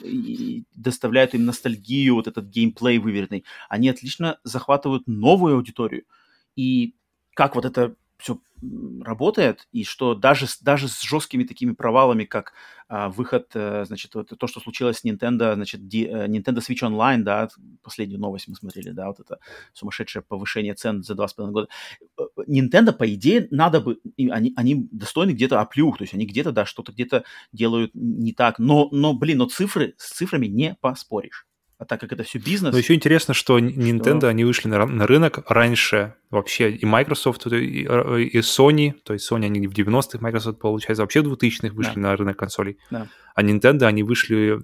[0.75, 3.45] доставляют им ностальгию, вот этот геймплей выверенный.
[3.69, 6.05] Они отлично захватывают новую аудиторию.
[6.57, 6.95] И
[7.35, 8.41] как вот это все
[9.03, 12.55] работает, и что даже, даже с жесткими такими провалами, как
[12.89, 16.81] а, выход, а, значит, вот то, что случилось с Nintendo, значит, Ди, а, Nintendo Switch
[16.81, 17.51] Online, да,
[17.83, 19.39] последнюю новость мы смотрели, да, вот это
[19.75, 21.69] сумасшедшее повышение цен за два с половиной года.
[22.19, 26.53] Э, Nintendo, по идее, надо бы, они, они достойны где-то оплюх, то есть они где-то,
[26.53, 31.47] да, что-то где-то делают не так, но, но, блин, но цифры, с цифрами не поспоришь.
[31.77, 32.73] А так как это все бизнес...
[32.73, 34.29] Но еще интересно, что Nintendo, что...
[34.29, 39.47] они вышли на, на рынок раньше вообще и Microsoft, и, и Sony, то есть Sony,
[39.47, 42.01] они в 90-х, Microsoft, получается, вообще в 2000-х вышли да.
[42.01, 42.79] на рынок консолей.
[42.91, 43.09] Да.
[43.35, 44.61] А Nintendo, они вышли,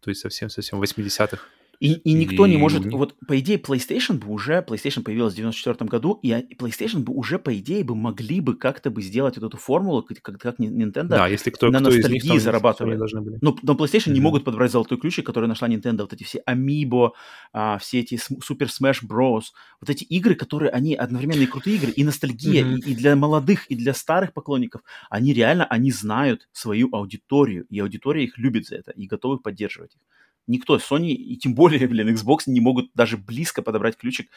[0.00, 1.38] то есть совсем-совсем в 80-х.
[1.80, 2.50] И, и никто и...
[2.50, 2.84] не может...
[2.86, 4.64] Вот, по идее, PlayStation бы уже...
[4.66, 8.90] PlayStation появилась в 94 году, и PlayStation бы уже, по идее, бы могли бы как-то
[8.90, 12.24] бы сделать вот эту формулу, как, как Nintendo да, если кто, на кто ностальгии из
[12.24, 12.98] них зарабатывает.
[12.98, 13.38] Были.
[13.40, 14.12] Но, но PlayStation mm-hmm.
[14.12, 16.02] не могут подобрать золотой ключик, который нашла Nintendo.
[16.02, 17.10] Вот эти все Amiibo,
[17.52, 19.44] а, все эти Super Smash Bros.
[19.80, 22.80] Вот эти игры, которые, они одновременно и крутые игры, и ностальгия, mm-hmm.
[22.86, 24.82] и, и для молодых, и для старых поклонников.
[25.10, 29.94] Они реально, они знают свою аудиторию, и аудитория их любит за это, и готовы поддерживать
[29.94, 30.00] их
[30.46, 34.30] никто, Sony и тем более, блин, Xbox не могут даже близко подобрать ключик,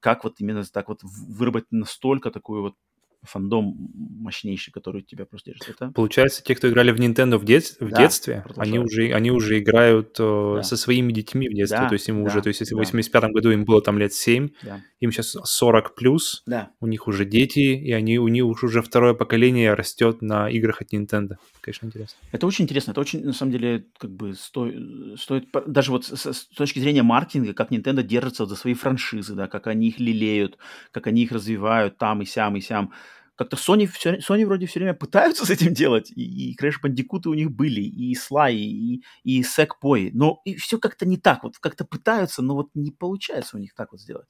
[0.00, 2.76] как вот именно так вот выработать настолько такую вот
[3.22, 5.68] фандом мощнейший, который тебя просто держит.
[5.70, 5.92] Это...
[5.92, 7.76] Получается, те, кто играли в Nintendo в, дет...
[7.80, 10.62] в да, детстве, они уже, они уже играют э, да.
[10.62, 11.78] со своими детьми в детстве.
[11.78, 12.78] Да, то есть им да, уже, то есть если да.
[12.78, 14.80] в 85 году им было там лет 7, да.
[15.00, 16.70] им сейчас 40 плюс, да.
[16.80, 20.92] у них уже дети, и они, у них уже второе поколение растет на играх от
[20.92, 21.36] Nintendo.
[21.60, 22.18] Конечно, интересно.
[22.32, 22.90] Это очень интересно.
[22.90, 24.68] Это очень, на самом деле, как бы сто...
[25.16, 25.48] стоит...
[25.66, 29.68] Даже вот с, с точки зрения маркетинга, как Nintendo держится за свои франшизы, да, как
[29.68, 30.58] они их лелеют,
[30.90, 32.92] как они их развивают там и сям, и сям
[33.36, 37.26] как-то Sony, все, Sony вроде все время пытаются с этим делать, и, и Crash Bandicoot
[37.26, 41.58] у них были, и Sly, и, и Sackboy, но и все как-то не так, вот
[41.58, 44.26] как-то пытаются, но вот не получается у них так вот сделать.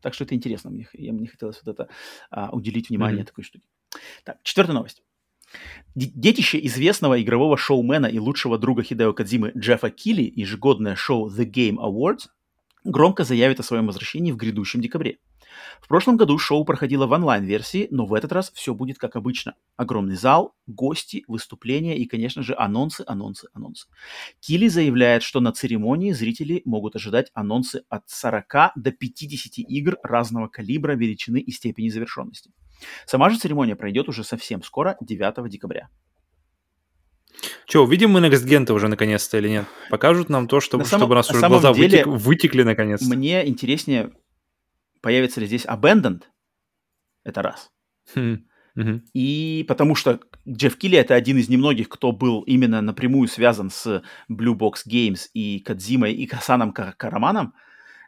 [0.00, 1.88] Так что это интересно, мне, я, мне хотелось вот это
[2.30, 3.26] а, уделить внимание mm-hmm.
[3.26, 3.66] такой штуке.
[4.24, 5.02] Так, четвертая новость.
[5.94, 11.76] Детище известного игрового шоумена и лучшего друга Хидео Кадзимы Джеффа Килли, ежегодное шоу The Game
[11.76, 12.28] Awards,
[12.84, 15.18] громко заявит о своем возвращении в грядущем декабре.
[15.80, 19.54] В прошлом году шоу проходило в онлайн-версии, но в этот раз все будет как обычно.
[19.76, 23.88] Огромный зал, гости, выступления и, конечно же, анонсы, анонсы, анонсы.
[24.40, 30.48] Килли заявляет, что на церемонии зрители могут ожидать анонсы от 40 до 50 игр разного
[30.48, 32.50] калибра, величины и степени завершенности.
[33.06, 35.88] Сама же церемония пройдет уже совсем скоро, 9 декабря.
[37.66, 39.66] Че, увидим мы Next Gen уже наконец-то или нет?
[39.90, 43.02] Покажут нам то, чтобы, самом, чтобы у нас уже глаза деле, вытек, вытекли наконец.
[43.02, 43.14] -то.
[43.14, 44.12] Мне интереснее
[45.00, 46.22] появится ли здесь Abandoned,
[47.24, 47.70] это раз.
[48.14, 48.46] Хм.
[49.14, 54.02] И потому что Джефф Килли это один из немногих, кто был именно напрямую связан с
[54.30, 57.54] Blue Box Games и Кадзимой и Хасаном Караманом,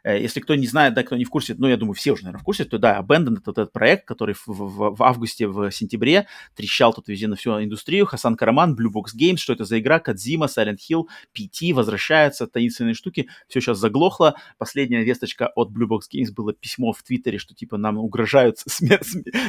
[0.03, 2.41] если кто не знает, да, кто не в курсе, ну, я думаю, все уже, наверное,
[2.41, 6.27] в курсе, то да, Abandon это этот проект, который в, в, в августе, в сентябре
[6.55, 8.05] трещал тут везде на всю индустрию.
[8.05, 11.05] Хасан Караман, Blue Box Games, что это за игра, Кадзима, Silent Hill,
[11.37, 14.35] PT, возвращаются, таинственные штуки, все сейчас заглохло.
[14.57, 19.03] Последняя весточка от Blue Box Games было письмо в Твиттере, что типа нам угрожают смер-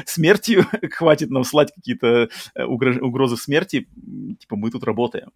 [0.06, 3.88] смертью, хватит нам слать какие-то э, угрозы смерти,
[4.40, 5.32] типа мы тут работаем.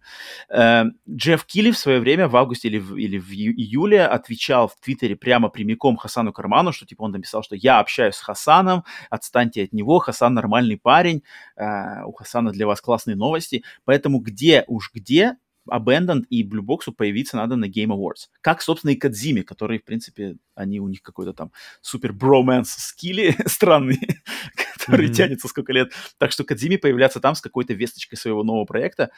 [0.49, 4.75] Э, Джефф Килли в свое время в августе или в, или в июле отвечал в
[4.83, 8.83] Твиттере Твиттере прямо прямиком Хасану Карману, что типа он написал, что я общаюсь с Хасаном,
[9.09, 11.21] отстаньте от него, Хасан нормальный парень,
[11.55, 15.37] э, у Хасана для вас классные новости, поэтому где уж где,
[15.67, 18.29] Abandoned и Blue Box появиться надо на Game Awards.
[18.41, 21.51] Как, собственно, и Кадзиме, которые, в принципе, они у них какой-то там
[21.81, 23.99] супер броманс скилли странный,
[24.77, 25.13] который mm-hmm.
[25.13, 25.91] тянется сколько лет.
[26.19, 29.09] Так что Кадзиме появляться там с какой-то весточкой своего нового проекта,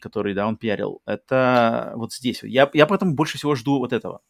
[0.00, 1.02] который, да, он пиарил.
[1.04, 2.42] Это вот здесь.
[2.42, 4.22] Я, я поэтому больше всего жду вот этого.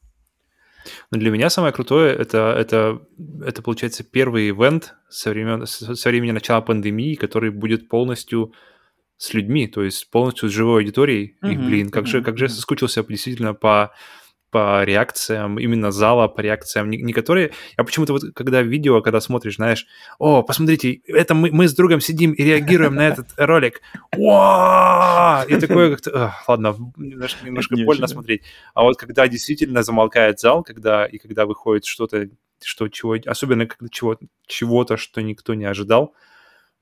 [1.10, 3.02] Но для меня самое крутое это, это,
[3.44, 8.52] это получается первый ивент со, времен, со времени начала пандемии, который будет полностью
[9.16, 11.36] с людьми, то есть полностью с живой аудиторией.
[11.42, 11.52] Mm-hmm.
[11.52, 13.92] И, блин, как же, как же я соскучился действительно по
[14.52, 17.52] по реакциям именно зала, по реакциям, не, не которые...
[17.78, 19.86] Я почему-то вот, когда видео, когда смотришь, знаешь,
[20.18, 23.80] о, посмотрите, это мы, мы с другом сидим и реагируем на этот ролик.
[24.14, 26.34] И такое как-то...
[26.46, 28.42] Ладно, немножко, немножко больно смотреть.
[28.74, 32.28] А вот когда действительно замолкает зал, когда и когда выходит что-то,
[32.62, 33.16] что чего...
[33.24, 36.14] Особенно когда чего, чего-то, что никто не ожидал,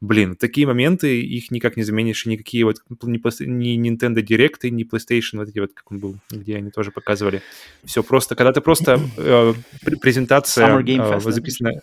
[0.01, 5.39] блин, такие моменты, их никак не заменишь, никакие вот ни, ни Nintendo Direct, ни PlayStation,
[5.39, 7.43] вот эти вот, как он был, где они тоже показывали.
[7.85, 9.55] Все просто, когда ты просто э,
[10.01, 11.83] презентация э, записанная,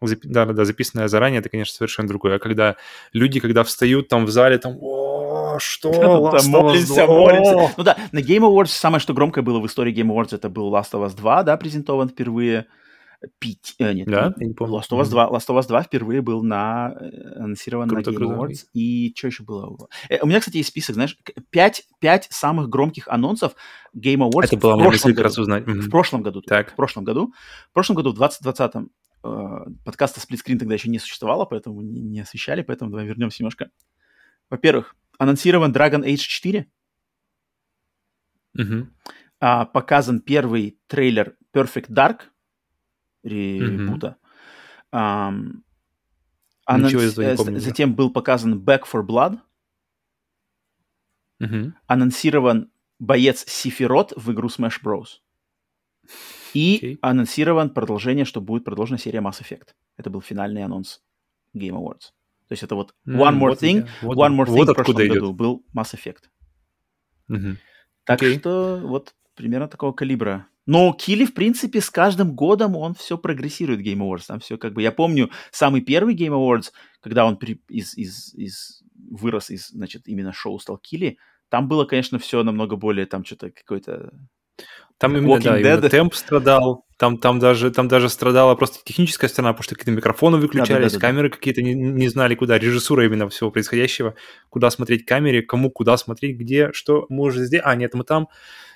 [0.00, 2.36] да, да, да, записанная заранее, это, конечно, совершенно другое.
[2.36, 2.76] А когда
[3.12, 5.92] люди, когда встают там в зале, там, о, что?
[5.92, 7.74] Там молимся, молимся.
[7.76, 10.72] Ну да, на Game Awards самое, что громкое было в истории Game Awards, это был
[10.72, 12.66] Last of Us 2, да, презентован впервые.
[13.38, 14.34] Пить, э, нет, да?
[14.36, 14.76] я не помню.
[14.76, 18.14] Last of, Us 2, Last of Us 2 впервые был на, э, анонсирован круто, на
[18.14, 18.34] Game круто.
[18.34, 18.66] Awards.
[18.74, 19.88] И что еще было?
[20.08, 21.16] Э, у меня, кстати, есть список, знаешь,
[21.50, 23.54] 5, 5 самых громких анонсов
[23.96, 25.22] Game Awards Это было в прошлом году.
[25.22, 25.66] раз узнать.
[25.66, 26.42] В прошлом году.
[26.42, 26.72] Так.
[26.72, 27.32] В прошлом году.
[27.70, 28.74] В прошлом году, в 2020
[29.24, 33.70] э, подкаста сплитскрин тогда еще не существовало, поэтому не, не освещали, поэтому давай вернемся немножко.
[34.50, 36.66] Во-первых, анонсирован Dragon Age 4.
[38.58, 38.86] Угу.
[39.40, 42.20] А, показан первый трейлер Perfect Dark–
[43.26, 44.16] ребута.
[44.92, 44.92] Mm-hmm.
[44.92, 45.62] Um.
[46.68, 49.38] Э, затем был показан Back for Blood.
[51.40, 51.72] Mm-hmm.
[51.86, 55.20] Анонсирован боец Сифирот в игру Smash Bros.
[56.54, 56.98] И okay.
[57.02, 59.74] анонсирован продолжение, что будет продолжена серия Mass Effect.
[59.96, 61.02] Это был финальный анонс
[61.54, 62.12] Game Awards.
[62.48, 64.74] То есть это вот One mm, More вот Thing, вот, One More Thing вот в
[64.74, 65.14] прошлом идет.
[65.14, 66.24] году был Mass Effect.
[67.30, 67.56] Mm-hmm.
[68.04, 68.38] Так okay.
[68.38, 73.80] что вот примерно такого калибра но Килли, в принципе, с каждым годом он все прогрессирует
[73.80, 74.24] Game Awards.
[74.26, 74.82] Там все как бы...
[74.82, 80.08] Я помню самый первый Game Awards, когда он при, из, из, из, вырос из, значит,
[80.08, 81.18] именно шоу стал Килли.
[81.48, 84.10] Там было, конечно, все намного более, там что-то какой-то...
[84.98, 89.52] Там именно, да, именно темп страдал, там, там, даже, там даже страдала просто техническая сторона,
[89.52, 91.36] потому что какие-то микрофоны выключались, да, да, да, камеры да.
[91.36, 94.14] какие-то не, не знали куда, режиссура именно всего происходящего,
[94.48, 98.28] куда смотреть камере, кому куда смотреть, где, что мы уже здесь, а нет, мы там.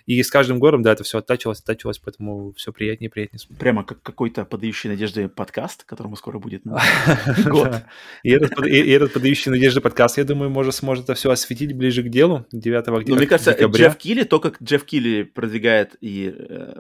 [0.07, 3.41] И с каждым годом, да, это все оттачивалось, оттачивалось, поэтому все приятнее и приятнее.
[3.59, 6.63] Прямо как какой-то подающий надежды подкаст, которому скоро будет
[7.45, 7.83] год.
[8.23, 12.47] И этот подающий надежды подкаст, я думаю, может сможет это все осветить ближе к делу
[12.53, 13.05] 9 октября.
[13.07, 16.75] Ну, мне кажется, Джефф Килли, то, как Джефф Килли продвигает и э,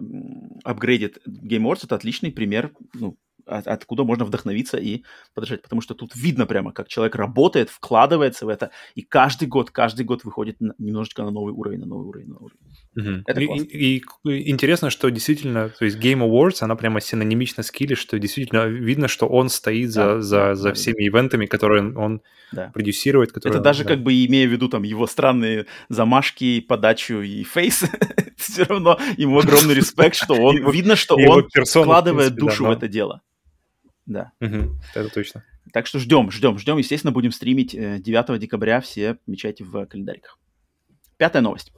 [0.64, 3.16] апгрейдит Game Awards, это отличный пример, ну,
[3.47, 5.02] от, откуда можно вдохновиться и
[5.34, 9.70] подражать, потому что тут видно прямо, как человек работает, вкладывается в это, и каждый год,
[9.70, 12.76] каждый год выходит на, немножечко на новый уровень, на новый уровень, на новый уровень.
[12.96, 13.22] Угу.
[13.26, 17.70] Это и, и, и интересно, что действительно, то есть Game Awards, она прямо синонимична с
[17.70, 21.06] Килли, что действительно видно, что он стоит за, да, за, да, за всеми да.
[21.06, 22.70] ивентами, которые он да.
[22.74, 23.30] продюсирует.
[23.30, 23.90] Которые, Это даже да.
[23.90, 27.84] как бы имея в виду там его странные замашки, подачу и фейс,
[28.36, 33.22] все равно ему огромный респект, что он, видно, что он вкладывает душу в это дело.
[34.06, 34.32] Да.
[34.40, 35.44] Это точно.
[35.72, 36.78] Так что ждем, ждем, ждем.
[36.78, 38.80] Естественно, будем стримить 9 э, декабря.
[38.80, 40.36] Все мечайте в календариках.
[41.16, 41.72] Пятая новость.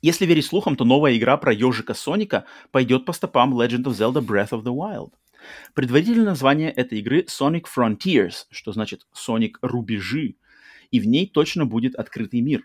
[0.00, 4.24] Если верить слухам, то новая игра про ежика Соника пойдет по стопам Legend of Zelda
[4.24, 5.12] Breath of the Wild.
[5.74, 10.36] Предварительное название этой игры Sonic Frontiers, что значит Sonic Рубежи,
[10.92, 12.62] и в ней точно будет открытый мир.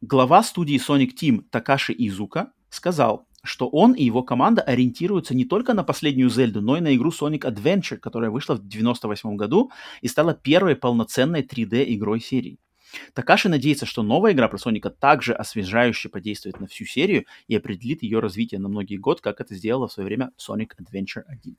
[0.00, 5.74] Глава студии Sonic Team Такаши Изука сказал, что он и его команда ориентируются не только
[5.74, 9.72] на последнюю Зельду, но и на игру Sonic Adventure, которая вышла в 1998 году
[10.02, 12.58] и стала первой полноценной 3D-игрой серии.
[13.14, 18.02] Такаши надеется, что новая игра про Соника также освежающе подействует на всю серию и определит
[18.02, 21.56] ее развитие на многие годы, как это сделала в свое время Sonic Adventure 1.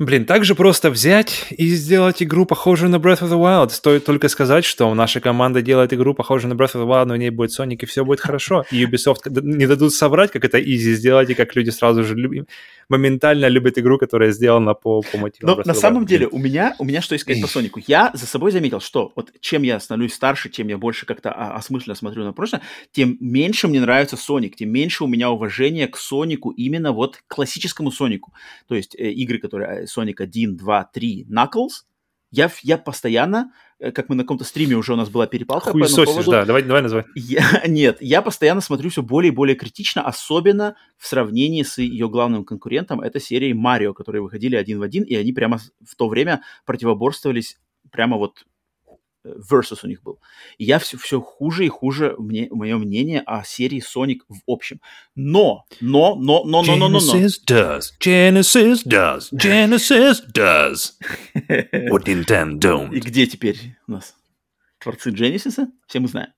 [0.00, 3.70] Блин, так же просто взять и сделать игру похожую на Breath of the Wild.
[3.70, 7.14] Стоит только сказать, что наша команда делает игру похожую на Breath of the Wild, но
[7.14, 8.64] в ней будет Sonic, и все будет хорошо.
[8.70, 12.48] И Ubisoft не дадут соврать, как это изи сделать, и как люди сразу же любят,
[12.88, 16.84] моментально любят игру, которая сделана по, по мотивам Но на самом деле у меня, у
[16.84, 17.80] меня что есть сказать по Сонику.
[17.84, 21.96] Я за собой заметил, что вот чем я становлюсь старше, чем я больше как-то осмысленно
[21.96, 22.62] смотрю на прошлое,
[22.92, 27.90] тем меньше мне нравится Соник, тем меньше у меня уважения к Сонику, именно вот классическому
[27.90, 28.32] Сонику.
[28.68, 31.84] То есть э, игры, которые Sonic 1, 2, 3, Knuckles,
[32.30, 35.80] я, я постоянно, э, как мы на каком-то стриме уже у нас была перепалка Хуй
[35.80, 36.30] по этому поводу.
[36.30, 37.04] да, давай, давай называй.
[37.14, 42.08] Я, нет, я постоянно смотрю все более и более критично, особенно в сравнении с ее
[42.08, 46.08] главным конкурентом, это серией Марио, которые выходили один в один, и они прямо в то
[46.08, 47.58] время противоборствовались
[47.90, 48.44] прямо вот
[49.36, 50.20] versus у них был.
[50.58, 54.80] И я все, все хуже и хуже, мне, мое мнение о серии Sonic в общем.
[55.14, 56.98] Но, но, но, но, но, но, но, но.
[56.98, 60.92] Genesis does, Genesis does, Genesis does.
[61.90, 62.92] What Nintendo.
[62.92, 64.14] И где теперь у нас
[64.78, 65.66] творцы Genesis?
[65.86, 66.30] Все мы знаем.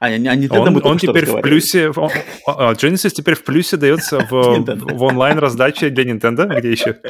[0.00, 2.10] А, а Nintendo он, мы он теперь в плюсе, он,
[2.46, 7.00] а, Genesis теперь в плюсе дается в, в онлайн раздаче для Nintendo, где еще?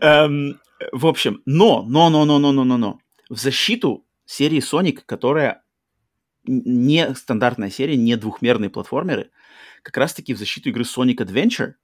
[0.00, 0.54] Um,
[0.92, 2.98] в общем, но, но, но, но, но, но, но, но.
[3.28, 5.62] В защиту серии Sonic, которая
[6.44, 9.30] не стандартная серия, не двухмерные платформеры,
[9.82, 11.74] как раз-таки в защиту игры Sonic Adventure,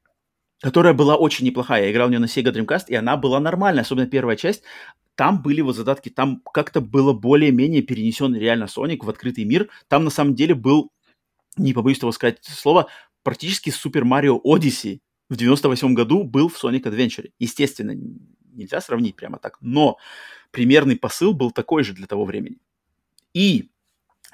[0.60, 1.84] которая была очень неплохая.
[1.84, 4.62] Я играл в нее на Sega Dreamcast, и она была нормальная, особенно первая часть.
[5.14, 9.68] Там были вот задатки, там как-то было более-менее перенесен реально Sonic в открытый мир.
[9.88, 10.92] Там на самом деле был,
[11.56, 12.88] не побоюсь того сказать слово,
[13.22, 17.30] практически Super Mario Odyssey в 98 году был в Sonic Adventure.
[17.38, 17.94] Естественно,
[18.52, 19.98] нельзя сравнить прямо так, но
[20.56, 22.56] примерный посыл был такой же для того времени.
[23.34, 23.68] И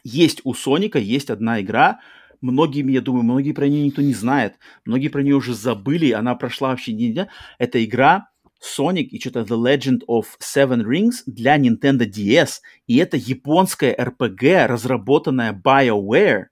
[0.05, 1.99] есть у Соника, есть одна игра,
[2.40, 4.55] многие, я думаю, многие про нее никто не знает,
[4.85, 7.28] многие про нее уже забыли, она прошла вообще не дня.
[7.59, 8.28] Это игра
[8.62, 12.61] Sonic и что-то The Legend of Seven Rings для Nintendo DS.
[12.86, 16.44] И это японская RPG, разработанная BioWare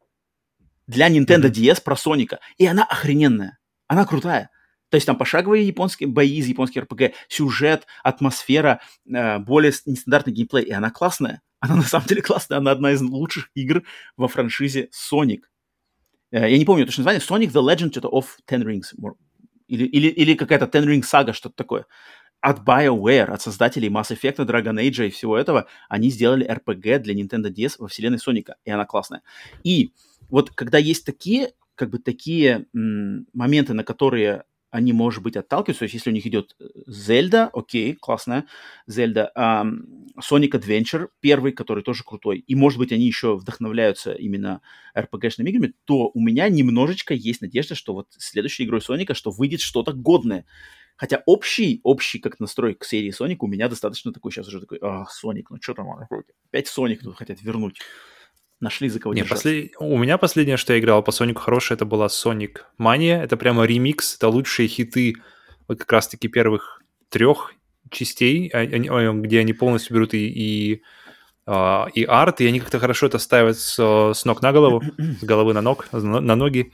[0.88, 1.76] для Nintendo mm-hmm.
[1.76, 2.40] DS про Соника.
[2.58, 3.58] И она охрененная.
[3.86, 4.50] Она крутая.
[4.90, 10.64] То есть там пошаговые японские бои из японских РПГ, сюжет, атмосфера, э, более нестандартный геймплей,
[10.64, 11.42] и она классная.
[11.60, 13.84] Она на самом деле классная, она одна из лучших игр
[14.16, 15.42] во франшизе Sonic.
[16.32, 18.94] Э, я не помню точно название, Sonic The Legend of Ten Rings.
[19.68, 21.86] Или, или, или какая-то Ten Ring Saga, что-то такое.
[22.40, 27.14] От BioWare, от создателей Mass Effect, Dragon Age и всего этого, они сделали RPG для
[27.14, 29.22] Nintendo DS во вселенной Соника, и она классная.
[29.62, 29.92] И
[30.30, 35.80] вот когда есть такие, как бы такие м- моменты, на которые они, может быть, отталкиваются.
[35.80, 36.56] То есть, если у них идет
[36.86, 38.46] Зельда, окей, классная
[38.86, 44.60] Зельда, um, Sonic Adventure, первый, который тоже крутой, и, может быть, они еще вдохновляются именно
[44.96, 49.60] RPG-шными играми, то у меня немножечко есть надежда, что вот следующей игрой Соника, что выйдет
[49.60, 50.46] что-то годное.
[50.96, 54.78] Хотя общий, общий как настрой к серии Sonic у меня достаточно такой сейчас уже такой,
[54.82, 55.88] а, Sonic, ну что там,
[56.50, 57.80] опять Sonic тут хотят вернуть
[58.60, 59.72] нашли за кого Не, послед...
[59.78, 63.22] У меня последнее, что я играл по Сонику хорошее, это была Sonic Mania.
[63.22, 65.16] Это прямо ремикс, это лучшие хиты
[65.66, 67.54] вот как раз-таки первых трех
[67.90, 70.82] частей, а, где они полностью берут и, и,
[71.46, 75.24] а, и арт, и они как-то хорошо это ставят с, с ног на голову, с
[75.24, 76.72] головы на ног, на ноги.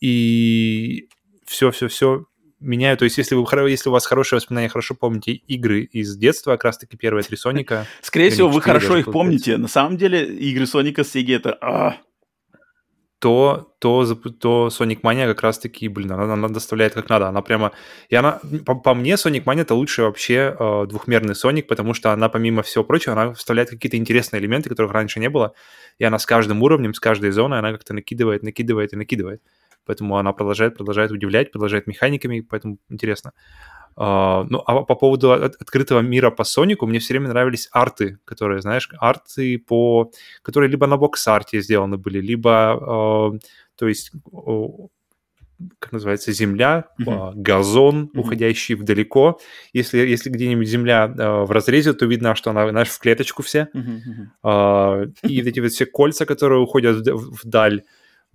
[0.00, 1.08] И
[1.46, 2.26] все-все-все
[2.60, 2.96] меняю.
[2.96, 6.64] То есть, если, вы, если у вас хорошие воспоминания, хорошо помните игры из детства, как
[6.64, 7.86] раз-таки первые три Соника.
[8.02, 9.56] Скорее всего, вы хорошо их помните.
[9.56, 11.56] На самом деле, игры Соника с Сеги это...
[11.60, 11.96] А!
[13.18, 17.28] то, то, то Sonic Mania как раз-таки, блин, она, она доставляет как надо.
[17.28, 17.72] Она прямо...
[18.08, 22.12] И она, по, по мне, Sonic Mania это лучший вообще э, двухмерный Sonic, потому что
[22.12, 25.54] она, помимо всего прочего, она вставляет какие-то интересные элементы, которых раньше не было.
[25.98, 29.42] И она с каждым уровнем, с каждой зоной, она как-то накидывает, накидывает и накидывает.
[29.86, 33.32] Поэтому она продолжает, продолжает удивлять, продолжает механиками, поэтому интересно.
[33.98, 38.18] Uh, ну, а по поводу от- открытого мира по Сонику, мне все время нравились арты,
[38.26, 40.10] которые, знаешь, арты по...
[40.42, 43.40] которые либо на бокс-арте сделаны были, либо, uh,
[43.74, 44.88] то есть, uh,
[45.78, 47.32] как называется, земля, mm-hmm.
[47.36, 48.20] газон, mm-hmm.
[48.20, 49.40] уходящий вдалеко.
[49.72, 53.70] Если, если где-нибудь земля в разрезе, то видно, что она, знаешь, в клеточку все.
[53.74, 55.14] Mm-hmm.
[55.22, 57.84] И эти вот все кольца, которые уходят вдаль,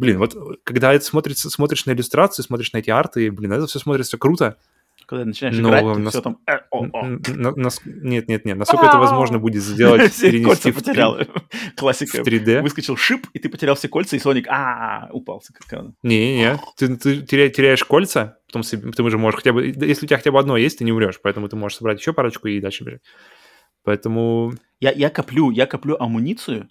[0.01, 3.77] блин, вот когда это смотрится, смотришь на иллюстрации, смотришь на эти арты, блин, это все
[3.77, 4.57] смотрится круто.
[5.05, 6.13] Когда начинаешь Но играть, нас...
[6.13, 6.39] все там...
[6.47, 11.19] Э, на, на, нет, нет, нет, насколько это возможно будет сделать, все кольца потерял.
[11.75, 12.23] Классика.
[12.23, 12.61] В 3D.
[12.61, 15.43] Выскочил шип, и ты потерял все кольца, и Соник а упал.
[16.01, 19.67] Не-не-не, ты, ты теряешь кольца, потом ты уже можешь хотя бы...
[19.67, 22.13] Если у тебя хотя бы одно есть, ты не умрешь, поэтому ты можешь собрать еще
[22.13, 23.01] парочку и дальше бежать.
[23.83, 24.53] Поэтому...
[24.79, 26.69] Я, я коплю, я коплю амуницию,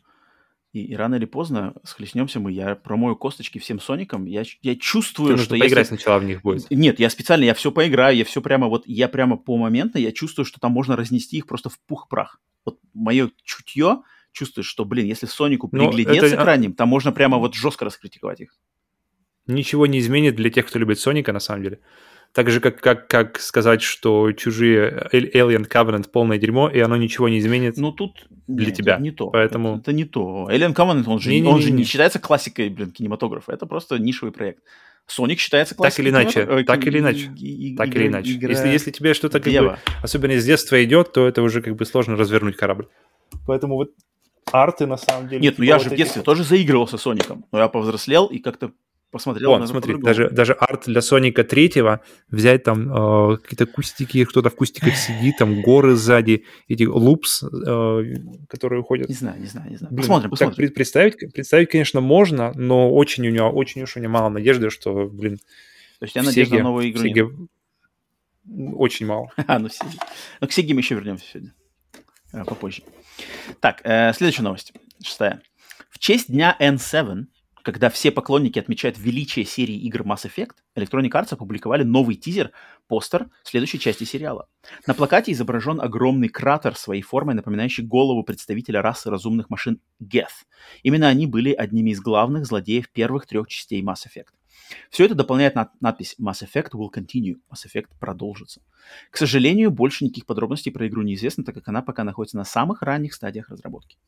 [0.73, 2.53] И, и рано или поздно схлестнемся мы.
[2.53, 4.25] Я промою косточки всем Соникам.
[4.25, 5.97] Я, я чувствую, Ты что поиграть если...
[5.97, 6.71] сначала в них будет.
[6.71, 10.13] Нет, я специально, я все поиграю, я все прямо вот, я прямо по моменту, я
[10.13, 12.41] чувствую, что там можно разнести их просто в пух-прах.
[12.65, 14.03] Вот мое чутье
[14.33, 17.85] чувствует, что, блин, если Сонику Ну, приглядеться это- к ранним, там можно прямо вот жестко
[17.85, 18.57] раскритиковать их.
[19.49, 21.81] Ничего не изменит для тех, кто любит Соника, на самом деле.
[22.33, 26.97] Так же, как, как, как сказать, что чужие Al- Alien Covenant полное дерьмо, и оно
[26.97, 27.77] ничего не изменит.
[27.77, 28.95] Ну, тут Для нет, тебя.
[28.95, 29.31] это не то.
[29.31, 30.49] Поэтому- Это, это не то.
[30.51, 31.53] Alien Covenant, он же, Не-не-не-не.
[31.55, 33.53] он же не считается классикой, блин, кинематографа.
[33.53, 34.63] Это просто нишевый проект.
[35.07, 38.07] Соник считается так классикой или иначе, кинематографа- э, так или иначе, и- и- так или
[38.07, 38.33] иначе.
[38.33, 41.75] игра Если, если тебе что-то, как бы, особенно из детства идет, то это уже как
[41.75, 42.87] бы сложно развернуть корабль.
[43.45, 43.91] Поэтому вот
[44.53, 45.41] арты на самом деле...
[45.43, 47.45] Нет, ну типа я вот же в эти- детстве тоже заигрывался Соником.
[47.51, 48.71] Но я повзрослел и как-то
[49.11, 52.91] посмотрел Вон, смотри, даже, даже арт для Соника третьего, взять там
[53.33, 58.03] э, какие-то кустики, кто-то в кустиках сидит, там горы сзади, эти лупс, э,
[58.49, 59.09] которые уходят.
[59.09, 59.93] Не знаю, не знаю, не знаю.
[59.93, 60.57] Блин, посмотрим, так посмотрим.
[60.57, 64.71] пред- представить, представить, конечно, можно, но очень у него, очень уж у него мало надежды,
[64.71, 65.39] что, блин,
[65.99, 67.03] То есть я в надеюсь на Сеге- новую игру.
[67.03, 67.29] Сеге
[68.77, 69.29] очень мало.
[69.47, 69.99] А, ну Сеги.
[70.41, 71.53] Ну, к Сеге мы еще вернемся сегодня.
[72.33, 72.83] Э, попозже.
[73.61, 74.73] Так, э, следующая новость.
[75.03, 75.43] Шестая.
[75.91, 77.25] В честь дня N7,
[77.63, 82.53] когда все поклонники отмечают величие серии игр Mass Effect, Electronic Arts опубликовали новый тизер,
[82.89, 84.49] постер следующей части сериала.
[84.87, 90.45] На плакате изображен огромный кратер своей формой, напоминающий голову представителя расы разумных машин Geth.
[90.83, 94.29] Именно они были одними из главных злодеев первых трех частей Mass Effect.
[94.91, 97.37] Все это дополняет над- надпись Mass Effect will continue.
[97.51, 98.63] Mass Effect продолжится.
[99.11, 102.83] К сожалению, больше никаких подробностей про игру неизвестно, так как она пока находится на самых
[102.83, 103.99] ранних стадиях разработки.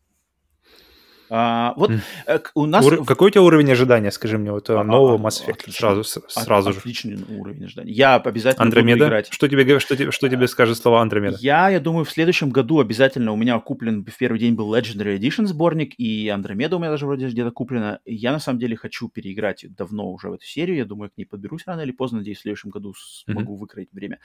[1.35, 1.91] А, вот
[2.27, 2.85] э, у нас...
[2.85, 5.53] Ур- Какой у тебя уровень ожидания, скажи мне, вот э, А, нового а, Mass Effect?
[5.63, 5.73] отлично.
[5.73, 6.81] Сразу, с- от- сразу же.
[6.81, 7.91] Отличный уровень ожидания.
[7.91, 9.07] Я обязательно буду Андромеда?
[9.07, 9.29] играть.
[9.33, 11.39] Что тебе, что, тебе, что тебе скажет слова Андромеда?
[11.41, 15.19] Я, я думаю, в следующем году обязательно у меня куплен в первый день был Legendary
[15.19, 18.01] Edition сборник, и Андромеда у меня даже вроде где-то куплена.
[18.05, 20.77] Я на самом деле хочу переиграть давно уже в эту серию.
[20.77, 22.19] Я думаю, к ней подберусь рано или поздно.
[22.19, 24.19] Надеюсь, в следующем году смогу выкроить время.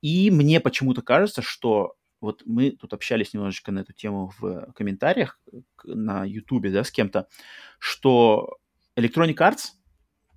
[0.00, 5.38] И мне почему-то кажется, что вот мы тут общались немножечко на эту тему в комментариях
[5.76, 7.28] к- на Ютубе, да, с кем-то,
[7.78, 8.56] что
[8.96, 9.72] Electronic Arts,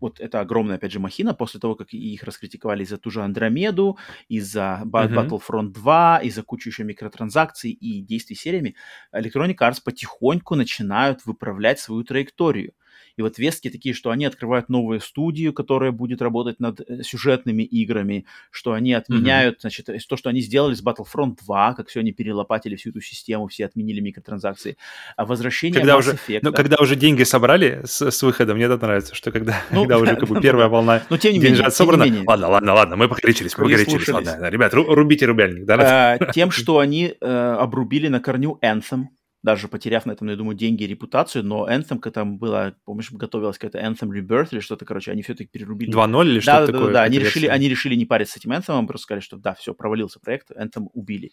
[0.02, 3.98] вот это огромная, опять же, махина, после того, как их раскритиковали за ту же Андромеду,
[4.30, 5.20] из-за Ba- Мгм.
[5.20, 8.76] Battlefront 2, из-за кучи еще микротранзакций и действий сериями,
[9.14, 12.74] Electronic Arts потихоньку начинают выправлять свою траекторию.
[13.20, 17.64] И вот вестки такие, что они открывают новую студию, которая будет работать над э, сюжетными
[17.64, 22.00] играми, что они отменяют, значит, э, то, что они сделали с Battlefront 2, как все
[22.00, 24.78] они перелопатили всю эту систему, все отменили микротранзакции.
[25.18, 28.68] А возвращение Когда Mass уже, Effect, ну, когда уже деньги собрали с, с выходом, мне
[28.68, 31.58] это нравится, что когда, Ну, когда уже как бы первая волна Но тем не менее,
[31.58, 32.24] деньжат тем не собрана, менее.
[32.26, 36.16] ладно, ладно, ладно, мы покоричились, мы покоричились, ладно, да, ребят, ру- рубите рубельник, да?
[36.16, 39.08] Э, тем, что они э, обрубили на корню Anthem,
[39.42, 43.12] даже потеряв на этом, я думаю, деньги и репутацию, но Anthem, когда там было, помнишь,
[43.12, 45.92] готовилась какая-то Anthem Rebirth или что-то, короче, они все-таки перерубили.
[45.92, 46.94] 2.0 или Да, что-то да, да, такое?
[46.94, 49.74] да, они решили, они решили не париться с этим Anthem, просто сказали, что да, все,
[49.74, 51.32] провалился проект, Anthem убили.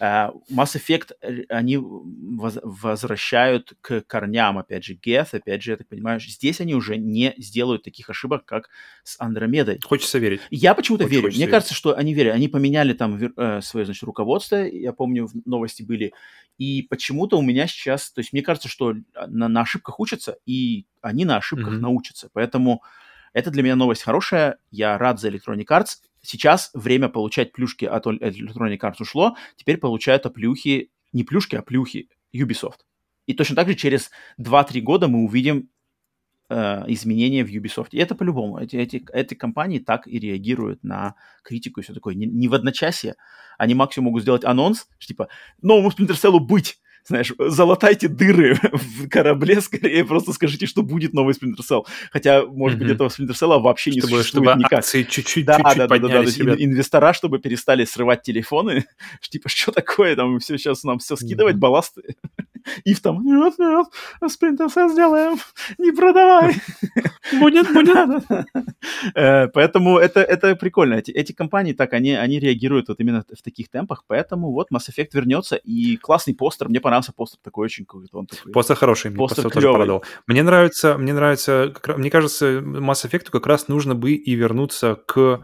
[0.00, 5.76] Э, Mass Effect, э, они воз- возвращают к корням, опять же, Geth, опять же, я
[5.76, 8.68] так понимаю, здесь они уже не сделают таких ошибок, как
[9.02, 9.80] с Андромедой.
[9.84, 10.40] Хочется верить.
[10.50, 11.28] Я почему-то Очень верю.
[11.28, 11.50] Мне верить.
[11.50, 12.34] кажется, что они верят.
[12.34, 14.56] Они поменяли там э, свое, значит, руководство.
[14.56, 16.12] Я помню, в новости были.
[16.58, 18.10] И почему-то у меня сейчас...
[18.12, 18.94] То есть мне кажется, что
[19.26, 21.80] на, на ошибках учатся, и они на ошибках Мгм.
[21.82, 22.30] научатся.
[22.32, 22.82] Поэтому
[23.32, 24.58] это для меня новость хорошая.
[24.70, 25.98] Я рад за Electronic Arts.
[26.22, 29.36] Сейчас время получать плюшки от Electronic Arts ушло.
[29.56, 30.90] Теперь получают плюхи...
[31.12, 32.80] Не плюшки, а плюхи Ubisoft.
[33.26, 34.10] И точно так же через
[34.40, 35.68] 2-3 года мы увидим
[36.48, 37.88] э, изменения в Ubisoft.
[37.92, 38.58] И это по-любому.
[38.58, 42.14] Эти, эти, эти компании так и реагируют на критику и все такое.
[42.14, 43.14] Не, не в одночасье.
[43.58, 45.28] Они максимум могут сделать анонс, что типа
[45.62, 46.78] новому Splinter Cell быть.
[47.08, 51.84] Знаешь, залатайте дыры в корабле, скорее просто скажите, что будет новый Splinter Cell.
[52.10, 52.94] Хотя, может быть, Мгм.
[52.96, 54.80] этого Splinter Cell вообще не Чтобы, существует чтобы никак.
[54.80, 56.56] акции чуть-чуть, Да, чуть-чуть да, да, да, да, ребят.
[56.60, 58.86] инвестора, чтобы перестали срывать телефоны,
[59.20, 61.60] типа, что такое, там, все сейчас нам все скидывать, Мгм.
[61.60, 62.16] балласты.
[62.84, 63.86] Ив там, нет, нет,
[64.22, 65.38] Cell сделаем,
[65.78, 66.54] не продавай.
[67.40, 68.24] Будет, будет.
[69.14, 70.94] Э, Поэтому это, это прикольно.
[70.94, 74.88] Эти, эти компании так, они, они реагируют вот именно в таких темпах, поэтому вот Mass
[74.90, 78.52] Effect вернется, и классный постер, мне понравился постер такой очень какой-то, он такой...
[78.52, 80.04] Постер хороший, мне Постер тоже порадовал.
[80.26, 85.42] Мне нравится, мне нравится, мне кажется, Mass Effect как раз нужно бы и вернуться к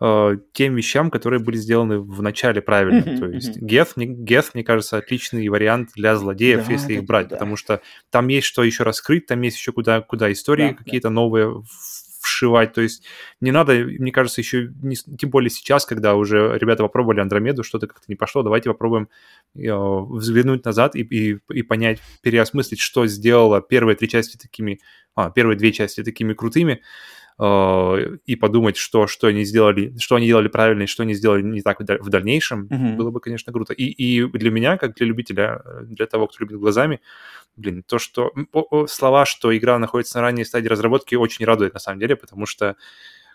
[0.00, 3.00] э, тем вещам, которые были сделаны в начале правильно.
[3.06, 3.66] Мгм, То есть мгм.
[3.66, 7.36] Geth, мне, Geth, мне кажется, отличный вариант для злодеев, Да, если да, их брать, да.
[7.36, 7.80] потому что
[8.10, 10.84] там есть что еще раскрыть, там есть еще куда, куда истории Да, да.
[10.84, 11.64] какие-то новые в-
[12.20, 12.72] вшивать.
[12.72, 13.04] То есть
[13.42, 17.86] не надо, мне кажется, еще, не, тем более сейчас, когда уже ребята попробовали Андромеду, что-то
[17.86, 19.08] как-то не пошло, давайте попробуем
[19.54, 24.80] э, взглянуть назад и, и, и понять, переосмыслить, что сделала первые три части такими,
[25.14, 26.80] а, первые две части такими крутыми,
[27.36, 31.62] и подумать, что, что они сделали, что они делали правильно и что они сделали не
[31.62, 32.94] так в дальнейшем, mm-hmm.
[32.94, 33.72] было бы, конечно, круто.
[33.72, 37.00] И, и для меня, как для любителя, для того, кто любит глазами,
[37.56, 38.32] блин, то, что
[38.86, 42.76] слова, что игра находится на ранней стадии разработки, очень радует на самом деле, потому что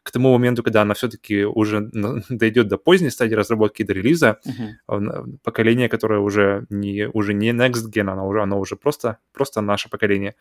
[0.04, 1.90] к тому моменту, когда она все-таки уже
[2.30, 5.40] дойдет до поздней стадии разработки и до релиза, uh-huh.
[5.44, 9.90] поколение, которое уже не, уже не next gen, оно уже, оно уже просто, просто наше
[9.90, 10.36] поколение,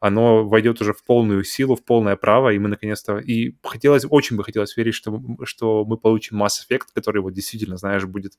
[0.00, 3.18] оно войдет уже в полную силу, в полное право, и мы наконец-то...
[3.18, 7.78] И хотелось, очень бы хотелось верить, что, что мы получим Mass Effect, который вот действительно,
[7.78, 8.34] знаешь, будет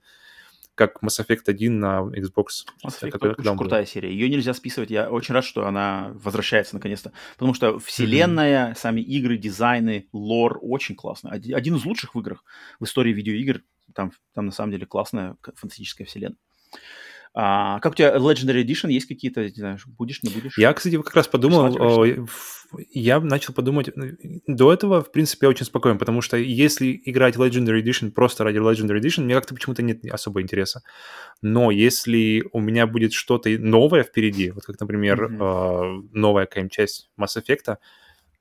[0.76, 2.68] как Mass Effect 1 на Xbox.
[2.86, 3.88] Mass Effect очень крутая был.
[3.88, 4.12] серия.
[4.12, 4.92] Ее нельзя списывать.
[4.92, 7.14] Я очень рад, что она возвращается наконец-то.
[7.34, 8.78] Потому что вселенная, mm-hmm.
[8.78, 11.32] сами игры, дизайны, лор очень классно.
[11.32, 12.44] Один из лучших в играх
[12.80, 13.64] в истории видеоигр.
[13.94, 16.38] Там, там на самом деле классная фантастическая вселенная.
[17.38, 18.90] А, как у тебя Legendary Edition?
[18.90, 20.58] Есть какие-то, не знаю, будешь, не будешь?
[20.58, 22.18] Я, кстати, как раз подумал,
[22.90, 23.90] я начал подумать,
[24.48, 28.58] до этого, в принципе, я очень спокоен, потому что если играть Legendary Edition просто ради
[28.58, 30.82] Legendary Edition, мне как-то почему-то нет особо интереса.
[31.42, 36.10] Но если у меня будет что-то новое впереди, вот как, например, mm-hmm.
[36.14, 37.76] новая какая-нибудь часть Mass Effect,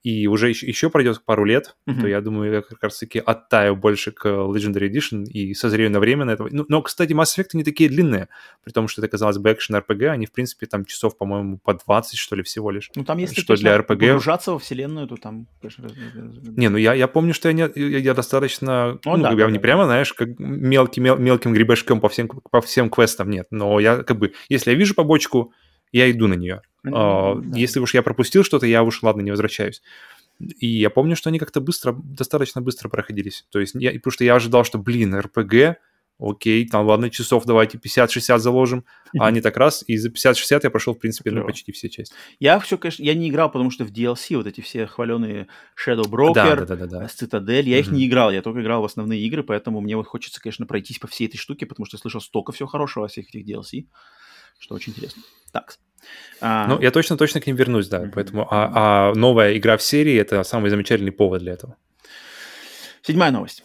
[0.04, 2.00] и уже еще, еще пройдет пару лет, mm-hmm.
[2.00, 6.26] то я думаю, я как раз-таки оттаю больше к Legendary Edition и созрею на время
[6.26, 6.50] на этого.
[6.52, 8.28] Ну, но, кстати, Mass Effect не такие длинные,
[8.64, 11.72] при том, что это, казалось бы, экшен RPG, они, в принципе, там часов, по-моему, по
[11.72, 12.90] 20, что ли, всего лишь.
[12.94, 13.84] Ну, там, если, что для RPG...
[13.84, 15.48] погружаться во вселенную, то там.
[15.62, 18.98] Не, ну, я, я помню, что я, не, я, я достаточно...
[19.06, 19.60] О, ну, да, я да, не да.
[19.60, 23.46] прямо, знаешь, как мелкий, мел, мелким грибешком по всем, по всем квестам, нет.
[23.50, 25.54] Но я, как бы, если я вижу побочку,
[25.98, 26.62] я иду на нее.
[26.86, 27.58] Uh, да.
[27.58, 29.82] Если уж я пропустил что-то, я уж, ладно, не возвращаюсь.
[30.58, 33.46] И я помню, что они как-то быстро, достаточно быстро проходились.
[33.50, 35.78] То есть, я, потому что я ожидал, что, блин, РПГ,
[36.18, 38.84] окей, там, ладно, часов давайте 50-60 заложим,
[39.18, 42.14] а они так раз, и за 50-60 я прошел, в принципе, ну, почти все части.
[42.40, 45.46] Я все, конечно, я не играл, потому что в DLC вот эти все хваленые
[45.76, 47.06] Shadow Broker, да, да, да, да, да.
[47.06, 50.40] Citadel, я их не играл, я только играл в основные игры, поэтому мне вот хочется,
[50.40, 53.28] конечно, пройтись по всей этой штуке, потому что я слышал столько всего хорошего во всех
[53.28, 53.86] этих DLC,
[54.64, 55.22] что очень интересно.
[55.52, 55.76] Так,
[56.40, 56.66] а...
[56.66, 58.02] Ну, я точно-точно к ним вернусь, да.
[58.02, 58.12] Mm-hmm.
[58.14, 61.76] Поэтому, а, а новая игра в серии это самый замечательный повод для этого.
[63.02, 63.62] Седьмая новость.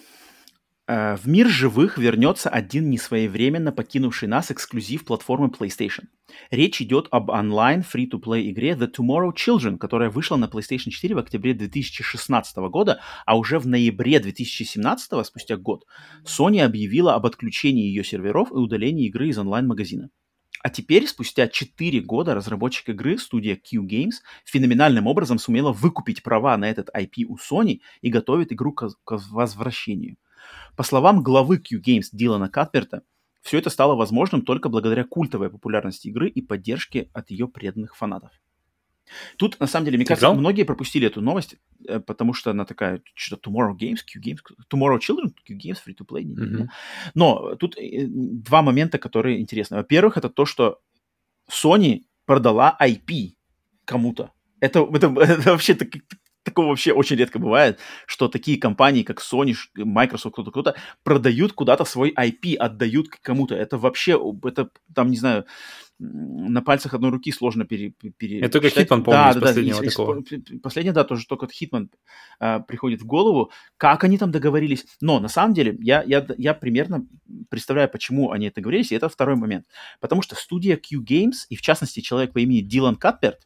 [0.88, 6.06] Э, в мир живых вернется один несвоевременно покинувший нас эксклюзив платформы PlayStation.
[6.52, 11.20] Речь идет об онлайн free-to-play игре The Tomorrow Children, которая вышла на PlayStation 4 в
[11.20, 15.86] октябре 2016 года, а уже в ноябре 2017, спустя год,
[16.26, 20.10] Sony объявила об отключении ее серверов и удалении игры из онлайн-магазина.
[20.62, 26.58] А теперь, спустя 4 года, разработчик игры, студия Q Games, феноменальным образом сумела выкупить права
[26.58, 30.18] на этот IP у Sony и готовит игру к, к возвращению.
[30.76, 33.04] По словам главы Q Games Дилана Катперта,
[33.42, 38.32] все это стало возможным только благодаря культовой популярности игры и поддержке от ее преданных фанатов.
[39.38, 40.40] Тут, на самом деле, мне кажется, Играл?
[40.40, 41.56] многие пропустили эту новость,
[41.88, 44.40] э, потому что она такая, что Tomorrow Games, Q Games,
[44.72, 46.24] Tomorrow Children, Q Games, Free-to-Play.
[46.24, 46.68] Mm-hmm.
[47.16, 49.78] Но тут э, два момента, которые интересны.
[49.78, 50.80] Во-первых, это то, что
[51.50, 53.34] Sony продала IP
[53.86, 54.32] кому-то.
[54.60, 55.90] Это, это, это вообще так,
[56.44, 61.86] такого вообще очень редко бывает, что такие компании, как Sony, Microsoft, кто-то, кто-то продают куда-то
[61.86, 63.56] свой IP, отдают кому-то.
[63.56, 65.46] Это вообще, это там, не знаю,
[66.00, 69.82] на пальцах одной руки сложно пере, пере Это только Хитман, помню, да, из да, последнего
[69.82, 70.24] да, такого.
[70.64, 71.92] Последний, да, тоже только Хитман
[72.40, 73.52] а, приходит в голову.
[73.76, 74.86] Как они там договорились?
[75.02, 77.06] Но на самом деле я, я, я примерно
[77.50, 79.66] представляю, почему они это договорились, и это второй момент.
[80.00, 83.46] Потому что студия Q Games, и в частности человек по имени Дилан Катперт,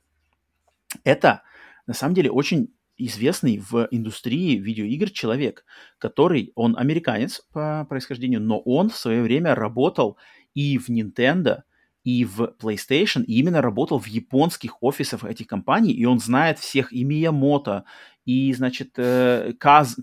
[1.04, 1.42] это
[1.88, 5.66] на самом деле очень известный в индустрии видеоигр человек,
[5.98, 10.18] который, он американец по происхождению, но он в свое время работал
[10.54, 11.64] и в Nintendo,
[12.04, 16.92] и в PlayStation, и именно работал в японских офисах этих компаний, и он знает всех
[16.92, 17.86] и Миямото,
[18.26, 19.98] и, значит, э, Каз,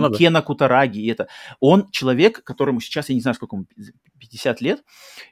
[0.00, 0.16] надо.
[0.16, 1.28] Кена Кутараги, и это.
[1.60, 3.66] Он человек, которому сейчас, я не знаю, сколько ему,
[4.18, 4.84] 50 лет,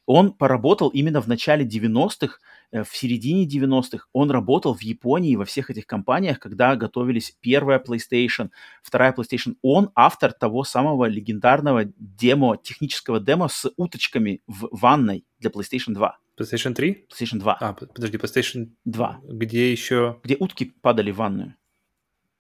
[0.06, 5.44] он поработал именно в начале 90-х Э, в середине 90-х он работал в Японии во
[5.44, 8.50] всех этих компаниях, когда готовились первая PlayStation,
[8.82, 9.56] вторая PlayStation.
[9.62, 16.18] Он автор того самого легендарного демо, технического демо с уточками в ванной для PlayStation 2.
[16.38, 17.06] PlayStation 3?
[17.10, 17.56] PlayStation 2.
[17.60, 19.20] А, подожди, PlayStation 2.
[19.24, 20.20] Где еще?
[20.22, 21.54] Где утки падали в ванную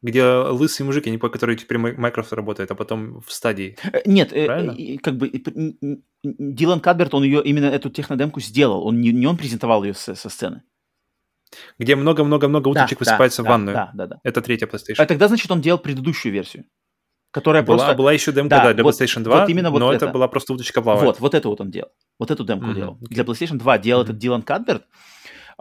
[0.02, 3.76] где лысый мужик, я не помню, который теперь Microsoft работает, а потом в стадии.
[3.92, 4.98] Э, нет, э, Правильно?
[5.02, 5.30] как бы
[6.22, 10.14] Дилан Кадберт, он ее именно эту технодемку сделал, он не, не он презентовал ее со,
[10.14, 10.62] со сцены.
[11.78, 13.74] Где много-много-много уточек да, высыпается да, в ванную.
[13.74, 14.20] Да, да, да.
[14.22, 14.94] Это третья PlayStation.
[14.98, 16.64] А тогда, значит, он делал предыдущую версию.
[17.32, 17.94] Которая была, просто...
[17.94, 20.06] была еще демка, да, да для вот, PlayStation 2, вот именно вот но это.
[20.06, 21.06] это была просто уточка плавает.
[21.06, 21.90] Вот, вот это вот он делал.
[22.18, 22.74] Вот эту демку mm-hmm.
[22.74, 22.98] делал.
[23.00, 24.04] Для PlayStation 2 делал mm-hmm.
[24.04, 24.84] этот Дилан Кадберт.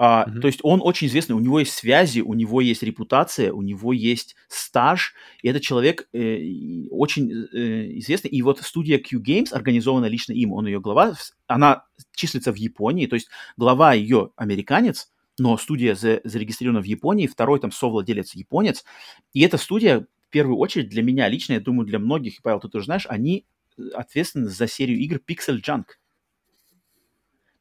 [0.01, 0.39] А, mm-hmm.
[0.39, 3.91] То есть он очень известный, у него есть связи, у него есть репутация, у него
[3.91, 5.13] есть стаж,
[5.43, 8.29] и этот человек э, очень э, известный.
[8.29, 11.15] И вот студия Q Games организована лично им, он ее глава,
[11.47, 11.83] она
[12.15, 13.27] числится в Японии, то есть
[13.57, 18.85] глава ее американец, но студия за, зарегистрирована в Японии, второй там совладелец японец,
[19.33, 22.61] и эта студия в первую очередь для меня лично, я думаю, для многих, и Павел,
[22.61, 23.45] ты тоже знаешь, они
[23.93, 25.83] ответственны за серию игр Pixel Junk.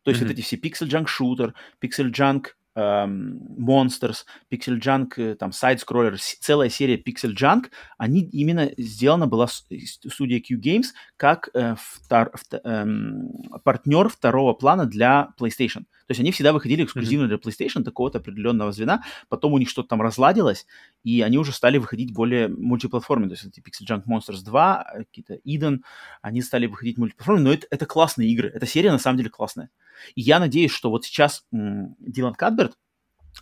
[0.08, 0.26] То есть mm-hmm.
[0.26, 1.52] вот эти все Pixel Junk Shooter,
[1.84, 7.66] Pixel Junk эм, Monsters, Pixel Junk, э, там, Side Scroller, целая серия Pixel Junk,
[7.98, 13.32] они именно сделана была студия Q Games как э, втор, в, эм,
[13.64, 15.84] партнер второго плана для PlayStation.
[16.08, 17.28] То есть они всегда выходили эксклюзивно mm-hmm.
[17.28, 20.66] для PlayStation такого-то определенного звена, потом у них что-то там разладилось,
[21.04, 23.36] и они уже стали выходить более мультиплатформенные.
[23.36, 25.80] То есть эти Pixel Junk Monsters 2, э, какие-то Eden,
[26.22, 28.48] они стали выходить мультиплатформенные, но это, это классные игры.
[28.48, 29.68] Эта серия на самом деле классная.
[30.14, 32.78] И я надеюсь, что вот сейчас м- Дилан Кадберт,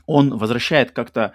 [0.07, 1.35] он возвращает как-то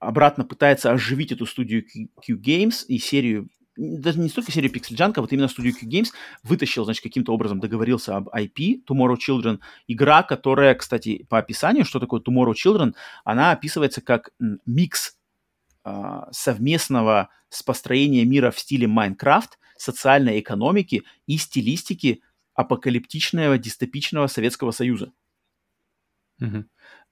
[0.00, 4.96] обратно пытается оживить эту студию Q, Q Games и серию даже не столько серию Pixel
[4.96, 6.08] Junk, а вот именно студию Q Games
[6.42, 9.60] вытащил, значит, каким-то образом договорился об IP Tomorrow Children.
[9.88, 12.94] Игра, которая, кстати, по описанию, что такое Tomorrow Children,
[13.24, 14.30] она описывается как
[14.66, 15.16] микс
[15.84, 22.22] э, совместного с построения мира в стиле Майнкрафт, социальной экономики и стилистики
[22.54, 25.12] апокалиптичного дистопичного Советского Союза.
[26.40, 26.64] Mm-hmm.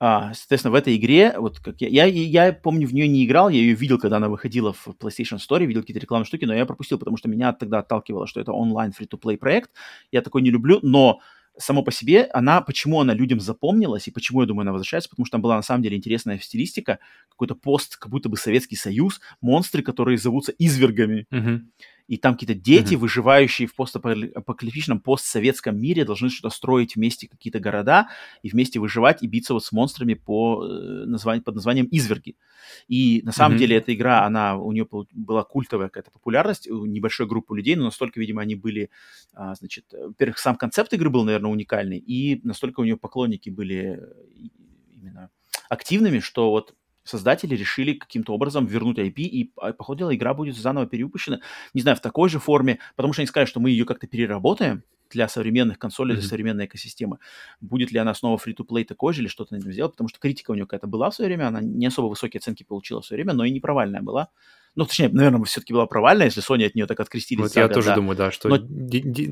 [0.04, 3.48] А, соответственно, в этой игре, вот как я, я, я помню, в нее не играл,
[3.50, 6.66] я ее видел, когда она выходила в PlayStation Store, видел какие-то рекламные штуки, но я
[6.66, 9.70] пропустил, потому что меня тогда отталкивало, что это онлайн фри-то-плей проект.
[10.10, 11.20] Я такой не люблю, но
[11.56, 15.24] само по себе, она, почему она людям запомнилась и почему, я думаю, она возвращается, потому
[15.24, 16.98] что там была на самом деле интересная стилистика,
[17.28, 21.28] какой-то пост, как будто бы Советский Союз, монстры, которые зовутся извергами.
[21.30, 21.60] Uh-huh
[22.08, 22.98] и там какие-то дети, mm-hmm.
[22.98, 28.08] выживающие в постапокалиптичном постсоветском мире, должны что-то строить вместе какие-то города
[28.42, 32.36] и вместе выживать и биться вот с монстрами по, э, названию, под названием «Изверги».
[32.88, 33.58] И на самом mm-hmm.
[33.58, 37.84] деле эта игра, она, у нее была культовая какая-то популярность у небольшой группы людей, но
[37.84, 38.90] настолько, видимо, они были,
[39.34, 43.98] а, значит, во-первых, сам концепт игры был, наверное, уникальный, и настолько у нее поклонники были
[44.00, 44.48] э,
[44.94, 45.30] именно
[45.68, 46.74] активными, что вот
[47.04, 51.40] создатели решили каким-то образом вернуть IP, и, а, по ходу дела, игра будет заново перевыпущена,
[51.74, 54.82] не знаю, в такой же форме, потому что они сказали, что мы ее как-то переработаем
[55.10, 56.20] для современных консолей, mm-hmm.
[56.20, 57.18] для современной экосистемы.
[57.60, 60.50] Будет ли она снова free-to-play такой же или что-то на этом сделать, потому что критика
[60.50, 63.22] у нее какая-то была в свое время, она не особо высокие оценки получила в свое
[63.22, 64.30] время, но и не провальная была.
[64.74, 67.42] Ну, точнее, наверное, все-таки была провальная, если Sony от нее так открестились.
[67.42, 67.96] Вот я тоже да.
[67.96, 68.58] думаю, да, что Но...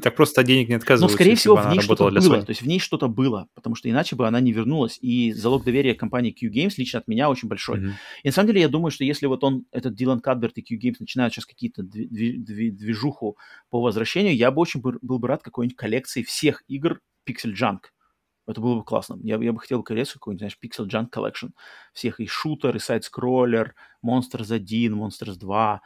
[0.00, 1.14] так просто денег не отказываются.
[1.14, 2.18] Но, скорее всего, в ней что-то было.
[2.18, 2.44] Sony.
[2.44, 4.98] То есть в ней что-то было, потому что иначе бы она не вернулась.
[5.00, 7.78] И залог доверия компании Q Games лично от меня очень большой.
[7.78, 7.92] Mm-hmm.
[8.22, 10.76] И на самом деле я думаю, что если вот он, этот Дилан Кадберт и Q
[10.76, 13.38] Games начинают сейчас какие-то движуху
[13.70, 17.78] по возвращению, я бы очень был бы рад какой-нибудь коллекции всех игр Pixel Junk.
[18.50, 19.18] Это было бы классно.
[19.22, 21.50] Я, я бы хотел коллекцию какой-нибудь, знаешь, Pixel Junk Collection.
[21.92, 23.74] Всех и шутер, и сайт-скроллер,
[24.04, 25.80] Monsters 1, Monsters 2,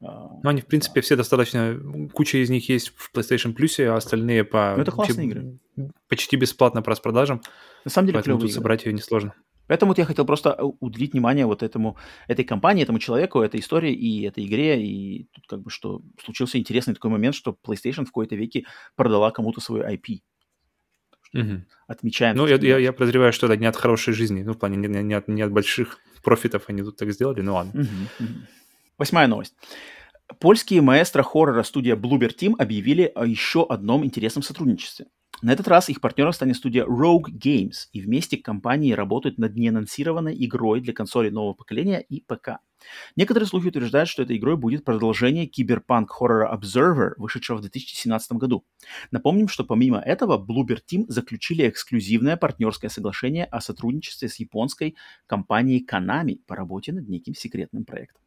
[0.00, 1.76] ну, они, в принципе, все достаточно...
[2.12, 4.74] Куча из них есть в PlayStation Plus, а остальные по...
[4.76, 5.58] Ну, это классные игры.
[6.08, 7.40] Почти бесплатно по распродажам.
[7.84, 8.54] На самом деле, Поэтому тут игры.
[8.54, 9.34] собрать ее несложно.
[9.66, 11.96] Поэтому вот я хотел просто уделить внимание вот этому,
[12.26, 14.82] этой компании, этому человеку, этой истории и этой игре.
[14.82, 18.64] И тут как бы что случился интересный такой момент, что PlayStation в какой-то веке
[18.94, 20.20] продала кому-то свою IP.
[21.34, 21.62] Угу.
[21.86, 22.36] Отмечаем.
[22.36, 25.02] Ну, я, я, я подозреваю, что это не от хорошей жизни, ну, в плане не,
[25.02, 27.80] не, от, не от больших профитов они тут так сделали, ну ладно.
[27.80, 27.90] Угу,
[28.20, 28.34] угу.
[28.98, 29.54] Восьмая новость.
[30.40, 35.06] Польские маэстро хоррора студия Bloober Team объявили о еще одном интересном сотрудничестве.
[35.40, 40.34] На этот раз их партнером станет студия Rogue Games, и вместе компании работают над неанонсированной
[40.44, 42.58] игрой для консолей нового поколения и ПК.
[43.16, 48.64] Некоторые слухи утверждают, что этой игрой будет продолжение киберпанк хоррора Observer, вышедшего в 2017 году.
[49.10, 54.96] Напомним, что помимо этого Bloober Team заключили эксклюзивное партнерское соглашение о сотрудничестве с японской
[55.26, 58.22] компанией Konami по работе над неким секретным проектом.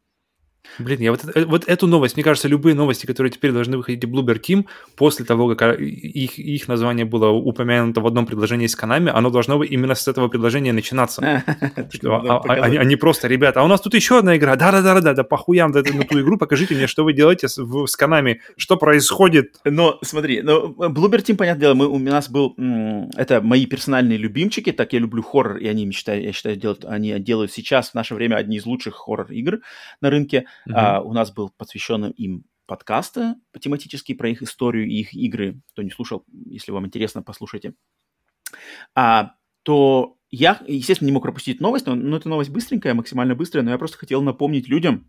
[0.78, 4.04] Блин, я вот, э, вот эту новость, мне кажется, любые новости, которые теперь должны выходить
[4.04, 4.64] в Bloober Team,
[4.96, 9.58] после того, как их, их название было упомянуто в одном предложении с Канами, оно должно
[9.58, 11.44] быть именно с этого предложения начинаться.
[12.04, 15.70] А, а, они просто, ребята, а у нас тут еще одна игра, да-да-да-да, да похуям
[15.70, 19.56] на ту игру, покажите мне, что вы делаете с Канами, что происходит.
[19.64, 22.54] Но смотри, ну, Bloober Team, понятное дело, у нас был,
[23.16, 27.18] это мои персональные любимчики, так я люблю хоррор, и они, мечтаю, я считаю, делают, они
[27.18, 29.60] делают сейчас в наше время одни из лучших хоррор-игр
[30.00, 30.46] на рынке.
[30.68, 30.72] Uh-huh.
[30.74, 35.60] А, у нас был посвящен им подкасты тематические про их историю и их игры.
[35.72, 37.74] Кто не слушал, если вам интересно, послушайте.
[38.94, 43.64] А, то я, естественно, не мог пропустить новость, но, но эта новость быстренькая, максимально быстрая,
[43.64, 45.08] но я просто хотел напомнить людям,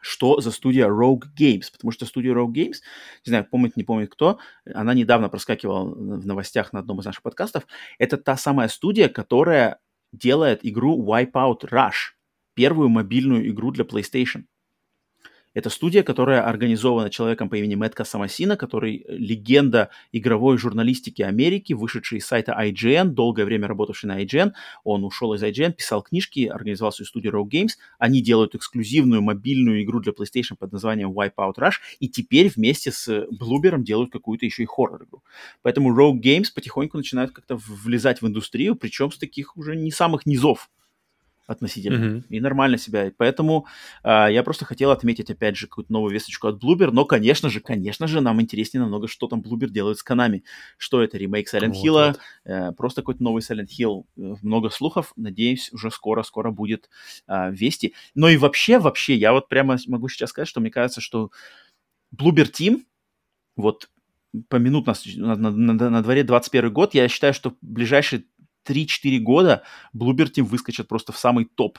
[0.00, 2.76] что за студия Rogue Games, потому что студия Rogue Games,
[3.24, 7.22] не знаю, помнит, не помнит кто, она недавно проскакивала в новостях на одном из наших
[7.22, 7.66] подкастов,
[7.98, 9.80] это та самая студия, которая
[10.12, 12.12] делает игру Wipeout Rush,
[12.52, 14.44] первую мобильную игру для PlayStation.
[15.54, 22.18] Это студия, которая организована человеком по имени Мэтт Касамасина, который легенда игровой журналистики Америки, вышедший
[22.18, 24.52] из сайта IGN, долгое время работавший на IGN.
[24.82, 27.72] Он ушел из IGN, писал книжки, организовал свою студию Rogue Games.
[27.98, 33.26] Они делают эксклюзивную мобильную игру для PlayStation под названием Wipeout Rush, и теперь вместе с
[33.30, 35.22] Блубером делают какую-то еще и хоррор-игру.
[35.62, 40.26] Поэтому Rogue Games потихоньку начинают как-то влезать в индустрию, причем с таких уже не самых
[40.26, 40.68] низов
[41.46, 42.04] относительно.
[42.04, 42.24] Mm-hmm.
[42.30, 43.12] И нормально себя.
[43.16, 43.66] Поэтому
[44.02, 46.90] э, я просто хотел отметить, опять же, какую-то новую весточку от Bloober.
[46.90, 50.44] Но, конечно же, конечно же, нам интереснее намного, что там Bloober делает с Канами.
[50.78, 52.20] Что это, ремейк Silent Hill, вот, вот.
[52.44, 54.04] Э, просто какой-то новый Silent Hill.
[54.16, 55.12] Э, много слухов.
[55.16, 56.88] Надеюсь, уже скоро-скоро будет
[57.28, 57.94] э, вести.
[58.14, 61.30] Но и вообще, вообще, я вот прямо могу сейчас сказать, что мне кажется, что
[62.14, 62.84] Bloober Team,
[63.56, 63.88] вот
[64.48, 68.24] помянут нас на, на, на, на дворе 21 год, я считаю, что ближайшие
[68.66, 69.62] 3-4 года
[69.96, 71.78] Bloober Team выскочат просто в самый топ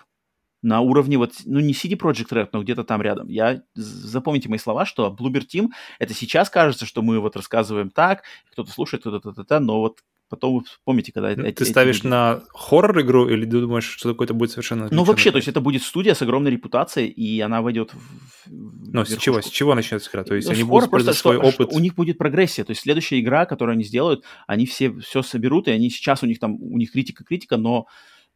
[0.62, 3.28] на уровне вот, ну, не CD Project Red, но где-то там рядом.
[3.28, 8.24] Я, запомните мои слова, что Bloober Team, это сейчас кажется, что мы вот рассказываем так,
[8.52, 10.00] кто-то слушает, то-то, но вот
[10.30, 11.36] потом помните, когда...
[11.36, 12.08] Ну, эти, ты ставишь эти...
[12.08, 14.88] на хоррор-игру или ты думаешь, что какой-то будет совершенно...
[14.92, 18.00] Ну, вообще, то есть это будет студия с огромной репутацией, и она войдет в...
[18.48, 20.24] Ну, с чего, с чего начнется игра?
[20.24, 21.70] То есть ну, они будут использовать свой что, опыт...
[21.74, 25.68] У них будет прогрессия, то есть следующая игра, которую они сделают, они все, все соберут,
[25.68, 27.88] и они сейчас у них там, у них критика-критика, но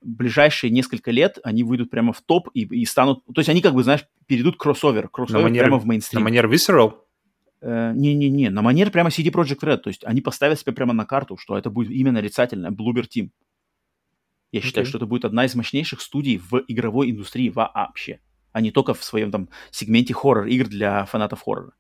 [0.01, 3.23] ближайшие несколько лет они выйдут прямо в топ и, и станут...
[3.25, 6.19] То есть они как бы, знаешь, перейдут кроссовер, кроссовер манер, прямо в мейнстрим.
[6.19, 6.93] На манер Visceral?
[7.61, 11.05] Э, не-не-не, на манер прямо CD Project Red, то есть они поставят себе прямо на
[11.05, 13.31] карту, что это будет именно нарицательное Bloober Team.
[14.51, 14.63] Я okay.
[14.63, 18.21] считаю, что это будет одна из мощнейших студий в игровой индустрии вообще,
[18.53, 21.73] а не только в своем там сегменте хоррор-игр для фанатов хоррора.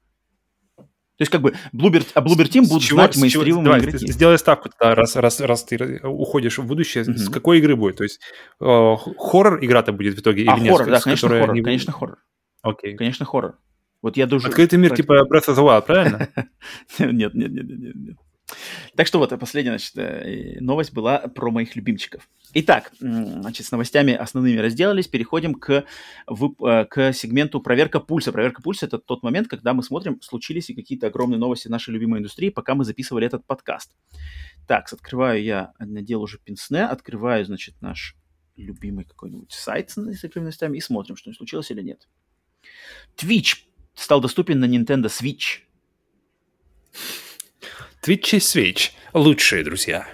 [0.75, 4.07] То есть как бы Bloober, а Bloober Team будут чего, знать мейнстримовые игроки.
[4.11, 7.17] Сделай ставку тогда, раз, раз, раз ты уходишь в будущее, mm-hmm.
[7.17, 7.97] с какой игры будет?
[7.97, 8.19] То есть
[8.59, 10.71] э, хоррор игра-то будет в итоге а, или нет?
[10.73, 11.61] хоррор, да, конечно, хоррор, не...
[11.61, 12.17] конечно, хоррор.
[12.61, 12.95] Окей.
[12.95, 13.57] Конечно, хоррор.
[14.01, 14.47] Вот я даже...
[14.47, 16.29] Открытый мир, типа Breath of the Wild, правильно?
[16.99, 18.17] Нет, нет, нет, нет, нет.
[18.95, 22.27] Так что вот, последняя значит, э, новость была про моих любимчиков.
[22.53, 25.85] Итак, значит, с новостями основными разделались, переходим к,
[26.25, 28.31] в, э, к сегменту проверка пульса.
[28.31, 32.19] Проверка пульса– это тот момент, когда мы смотрим, случились и какие-то огромные новости нашей любимой
[32.19, 33.95] индустрии, пока мы записывали этот подкаст.
[34.67, 38.15] Так, открываю я, надел уже пинсне, открываю, значит, наш
[38.55, 42.07] любимый какой-нибудь сайт с новостями и смотрим, что случилось или нет.
[43.15, 43.68] Twitch
[43.99, 45.59] стал доступен на Nintendo Switch.
[48.01, 50.07] Twitch и Switch– лучшие друзья.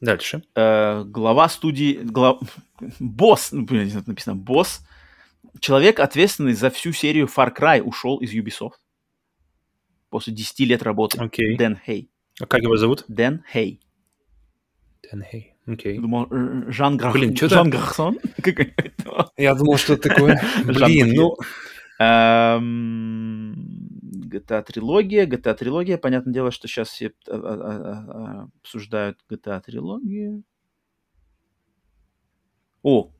[0.00, 0.42] Дальше.
[0.54, 2.00] Э, глава студии...
[2.02, 2.40] Глав...
[2.98, 3.66] Босс, ну,
[4.06, 4.80] написано босс.
[5.60, 8.78] Человек, ответственный за всю серию Far Cry, ушел из Ubisoft.
[10.10, 11.18] После 10 лет работы.
[11.18, 11.56] Okay.
[11.56, 12.10] Дэн Хей.
[12.40, 13.04] А как его зовут?
[13.08, 13.80] Дэн Хей.
[15.02, 15.54] Дэн Хей.
[15.66, 15.98] Окей.
[15.98, 16.28] Думал,
[16.68, 17.14] Жан Грах...
[17.14, 18.18] Блин, что Жан Гарсон?
[19.36, 20.42] Я думал, что такое.
[20.64, 21.36] Блин, ну...
[21.98, 22.58] GTA
[24.62, 25.98] трилогия, GTA трилогия.
[25.98, 30.42] Понятное дело, что сейчас все а, а, а, обсуждают GTA трилогию.
[32.82, 33.12] О,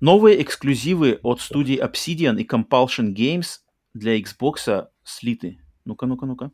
[0.00, 3.60] новые эксклюзивы от студии Obsidian и Compulsion Games
[3.92, 5.60] для Xbox слиты.
[5.84, 6.52] Ну-ка, ну-ка, ну-ка.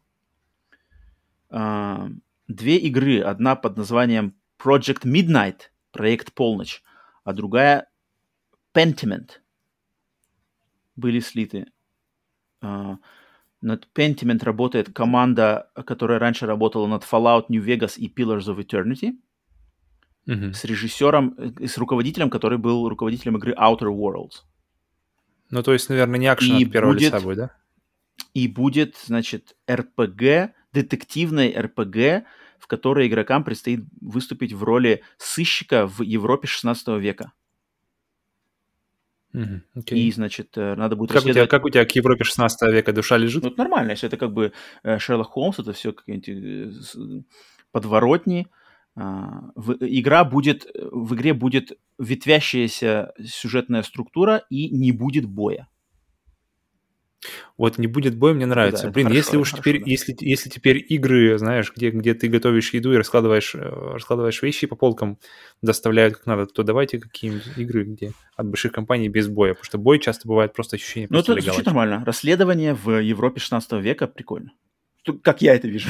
[2.49, 3.21] Две игры.
[3.21, 6.83] Одна под названием Project Midnight, проект Полночь,
[7.23, 7.89] а другая
[8.75, 9.31] Pentiment–
[10.97, 11.67] были слиты.
[12.63, 12.97] Uh,
[13.61, 19.17] над Pentiment работает команда, которая раньше работала над Fallout New Vegas и Pillars of Eternity.
[20.27, 20.53] Mm-hmm.
[20.53, 24.43] С режиссером и э, с руководителем, который был руководителем игры Outer Worlds.
[25.51, 27.51] Ну, то есть, наверное, не акшен от первого будет, лица будет, да?
[28.35, 32.25] И будет, значит, RPG, детективной RPG,
[32.59, 37.33] в которой игрокам предстоит выступить в роли сыщика в Европе 16 века.
[39.35, 39.61] Mm-hmm.
[39.77, 39.97] Okay.
[39.97, 41.49] И, значит, э, надо будет как расследовать...
[41.49, 43.43] У тебя, как у тебя к Европе 16 века душа лежит?
[43.43, 47.23] Ну, это нормально, если это как бы э, Шерлок Холмс, это все какие-нибудь э,
[47.73, 48.47] подворотни.
[48.99, 49.51] А,
[49.81, 55.69] игра будет, в игре будет ветвящаяся сюжетная структура и не будет боя.
[57.57, 58.85] Вот не будет боя, мне нравится.
[58.85, 59.91] Да, Блин, хорошо, если уж хорошо, теперь, да.
[59.91, 64.67] если, если теперь игры, знаешь, где, где ты готовишь еду и раскладываешь, э, раскладываешь вещи
[64.67, 65.19] по полкам,
[65.63, 69.79] доставляют как надо, то давайте какие-нибудь игры, где от больших компаний без боя, потому что
[69.79, 72.05] бой часто бывает просто ощущение Ну, это звучит нормально.
[72.05, 74.53] Расследование в Европе 16 века прикольно.
[75.23, 75.89] Как я это вижу.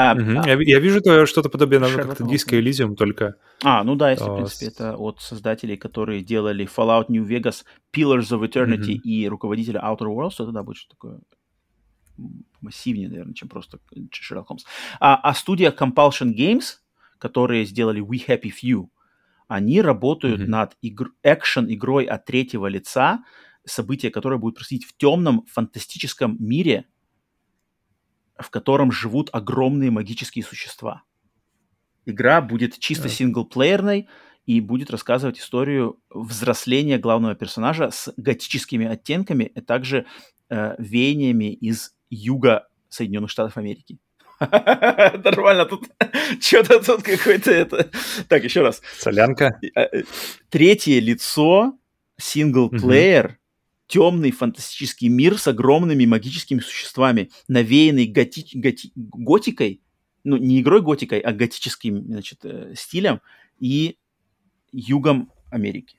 [0.00, 0.40] А, угу.
[0.40, 0.48] а...
[0.48, 3.36] Я, я вижу что-то подобное, наверное, как-то Disco Elysium, только...
[3.62, 8.30] А, ну да, если, в принципе, это от создателей, которые делали Fallout New Vegas, Pillars
[8.30, 9.02] of Eternity угу.
[9.04, 11.20] и руководителя Outer Worlds, то тогда будет что такое
[12.60, 14.64] массивнее, наверное, чем просто Sherlock Holmes.
[15.00, 16.76] А, а студия Compulsion Games,
[17.18, 18.88] которые сделали We Happy Few,
[19.48, 20.46] они работают mm-hmm.
[20.46, 23.24] над игр- экшен-игрой от третьего лица,
[23.64, 26.86] события, которое будет происходить в темном фантастическом мире,
[28.40, 31.02] в котором живут огромные магические существа.
[32.06, 33.12] Игра будет чисто yeah.
[33.12, 34.08] синглплеерной
[34.46, 40.06] и будет рассказывать историю взросления главного персонажа с готическими оттенками, и также
[40.48, 43.98] э, веяниями из юга Соединенных Штатов Америки.
[44.40, 45.88] Нормально, тут
[46.40, 47.90] что-то тут какой-то это...
[48.28, 48.80] Так, еще раз.
[48.98, 49.60] Солянка.
[49.76, 50.02] Э,
[50.48, 51.78] третье лицо,
[52.18, 53.38] синглплеер,
[53.90, 58.46] темный фантастический мир с огромными магическими существами, навеянный готи...
[58.54, 58.92] Готи...
[58.94, 59.82] готикой,
[60.22, 63.20] ну, не игрой готикой, а готическим, значит, э, стилем
[63.58, 63.98] и
[64.70, 65.96] югом Америки.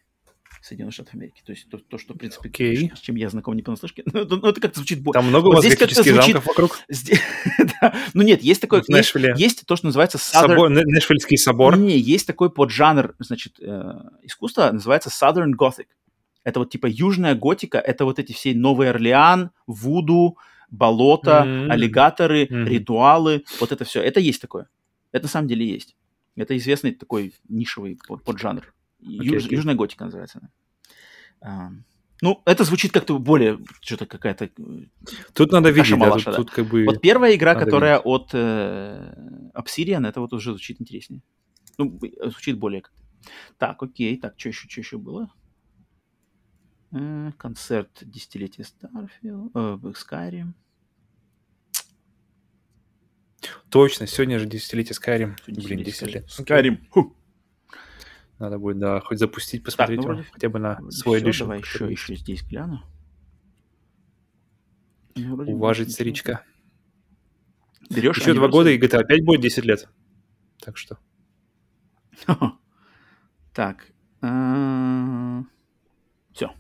[0.61, 1.41] Соединенных Штатов Америки.
[1.43, 2.95] То есть то, то что, в принципе, okay.
[2.95, 4.03] с чем я знаком не понаслышке.
[4.13, 5.03] Ну, ну, это как-то звучит...
[5.11, 6.35] Там много вот у вас здесь как-то звучит...
[6.45, 6.79] вокруг?
[6.87, 7.19] Здесь...
[7.81, 7.93] да.
[8.13, 8.83] Ну нет, есть такой...
[8.87, 10.17] Есть, есть то, что называется...
[10.17, 10.47] Southern...
[10.47, 11.77] Собор, Нэшвильский собор?
[11.77, 15.87] Не, есть такой поджанр, значит, э, искусства, называется Southern Gothic.
[16.43, 20.37] Это вот типа южная готика, это вот эти все Новый Орлеан, Вуду,
[20.69, 21.69] болото, mm-hmm.
[21.69, 22.65] аллигаторы, mm-hmm.
[22.65, 24.01] ритуалы, вот это все.
[24.01, 24.67] Это есть такое.
[25.11, 25.95] Это на самом деле есть.
[26.35, 28.73] Это известный такой нишевый поджанр.
[29.01, 29.55] Okay, Юж, okay.
[29.55, 30.49] Южная готика называется.
[31.41, 31.71] А,
[32.21, 34.45] ну, это звучит как-то более что-то какая-то.
[34.45, 34.49] Э,
[35.33, 36.33] тут надо видеть, да, тут, да.
[36.33, 36.85] тут как бы.
[36.85, 38.05] Вот первая игра, которая видеть.
[38.05, 41.21] от э, Obsidian, это вот уже звучит интереснее.
[41.77, 42.93] Ну, звучит более как.
[43.57, 45.31] Так, окей, так, что еще, что еще было?
[46.93, 50.53] Э, концерт десятилетия Starfield, э, Skyrim.
[53.69, 55.35] Точно, сегодня же десятилетие Skyrim.
[55.47, 56.25] Блин, 10 лет.
[56.27, 56.85] Skyrim.
[56.89, 57.15] Ху.
[58.39, 61.59] Надо будет, да, хоть запустить, посмотреть так, ну, вроде, хотя бы на свой все, Давай
[61.59, 62.81] еще, еще здесь гляну.
[65.15, 66.43] Ну, Уважить старичка.
[67.89, 69.87] Берешь, еще два года, и GTA 5 будет 10 лет.
[70.59, 70.97] Так что.
[73.53, 73.91] Так.
[74.21, 75.43] А,
[76.31, 76.55] все.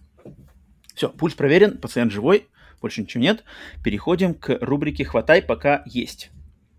[1.01, 2.47] Все, пульс проверен, пациент живой,
[2.79, 3.43] больше ничего нет.
[3.83, 6.29] Переходим к рубрике «Хватай, пока есть»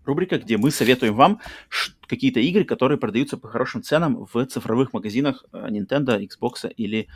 [0.05, 1.41] рубрика, где мы советуем вам
[2.07, 7.09] какие-то игры, которые продаются по хорошим ценам в цифровых магазинах э, Nintendo, Xbox или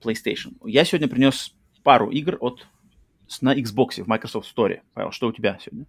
[0.00, 0.52] PlayStation.
[0.64, 2.68] Я сегодня принес пару игр от
[3.40, 4.78] на Xbox в Microsoft Store.
[4.92, 5.86] Павел, что у тебя сегодня?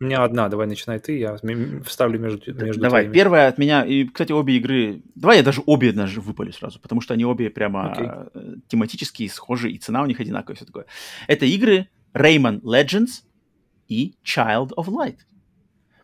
[0.00, 1.36] У меня одна, давай начинай ты, я
[1.84, 3.12] вставлю между, между Давай, твоими.
[3.12, 7.00] первая от меня, и, кстати, обе игры, давай я даже обе даже выпалю сразу, потому
[7.02, 8.60] что они обе прямо okay.
[8.68, 10.86] тематические, схожи, и цена у них одинаковая, все такое.
[11.26, 13.24] Это игры Rayman Legends
[13.88, 15.18] и Child of Light.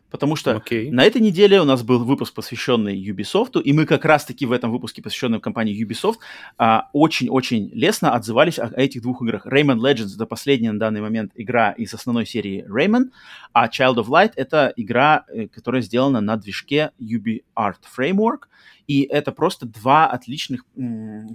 [0.09, 0.89] Потому что okay.
[0.91, 4.71] на этой неделе у нас был выпуск, посвященный Ubisoft, и мы как раз-таки в этом
[4.71, 6.17] выпуске, посвященном компании Ubisoft,
[6.57, 9.45] а, очень-очень лестно отзывались о, этих двух играх.
[9.45, 13.11] Rayman Legends— это последняя на данный момент игра из основной серии Rayman,
[13.53, 18.47] а Child of Light— это игра, э, которая сделана на движке UbiArt Framework,
[18.87, 20.65] и это просто два отличных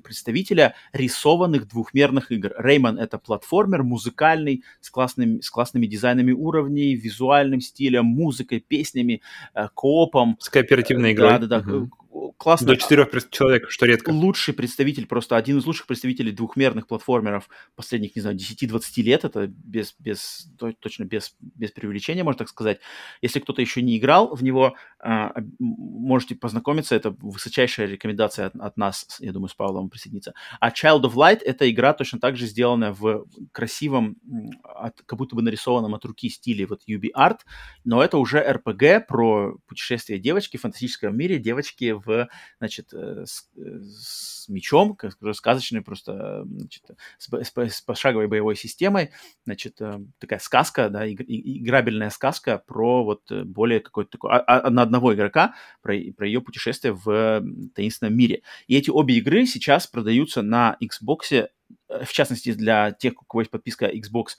[0.02, 2.52] представителя рисованных двухмерных игр.
[2.58, 9.20] Рейман— это платформер музыкальный, с, классными с классными дизайнами уровней, визуальным стилем, музыкой, песнями,
[9.54, 10.36] э, коопом.
[10.40, 11.38] С кооперативной игрой.
[11.38, 11.76] Да-да-да.
[11.76, 12.01] Угу
[12.36, 12.66] классно.
[12.68, 14.10] До четырех человек, что редко.
[14.10, 19.24] Лучший представитель, просто один из лучших представителей двухмерных платформеров последних, не знаю, 10-20 лет.
[19.24, 20.48] Это без, без,
[20.80, 22.80] точно без, без преувеличения, можно так сказать.
[23.20, 26.94] Если кто-то еще не играл в него, а, можете познакомиться.
[26.94, 30.34] Это высочайшая рекомендация от, от нас, я думаю, с Павлом присоединиться.
[30.60, 34.16] А Child of Light— это игра точно так же сделанная в красивом,
[34.62, 37.38] от, как будто бы нарисованном от руки стиле вот UB Art,
[37.84, 43.48] но это уже RPG про путешествие девочки в фантастическом мире, девочки в значит, э, с,
[43.56, 46.84] э, с мечом, как сказочной просто, значит,
[47.18, 49.10] с, с, с пошаговой боевой системой,
[49.44, 54.82] значит, э, такая сказка, да, играбельная сказка про вот более какой-то такой, а, а, на
[54.82, 57.42] одного игрока, про, про ее путешествие в
[57.74, 58.42] таинственном мире.
[58.66, 61.48] И эти обе игры сейчас продаются на Xbox,
[61.88, 64.36] в частности, для тех, у кого есть подписка Xbox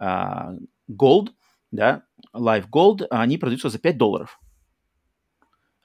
[0.00, 0.58] uh,
[0.90, 1.30] Gold,
[1.70, 2.02] да,
[2.34, 4.40] Live Gold, они продаются за 5 долларов.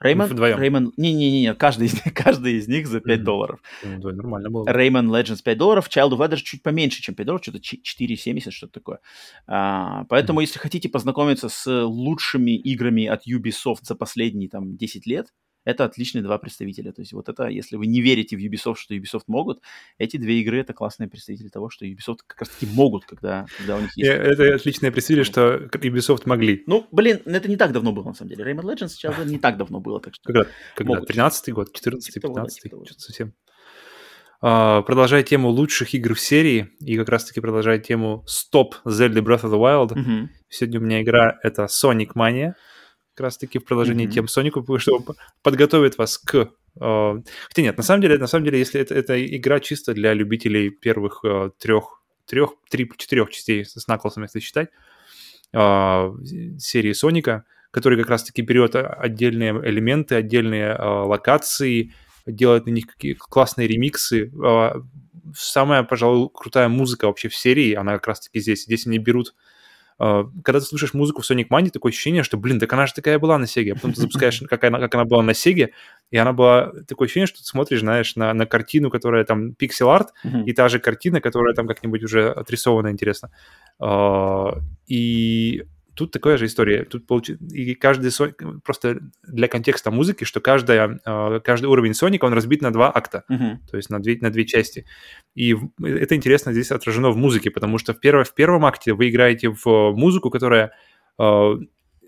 [0.02, 0.58] Реймон, Вдвоем.
[0.58, 3.22] Реймон, не-не-не, каждый из них, каждый из них за 5 mm-hmm.
[3.22, 3.60] долларов.
[3.82, 4.64] Ну, да, нормально было.
[4.66, 8.72] Rayman Legends 5 долларов, Child of Light чуть поменьше, чем 5 долларов, что-то 4,70, что-то
[8.72, 8.98] такое.
[9.46, 10.42] А, поэтому, mm-hmm.
[10.42, 15.28] если хотите познакомиться с лучшими играми от Ubisoft за последние там 10 лет,
[15.64, 16.92] это отличные два представителя.
[16.92, 19.60] То есть вот это, если вы не верите в Ubisoft, что Ubisoft могут,
[19.98, 23.76] эти две игры это классные представители того, что Ubisoft как раз таки могут, когда, когда
[23.76, 24.10] у них есть.
[24.10, 26.62] Это отличные представители, что Ubisoft могли.
[26.66, 28.44] Ну, блин, это не так давно было, на самом деле.
[28.44, 30.24] Rayman Legends сейчас не так давно было, так что...
[30.24, 30.46] Когда?
[30.74, 31.00] Когда?
[31.00, 32.60] 13-й год, 14-й, 15-й?
[32.62, 33.34] Типа Что-то совсем...
[34.44, 39.44] Uh, продолжая тему лучших игр в серии, и как раз-таки продолжая тему Stop Zelda Breath
[39.44, 40.26] of the Wild, mm-hmm.
[40.48, 42.54] сегодня у меня игра— это Sonic Mania,
[43.14, 44.12] как раз-таки в продолжении mm-hmm.
[44.12, 46.50] тем Сонику, чтобы подготовить вас к...
[46.78, 50.14] Uh, хотя нет, на самом деле, на самом деле, если это, это игра чисто для
[50.14, 54.70] любителей первых uh, трех, трех, три, четырех частей с Наклсом, если считать,
[55.54, 56.16] uh,
[56.58, 61.94] серии Соника, который как раз-таки берет отдельные элементы, отдельные локации,
[62.26, 64.30] делает на них какие классные ремиксы.
[65.34, 68.64] Самая, пожалуй, крутая музыка вообще в серии, она как раз-таки здесь.
[68.64, 69.34] Здесь они берут
[69.98, 73.18] когда ты слушаешь музыку в Sonic Mania, такое ощущение, что, блин, так она же такая
[73.18, 73.72] была на Sega.
[73.72, 75.68] А потом ты запускаешь, как она, как она была на Sega,
[76.10, 76.72] и она была...
[76.88, 80.44] Такое ощущение, что ты смотришь, знаешь, на, на картину, которая там пиксель-арт, mm-hmm.
[80.44, 83.30] и та же картина, которая там как-нибудь уже отрисована интересно.
[83.80, 85.64] Uh, и
[85.94, 86.84] тут такая же история.
[86.84, 87.36] Тут получи...
[87.50, 92.62] и каждый Sonic, просто для контекста музыки, что каждая, а, каждый уровень Соника, он разбит
[92.62, 93.56] на два акта, uh-huh.
[93.70, 94.86] то есть на две, на две части.
[95.34, 99.10] И это интересно здесь отражено в музыке, потому что в, перво, в первом акте вы
[99.10, 100.72] играете в музыку, которая
[101.18, 101.54] а,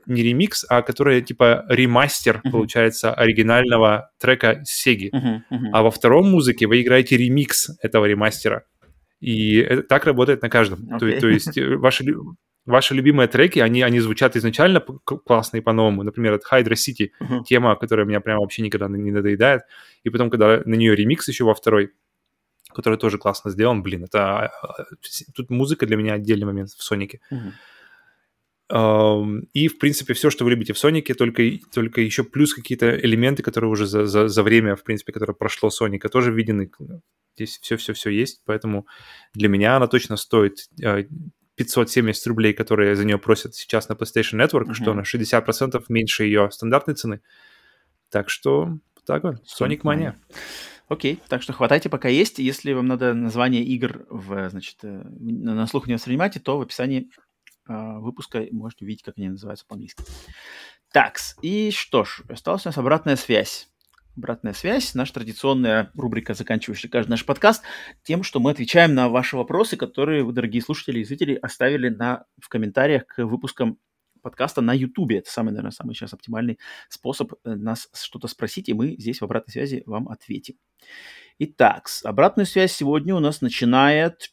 [0.07, 2.51] не ремикс, а которая типа ремастер, uh-huh.
[2.51, 5.11] получается, оригинального трека Сеги.
[5.15, 5.71] Uh-huh, uh-huh.
[5.73, 8.65] А во втором музыке вы играете ремикс этого ремастера.
[9.21, 10.81] И это, так работает на каждом.
[10.81, 11.15] Okay.
[11.15, 12.05] То, то есть ваши
[12.67, 16.03] ваши любимые треки, они, они звучат изначально классно и по-новому.
[16.03, 17.45] Например, это Hydra City, uh-huh.
[17.45, 19.63] тема, которая меня прям вообще никогда не надоедает.
[20.03, 21.93] И потом, когда на нее ремикс еще во второй,
[22.75, 24.39] который тоже классно сделан, блин, это...
[24.39, 24.85] А, а,
[25.35, 27.21] тут музыка для меня отдельный момент в Сонике.
[27.31, 27.53] Uh-huh.
[28.73, 33.43] И, в принципе, все, что вы любите в Сонике, только, только еще плюс какие-то элементы,
[33.43, 36.71] которые уже за, за, за время, в принципе, которое прошло Соника, тоже видены.
[37.37, 38.87] Здесь все-все-все есть, поэтому
[39.35, 41.03] для меня она точно стоит а,
[41.57, 44.75] 570 рублей, которые за нее просят сейчас на PlayStation Network, mm-hmm.
[44.75, 47.21] что на 60% меньше ее стандартной цены.
[48.11, 50.15] Так что так вот, Sonic Mania.
[50.89, 52.39] Окей, так что хватайте, пока есть.
[52.39, 57.11] Если вам надо название игр в, значит, э, на слух не воспринимайте, то в описании
[57.69, 60.05] э, выпуска можете увидеть, как они называются по-английски.
[60.93, 63.69] Так, и что ж, осталась у нас обратная связь
[64.17, 67.63] обратная связь, наша традиционная рубрика, заканчивающая каждый наш подкаст,
[68.03, 72.25] тем, что мы отвечаем на ваши вопросы, которые вы, дорогие слушатели и зрители, оставили на,
[72.41, 73.79] в комментариях к выпускам
[74.23, 75.13] подкаста на YouTube.
[75.13, 79.25] Это самый, наверное, самый сейчас оптимальный способ э, нас что-то спросить, и мы здесь в
[79.25, 80.55] обратной связи вам ответим.
[81.41, 84.31] Итак, обратную связь сегодня у нас начинает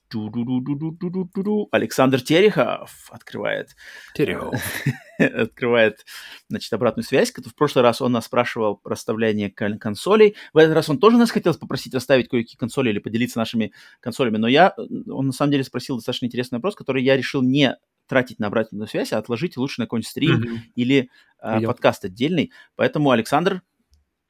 [1.72, 3.76] Александр Терехов открывает.
[4.14, 4.62] Терехов.
[5.18, 6.06] открывает,
[6.48, 7.32] значит, обратную связь.
[7.32, 10.36] В прошлый раз он нас спрашивал про расставление консолей.
[10.54, 14.38] В этот раз он тоже нас хотел попросить расставить кое-какие консоли или поделиться нашими консолями.
[14.38, 18.40] Но я, он на самом деле спросил достаточно интересный вопрос, который я решил не тратить
[18.40, 20.58] на обратную связь, а отложить лучше на какой-нибудь стрим mm-hmm.
[20.76, 21.10] или
[21.42, 22.52] э, подкаст отдельный.
[22.76, 23.62] Поэтому, Александр,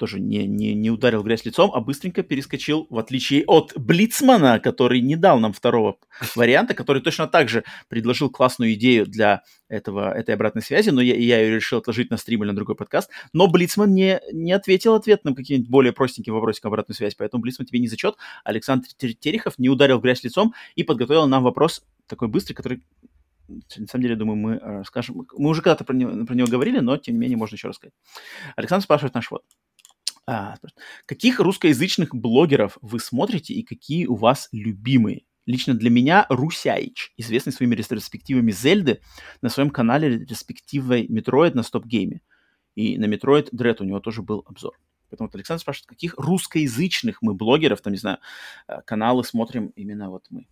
[0.02, 5.00] тоже не, не, не ударил грязь лицом, а быстренько перескочил, в отличие от Блицмана, который
[5.00, 5.98] не дал нам второго
[6.36, 11.16] варианта, который точно так же предложил классную идею для этого, этой обратной связи, но я,
[11.16, 13.12] я ее решил отложить на стрим или на другой подкаст.
[13.32, 17.68] Но Блицман не, не ответил ответ на какие-нибудь более простенькие вопросики обратной связи, поэтому Блицман
[17.68, 18.16] тебе не зачет.
[18.44, 22.82] Александр Терехов не ударил грязь лицом и подготовил нам вопрос такой быстрый, который
[23.78, 25.28] на самом деле, думаю, мы э, скажем...
[25.38, 27.94] Мы уже когда-то про него, про него говорили, но, тем не менее, можно еще рассказать.
[28.56, 29.44] Александр спрашивает наш вот.
[30.34, 30.56] А,
[31.06, 35.24] каких русскоязычных блогеров вы смотрите и какие у вас любимые?
[35.46, 39.02] Лично для меня Русяич, известный своими ретроспективами Зельды,
[39.42, 42.22] на своем канале ретроспективой Метроид на стоп-гейме.
[42.76, 44.80] И на Метроид Дред у него тоже был обзор.
[45.10, 48.20] Поэтому вот Александр спрашивает, каких русскоязычных мы блогеров, там, не знаю,
[48.70, 50.48] э, каналы смотрим именно вот мы.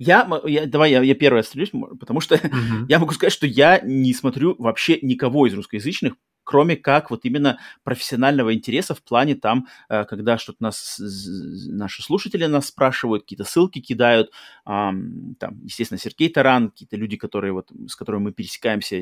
[0.00, 1.70] Я, я давай я, я первый отстрелюсь,
[2.00, 2.86] потому что mm-hmm.
[2.88, 7.58] я могу сказать, что я не смотрю вообще никого из русскоязычных, кроме как вот именно
[7.84, 13.80] профессионального интереса в плане там, э, когда что-то нас, наши слушатели нас спрашивают, какие-то ссылки
[13.80, 14.30] кидают,
[14.64, 18.96] там, естественно, Сергей Таран, какие-то люди, которые вот, с которыми мы пересекаемся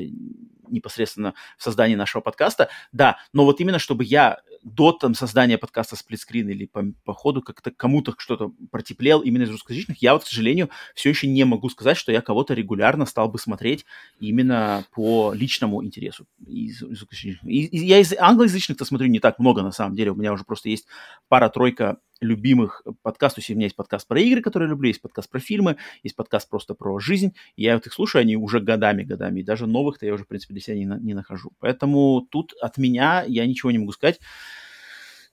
[0.71, 5.95] непосредственно в создании нашего подкаста, да, но вот именно чтобы я до там создания подкаста
[5.95, 10.27] сплитскрин или по, по ходу как-то кому-то что-то протеплел именно из русскоязычных, я вот, к
[10.27, 13.85] сожалению, все еще не могу сказать, что я кого-то регулярно стал бы смотреть
[14.19, 17.01] именно по личному интересу из, из
[17.43, 20.11] я из англоязычных-то смотрю не так много, на самом деле.
[20.11, 20.87] У меня уже просто есть
[21.27, 23.43] пара-тройка любимых подкастов.
[23.49, 26.49] У меня есть подкаст про игры, которые я люблю, есть подкаст про фильмы, есть подкаст
[26.49, 27.33] просто про жизнь.
[27.55, 29.39] И я вот их слушаю, они уже годами-годами.
[29.39, 31.51] И даже новых-то я уже, в принципе, для себя не, не нахожу.
[31.59, 34.19] Поэтому тут от меня я ничего не могу сказать.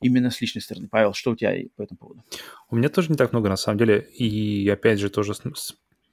[0.01, 0.89] именно с личной стороны.
[0.89, 2.25] Павел, что у тебя по этому поводу?
[2.71, 4.01] У меня тоже не так много, на самом деле.
[4.01, 5.35] И опять же, тоже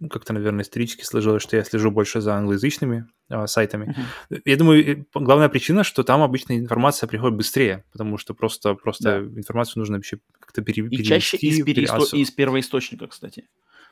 [0.10, 3.96] как-то, наверное, исторически сложилось, что я слежу больше за англоязычными э, сайтами.
[4.30, 4.42] Uh-huh.
[4.46, 9.40] Я думаю, главная причина, что там обычно информация приходит быстрее, потому что просто, просто да.
[9.40, 11.10] информацию нужно вообще как-то пере- И перевести.
[11.10, 12.16] чаще из, переисто...
[12.18, 13.46] из первоисточника, кстати.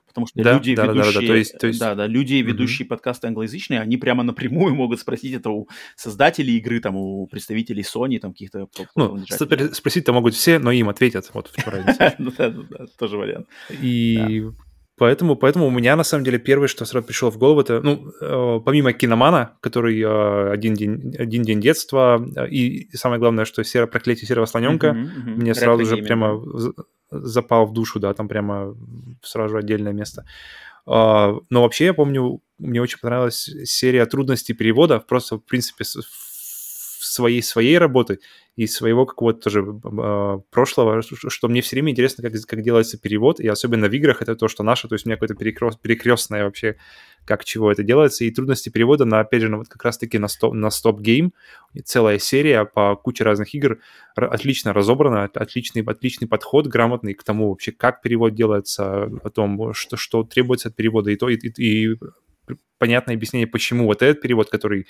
[0.07, 1.27] Потому что да, люди, да, ведущие, да, да, да.
[1.27, 1.79] То есть, то есть...
[1.79, 2.89] Да, да, люди, ведущие mm-hmm.
[2.89, 8.19] подкасты англоязычные, они прямо напрямую могут спросить это у создателей игры, там, у представителей Sony,
[8.19, 8.67] там, каких-то...
[8.95, 12.15] Ну, спросить-то могут все, но им ответят, вот в чем разница.
[12.19, 13.47] Ну да, да, тоже вариант.
[13.71, 14.43] И
[14.97, 18.11] Поэтому, поэтому у меня, на самом деле, первое, что сразу пришло в голову, это, ну,
[18.21, 23.63] э, помимо киномана, который э, один, день, один день детства, э, и, самое главное, что
[23.63, 25.35] серо, проклятие серого слоненка, mm-hmm, mm-hmm.
[25.35, 26.39] мне сразу же прямо
[27.09, 28.75] запал в душу, да, там прямо
[29.23, 30.25] сразу же отдельное место.
[30.85, 35.85] Э, но вообще, я помню, мне очень понравилась серия трудностей перевода, просто, в принципе,
[37.05, 38.19] своей своей работы
[38.55, 43.39] и своего какого-то тоже э, прошлого, что мне все время интересно, как, как делается перевод,
[43.39, 46.45] и особенно в играх это то, что наше, то есть у меня какое-то перекрест, перекрестное
[46.45, 46.77] вообще,
[47.25, 50.27] как чего это делается, и трудности перевода, на, опять же, на, вот как раз-таки на,
[50.27, 51.31] стоп, на Stop Game,
[51.83, 53.79] целая серия по куче разных игр,
[54.15, 59.97] отлично разобрана, отличный, отличный подход, грамотный к тому вообще, как перевод делается, о том, что,
[59.97, 61.97] что требуется от перевода, и то, и, и, и
[62.77, 64.87] понятное объяснение, почему вот этот перевод, который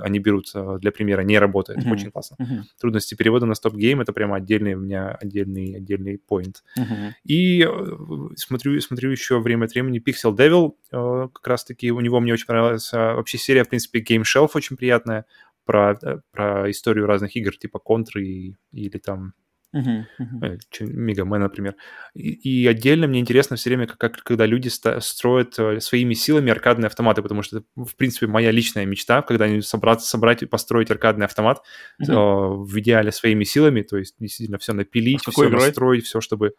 [0.00, 1.78] они берут а, для примера, не работает.
[1.78, 1.92] Uh-huh.
[1.92, 2.36] Очень классно.
[2.40, 2.62] Uh-huh.
[2.80, 6.56] Трудности перевода на стоп-гейм— это прямо отдельный у меня отдельный, отдельный point.
[6.76, 7.12] Uh-huh.
[7.24, 12.18] И э, смотрю, смотрю еще время от времени Pixel Devil, э, как раз-таки у него
[12.18, 15.24] мне очень понравилась вообще серия, в принципе, Game Shelf очень приятная,
[15.66, 19.34] про, э, про историю разных игр, типа Контры или там
[19.74, 20.58] Uh-huh, uh-huh.
[20.80, 21.74] Мегамен, например.
[22.14, 26.14] И, и отдельно мне интересно все время, как, как когда люди ста- строят э, своими
[26.14, 30.46] силами аркадные автоматы, потому что это, в принципе, моя личная мечта, когда-нибудь собрать, собрать и
[30.46, 31.62] построить аркадный автомат
[32.00, 32.10] uh-huh.
[32.10, 35.66] э, в идеале своими силами, то есть действительно все напилить, а все игрой?
[35.66, 36.54] настроить, все, чтобы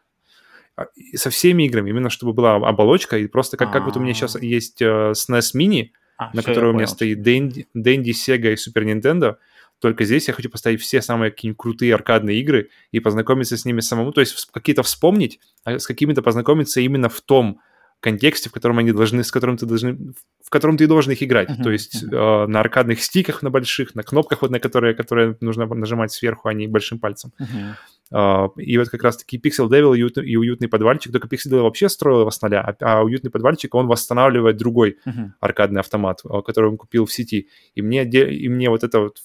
[0.76, 4.14] а, со всеми играми, именно чтобы была оболочка, и просто как, как вот у меня
[4.14, 5.88] сейчас есть uh, SNES Mini,
[6.18, 9.38] а, на которой у меня стоит Dendy, Dendy, Sega и Super Nintendo,
[9.80, 13.82] только здесь я хочу поставить все самые какие-нибудь крутые аркадные игры и познакомиться с ними
[13.82, 17.60] самому, то есть какие-то вспомнить, а с какими-то познакомиться именно в том
[18.00, 21.50] контексте, в котором они должны, с которым ты должны, в котором ты должен их играть.
[21.50, 22.46] Uh-huh, то есть uh-huh.
[22.46, 26.48] э, на аркадных стиках, на больших, на кнопках, вот на которые, которые нужно нажимать сверху,
[26.48, 27.32] а не большим пальцем.
[27.40, 28.46] Uh-huh.
[28.56, 31.62] Э, и вот как раз-таки Pixel Devil и, уют, и уютный подвальчик, только Pixel Devil
[31.64, 35.32] вообще строил его с нуля, а, а уютный подвальчик, он восстанавливает другой uh-huh.
[35.40, 37.50] аркадный автомат, который он купил в сети.
[37.74, 39.18] И мне, и мне вот это вот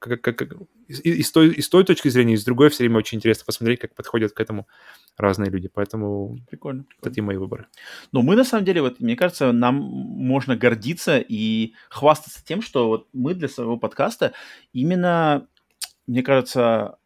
[0.00, 0.52] как, как, как,
[0.88, 3.18] и, и, с той, и с той точки зрения, и с другой все время очень
[3.18, 4.66] интересно посмотреть, как подходят к этому
[5.16, 5.68] разные люди.
[5.68, 7.02] Поэтому прикольно, прикольно.
[7.02, 7.66] такие мои выборы.
[8.12, 12.88] Но мы на самом деле, вот мне кажется, нам можно гордиться и хвастаться тем, что
[12.88, 14.32] вот мы для своего подкаста
[14.72, 15.46] именно,
[16.06, 16.96] мне кажется,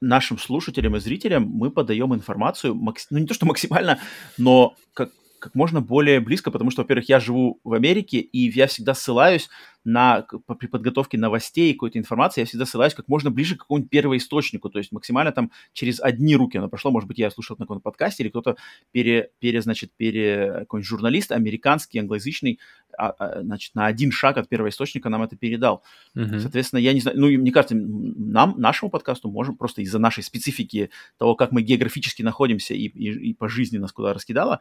[0.00, 3.98] нашим слушателям и зрителям мы подаем информацию, ну не то что максимально,
[4.38, 5.10] но как,
[5.44, 9.50] как можно более близко, потому что, во-первых, я живу в Америке, и я всегда ссылаюсь
[9.84, 10.26] на,
[10.58, 14.70] при подготовке новостей и какой-то информации, я всегда ссылаюсь как можно ближе к какому-нибудь первоисточнику,
[14.70, 17.82] то есть максимально там через одни руки оно прошло, может быть, я слушал на каком-то
[17.82, 18.56] подкасте, или кто-то
[18.90, 22.58] пере, пере значит, пере, какой-нибудь журналист американский, англоязычный,
[22.96, 25.82] а, а, значит, на один шаг от первоисточника нам это передал.
[26.16, 26.38] Uh-huh.
[26.38, 30.90] Соответственно, я не знаю, ну, мне кажется, нам, нашему подкасту можем просто из-за нашей специфики
[31.18, 34.60] того, как мы географически находимся и, и, и по жизни нас куда раскидало,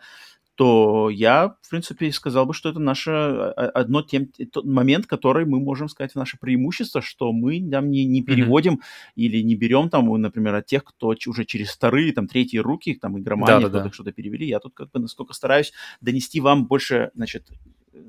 [0.55, 5.45] то я, в принципе, сказал бы, что это наше а, одно тем, тот момент, который
[5.45, 9.11] мы можем сказать наше преимущество, что мы там не, не переводим mm-hmm.
[9.15, 13.19] или не берем там, например, от тех, кто уже через вторые, там, третьи руки, там,
[13.19, 14.47] игромании, да, да, что-то перевели.
[14.47, 17.47] Я тут как бы настолько стараюсь донести вам больше, значит,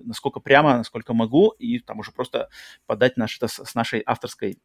[0.05, 2.49] насколько прямо, насколько могу, и там уже просто
[2.87, 4.59] подать наш, это с нашей авторской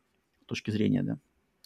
[0.46, 1.20] точки зрения, да.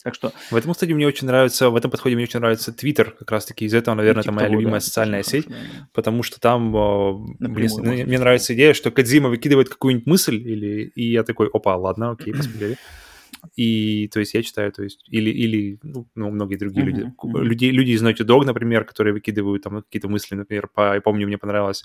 [0.04, 0.34] Так что...
[0.52, 3.66] В этом, кстати, мне очень нравится, в этом подходе мне очень нравится Twitter, как раз-таки
[3.66, 5.88] из этого, наверное, это моя любимая да, социальная сеть, да, да.
[5.94, 11.12] потому что там э, мне, мне нравится идея, что Кадзима выкидывает какую-нибудь мысль, или, и
[11.12, 12.78] я такой, опа, ладно, окей, посмотрели.
[13.56, 17.02] И, то есть, я читаю, то есть, или, или ну, ну многие другие uh-huh, люди,
[17.02, 17.42] uh-huh.
[17.42, 21.28] люди, люди из Naughty Dog, например, которые выкидывают там какие-то мысли, например, по, я помню,
[21.28, 21.84] мне понравилось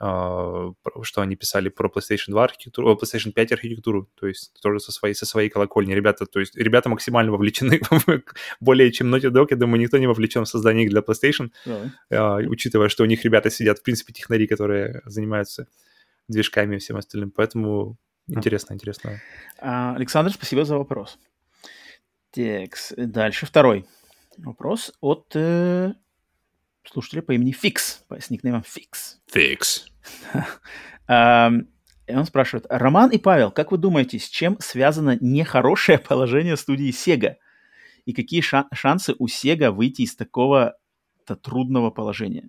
[0.00, 5.14] что они писали про PlayStation 2 архитектуру, PlayStation 5 архитектуру, то есть тоже со своей,
[5.14, 5.92] со своей колокольни.
[5.92, 7.80] Ребята, то есть ребята максимально вовлечены,
[8.60, 11.50] более чем Naughty Dog, я думаю, никто не вовлечен в создание их для PlayStation,
[12.10, 12.46] yeah.
[12.46, 15.66] учитывая, что у них ребята сидят, в принципе, технари, которые занимаются
[16.28, 19.20] движками и всем остальным, поэтому интересно, интересно.
[19.58, 21.18] А, Александр, спасибо за вопрос.
[22.30, 22.94] Текс.
[22.96, 23.84] Дальше второй
[24.38, 25.92] вопрос от э,
[26.84, 29.18] слушателя по имени Фикс, с никнеймом Фикс.
[29.26, 29.89] Фикс.
[31.08, 36.90] И он спрашивает, Роман и Павел, как вы думаете, с чем связано нехорошее положение студии
[36.90, 37.36] Sega?
[38.10, 42.48] и какие ша- шансы у Sega выйти из такого-то трудного положения?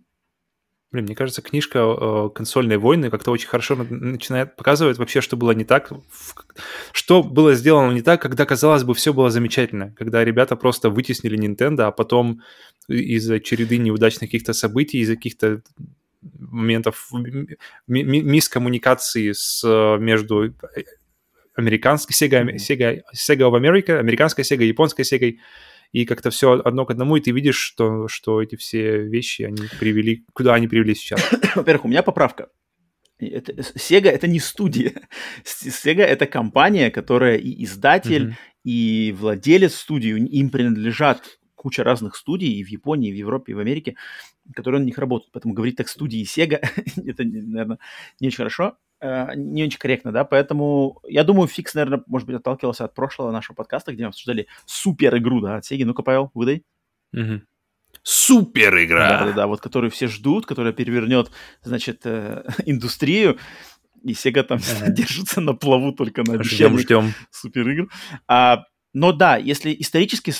[0.91, 5.51] Блин, мне кажется, книжка э, «Консольные войны» как-то очень хорошо начинает показывать вообще, что было
[5.51, 5.89] не так,
[6.91, 11.39] что было сделано не так, когда, казалось бы, все было замечательно, когда ребята просто вытеснили
[11.39, 12.41] Nintendo, а потом
[12.89, 15.61] из-за череды неудачных каких-то событий, из-за каких-то
[16.21, 17.09] моментов
[17.87, 19.63] мискоммуникации с,
[19.99, 20.53] между
[21.55, 25.37] американской Sega, Sega, Sega of America, американской Sega, японской Sega,
[25.91, 29.63] и как-то все одно к одному, и ты видишь, что, что эти все вещи, они
[29.79, 31.21] привели, куда они привели сейчас.
[31.55, 32.47] Во-первых, у меня поправка.
[33.19, 34.93] Это, Sega это не студия.
[35.43, 38.63] Sega это компания, которая и издатель, mm-hmm.
[38.63, 43.55] и владелец студии, им принадлежат куча разных студий и в Японии, и в Европе, и
[43.55, 43.95] в Америке,
[44.55, 45.31] которые на них работают.
[45.31, 46.59] Поэтому говорить так студии Sega,
[47.05, 47.79] это, наверное,
[48.19, 52.35] не очень хорошо, э, не очень корректно, да, поэтому я думаю, Фикс, наверное, может быть,
[52.35, 55.85] отталкивался от прошлого нашего подкаста, где мы обсуждали супер игру, да, от Sega.
[55.85, 56.63] Ну-ка, Павел, выдай.
[57.13, 57.41] Угу.
[58.03, 59.19] Супер игра!
[59.19, 63.37] Да-да-да, вот которую все ждут, которая перевернет, значит, э, индустрию,
[64.03, 64.91] и Sega там ага.
[64.91, 67.89] держится на плаву только на обещаниях супер игр.
[68.27, 70.33] А но да, если исторически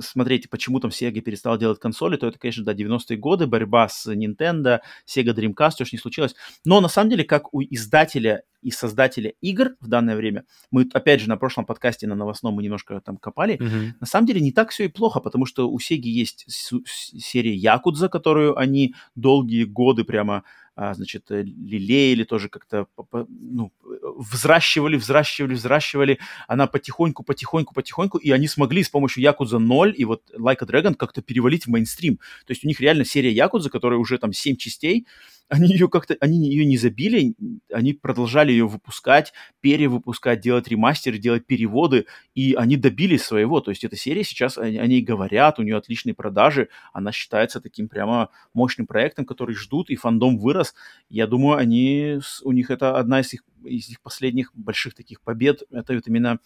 [0.00, 4.06] смотреть, почему там Sega перестала делать консоли, то это, конечно, да, 90-е годы, борьба с
[4.06, 6.34] Nintendo, Sega Dreamcast, ж не случилось.
[6.64, 11.20] Но на самом деле, как у издателя и создателя игр в данное время, мы, опять
[11.20, 13.92] же, на прошлом подкасте на новостном мы немножко там копали, mm-hmm.
[14.00, 18.08] на самом деле не так все и плохо, потому что у Sega есть серия Якудза,
[18.08, 20.44] которую они долгие годы прямо
[20.76, 23.70] а, значит, э, лелеяли, тоже как-то ну,
[24.16, 26.18] взращивали, взращивали, взращивали.
[26.48, 30.66] Она потихоньку, потихоньку, потихоньку, и они смогли с помощью Якудза 0 и вот Like a
[30.66, 32.16] Dragon как-то перевалить в мейнстрим.
[32.46, 35.06] То есть у них реально серия Якудза, которая уже там 7 частей,
[35.50, 37.34] они ее как-то, они ее не забили,
[37.72, 42.06] они продолжали ее выпускать, перевыпускать, делать ремастеры, делать переводы,
[42.36, 43.60] и они добились своего.
[43.60, 47.88] То есть эта серия сейчас, они, они говорят, у нее отличные продажи, она считается таким
[47.88, 50.72] прямо мощным проектом, который ждут, и фандом вырос.
[51.08, 55.64] Я думаю, они, у них это одна из их, из их последних больших таких побед,
[55.72, 56.38] это вот именно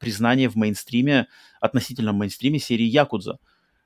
[0.00, 1.26] признание в мейнстриме,
[1.60, 3.38] относительно мейнстриме серии Якудза.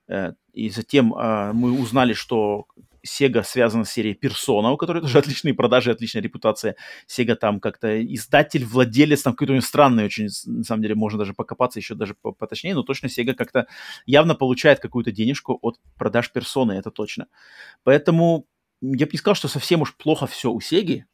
[0.07, 2.67] Э, и затем э, мы узнали, что
[3.07, 6.77] Sega связана с серией Persona, у которой тоже отличные продажи, отличная репутация.
[7.09, 11.19] Sega там как-то издатель, владелец, там какой-то у него странный очень, на самом деле, можно
[11.19, 13.67] даже покопаться еще даже поточнее, но точно Sega как-то
[14.07, 17.27] явно получает какую-то денежку от продаж Persona, это точно.
[17.85, 18.47] Поэтому
[18.81, 21.05] я бы не сказал, что совсем уж плохо все у Sega,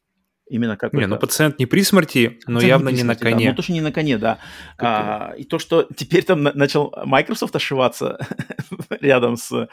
[0.49, 3.47] Именно как Не, ну пациент не при смерти, но явно не, не на коне.
[3.47, 4.39] Да, ну, точно не на коне, да.
[4.79, 8.19] А, и то, что теперь там начал Microsoft ошиваться
[9.01, 9.69] рядом с,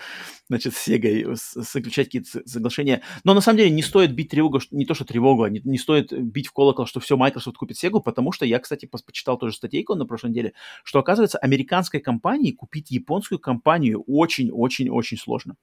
[0.50, 3.03] значит, с Sega, заключать какие-то соглашения.
[3.24, 5.77] Но на самом деле не стоит бить тревогу, не то, что тревогу, а не, не
[5.77, 9.56] стоит бить в колокол, что все, Microsoft купит Sega, потому что я, кстати, почитал тоже
[9.56, 10.53] статейку на прошлой неделе,
[10.84, 15.56] что, оказывается, американской компании купить японскую компанию очень-очень-очень сложно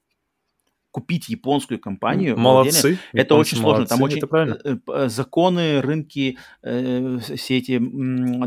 [0.90, 2.36] купить японскую компанию.
[2.36, 2.98] Молодцы.
[3.12, 3.86] Это очень сложно.
[3.86, 7.78] Там очень э, э, законы, рынки, э, все эти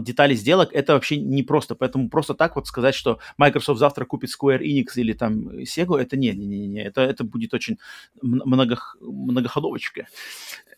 [0.02, 1.76] детали сделок, это вообще не просто.
[1.76, 6.18] Поэтому просто так вот сказать, что Microsoft завтра купит Square Enix или там Sega, это
[6.18, 6.84] не, не, не, не.
[6.84, 7.78] Это, это будет очень
[8.22, 10.08] много, многоходовочка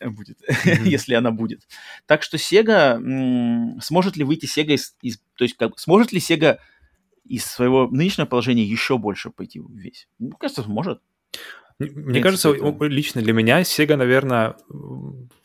[0.04, 0.84] будет, mm-hmm.
[0.84, 1.66] если она будет.
[2.06, 6.58] Так что Sega, сможет ли выйти Sega из, из то есть как сможет ли Sega
[7.24, 10.08] из своего нынешнего положения еще больше пойти весь?
[10.20, 11.00] Ну, кажется, может.
[11.78, 12.84] Мне кажется, это...
[12.86, 14.56] лично для меня Sega, наверное,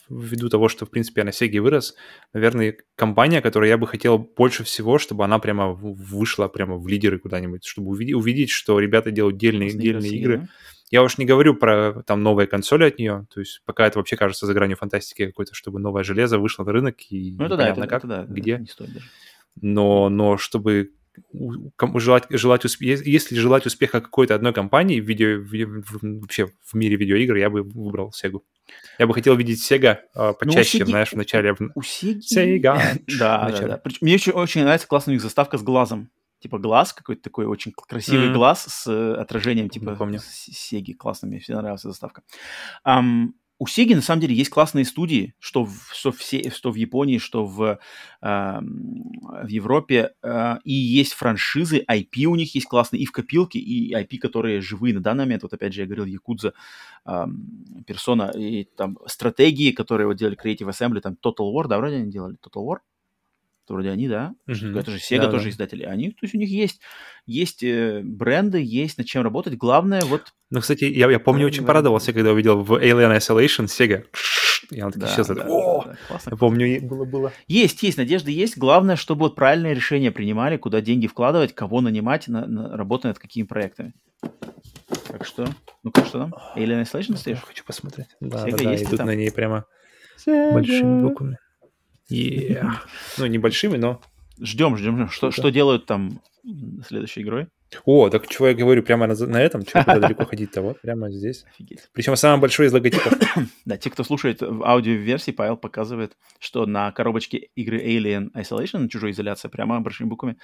[0.10, 1.96] ввиду того, что, в принципе, я на Sega вырос,
[2.34, 7.20] наверное, компания, которую я бы хотел больше всего, чтобы она прямо вышла прямо в лидеры
[7.20, 10.38] куда-нибудь, чтобы увидеть, увидеть что ребята делают дельные, дельные игры.
[10.38, 10.48] Да?
[10.90, 14.18] Я уж не говорю про там новые консоли от нее, то есть пока это вообще
[14.18, 17.70] кажется за гранью фантастики какой-то, чтобы новое железо вышло на рынок и ну, это да,
[17.70, 18.54] это, как, это да, где.
[18.54, 19.06] Это не стоит даже.
[19.62, 20.92] Но, но чтобы
[21.96, 22.82] желать, желать усп...
[22.82, 27.64] если желать успеха какой-то одной компании в видео, в, вообще в мире видеоигр, я бы
[27.64, 28.40] выбрал Sega.
[29.00, 30.90] Я бы хотел видеть Sega uh, почаще, ну, Sega...
[30.90, 31.56] знаешь, в начале.
[31.76, 32.20] У Sega...
[32.36, 33.02] Sega.
[33.20, 33.82] да, да, да.
[34.02, 36.10] Мне очень, очень нравится классная у них заставка с глазом.
[36.40, 38.34] Типа глаз какой-то такой очень красивый mm.
[38.34, 40.20] глаз с э, отражением типа Помню.
[40.24, 40.94] Сеги.
[40.94, 42.24] Классно, мне всегда нравилась заставка.
[42.84, 46.76] Um, у Sega на самом деле есть классные студии, что в, что в, что в
[46.76, 47.78] Японии, что в, э,
[48.24, 53.94] в Европе, э, и есть франшизы, IP у них есть классные, и в копилке, и
[53.94, 56.54] IP, которые живые на данный момент, вот опять же я говорил, Якудза,
[57.06, 57.26] э,
[58.36, 62.38] и там стратегии, которые вот делали Creative Assembly, там Total War, да, вроде они делали
[62.44, 62.78] Total War,
[63.70, 64.34] вроде они, да?
[64.50, 64.80] Mm-hmm.
[64.80, 65.50] Это же Sega да, тоже да.
[65.52, 65.84] издатели.
[65.84, 66.82] Они, то есть у них есть,
[67.26, 69.58] есть э, бренды, есть над чем работать.
[69.58, 70.34] Главное вот...
[70.50, 74.06] Ну, кстати, я, я помню, очень порадовался, когда увидел в Alien Isolation Sega.
[74.72, 75.36] и она так да, исчезла.
[75.36, 75.84] Да, О!
[75.84, 76.30] Да, да, классно.
[76.32, 77.34] Я помню, было, было.
[77.48, 78.58] Есть, есть, надежда есть.
[78.58, 83.20] Главное, чтобы вот правильное решение принимали, куда деньги вкладывать, кого нанимать, на, на, работать над
[83.20, 83.94] какими проектами.
[85.08, 85.48] Так что,
[85.84, 86.36] ну как что там?
[86.56, 87.38] Alien Isolation стоишь?
[87.38, 88.08] Я хочу посмотреть.
[88.20, 89.08] Да, Sega да, да, идут там?
[89.08, 89.66] на ней прямо
[90.18, 90.54] Sega.
[90.54, 91.38] большими буквами.
[92.12, 92.74] Yeah.
[93.18, 94.02] ну, небольшими, но...
[94.40, 95.10] Ждем, ждем.
[95.10, 95.32] Что, да.
[95.32, 96.22] что делают там
[96.88, 97.48] следующей игрой?
[97.86, 101.10] О, так чего я говорю, прямо на, на этом, чего куда далеко ходить-то, вот, прямо
[101.10, 101.46] здесь.
[101.54, 101.90] Офигеть.
[101.94, 103.14] Причем самый большой из логотипов.
[103.66, 109.12] да, те, кто слушает в аудиоверсии, Павел показывает, что на коробочке игры Alien Isolation, чужой
[109.12, 110.38] изоляция, прямо большими буквами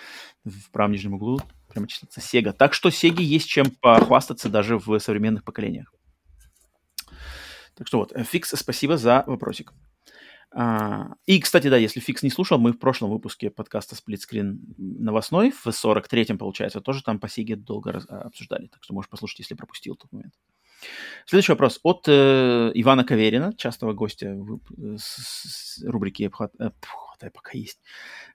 [0.45, 2.53] в правом нижнем углу прямо числится Sega.
[2.53, 5.93] Так что Sega есть чем похвастаться даже в современных поколениях.
[7.75, 9.73] Так что вот, Фикс, спасибо за вопросик.
[10.51, 15.51] А, и, кстати, да, если Фикс не слушал, мы в прошлом выпуске подкаста «Сплитскрин» новостной,
[15.51, 19.39] в 43-м, получается, тоже там по Сиге долго раз, а, обсуждали, так что можешь послушать,
[19.39, 20.33] если пропустил тот момент.
[21.25, 24.59] Следующий вопрос от э, Ивана Каверина, частого гостя в,
[24.97, 26.69] с, с рубрики «Обхват, э,
[27.17, 27.79] хватай, пока есть.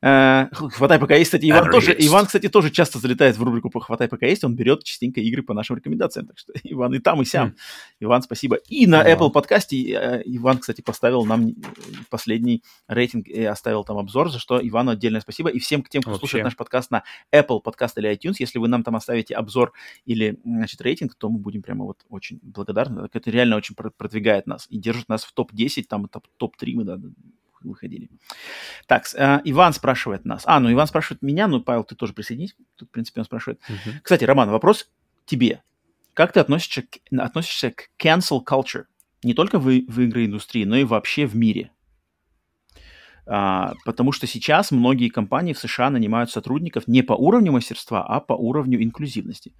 [0.03, 4.09] Э, хватай, пока есть, кстати, Иван тоже, Иван, кстати, тоже часто залетает в рубрику «Хватай,
[4.09, 7.25] пока есть», он берет частенько игры по нашим рекомендациям, так что Иван и там, и
[7.25, 7.49] сям.
[7.49, 7.55] Mm.
[8.01, 8.57] Иван, спасибо.
[8.69, 11.55] И на Apple подкасте э, Иван, кстати, поставил нам
[12.11, 15.49] последний рейтинг и оставил там обзор, за что Ивану отдельное спасибо.
[15.51, 16.21] И всем тем, кто Вообще.
[16.21, 19.73] слушает наш подкаст на Apple подкаст или iTunes, если вы нам там оставите обзор
[20.05, 23.09] или, значит, рейтинг, то мы будем прямо вот очень благодарны.
[23.13, 26.99] Это реально очень продвигает нас и держит нас в топ-10, там топ-3 мы да,
[27.71, 28.11] выходили.
[28.87, 30.43] Так, э, Иван спрашивает нас.
[30.47, 32.55] А, ну Иван спрашивает меня, ну, Павел, ты тоже присоединись.
[32.77, 33.61] Тут, в принципе, он спрашивает.
[33.69, 33.93] Uh-huh.
[34.03, 34.91] Кстати, Роман, вопрос
[35.27, 35.63] тебе.
[36.15, 38.85] Как ты относишься к, относишься к cancel culture?
[39.23, 41.71] Не только в, в игроиндустрии, но и вообще в мире.
[43.25, 48.21] А, потому что сейчас многие компании в США нанимают сотрудников не по уровню мастерства, а
[48.21, 49.55] по уровню инклюзивности.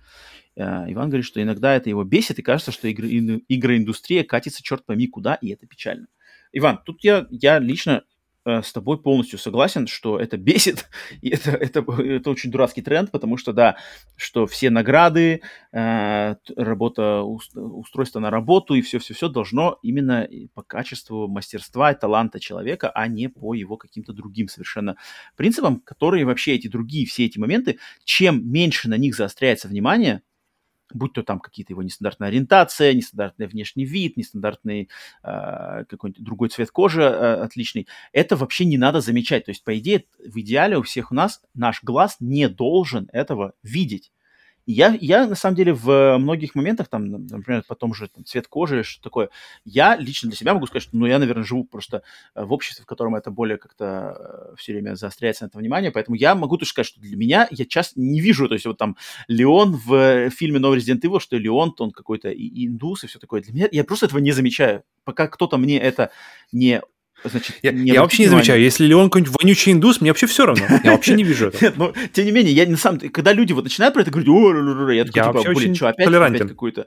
[0.59, 3.09] А, Иван говорит, что иногда это его бесит, и кажется, что игры,
[3.49, 6.09] игроиндустрия катится черт пойми куда, и это печально.
[6.53, 8.05] Иван, тут я, я лично
[8.45, 10.89] э, с тобой полностью согласен, что это бесит,
[11.23, 13.77] и это, это, это очень дурацкий тренд, потому что, да,
[14.17, 21.93] что все награды, э, работа, устройство на работу и все-все-все должно именно по качеству мастерства
[21.93, 24.97] и таланта человека, а не по его каким-то другим совершенно
[25.37, 30.23] принципам, которые вообще эти другие, все эти моменты, чем меньше на них заостряется внимание,
[30.95, 34.89] будь то там какие-то его нестандартная ориентация, нестандартный внешний вид, нестандартный
[35.23, 39.45] э, какой-нибудь другой цвет кожи э, отличный, это вообще не надо замечать.
[39.45, 43.55] То есть, по идее, в идеале у всех у нас наш глаз не должен этого
[43.63, 44.13] видеть.
[44.67, 48.47] Я, я, на самом деле, в многих моментах, там, например, по тому же там, цвет
[48.47, 49.29] кожи, что такое,
[49.65, 52.03] я лично для себя могу сказать, что, ну, я, наверное, живу просто
[52.35, 55.91] э, в обществе, в котором это более как-то э, все время заостряется на это внимание,
[55.91, 58.79] поэтому я могу тоже сказать, что для меня я часто не вижу, то есть вот
[58.79, 63.19] там Леон в фильме «Новый Resident Evil», что Леон, то он какой-то индус и все
[63.19, 63.43] такое.
[63.43, 64.85] Для меня, я просто этого не замечаю.
[65.05, 66.13] Пока кто-то мне это
[66.53, 66.83] не
[67.25, 70.47] Значит, я, я вообще не замечаю, если ли он какой-нибудь вонючий индус, мне вообще все
[70.47, 70.65] равно.
[70.83, 71.73] Я вообще не вижу этого.
[71.77, 75.05] Но тем не менее, я на самом когда люди вот начинают про это говорить, я
[75.05, 76.87] такой, типа, блин, что, опять, опять какой-то.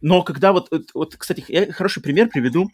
[0.00, 2.70] Но когда вот, вот, кстати, я хороший пример приведу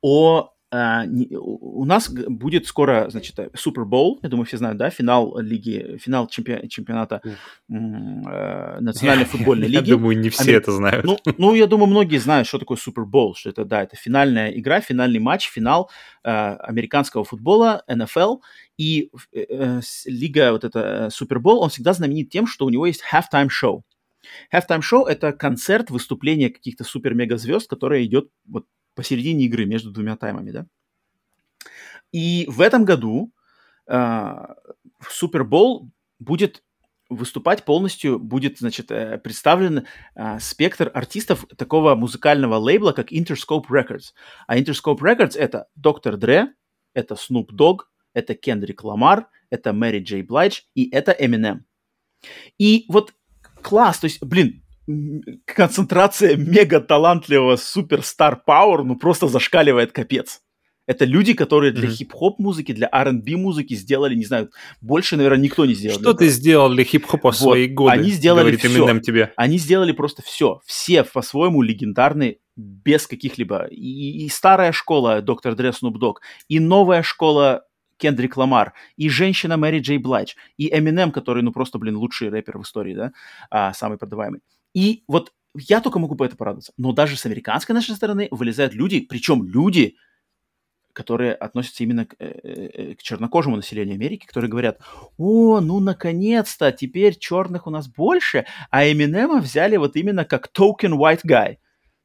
[0.00, 5.98] о Uh, у нас будет скоро, значит, Супербол, я думаю, все знают, да, финал лиги,
[6.00, 9.90] финал чемпи- чемпионата uh, национальной футбольной лиги.
[9.90, 10.56] Я думаю, не все Амер...
[10.56, 11.04] это знают.
[11.04, 14.80] Ну, ну, я думаю, многие знают, что такое Супербол, что это, да, это финальная игра,
[14.80, 15.90] финальный матч, финал
[16.26, 18.38] uh, американского футбола, НФЛ,
[18.78, 19.10] и
[20.06, 23.82] лига, вот эта Супербол, он всегда знаменит тем, что у него есть halftime show.
[24.50, 30.50] Halftime show— это концерт, выступление каких-то супер-мега-звезд, которое идет вот посередине игры между двумя таймами,
[30.50, 30.66] да.
[32.12, 33.32] И в этом году
[33.86, 34.32] э,
[35.08, 36.62] Супербол будет
[37.08, 44.12] выступать полностью, будет, значит, э, представлен э, спектр артистов такого музыкального лейбла, как Interscope Records.
[44.46, 46.54] А Interscope Records— это Доктор Дре,
[46.94, 47.80] это Snoop Dogg,
[48.14, 51.60] это Кендрик Ламар, это Мэри Джей Блайдж и это Eminem.
[52.58, 53.14] И вот
[53.62, 54.62] класс, то есть, блин,
[55.44, 60.40] концентрация мега талантливого суперстар пауэр, ну просто зашкаливает капец.
[60.86, 61.92] Это люди, которые для mm-hmm.
[61.92, 66.00] хип-хоп музыки, для R&B музыки сделали, не знаю, больше, наверное, никто не сделал.
[66.00, 67.50] Что ты сделал для хип-хопа в вот.
[67.50, 67.92] свои годы?
[67.92, 68.98] Они сделали все.
[69.00, 69.32] Тебе.
[69.36, 70.60] Они сделали просто все.
[70.66, 73.66] Все по-своему легендарные, без каких-либо.
[73.70, 77.64] И, и старая школа Доктор Снуп Дог, и новая школа
[77.96, 82.58] Кендрик Ламар, и женщина Мэри Джей Блайдж, и Эминем, который, ну, просто, блин, лучший рэпер
[82.58, 83.12] в истории, да,
[83.50, 84.40] а, самый продаваемый.
[84.74, 86.72] И вот я только могу по это порадоваться.
[86.76, 89.96] Но даже с американской нашей стороны вылезают люди, причем люди,
[90.92, 94.80] которые относятся именно к, э, э, к чернокожему населению Америки, которые говорят,
[95.18, 100.98] о, ну наконец-то, теперь черных у нас больше, а Эминема взяли вот именно как token
[100.98, 101.56] white guy.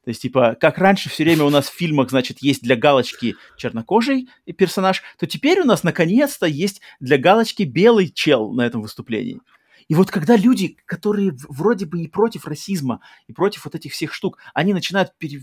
[0.04, 3.34] То есть, типа, как раньше все время у нас в фильмах, значит, есть для галочки
[3.58, 9.40] чернокожий персонаж, то теперь у нас наконец-то есть для галочки белый чел на этом выступлении.
[9.88, 14.12] И вот когда люди, которые вроде бы и против расизма, и против вот этих всех
[14.12, 15.40] штук, они начинают пере,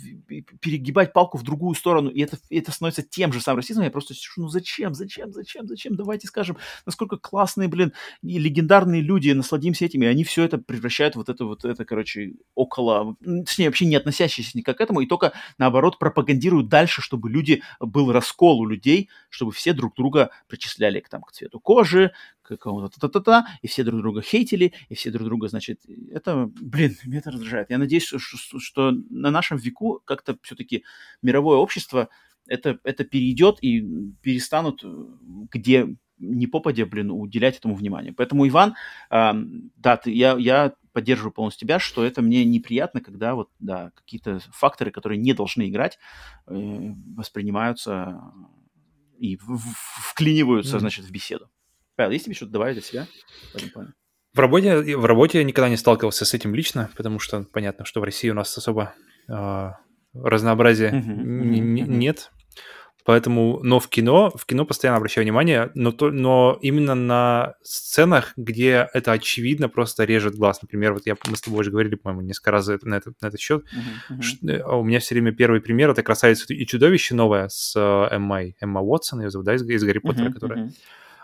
[0.61, 4.13] перегибать палку в другую сторону, и это, это становится тем же самым расизмом, я просто
[4.13, 9.85] сижу, ну зачем, зачем, зачем, зачем, давайте скажем, насколько классные, блин, и легендарные люди, насладимся
[9.85, 13.95] этим, и они все это превращают вот это вот, это, короче, около, точнее, вообще не
[13.95, 19.09] относящиеся никак к этому, и только, наоборот, пропагандируют дальше, чтобы люди, был раскол у людей,
[19.29, 22.11] чтобы все друг друга причисляли к, там, к цвету кожи,
[22.47, 27.19] какого-то та-та-та, и все друг друга хейтили, и все друг друга, значит, это, блин, меня
[27.19, 27.69] это раздражает.
[27.69, 30.83] Я надеюсь, что, что, на нашем веку как-то все-таки
[31.21, 32.09] мировое общество
[32.47, 33.81] это, это перейдет и
[34.21, 34.83] перестанут
[35.51, 38.13] где не попадя, блин, уделять этому внимание.
[38.13, 38.75] Поэтому, Иван,
[39.09, 39.33] э,
[39.75, 44.39] да, ты, я, я поддерживаю полностью тебя, что это мне неприятно, когда вот, да, какие-то
[44.51, 45.99] факторы, которые не должны играть,
[46.47, 46.53] э,
[47.15, 48.21] воспринимаются
[49.17, 50.79] и вклиниваются, mm-hmm.
[50.79, 51.49] значит, в беседу.
[51.95, 53.07] Павел, есть тебе что-то добавить от себя
[53.53, 53.93] в этом плане?
[54.33, 58.01] В работе, в работе я никогда не сталкивался с этим лично, потому что понятно, что
[58.01, 58.93] в России у нас особо
[59.29, 59.69] э,
[60.13, 61.87] разнообразия uh-huh, uh-huh, uh-huh.
[61.87, 62.31] нет.
[63.05, 68.33] Поэтому, но в кино, в кино постоянно обращаю внимание, но, то, но именно на сценах,
[68.35, 70.61] где это очевидно, просто режет глаз.
[70.61, 73.39] Например, вот я, мы с тобой уже говорили, по-моему, несколько раз на этот, на этот
[73.39, 73.63] счет.
[74.09, 74.79] Uh-huh, uh-huh.
[74.79, 78.81] У меня все время первый пример— это «Красавица и чудовище» новое с э, Эммой, Эмма
[78.81, 80.65] Уотсон, ее зовут, да, из, из «Гарри Поттера», uh-huh, которая...
[80.65, 81.14] Uh-huh а,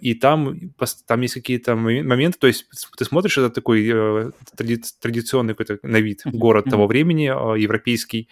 [0.00, 0.72] и там,
[1.06, 6.00] там есть какие-то моменты, то есть ты смотришь, это такой э, тради традиционный какой-то на
[6.00, 8.28] вид город того времени, а, европейский,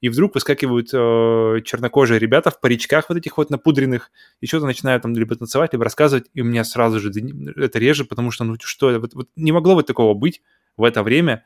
[0.00, 4.10] и вдруг выскакивают э, чернокожие ребята в паричках вот этих вот напудренных,
[4.40, 7.10] и что-то начинают там либо танцевать, либо рассказывать, и у меня сразу же
[7.56, 10.42] это реже, потому что, ну что, вот, вот не могло вот такого быть
[10.76, 11.44] в это время,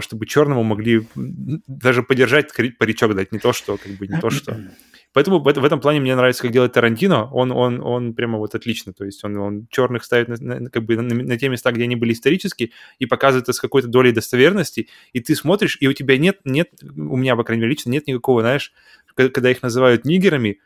[0.00, 4.58] чтобы черному могли даже подержать паричок дать, не то что, как бы, не то что.
[5.14, 7.30] Поэтому в, этом плане мне нравится, как делает Тарантино.
[7.30, 8.92] Он, он, он прямо вот отлично.
[8.92, 11.84] То есть он, он черных ставит на, на, как бы на, на те места, где
[11.84, 14.88] они были исторические, и показывает это с какой-то долей достоверности.
[15.12, 18.08] И ты смотришь, и у тебя нет, нет, у меня, по крайней мере, лично нет
[18.08, 18.72] никакого, знаешь,
[19.14, 20.58] когда их называют нигерами,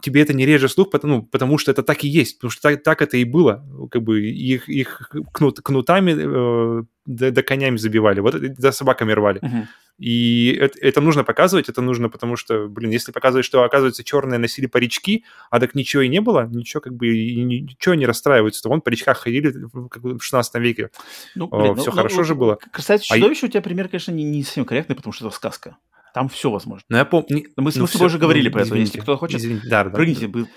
[0.00, 2.62] тебе это не режет слух, потому, ну, потому что это так и есть, потому что
[2.62, 3.64] так, так это и было.
[3.90, 9.40] Как бы их, их кнут, кнутами э, да, да конями забивали, вот за собаками рвали.
[9.40, 9.66] Uh-huh.
[9.98, 14.38] И это, это нужно показывать, это нужно, потому что, блин, если показывать, что, оказывается, черные
[14.38, 18.62] носили парички, а так ничего и не было, ничего как бы, и ничего не расстраивается,
[18.62, 19.52] то вон в паричках ходили
[19.90, 20.90] как бы в 16 веке.
[21.34, 22.58] Ну, блин, Все ну, хорошо ну, же было.
[22.72, 23.48] Красавица чудовище а...
[23.48, 25.76] у тебя пример, конечно, не, не совсем корректный, потому что это сказка.
[26.14, 26.84] Там все возможно.
[26.88, 27.26] Но я помню...
[27.56, 28.74] Мы, мы с тобой уже говорили ну, про это.
[28.74, 30.26] Если кто хочет, извините, да, да, прыгните.
[30.26, 30.32] Да.
[30.32, 30.48] Был,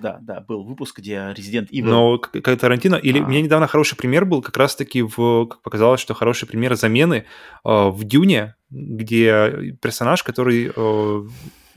[0.00, 1.84] да, да, был выпуск, где Резидент Evil...
[1.84, 2.96] Но как Тарантино...
[2.96, 3.24] Или а.
[3.24, 7.24] у меня недавно хороший пример был, как раз-таки, в, как показалось, что хороший пример замены
[7.64, 11.22] э, в Дюне, где персонаж, который э,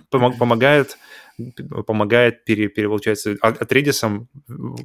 [0.09, 0.97] помог, помогает
[1.87, 4.29] помогает, пере, пере, получается, Атредисом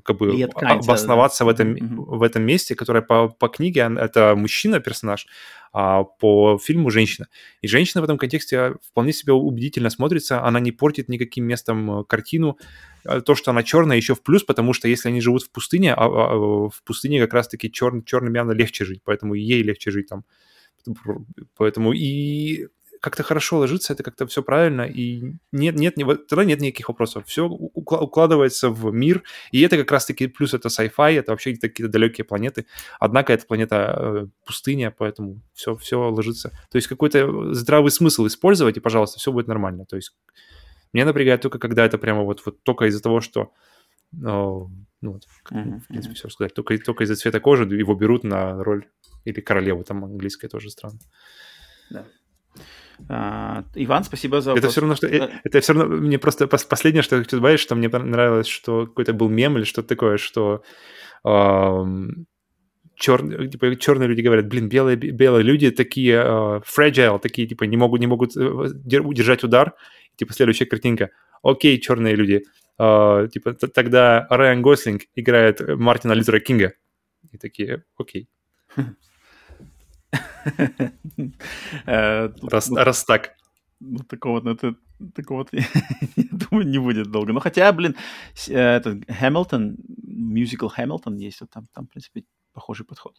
[0.02, 2.16] как бы обосноваться в этом, mm-hmm.
[2.16, 5.26] в этом месте, которое по, по книге это мужчина-персонаж,
[5.72, 7.28] а по фильму женщина.
[7.62, 12.04] И женщина в этом контексте вполне себе убедительно смотрится, она не портит никаким местом э,
[12.04, 12.58] картину.
[13.04, 15.94] А то, что она черная, еще в плюс, потому что если они живут в пустыне,
[15.94, 16.36] а, а,
[16.68, 20.24] в пустыне как раз-таки чер, черным явно легче жить, поэтому ей легче жить там.
[21.56, 22.68] Поэтому и
[23.00, 25.94] как-то хорошо ложится, это как-то все правильно, и нет, нет,
[26.28, 27.26] тогда нет никаких вопросов.
[27.26, 32.24] Все укладывается в мир, и это как раз-таки плюс это sci-fi, это вообще какие-то далекие
[32.24, 32.66] планеты.
[33.00, 36.50] Однако это планета э, пустыня, поэтому все, все ложится.
[36.70, 39.84] То есть какой-то здравый смысл использовать, и, пожалуйста, все будет нормально.
[39.84, 40.12] То есть
[40.92, 43.52] меня напрягает только, когда это прямо вот, вот только из-за того, что
[44.12, 45.80] ну, вот, mm-hmm.
[45.80, 46.54] в принципе, все рассказать.
[46.54, 48.88] Только, только из-за цвета кожи его берут на роль
[49.24, 50.98] или королеву, там английская тоже странно.
[51.90, 52.06] Да.
[53.08, 54.64] А, Иван, спасибо за вопрос.
[54.64, 55.06] Это все равно, что...
[55.06, 55.96] Э, это все равно...
[55.96, 59.64] Мне просто последнее, что я хочу добавить, что мне понравилось, что какой-то был мем или
[59.64, 60.62] что-то такое, что...
[61.24, 62.26] Эм,
[62.96, 63.48] чер...
[63.48, 68.00] типа, черные люди говорят, блин, белые, белые люди такие э, fragile, такие, типа, не могут,
[68.00, 69.74] не могут э, удержать удар.
[70.16, 71.10] Типа, следующая картинка.
[71.42, 72.42] Окей, черные люди.
[72.78, 76.72] Э, типа, тогда Райан Гослинг играет Мартина Лютера Кинга.
[77.32, 78.28] И такие, окей.
[81.86, 83.34] Э, раз, так.
[83.80, 84.74] Ну, такого, ну, это,
[85.14, 85.64] такого я
[86.30, 87.32] думаю, не будет долго.
[87.32, 87.96] Ну, хотя, блин,
[88.48, 93.14] э, этот Хэмилтон, мюзикл Хэмилтон есть, вот там, там, в принципе, похожий подход.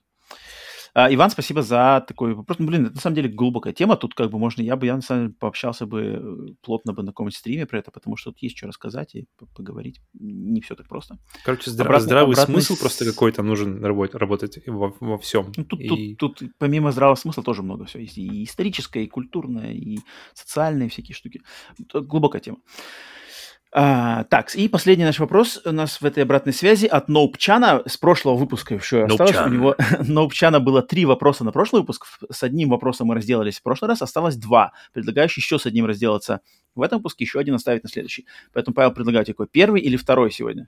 [0.93, 2.59] А, Иван, спасибо за такой вопрос.
[2.59, 3.95] Ну, блин, это на самом деле глубокая тема.
[3.95, 7.03] Тут как бы можно, я бы, я на самом деле пообщался бы э, плотно бы
[7.03, 10.01] на каком-нибудь стриме про это, потому что тут есть что рассказать и поговорить.
[10.14, 11.18] Не все так просто.
[11.43, 12.53] Короче, здра- обратный, здравый обратный...
[12.56, 15.51] смысл просто какой-то нужен работать, работать во, во всем.
[15.56, 16.16] Ну, тут, и...
[16.16, 18.18] тут, тут помимо здравого смысла тоже много всего есть.
[18.18, 20.00] И историческое, и культурное, и
[20.34, 21.42] социальные всякие штуки.
[21.80, 22.58] Это глубокая тема.
[23.72, 27.83] А, так, и последний наш вопрос у нас в этой обратной связи от Ноупчана.
[27.85, 29.38] С прошлого выпуска еще осталось.
[29.45, 32.07] У него Ноупчана было три вопроса на прошлый выпуск.
[32.31, 34.01] С одним вопросом мы разделались в прошлый раз.
[34.01, 34.72] Осталось два.
[34.91, 36.41] Предлагаешь еще с одним разделаться
[36.73, 38.25] в этом выпуске, еще один оставить на следующий.
[38.53, 39.48] Поэтому, Павел, предлагаю тебе какой?
[39.48, 40.67] Первый или второй сегодня?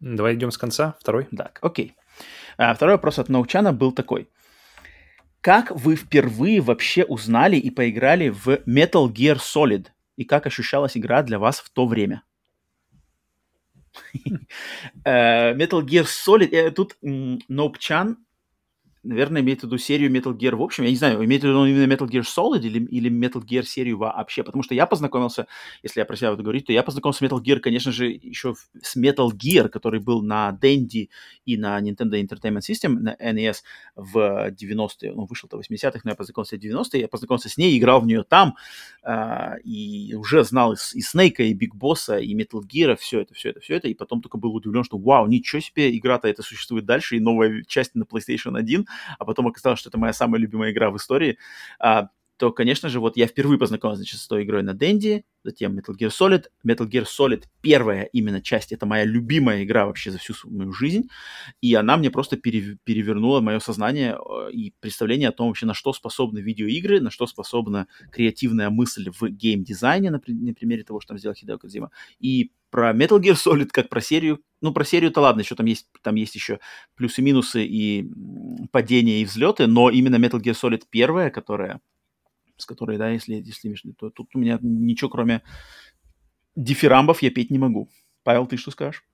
[0.00, 0.94] Давай идем с конца.
[0.98, 1.28] Второй.
[1.36, 1.94] Так, окей.
[2.56, 4.30] А, второй вопрос от Ноучана был такой.
[5.42, 9.88] Как вы впервые вообще узнали и поиграли в Metal Gear Solid–
[10.18, 12.22] и как ощущалась игра для вас в то время?
[15.04, 18.18] Э, Metal Gear Solid, э, тут Нопчан
[19.02, 20.84] наверное, имеет в виду серию Metal Gear в общем.
[20.84, 23.98] Я не знаю, имеет в виду именно Metal Gear Solid или, или Metal Gear серию
[23.98, 24.42] вообще.
[24.42, 25.46] Потому что я познакомился,
[25.82, 28.54] если я про себя буду говорить, то я познакомился с Metal Gear, конечно же, еще
[28.80, 31.08] с Metal Gear, который был на Dendy
[31.44, 33.56] и на Nintendo Entertainment System, на NES
[33.96, 35.12] в 90-е.
[35.12, 37.00] Он вышел-то в 80-х, но я познакомился в 90-е.
[37.00, 38.56] Я познакомился с ней, играл в нее там.
[39.08, 43.34] Uh, и уже знал и, и Снейка, и Биг Босса, и Metal Gear, все это,
[43.34, 43.88] все это, все это.
[43.88, 47.62] И потом только был удивлен, что вау, ничего себе, игра-то это существует дальше, и новая
[47.66, 48.87] часть на PlayStation 1
[49.18, 51.38] а потом оказалось, что это моя самая любимая игра в истории,
[51.78, 52.08] а,
[52.38, 55.94] то, конечно же, вот я впервые познакомился, значит, с той игрой на Денди, затем Metal
[55.98, 56.44] Gear Solid.
[56.64, 61.08] Metal Gear Solid, первая именно часть, это моя любимая игра вообще за всю мою жизнь,
[61.60, 65.92] и она мне просто перевернула мое сознание э, и представление о том вообще, на что
[65.92, 71.18] способны видеоигры, на что способна креативная мысль в гейм-дизайне, на, на примере того, что там
[71.18, 74.40] сделал Хидео Кодзима, и про Metal Gear Solid как про серию.
[74.60, 76.58] Ну, про серию-то ладно, еще там есть, там есть еще
[76.96, 78.10] плюсы-минусы и
[78.72, 81.80] падения и взлеты, но именно Metal Gear Solid первая, которая,
[82.56, 85.42] с которой, да, если, если то тут у меня ничего кроме
[86.56, 87.88] дифирамбов я петь не могу.
[88.24, 89.04] Павел, ты что скажешь?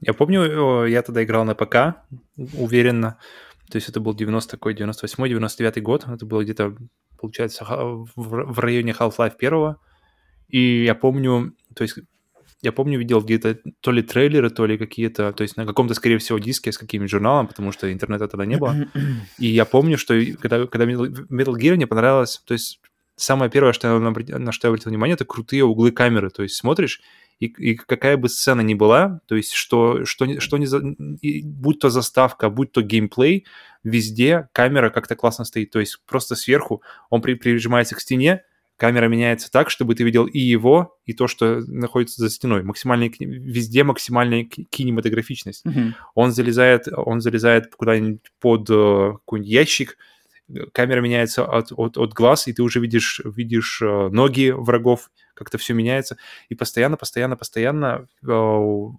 [0.00, 2.02] Я помню, я тогда играл на ПК,
[2.36, 3.18] уверенно.
[3.70, 6.08] То есть это был 90 такой, 98-99 год.
[6.08, 6.76] Это было где-то,
[7.16, 9.76] получается, в районе Half-Life 1.
[10.48, 11.98] И я помню, то есть
[12.62, 16.18] я помню, видел где-то то ли трейлеры, то ли какие-то, то есть на каком-то, скорее
[16.18, 18.76] всего, диске с какими-то журналом, потому что интернета тогда не было.
[19.38, 22.80] И я помню, что когда, когда Metal Gear мне понравилось, то есть
[23.16, 23.98] самое первое, что я,
[24.38, 26.30] на что я обратил внимание, это крутые углы камеры.
[26.30, 27.00] То есть смотришь,
[27.40, 30.78] и, и какая бы сцена ни была, то есть что, что, что не за,
[31.20, 33.44] и, будь то заставка, будь то геймплей,
[33.82, 35.72] везде камера как-то классно стоит.
[35.72, 38.44] То есть просто сверху он при, прижимается к стене,
[38.82, 42.64] камера меняется так, чтобы ты видел и его, и то, что находится за стеной.
[42.64, 45.64] Максимальный, везде максимальная кинематографичность.
[45.64, 45.92] Mm-hmm.
[46.16, 49.96] Он залезает, он залезает куда-нибудь под uh, какой-нибудь ящик,
[50.72, 55.58] камера меняется от, от, от глаз, и ты уже видишь, видишь uh, ноги врагов, как-то
[55.58, 56.16] все меняется.
[56.48, 58.90] И постоянно, постоянно, постоянно uh,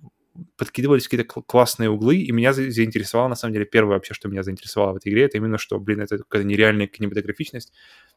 [0.55, 4.93] подкидывались какие-то классные углы, и меня заинтересовало, на самом деле, первое вообще, что меня заинтересовало
[4.93, 7.73] в этой игре, это именно, что, блин, это какая-то нереальная кинематографичность,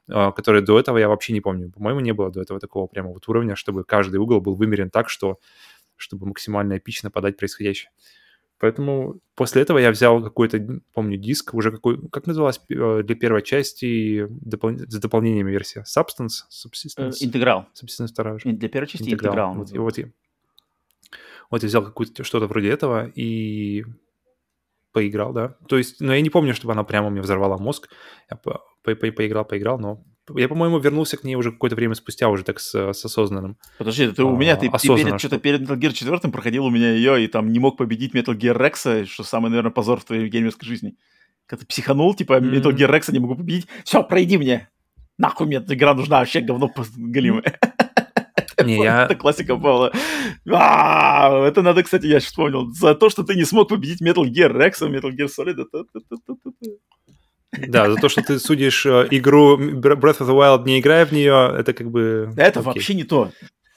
[0.08, 1.70] а, которая до этого я вообще не помню.
[1.70, 5.08] По-моему, не было до этого такого прямо вот уровня, чтобы каждый угол был вымерен так,
[5.08, 5.38] что
[5.96, 7.90] чтобы максимально эпично подать происходящее.
[8.58, 13.42] Поэтому после этого я взял какой-то, помню, диск, уже какой, как называлась э, для первой
[13.42, 14.78] части допол...
[14.78, 15.84] с дополнениями версия?
[15.84, 16.46] Substance?
[16.50, 17.16] Subsistence?
[17.20, 17.66] Интеграл.
[17.74, 18.38] Subsistence вторая.
[18.42, 19.56] Для первой части интеграл.
[19.56, 19.84] интеграл.
[19.84, 20.12] Вот, и вот,
[21.50, 23.84] вот я взял какую-то что-то вроде этого и
[24.96, 25.56] поиграл, да.
[25.68, 27.90] То есть, но я не помню, чтобы она прямо мне взорвала мозг.
[28.30, 30.02] Я по по по поиграл, поиграл, но
[30.34, 33.58] я, по-моему, вернулся к ней уже какое-то время спустя, уже так с, с осознанным.
[33.76, 36.92] Подожди, ты, у меня ты, ты перед, что-то перед Metal Gear 4 проходил у меня
[36.94, 40.30] ее, и там не мог победить Metal Gear Rex, что самый, наверное, позор в твоей
[40.30, 40.96] геймерской жизни.
[41.44, 42.62] Когда ты психанул, типа, mm-hmm.
[42.62, 44.70] Metal Gear Rex не могу победить, все, пройди мне.
[45.18, 47.58] Нахуй мне эта игра нужна, вообще говно галимое.
[48.64, 49.04] Не, я...
[49.04, 49.92] Это классика Павла.
[50.50, 52.70] А, это надо, кстати, я вспомнил.
[52.72, 55.64] За то, что ты не смог победить Metal Gear Rex, Metal Gear Solid.
[57.68, 61.12] Да, за то, что ты судишь э, игру Breath of the Wild, не играя в
[61.12, 62.30] нее, это как бы...
[62.36, 63.30] Это вообще не то.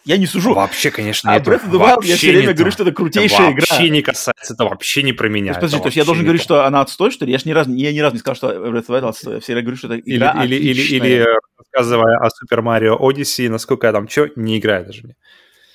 [0.10, 0.56] Я не сужу.
[0.56, 3.64] Вообще, конечно, а Breath of the Wild я все время говорю, что это крутейшая игра.
[3.70, 5.54] вообще не касается, это вообще не про меня.
[5.54, 7.32] То есть, подожди, то есть я должен говорить, что она отстой, что ли?
[7.32, 9.34] Я же ни разу, я ни разу не сказал, что Breath of the Wild отстой.
[9.36, 11.26] Я все время говорю, что это игра Или, или, или, или
[11.60, 15.16] рассказывая о Super Mario Odyssey, насколько я там что, не играю даже мне.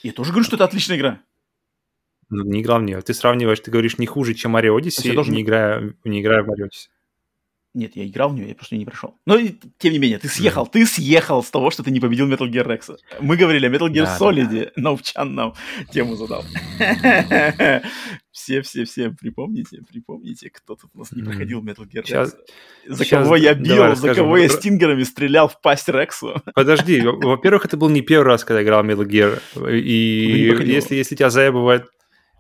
[0.03, 1.21] Я тоже говорю, что это отличная игра.
[2.29, 3.03] Ну, не играл в нее.
[3.03, 5.33] Ты сравниваешь, ты говоришь не хуже, чем Mario Odyssey, должен...
[5.33, 6.91] не, играя, не играя в Mario Odyssey.
[7.75, 9.17] Нет, я играл в нее, я просто не прошел.
[9.27, 9.37] Но,
[9.79, 12.65] тем не менее, ты съехал, ты съехал с того, что ты не победил Metal Gear
[12.65, 12.97] Rex.
[13.21, 14.71] Мы говорили о Metal Gear да, Solid, да.
[14.77, 15.55] Научан нам
[15.91, 16.45] тему задал.
[18.31, 22.33] Все-все-все, припомните, припомните, кто тут у нас не проходил Metal Gear Rex.
[22.87, 26.41] За кого я бил, за кого я стингерами стрелял в пасть Рексу.
[26.55, 29.41] Подожди, во-первых, это был не первый раз, когда играл Metal Gear.
[29.77, 31.87] И ну, если, если тебя заебывает...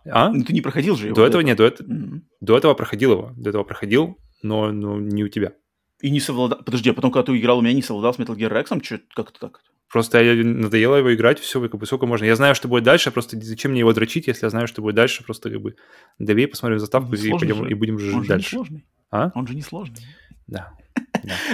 [0.06, 0.28] А?
[0.28, 1.16] Ну, ты не проходил же его.
[1.16, 2.20] До этого нет, до, mm-hmm.
[2.42, 3.32] до этого проходил его.
[3.36, 5.54] До этого проходил, но, но не у тебя.
[6.00, 6.62] И не совладал...
[6.62, 8.84] Подожди, а потом, когда ты играл, у меня не совладал с Metal Gear Rex?
[8.84, 9.62] Что, как это так?
[9.90, 12.24] Просто я надоело его играть, все, как бы, сколько можно.
[12.24, 14.96] Я знаю, что будет дальше, просто зачем мне его дрочить, если я знаю, что будет
[14.96, 15.76] дальше, просто как бы
[16.18, 18.50] давей, посмотрим заставку и, пойдем, и будем жить дальше.
[18.50, 18.86] Же сложный.
[19.10, 19.30] А?
[19.34, 20.04] Он же не сложный.
[20.46, 20.72] Да.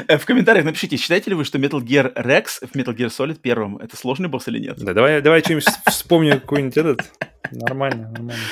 [0.08, 3.40] Э, в комментариях напишите, считаете ли вы, что Metal Gear Rex в Metal Gear Solid
[3.40, 4.78] первом это сложный босс или нет?
[4.78, 7.10] Да, давай, давай что-нибудь вспомню какой-нибудь этот.
[7.52, 8.42] Нормально, нормально.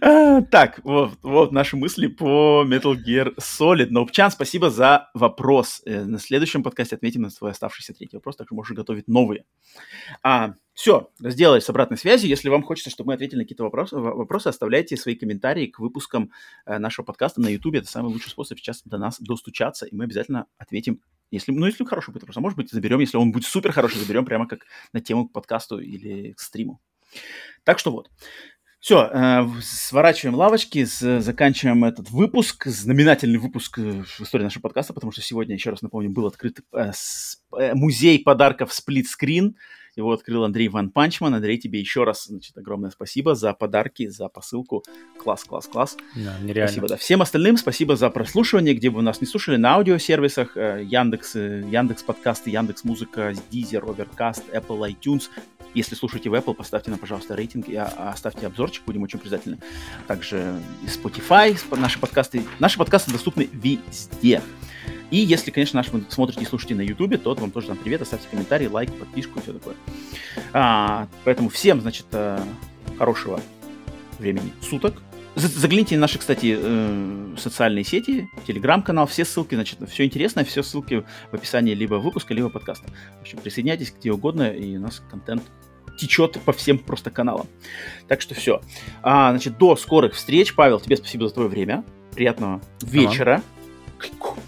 [0.00, 3.88] А, так, вот, вот наши мысли по Metal Gear Solid.
[3.90, 5.82] Но, Пчан, спасибо за вопрос.
[5.84, 9.44] Э, на следующем подкасте отметим на твой оставшийся третий вопрос, так что можешь готовить новые.
[10.22, 12.30] А, все, разделались с обратной связью.
[12.30, 16.30] Если вам хочется, чтобы мы ответили на какие-то вопросы, вопросы, оставляйте свои комментарии к выпускам
[16.66, 17.74] э, нашего подкаста на YouTube.
[17.74, 21.00] Это самый лучший способ сейчас до нас достучаться, и мы обязательно ответим.
[21.32, 23.98] Если, ну, если хороший будет вопрос, а может быть, заберем, если он будет супер хороший,
[23.98, 26.80] заберем прямо как на тему к подкасту или к стриму.
[27.64, 28.08] Так что вот.
[28.78, 34.92] Все, э, сворачиваем лавочки, с, заканчиваем этот выпуск, знаменательный выпуск э, в истории нашего подкаста,
[34.92, 39.54] потому что сегодня, еще раз напомню, был открыт э, с, э, музей подарков Split Screen.
[39.98, 41.34] Его открыл Андрей Ван Панчман.
[41.34, 44.84] Андрей, тебе еще раз значит, огромное спасибо за подарки, за посылку.
[45.18, 45.96] Класс, класс, класс.
[46.14, 46.68] Да, нереально.
[46.68, 46.96] Спасибо, да.
[46.96, 51.34] Всем остальным спасибо за прослушивание, где бы вы нас не слушали, на аудиосервисах, э, Яндекс,
[51.34, 55.30] э, Яндекс подкасты, Яндекс музыка, Deezer, Overcast, Apple iTunes.
[55.74, 59.58] Если слушаете в Apple, поставьте нам, пожалуйста, рейтинг и а, оставьте обзорчик, будем очень признательны.
[60.06, 62.44] Также и Spotify, наши подкасты.
[62.60, 64.42] Наши подкасты доступны везде.
[65.10, 68.02] И если, конечно, наш вы смотрите и слушаете на YouTube, то вам тоже там привет,
[68.02, 69.74] оставьте комментарий, лайк, подписку и все такое.
[70.52, 72.38] А, поэтому всем, значит, э,
[72.98, 73.40] хорошего
[74.18, 74.94] времени суток.
[75.34, 81.04] Загляните на наши, кстати, э, социальные сети, телеграм-канал, все ссылки, значит, все интересное, все ссылки
[81.30, 82.88] в описании либо выпуска, либо подкаста.
[83.18, 85.42] В общем, присоединяйтесь где угодно, и у нас контент
[85.98, 87.46] течет по всем просто каналам.
[88.08, 88.60] Так что все.
[89.02, 90.54] А, значит, до скорых встреч.
[90.54, 91.84] Павел, тебе спасибо за твое время.
[92.14, 93.42] Приятного вечера.
[93.98, 94.40] Ага.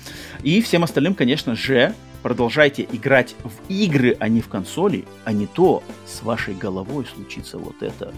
[0.43, 5.47] И всем остальным, конечно же, продолжайте играть в игры, а не в консоли, а не
[5.47, 8.13] то с вашей головой случится вот это.